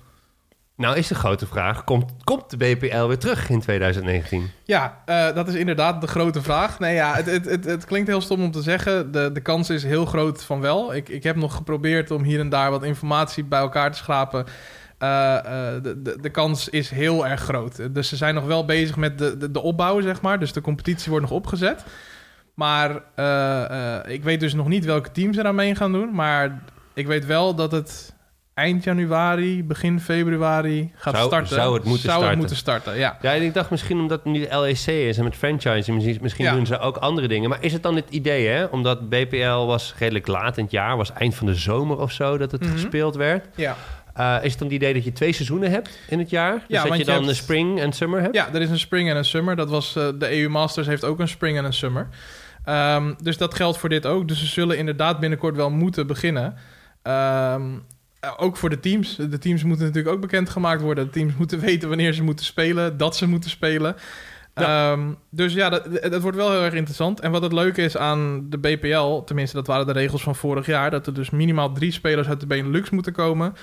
Nou 0.81 0.97
is 0.97 1.07
de 1.07 1.15
grote 1.15 1.47
vraag, 1.47 1.83
komt, 1.83 2.13
komt 2.23 2.49
de 2.49 2.57
BPL 2.57 3.05
weer 3.05 3.17
terug 3.17 3.49
in 3.49 3.59
2019? 3.59 4.51
Ja, 4.63 5.01
eh, 5.05 5.35
dat 5.35 5.47
is 5.47 5.53
inderdaad 5.53 6.01
de 6.01 6.07
grote 6.07 6.41
vraag. 6.41 6.79
Nee, 6.79 6.95
ja, 6.95 7.15
het, 7.15 7.45
het, 7.45 7.65
het, 7.65 7.85
klinkt 7.85 8.07
heel 8.07 8.21
stom 8.21 8.43
om 8.43 8.51
te 8.51 8.61
zeggen. 8.61 9.11
De, 9.11 9.31
de 9.31 9.41
kans 9.41 9.69
is 9.69 9.83
heel 9.83 10.05
groot 10.05 10.43
van 10.43 10.61
wel. 10.61 10.95
Ik, 10.95 11.09
ik 11.09 11.23
heb 11.23 11.35
nog 11.35 11.55
geprobeerd 11.55 12.11
om 12.11 12.23
hier 12.23 12.39
en 12.39 12.49
daar 12.49 12.71
wat 12.71 12.83
informatie 12.83 13.43
bij 13.43 13.59
elkaar 13.59 13.91
te 13.91 13.97
schrapen. 13.97 14.45
Eh, 14.97 15.37
eh, 15.37 15.83
de, 15.83 16.01
de, 16.01 16.17
de 16.21 16.29
kans 16.29 16.69
is 16.69 16.89
heel 16.89 17.27
erg 17.27 17.41
groot. 17.41 17.93
Dus 17.93 18.09
ze 18.09 18.15
zijn 18.15 18.35
nog 18.35 18.45
wel 18.45 18.65
bezig 18.65 18.95
met 18.95 19.17
de, 19.17 19.37
de, 19.37 19.51
de 19.51 19.61
opbouw, 19.61 20.01
zeg 20.01 20.21
maar. 20.21 20.39
Dus 20.39 20.53
de 20.53 20.61
competitie 20.61 21.09
wordt 21.09 21.25
nog 21.25 21.37
opgezet. 21.37 21.83
Maar 22.53 22.91
ik 24.07 24.23
weet 24.23 24.39
dus 24.39 24.53
nog 24.53 24.67
niet 24.67 24.85
welke 24.85 25.11
teams 25.11 25.37
er 25.37 25.45
aan 25.45 25.55
mee 25.55 25.75
gaan 25.75 25.91
doen. 25.91 26.13
Maar 26.13 26.63
ik 26.93 27.07
weet 27.07 27.25
wel 27.25 27.55
dat 27.55 27.71
het 27.71 28.13
eind 28.53 28.83
januari, 28.83 29.63
begin 29.63 29.99
februari 29.99 30.91
gaat 30.95 31.15
Zou- 31.15 31.27
starten. 31.27 31.55
zou 31.55 31.73
het 31.73 31.83
moeten 31.83 32.09
starten. 32.11 32.37
moeten 32.37 32.55
starten, 32.55 32.97
ja. 32.97 33.17
Ja, 33.21 33.33
en 33.33 33.41
ik 33.41 33.53
dacht 33.53 33.69
misschien 33.69 33.99
omdat 33.99 34.23
het 34.23 34.33
nu 34.33 34.39
LEC 34.49 34.85
is 34.87 35.17
en 35.17 35.23
met 35.23 35.35
franchising, 35.35 35.95
misschien, 35.95 36.17
misschien 36.21 36.45
Ja. 36.45 36.53
doen 36.53 36.65
ze 36.65 36.79
ook 36.79 36.97
andere 36.97 37.27
dingen. 37.27 37.49
Maar 37.49 37.63
is 37.63 37.73
het 37.73 37.83
dan 37.83 37.95
het 37.95 38.09
idee, 38.09 38.47
hè? 38.47 38.63
Omdat 38.65 39.09
BPL 39.09 39.65
was 39.65 39.93
redelijk 39.97 40.27
laat 40.27 40.57
in 40.57 40.63
het 40.63 40.71
jaar, 40.71 40.97
was 40.97 41.13
eind 41.13 41.35
van 41.35 41.47
de 41.47 41.55
zomer 41.55 41.99
of 41.99 42.11
zo 42.11 42.37
dat 42.37 42.51
het 42.51 42.61
Mhm. 42.63 42.71
gespeeld 42.71 43.15
werd. 43.15 43.45
Ja. 43.55 43.75
Eh, 44.13 44.35
is 44.41 44.49
het 44.49 44.59
dan 44.59 44.67
het 44.67 44.75
idee 44.77 44.93
dat 44.93 45.03
je 45.03 45.11
twee 45.13 45.31
seizoenen 45.33 45.71
hebt 45.71 45.99
in 46.09 46.19
het 46.19 46.29
jaar? 46.29 46.53
Dus 46.53 46.63
Ja, 46.67 46.83
dat 46.83 46.91
je 46.91 46.97
je 46.97 47.05
dan 47.05 47.15
hebt- 47.15 47.27
een 47.27 47.35
spring 47.35 47.79
en 47.79 47.91
summer 47.93 48.21
hebt? 48.21 48.35
Ja, 48.35 48.53
er 48.53 48.61
is 48.61 48.69
een 48.69 48.79
spring 48.79 49.09
en 49.09 49.15
een 49.17 49.25
summer. 49.25 49.55
Dat 49.55 49.69
was, 49.69 49.95
eh, 49.95 50.07
de 50.19 50.31
EU 50.41 50.49
Masters 50.49 50.87
heeft 50.87 51.03
ook 51.03 51.19
een 51.19 51.27
spring 51.27 51.57
en 51.57 51.65
een 51.65 51.73
summer. 51.73 52.07
Ehm, 52.65 53.13
dus 53.23 53.37
dat 53.37 53.53
geldt 53.53 53.77
voor 53.77 53.89
dit 53.89 54.05
ook. 54.05 54.27
Dus 54.27 54.39
ze 54.39 54.45
zullen 54.45 54.77
inderdaad 54.77 55.19
binnenkort 55.19 55.55
wel 55.55 55.69
moeten 55.69 56.07
beginnen. 56.07 56.55
Ehm, 57.03 57.61
eh, 57.61 57.67
ook 58.37 58.57
voor 58.57 58.69
de 58.69 58.79
teams. 58.79 59.15
De 59.15 59.37
teams 59.37 59.63
moeten 59.63 59.85
natuurlijk 59.85 60.15
ook 60.15 60.21
bekendgemaakt 60.21 60.81
worden. 60.81 61.05
De 61.05 61.11
teams 61.11 61.33
moeten 61.35 61.59
weten 61.69 61.87
wanneer 61.89 62.13
ze 62.13 62.23
moeten 62.23 62.45
spelen, 62.45 62.97
dat 62.97 63.15
ze 63.15 63.27
moeten 63.27 63.49
spelen. 63.49 63.95
Ehm, 64.53 64.99
dus 65.29 65.53
ja, 65.53 65.69
dat, 65.69 66.01
dat 66.01 66.21
wordt 66.21 66.37
wel 66.37 66.51
heel 66.51 66.63
erg 66.63 66.73
interessant. 66.73 67.19
En 67.19 67.31
wat 67.31 67.41
het 67.41 67.53
leuke 67.53 67.81
is 67.81 67.97
aan 67.97 68.49
de 68.49 68.57
BPL, 68.57 69.23
tenminste 69.23 69.55
dat 69.55 69.67
waren 69.67 69.85
de 69.85 69.91
regels 69.91 70.23
van 70.23 70.35
vorig 70.35 70.65
jaar, 70.65 70.91
dat 70.91 71.07
er 71.07 71.13
dus 71.13 71.29
minimaal 71.29 71.73
drie 71.73 71.91
spelers 71.91 72.27
uit 72.27 72.39
de 72.39 72.47
Benelux 72.47 72.89
moeten 72.89 73.13
komen. 73.13 73.53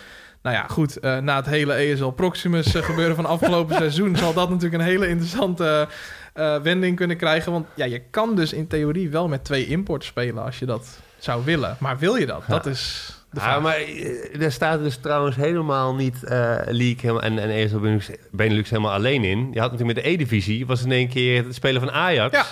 Nou 0.42 0.56
ja, 0.56 0.66
goed, 0.66 0.96
eh, 0.96 1.18
na 1.18 1.36
het 1.36 1.46
hele 1.46 1.72
ESL 1.72 2.09
Proximus 2.09 2.74
eh, 2.74 2.82
gebeuren 2.82 3.16
van 3.16 3.26
afgelopen 3.26 3.76
seizoen 3.84 4.16
zal 4.16 4.32
dat 4.32 4.48
natuurlijk 4.48 4.82
een 4.82 4.88
hele 4.88 5.09
interessante 5.09 5.88
eh, 6.32 6.61
wending 6.61 6.96
kunnen 6.96 7.16
krijgen. 7.16 7.52
Want 7.52 7.66
ja, 7.74 7.84
je 7.84 8.02
kan 8.11 8.34
dus 8.34 8.52
in 8.52 8.66
theorie 8.66 9.11
wel 9.11 9.28
met 9.28 9.44
twee 9.44 9.66
imports 9.66 10.06
spelen 10.06 10.44
als 10.44 10.59
je 10.59 10.66
dat 10.66 11.00
zou 11.18 11.44
willen. 11.44 11.76
Maar 11.80 11.98
wil 11.98 12.16
je 12.16 12.26
dat? 12.26 12.42
Dat 12.48 12.66
is. 12.66 13.16
Ja, 13.33 13.61
maar 13.61 13.74
eh, 13.76 14.43
er 14.43 14.53
staat 14.53 14.79
dus 14.83 14.97
trouwens 14.97 15.37
helemaal 15.37 15.95
niet 15.95 16.24
eh 16.24 16.57
League 16.66 16.97
helemaal, 17.01 17.22
en, 17.22 17.39
en 17.39 17.51
ESL 17.51 17.79
Benelux, 17.79 18.11
Benelux 18.31 18.70
helemaal 18.70 18.93
alleen 18.93 19.24
in. 19.24 19.39
Je 19.53 19.61
had 19.61 19.70
natuurlijk 19.70 19.97
met 19.97 20.05
de 20.05 20.11
E-divisie, 20.11 20.66
was 20.66 20.85
in 20.85 20.93
één 20.93 21.09
keer 21.09 21.45
het 21.45 21.55
spelen 21.55 21.81
van 21.81 21.91
Ajax. 21.91 22.37
Ja. 22.37 22.45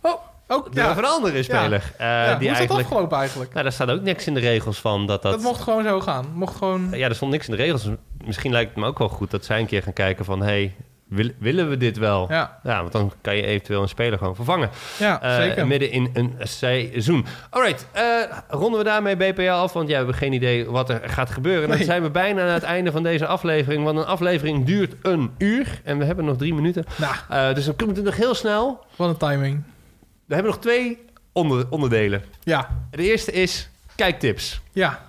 Oh, 0.00 0.20
ook 0.48 0.68
Ja. 0.72 0.96
een 0.96 1.04
andere 1.04 1.42
speler. 1.42 1.92
eh, 1.98 2.06
ja. 2.06 2.28
Hoe 2.30 2.38
die 2.38 2.50
is 2.50 2.58
dat 2.58 2.70
afgelopen 2.70 3.18
eigenlijk? 3.18 3.50
Nou, 3.50 3.62
daar 3.62 3.72
staat 3.72 3.90
ook 3.90 4.02
niks 4.02 4.26
in 4.26 4.34
de 4.34 4.40
regels 4.40 4.78
van 4.80 5.06
dat 5.06 5.22
dat. 5.22 5.32
Dat 5.32 5.42
mocht 5.42 5.62
gewoon 5.62 5.84
zo 5.84 6.00
gaan. 6.00 6.26
Mocht 6.34 6.56
gewoon... 6.56 6.88
Ja, 6.92 7.08
er 7.08 7.14
stond 7.14 7.30
niks 7.30 7.48
in 7.48 7.56
de 7.56 7.62
regels. 7.62 7.88
Misschien 8.24 8.52
lijkt 8.52 8.70
het 8.70 8.78
me 8.78 8.86
ook 8.86 8.98
wel 8.98 9.08
goed 9.08 9.30
dat 9.30 9.44
zij 9.44 9.60
een 9.60 9.66
keer 9.66 9.82
gaan 9.82 9.92
kijken 9.92 10.24
van... 10.24 10.42
hey, 10.42 10.74
wil- 11.08 11.30
willen 11.38 11.68
we 11.70 11.76
dit 11.76 11.96
wel? 11.98 12.26
Ja. 12.30 12.58
Ja, 12.62 12.80
want 12.80 12.92
dan 12.92 13.12
kan 13.20 13.36
je 13.36 13.42
eventueel 13.42 13.82
een 13.82 13.88
speler 13.88 14.18
gewoon 14.18 14.34
vervangen. 14.34 14.70
ja 14.98 15.22
Eh, 15.22 15.34
zeker. 15.36 15.66
midden 15.66 15.90
in 15.90 16.10
een 16.12 16.34
seizoen. 16.38 17.26
Alright, 17.50 17.86
eh, 17.92 18.04
ronden 18.48 18.78
we 18.78 18.84
daarmee 18.84 19.16
BPL 19.16 19.48
af? 19.50 19.72
Want 19.72 19.86
ja, 19.88 19.92
we 19.92 19.98
hebben 19.98 20.14
geen 20.14 20.32
idee 20.32 20.70
wat 20.70 20.90
er 20.90 21.00
gaat 21.04 21.30
gebeuren. 21.30 21.68
Dan 21.68 21.76
Nee. 21.76 21.86
zijn 21.86 22.02
we 22.02 22.10
bijna 22.10 22.42
aan 22.42 22.48
het 22.48 22.62
einde 22.62 22.92
van 22.92 23.02
deze 23.02 23.26
aflevering. 23.26 23.84
Want 23.84 23.98
een 23.98 24.04
aflevering 24.04 24.64
duurt 24.66 24.94
een 25.02 25.30
uur. 25.38 25.80
En 25.84 25.98
we 25.98 26.04
hebben 26.04 26.24
nog 26.24 26.36
drie 26.36 26.54
minuten. 26.54 26.84
Nou, 26.96 27.14
Eh, 27.28 27.54
dus 27.54 27.64
dan 27.64 27.76
komt 27.76 27.96
het 27.96 28.04
nog 28.04 28.16
heel 28.16 28.34
snel. 28.34 28.84
wat 28.96 29.08
een 29.08 29.16
timing. 29.16 29.62
We 30.26 30.34
hebben 30.34 30.52
nog 30.52 30.60
twee 30.62 31.04
onder, 31.32 31.66
onderdelen. 31.70 32.24
Ja, 32.42 32.68
De 32.90 33.02
eerste 33.02 33.32
is 33.32 33.68
kijktips. 33.96 34.60
ja. 34.72 35.00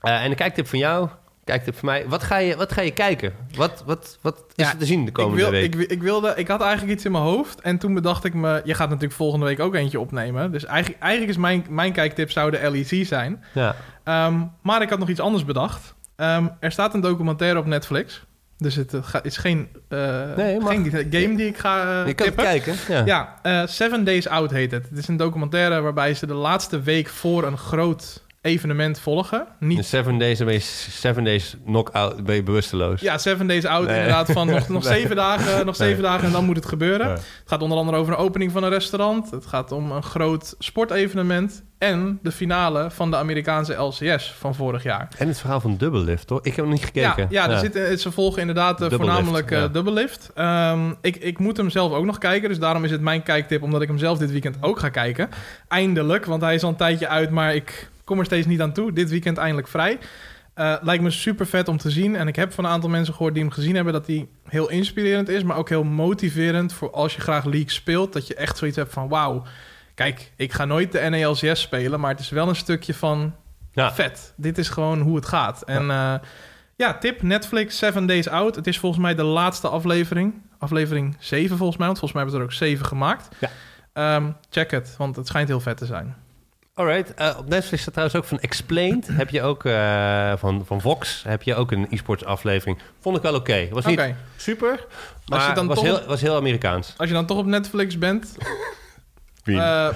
En 0.00 0.30
de 0.30 0.36
kijktip 0.36 0.66
van 0.66 0.78
jou, 0.78 1.08
kijktip 1.46 1.76
van 1.76 1.88
mij. 1.88 2.04
Wat 2.08 2.22
ga 2.22 2.36
je, 2.36 2.56
wat 2.56 2.72
ga 2.72 2.80
je 2.80 2.90
kijken? 2.90 3.32
Wat, 3.54 3.82
wat, 3.86 4.18
wat 4.22 4.36
is 4.54 4.64
Ja, 4.64 4.70
er 4.72 4.78
te 4.78 4.84
zien 4.86 5.00
de 5.00 5.06
Ik, 5.06 5.12
komende 5.12 5.42
wil, 5.42 5.50
week? 5.50 5.64
ik, 5.64 5.74
wi- 5.74 5.86
ik, 5.88 6.02
wilde, 6.02 6.32
ik 6.36 6.48
had 6.48 6.60
eigenlijk 6.60 6.92
iets 6.92 7.04
in 7.04 7.12
mijn 7.12 7.24
hoofd. 7.24 7.60
En 7.60 7.78
toen 7.78 7.94
bedacht 7.94 8.24
ik 8.24 8.34
me... 8.34 8.60
Je 8.64 8.74
gaat 8.74 8.88
natuurlijk 8.88 9.14
volgende 9.14 9.46
week 9.46 9.60
ook 9.60 9.74
eentje 9.74 10.00
opnemen. 10.00 10.52
Dus 10.52 10.64
eigenlijk, 10.64 11.02
eigenlijk 11.02 11.32
is 11.32 11.38
mijn, 11.38 11.66
mijn 11.68 11.92
kijktip 11.92 12.30
zou 12.30 12.50
de 12.50 12.70
LEC 12.70 13.06
zijn. 13.06 13.44
ja. 13.54 13.76
Ehm, 14.04 14.40
maar 14.62 14.82
ik 14.82 14.88
had 14.90 14.98
nog 14.98 15.08
iets 15.08 15.20
anders 15.20 15.44
bedacht. 15.44 15.94
Ehm, 16.16 16.46
er 16.60 16.72
staat 16.72 16.94
een 16.94 17.00
documentaire 17.00 17.58
op 17.58 17.66
Netflix. 17.66 18.24
Dus 18.58 18.74
het 18.74 18.92
is 19.22 19.36
geen, 19.36 19.68
eh, 19.88 19.98
Nee, 20.36 20.60
geen 20.60 20.90
game 20.92 21.36
die 21.36 21.46
ik 21.46 21.56
ga 21.58 22.00
eh 22.00 22.06
je 22.06 22.14
kan 22.14 22.34
kijken. 22.34 22.74
Ja. 22.88 23.02
Ja, 23.04 23.34
eh, 23.42 23.66
Seven 23.66 24.04
Days 24.04 24.28
Out 24.28 24.50
heet 24.50 24.70
het. 24.70 24.88
Het 24.88 24.98
is 24.98 25.08
een 25.08 25.16
documentaire 25.16 25.80
waarbij 25.80 26.14
ze 26.14 26.26
de 26.26 26.34
laatste 26.34 26.80
week 26.80 27.08
voor 27.08 27.44
een 27.44 27.58
groot 27.58 28.24
evenement 28.46 28.98
volgen. 29.00 29.46
De 29.60 29.66
Niet, 29.66 29.84
seven 29.84 30.18
days, 30.18 30.38
dan 30.38 30.46
ben 30.46 30.54
je 30.56 30.60
seven 30.90 31.24
days 31.24 31.56
knock-out, 31.64 32.24
ben 32.24 32.34
je 32.34 32.42
bewusteloos. 32.42 33.00
ja, 33.00 33.18
Seven 33.18 33.46
Days 33.46 33.64
Out 33.64 33.86
Nee. 33.86 33.96
inderdaad 33.96 34.32
van 34.32 34.46
nog, 34.46 34.68
nog 34.68 34.84
Nee. 34.88 34.92
zeven 35.00 35.16
dagen, 35.16 35.66
nog 35.66 35.78
Nee. 35.78 35.88
zeven 35.88 36.02
dagen 36.02 36.26
en 36.26 36.32
dan 36.32 36.44
moet 36.44 36.56
het 36.56 36.66
gebeuren. 36.66 37.10
Het 37.10 37.22
gaat 37.44 37.62
onder 37.62 37.78
andere 37.78 37.96
over 37.98 38.12
een 38.12 38.18
opening 38.18 38.52
van 38.52 38.62
een 38.62 38.70
restaurant. 38.70 39.30
Het 39.30 39.46
gaat 39.46 39.72
om 39.72 39.90
een 39.92 40.02
groot 40.02 40.54
sportevenement 40.58 41.62
en 41.78 42.18
de 42.22 42.32
finale 42.32 42.90
van 42.90 43.10
de 43.10 43.16
Amerikaanse 43.16 43.74
LCS 43.74 44.34
van 44.38 44.54
vorig 44.54 44.82
jaar. 44.82 45.08
En 45.18 45.28
het 45.28 45.38
verhaal 45.38 45.60
van 45.60 45.76
Doublelift, 45.76 46.26
toch? 46.26 46.38
Ik 46.42 46.56
heb 46.56 46.64
hem 46.64 46.74
niet 46.74 46.84
gekeken. 46.84 47.26
Ja, 47.30 47.48
ja, 47.48 47.50
Er 47.50 47.58
zit, 47.58 48.00
ze 48.00 48.10
volgen 48.12 48.40
inderdaad 48.40 48.72
eh, 48.74 48.78
Double 48.88 48.96
voornamelijk 48.98 49.50
lift, 49.50 49.62
eh 49.62 49.66
ja. 49.66 49.72
Double 49.72 49.92
Lift. 49.92 50.30
Ehm, 50.34 50.90
ik, 51.00 51.16
ik 51.16 51.38
moet 51.38 51.56
hem 51.56 51.70
zelf 51.70 51.92
ook 51.92 52.04
nog 52.04 52.18
kijken, 52.18 52.48
dus 52.48 52.58
daarom 52.58 52.84
is 52.84 52.90
het 52.90 53.00
mijn 53.00 53.22
kijktip, 53.22 53.62
omdat 53.62 53.82
ik 53.82 53.88
hem 53.88 53.98
zelf 53.98 54.18
dit 54.18 54.30
weekend 54.30 54.56
ook 54.60 54.78
ga 54.78 54.88
kijken. 54.88 55.28
Eindelijk, 55.68 56.24
want 56.24 56.42
hij 56.42 56.54
is 56.54 56.62
al 56.62 56.68
een 56.68 56.76
tijdje 56.76 57.08
uit, 57.08 57.30
maar 57.30 57.54
ik 57.54 57.88
kom 58.06 58.18
er 58.18 58.24
steeds 58.24 58.46
niet 58.46 58.60
aan 58.60 58.72
toe. 58.72 58.92
Dit 58.92 59.10
weekend 59.10 59.38
eindelijk 59.38 59.68
vrij. 59.68 59.98
Eh, 60.54 60.74
lijkt 60.80 61.02
me 61.02 61.10
super 61.10 61.46
vet 61.46 61.68
om 61.68 61.76
te 61.76 61.90
zien. 61.90 62.16
En 62.16 62.28
ik 62.28 62.36
heb 62.36 62.52
van 62.52 62.64
een 62.64 62.70
aantal 62.70 62.90
mensen 62.90 63.14
gehoord 63.14 63.34
die 63.34 63.42
hem 63.42 63.52
gezien 63.52 63.74
hebben... 63.74 63.92
dat 63.92 64.06
hij 64.06 64.28
heel 64.48 64.70
inspirerend 64.70 65.28
is, 65.28 65.42
maar 65.42 65.56
ook 65.56 65.68
heel 65.68 65.84
motiverend... 65.84 66.72
voor 66.72 66.90
als 66.90 67.14
je 67.14 67.20
graag 67.20 67.44
League 67.44 67.70
speelt. 67.70 68.12
Dat 68.12 68.26
je 68.26 68.34
echt 68.34 68.56
zoiets 68.56 68.76
hebt 68.76 68.92
van... 68.92 69.08
wauw, 69.08 69.42
kijk, 69.94 70.32
ik 70.36 70.52
ga 70.52 70.64
nooit 70.64 70.92
de 70.92 71.08
NALCS 71.08 71.60
spelen... 71.60 72.00
maar 72.00 72.10
het 72.10 72.20
is 72.20 72.28
wel 72.28 72.48
een 72.48 72.56
stukje 72.56 72.94
van 72.94 73.34
Ja. 73.72 73.92
vet. 73.92 74.32
Dit 74.36 74.58
is 74.58 74.68
gewoon 74.68 75.00
hoe 75.00 75.16
het 75.16 75.26
gaat. 75.26 75.62
En 75.62 75.84
ja, 75.86 76.20
ja 76.76 76.98
tip, 76.98 77.22
Netflix, 77.22 77.78
Seven 77.78 78.06
Days 78.06 78.28
Out. 78.28 78.54
Het 78.56 78.66
is 78.66 78.78
volgens 78.78 79.02
mij 79.02 79.14
de 79.14 79.22
laatste 79.22 79.68
aflevering. 79.68 80.34
Aflevering 80.58 81.16
7 81.18 81.56
volgens 81.56 81.78
mij, 81.78 81.86
want 81.86 81.98
volgens 81.98 82.12
mij 82.12 82.22
hebben 82.22 82.40
ze 82.40 82.46
er 82.46 82.66
ook 82.66 82.68
7 82.68 82.86
gemaakt. 82.86 83.28
Ja. 83.38 83.50
Ehm, 83.92 84.30
check 84.50 84.70
het, 84.70 84.94
want 84.98 85.16
het 85.16 85.26
schijnt 85.26 85.48
heel 85.48 85.60
vet 85.60 85.76
te 85.76 85.86
zijn. 85.86 86.16
Alright, 86.78 87.14
eh, 87.14 87.34
op 87.38 87.48
Netflix 87.48 87.82
staat 87.82 87.94
trouwens 87.94 88.18
ook 88.20 88.24
van 88.24 88.40
Explained. 88.40 89.06
heb 89.22 89.30
je 89.30 89.42
ook 89.42 89.64
eh, 89.64 90.32
van, 90.36 90.66
van 90.66 90.80
Vox, 90.80 91.22
heb 91.28 91.42
je 91.42 91.54
ook 91.54 91.70
een 91.70 91.86
e-sports 91.90 92.24
aflevering. 92.24 92.78
Vond 93.00 93.16
ik 93.16 93.22
wel 93.22 93.34
oké. 93.34 93.68
Was 93.70 93.84
niet 93.86 93.98
Oké, 93.98 94.16
super, 94.36 94.86
maar 95.26 95.48
je 95.48 95.54
dan 95.54 95.66
was, 95.66 95.76
toch- 95.76 95.84
heel, 95.84 96.06
was 96.06 96.20
heel 96.20 96.36
Amerikaans. 96.36 96.94
als 96.96 97.08
je 97.08 97.14
dan 97.14 97.26
toch 97.26 97.38
op 97.38 97.46
Netflix 97.46 97.98
bent... 97.98 98.36
eh, 99.44 99.88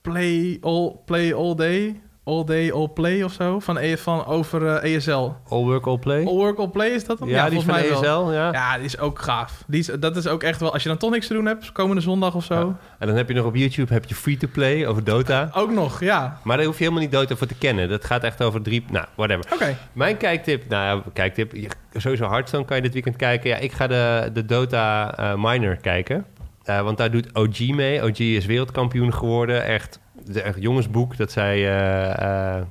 play, 0.00 0.58
all, 0.60 0.96
play 1.04 1.34
all 1.34 1.54
day, 1.54 2.00
All 2.30 2.44
Day, 2.44 2.72
All 2.72 2.88
Play 2.88 3.22
of 3.22 3.32
zo. 3.32 3.58
Van, 3.60 3.76
E- 3.78 3.96
van 3.96 4.26
over 4.26 4.66
eh, 4.76 4.94
ESL. 4.94 5.10
All 5.48 5.62
work, 5.62 5.86
all 5.86 5.98
play. 5.98 6.24
All 6.24 6.34
Work, 6.34 6.58
All 6.58 6.68
Play 6.68 6.88
is 6.88 7.04
dat 7.04 7.18
dan? 7.18 7.28
ja, 7.28 7.48
die 7.48 7.58
is 7.58 7.64
volgens 7.64 7.82
mij 7.90 8.00
wel. 8.00 8.02
ESL, 8.28 8.32
ja. 8.32 8.52
Ja, 8.52 8.76
die 8.76 8.84
is 8.84 8.98
ook 8.98 9.18
gaaf. 9.18 9.64
Die 9.66 9.80
is, 9.80 9.86
dat 10.00 10.16
is 10.16 10.26
ook 10.26 10.42
echt 10.42 10.60
wel... 10.60 10.72
Als 10.72 10.82
je 10.82 10.88
dan 10.88 10.98
toch 10.98 11.10
niks 11.10 11.26
te 11.26 11.34
doen 11.34 11.46
hebt, 11.46 11.72
komende 11.72 12.02
zondag 12.02 12.34
of 12.34 12.44
zo. 12.44 12.54
Ja. 12.54 12.76
En 12.98 13.06
dan 13.06 13.16
heb 13.16 13.28
je 13.28 13.34
nog 13.34 13.44
op 13.44 13.54
YouTube 13.56 13.92
heb 13.92 14.04
je 14.04 14.14
free-to-play 14.14 14.86
over 14.86 15.04
Dota. 15.04 15.50
Ook 15.54 15.70
nog, 15.72 16.00
ja. 16.00 16.38
Maar 16.44 16.56
daar 16.56 16.66
hoef 16.66 16.76
je 16.78 16.82
helemaal 16.84 17.02
niet 17.02 17.12
Dota 17.12 17.36
voor 17.36 17.46
te 17.46 17.54
kennen. 17.54 17.88
Dat 17.88 18.04
gaat 18.04 18.24
echt 18.24 18.42
over 18.42 18.62
drie... 18.62 18.84
Nou, 18.90 19.06
whatever. 19.14 19.44
Oké. 19.52 19.76
Mijn 19.92 20.16
kijktip, 20.16 20.68
nou 20.68 20.96
ja, 20.96 21.02
kijktip, 21.12 21.52
je- 21.54 21.68
sowieso 22.00 22.28
Hearthstone 22.28 22.64
kan 22.64 22.76
je 22.76 22.82
dit 22.82 22.92
weekend 22.92 23.16
kijken. 23.16 23.50
Ja, 23.50 23.56
ik 23.56 23.72
ga 23.72 23.86
de, 23.86 24.30
de 24.32 24.44
Dota 24.44 25.16
eh, 25.16 25.34
Minor 25.36 25.76
kijken. 25.76 26.24
Eh, 26.64 26.80
want 26.82 26.98
daar 26.98 27.10
doet 27.10 27.34
OG 27.34 27.58
mee. 27.68 28.02
OG 28.02 28.18
is 28.18 28.46
wereldkampioen 28.46 29.14
geworden. 29.14 29.64
Echt, 29.64 29.98
de- 30.26 30.42
echt 30.42 30.62
jongensboek 30.62 31.16
dat 31.16 31.32
zij... 31.32 31.56
eh, 31.56 32.56
eh, 32.58 32.62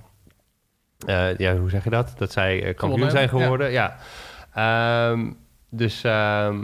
eh, 1.06 1.38
ja, 1.38 1.56
hoe 1.58 1.70
zeg 1.70 1.84
je 1.84 1.90
dat? 1.90 2.14
Dat 2.18 2.32
zij 2.32 2.60
kampioen 2.60 2.78
Gewonnen 2.80 3.12
zijn 3.12 3.24
ja. 3.24 3.30
geworden. 3.30 3.72
Ja. 3.72 3.96
Ehm, 4.54 5.32
dus 5.70 6.04
ehm, 6.04 6.64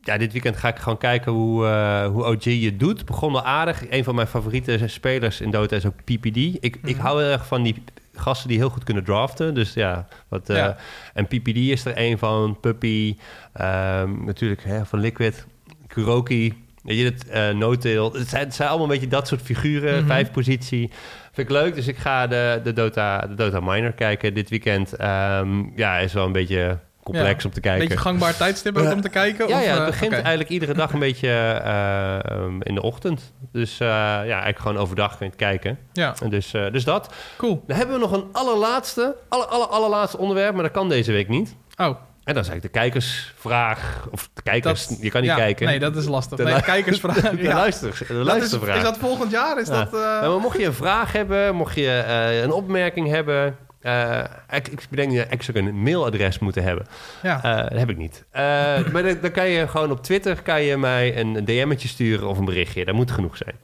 ja, 0.00 0.18
dit 0.18 0.32
weekend 0.32 0.56
ga 0.56 0.68
ik 0.68 0.76
gewoon 0.78 0.98
kijken 0.98 1.32
hoe, 1.32 1.66
hoe 2.12 2.24
OG 2.24 2.42
je 2.44 2.76
doet. 2.76 3.04
Begon 3.04 3.32
wel 3.32 3.44
aardig. 3.44 3.90
Een 3.90 4.04
van 4.04 4.14
mijn 4.14 4.26
favoriete 4.26 4.88
spelers 4.88 5.40
in 5.40 5.50
Dota 5.50 5.76
is 5.76 5.86
ook 5.86 6.04
PPD. 6.04 6.36
Ik, 6.36 6.60
ik 6.60 6.80
Mhm. 6.96 7.00
hou 7.00 7.22
heel 7.22 7.30
erg 7.32 7.46
van 7.46 7.62
die 7.62 7.82
gasten 8.14 8.48
die 8.48 8.58
heel 8.58 8.70
goed 8.70 8.84
kunnen 8.84 9.04
draften. 9.04 9.54
Dus 9.54 9.74
ja, 9.74 10.06
wat, 10.28 10.46
Ja. 10.46 10.76
en 11.14 11.26
PPD 11.26 11.56
is 11.56 11.84
er 11.84 11.92
een 11.96 12.18
van. 12.18 12.60
Puppy, 12.60 13.16
ehm, 13.52 14.24
natuurlijk 14.24 14.64
hè, 14.64 14.86
van 14.86 14.98
Liquid, 14.98 15.46
Kuroki. 15.86 16.63
Weet 16.84 16.98
je, 16.98 17.04
het, 17.04 17.28
eh 17.28 17.48
No-Tail. 17.50 18.12
Het 18.12 18.28
zijn, 18.28 18.44
het 18.44 18.54
zijn 18.54 18.68
allemaal 18.68 18.86
een 18.86 18.92
beetje 18.92 19.08
dat 19.08 19.28
soort 19.28 19.42
figuren. 19.42 19.96
Mhm. 19.98 20.06
Vijf 20.06 20.30
positie. 20.30 20.90
Vind 21.32 21.48
ik 21.48 21.54
leuk. 21.56 21.74
Dus 21.74 21.86
ik 21.86 21.96
ga 21.96 22.26
de, 22.26 22.60
de, 22.64 22.72
Dota, 22.72 23.20
de 23.20 23.34
Dota 23.34 23.60
Minor 23.60 23.92
kijken 23.92 24.34
dit 24.34 24.50
weekend. 24.50 24.92
Ehm, 24.92 25.62
ja, 25.76 25.98
is 25.98 26.12
wel 26.12 26.26
een 26.26 26.32
beetje 26.32 26.78
complex 27.02 27.42
Ja. 27.42 27.48
om 27.48 27.54
te 27.54 27.60
kijken. 27.60 27.88
Beetje 27.88 28.02
gangbaar 28.02 28.36
tijdstip 28.36 28.76
ook 28.76 28.92
om 28.92 29.00
te 29.00 29.08
kijken? 29.08 29.48
Ja, 29.48 29.58
of, 29.58 29.64
ja, 29.64 29.70
het 29.70 29.78
eh, 29.78 29.86
begint 29.86 30.12
eigenlijk 30.12 30.48
iedere 30.48 30.74
dag 30.74 30.92
een 30.92 30.98
beetje 30.98 31.28
eh, 31.64 32.44
in 32.60 32.74
de 32.74 32.82
ochtend. 32.82 33.32
Dus 33.52 33.78
ja, 33.78 34.22
eigenlijk 34.22 34.58
gewoon 34.58 34.76
overdag 34.76 35.18
het 35.18 35.36
kijken. 35.36 35.78
Ja, 35.92 36.14
En 36.22 36.30
dus, 36.30 36.50
dus 36.50 36.84
dat. 36.84 37.14
cool. 37.36 37.62
Dan 37.66 37.76
hebben 37.76 37.94
we 37.94 38.00
nog 38.00 38.12
een 38.12 38.24
allerlaatste, 38.32 39.16
aller, 39.28 39.46
aller, 39.46 39.66
allerlaatste 39.66 40.18
onderwerp, 40.18 40.54
maar 40.54 40.62
dat 40.62 40.72
kan 40.72 40.88
deze 40.88 41.12
week 41.12 41.28
niet. 41.28 41.56
Oh, 41.76 41.96
En 42.24 42.34
dat 42.34 42.44
is 42.44 42.50
eigenlijk 42.50 42.62
de 42.74 42.80
kijkersvraag. 42.80 44.06
Of 44.10 44.30
de 44.34 44.42
kijkers, 44.42 44.86
dat, 44.86 44.98
je 45.00 45.10
kan 45.10 45.20
niet 45.20 45.30
ja, 45.30 45.36
kijken. 45.36 45.66
Nee, 45.66 45.78
dat 45.78 45.96
is 45.96 46.06
lastig. 46.06 46.38
De 46.38 46.44
nee, 46.44 46.62
kijkersvraag. 46.62 47.20
de, 47.30 47.42
ja. 47.42 47.54
luister, 47.54 48.04
de 48.08 48.14
is, 48.14 48.24
luistervraag. 48.26 48.76
is 48.76 48.82
dat 48.82 48.98
volgend 48.98 49.30
jaar? 49.30 49.60
Is 49.60 49.68
Ja. 49.68 49.84
dat... 49.84 49.94
eh, 50.22 50.36
mocht 50.40 50.58
je 50.58 50.64
een 50.64 50.72
vraag 50.74 51.12
hebben, 51.12 51.54
mocht 51.54 51.74
je 51.74 51.90
eh, 52.06 52.42
een 52.42 52.52
opmerking 52.52 53.08
hebben... 53.08 53.56
eh, 53.80 54.24
ik, 54.50 54.68
ik 54.68 54.86
bedenk 54.90 55.16
dat 55.16 55.26
ik 55.30 55.42
zou 55.42 55.58
een 55.58 55.82
mailadres 55.82 56.38
moeten 56.38 56.62
hebben. 56.62 56.86
ja. 57.22 57.40
Dat 57.68 57.78
heb 57.78 57.90
ik 57.90 57.96
niet. 57.96 58.24
Maar 58.32 59.02
dan, 59.02 59.16
dan 59.20 59.30
kan 59.30 59.48
je 59.48 59.68
gewoon 59.68 59.90
op 59.90 60.02
Twitter 60.02 60.42
kan 60.42 60.62
je 60.62 60.76
mij 60.76 61.18
een 61.18 61.44
DM'tje 61.44 61.88
sturen 61.88 62.28
of 62.28 62.38
een 62.38 62.44
berichtje. 62.44 62.84
Dat 62.84 62.94
moet 62.94 63.10
genoeg 63.10 63.36
zijn. 63.36 63.54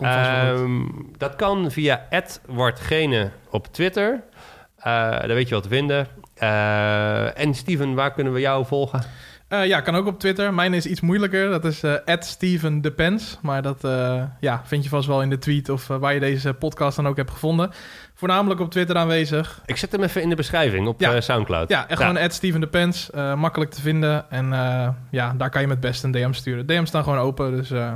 Ehm, 0.00 0.80
dat 1.18 1.36
kan 1.36 1.70
via 1.70 2.08
@wartgene 2.46 3.30
op 3.50 3.66
Twitter. 3.72 4.20
Daar 4.82 5.26
weet 5.26 5.48
je 5.48 5.54
wat 5.54 5.62
te 5.62 5.68
vinden. 5.68 6.06
Eh, 6.36 7.38
en 7.38 7.54
Steven, 7.54 7.94
waar 7.94 8.12
kunnen 8.12 8.32
we 8.32 8.40
jou 8.40 8.66
volgen? 8.66 9.00
Eh, 9.48 9.66
ja, 9.66 9.80
kan 9.80 9.94
ook 9.94 10.06
op 10.06 10.18
Twitter. 10.20 10.54
Mijn 10.54 10.74
is 10.74 10.86
iets 10.86 11.00
moeilijker. 11.00 11.50
Dat 11.50 11.64
is 11.64 11.82
eh 11.82 11.94
Steven 12.24 12.80
Depends. 12.80 13.38
Maar 13.42 13.62
dat 13.62 13.84
eh, 13.84 14.22
ja, 14.40 14.62
vind 14.64 14.82
je 14.82 14.88
vast 14.88 15.06
wel 15.08 15.22
in 15.22 15.30
de 15.30 15.38
tweet 15.38 15.68
of 15.68 15.90
eh, 15.90 15.96
waar 15.96 16.14
je 16.14 16.20
deze 16.20 16.54
podcast 16.54 16.96
dan 16.96 17.08
ook 17.08 17.16
hebt 17.16 17.30
gevonden. 17.30 17.70
Voornamelijk 18.14 18.60
op 18.60 18.70
Twitter 18.70 18.96
aanwezig. 18.96 19.60
Ik 19.66 19.76
zet 19.76 19.92
hem 19.92 20.02
even 20.02 20.22
in 20.22 20.28
de 20.28 20.34
beschrijving 20.36 20.86
op 20.86 21.00
Ja. 21.00 21.14
eh, 21.14 21.20
Soundcloud. 21.20 21.68
Ja, 21.68 21.86
gewoon 21.88 22.30
Steven 22.30 22.60
Depends. 22.60 23.10
Eh, 23.10 23.34
makkelijk 23.34 23.70
te 23.70 23.80
vinden. 23.80 24.30
En 24.30 24.52
eh, 24.52 24.88
ja, 25.10 25.34
daar 25.36 25.50
kan 25.50 25.60
je 25.60 25.66
met 25.66 25.80
best 25.80 26.04
een 26.04 26.10
DM 26.12 26.32
sturen. 26.32 26.66
DM's 26.66 26.88
staan 26.88 27.02
gewoon 27.02 27.18
open, 27.18 27.50
dus 27.56 27.70
eh, 27.70 27.92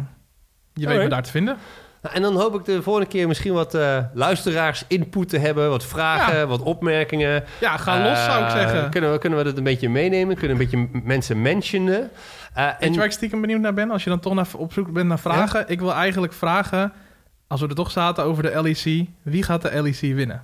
je 0.74 0.86
weet 0.86 1.02
me 1.02 1.08
daar 1.08 1.22
te 1.22 1.30
vinden. 1.30 1.56
Nou, 2.02 2.14
en 2.14 2.22
dan 2.22 2.36
hoop 2.36 2.54
ik 2.54 2.64
de 2.64 2.82
volgende 2.82 3.08
keer 3.08 3.28
misschien 3.28 3.52
wat 3.52 3.74
eh, 3.74 3.98
luisteraars 4.14 4.84
input 4.88 5.28
te 5.28 5.38
hebben. 5.38 5.70
Wat 5.70 5.84
vragen, 5.84 6.36
Ja. 6.38 6.46
wat 6.46 6.62
opmerkingen. 6.62 7.44
Ja, 7.60 7.76
ga 7.76 8.02
los 8.08 8.24
zou 8.24 8.38
ik 8.42 8.46
Eh, 8.46 8.52
zeggen. 8.52 8.90
Kunnen 8.90 9.12
we, 9.12 9.18
kunnen 9.18 9.38
we 9.38 9.44
dat 9.44 9.56
een 9.56 9.64
beetje 9.64 9.88
meenemen? 9.88 10.36
Kunnen 10.36 10.56
we 10.56 10.62
een 10.64 10.70
beetje 10.88 11.00
mensen 11.04 11.42
mentionen? 11.42 12.10
Weet 12.54 12.74
en 12.78 12.90
je 12.92 12.96
waar 12.96 13.06
ik 13.06 13.12
stiekem 13.12 13.40
benieuwd 13.40 13.60
naar 13.60 13.74
ben? 13.74 13.90
Als 13.90 14.04
je 14.04 14.10
dan 14.10 14.20
toch 14.20 14.34
naar, 14.34 14.46
op 14.56 14.72
zoek 14.72 14.92
bent 14.92 15.08
naar 15.08 15.18
vragen. 15.18 15.64
Ik 15.68 15.80
wil 15.80 15.92
eigenlijk 15.94 16.32
vragen, 16.32 16.92
als 17.46 17.60
we 17.60 17.68
er 17.68 17.74
toch 17.74 17.90
zaten 17.90 18.24
over 18.24 18.42
de 18.42 18.62
LEC, 18.62 19.06
wie 19.22 19.42
gaat 19.42 19.62
de 19.62 19.82
LEC 19.82 20.14
winnen? 20.14 20.42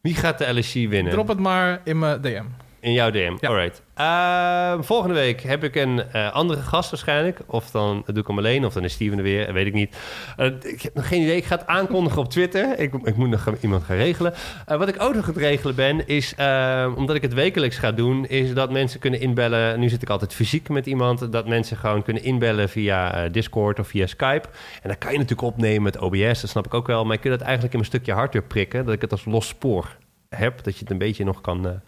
wie 0.00 0.14
gaat 0.14 0.38
de 0.38 0.52
LSC 0.58 0.72
winnen? 0.74 1.12
Drop 1.12 1.28
het 1.28 1.38
maar 1.38 1.80
in 1.84 1.98
mijn 1.98 2.20
DM. 2.20 2.44
In 2.80 2.92
jouw 2.92 3.10
DM, 3.10 3.36
Ja. 3.40 3.48
alright. 3.48 3.82
Ehm, 3.94 4.82
volgende 4.82 5.14
week 5.14 5.40
heb 5.42 5.64
ik 5.64 5.74
een 5.74 6.02
eh, 6.12 6.32
andere 6.32 6.60
gast 6.62 6.90
waarschijnlijk. 6.90 7.40
Of 7.46 7.70
dan 7.70 8.02
doe 8.06 8.18
ik 8.18 8.26
hem 8.26 8.38
alleen, 8.38 8.64
of 8.64 8.72
dan 8.72 8.84
is 8.84 8.92
Steven 8.92 9.16
er 9.18 9.24
weer, 9.24 9.52
weet 9.52 9.66
ik 9.66 9.72
niet. 9.72 9.96
Eh, 10.36 10.46
ik 10.46 10.82
heb 10.82 10.94
nog 10.94 11.08
geen 11.08 11.22
idee, 11.22 11.36
ik 11.36 11.44
ga 11.44 11.56
het 11.56 11.66
aankondigen 11.66 12.18
op 12.20 12.30
Twitter. 12.30 12.78
Ik, 12.78 12.94
ik 13.02 13.16
moet 13.16 13.28
nog 13.28 13.48
iemand 13.60 13.84
gaan 13.84 13.96
regelen. 13.96 14.34
Eh, 14.66 14.78
wat 14.78 14.88
ik 14.88 15.02
ook 15.02 15.14
nog 15.14 15.22
aan 15.26 15.34
het 15.34 15.42
regelen 15.42 15.74
ben, 15.74 16.06
is, 16.08 16.34
eh, 16.34 16.92
omdat 16.96 17.16
ik 17.16 17.22
het 17.22 17.34
wekelijks 17.34 17.76
ga 17.78 17.92
doen... 17.92 18.26
is 18.26 18.54
dat 18.54 18.70
mensen 18.70 19.00
kunnen 19.00 19.20
inbellen. 19.20 19.80
Nu 19.80 19.88
zit 19.88 20.02
ik 20.02 20.10
altijd 20.10 20.34
fysiek 20.34 20.68
met 20.68 20.86
iemand. 20.86 21.32
Dat 21.32 21.46
mensen 21.48 21.76
gewoon 21.76 22.02
kunnen 22.02 22.22
inbellen 22.22 22.68
via 22.68 23.28
Discord 23.28 23.78
of 23.78 23.88
via 23.88 24.06
Skype. 24.06 24.48
En 24.82 24.88
dan 24.88 24.98
kan 24.98 25.12
je 25.12 25.18
natuurlijk 25.18 25.48
opnemen 25.48 25.82
met 25.82 25.98
OBS, 25.98 26.40
dat 26.40 26.50
snap 26.50 26.66
ik 26.66 26.74
ook 26.74 26.86
wel. 26.86 27.04
Maar 27.04 27.14
je 27.14 27.20
kunt 27.20 27.34
het 27.34 27.42
eigenlijk 27.42 27.74
in 27.74 27.80
een 27.80 27.86
stukje 27.86 28.12
hardware 28.12 28.46
prikken... 28.46 28.84
dat 28.84 28.94
ik 28.94 29.00
het 29.00 29.12
als 29.12 29.24
los 29.24 29.48
spoor 29.48 29.96
heb, 30.28 30.62
dat 30.64 30.74
je 30.74 30.80
het 30.80 30.90
een 30.90 30.98
beetje 30.98 31.24
nog 31.24 31.40
kan... 31.40 31.80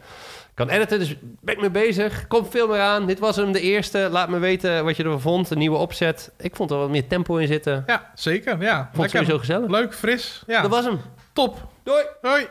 kan 0.66 0.76
editen, 0.76 0.98
dus 0.98 1.16
ben 1.40 1.54
ik 1.54 1.61
mee 1.61 1.70
bezig. 1.70 2.26
Komt 2.26 2.48
veel 2.50 2.68
meer 2.68 2.80
aan. 2.80 3.06
Dit 3.06 3.18
was 3.18 3.36
hem, 3.36 3.52
de 3.52 3.61
eerste. 3.61 4.08
Laat 4.11 4.28
me 4.28 4.38
weten 4.38 4.84
wat 4.84 4.96
je 4.96 5.02
ervan 5.02 5.20
vond. 5.20 5.50
Een 5.50 5.58
nieuwe 5.58 5.76
opzet. 5.76 6.32
Ik 6.38 6.56
vond 6.56 6.70
er 6.70 6.76
wat 6.76 6.88
meer 6.90 7.06
tempo 7.06 7.36
in 7.36 7.46
zitten. 7.46 7.82
Ja, 7.86 8.11
zeker. 8.14 8.62
Ja, 8.62 8.90
Vond 8.92 9.02
het 9.02 9.11
sowieso 9.11 9.38
gezellig. 9.38 9.70
Leuk, 9.70 9.94
fris. 9.94 10.42
Ja, 10.46 10.62
Dat 10.62 10.70
was 10.70 10.84
hem. 10.84 11.00
top. 11.32 11.66
Doei! 11.82 12.02
Hoi. 12.20 12.46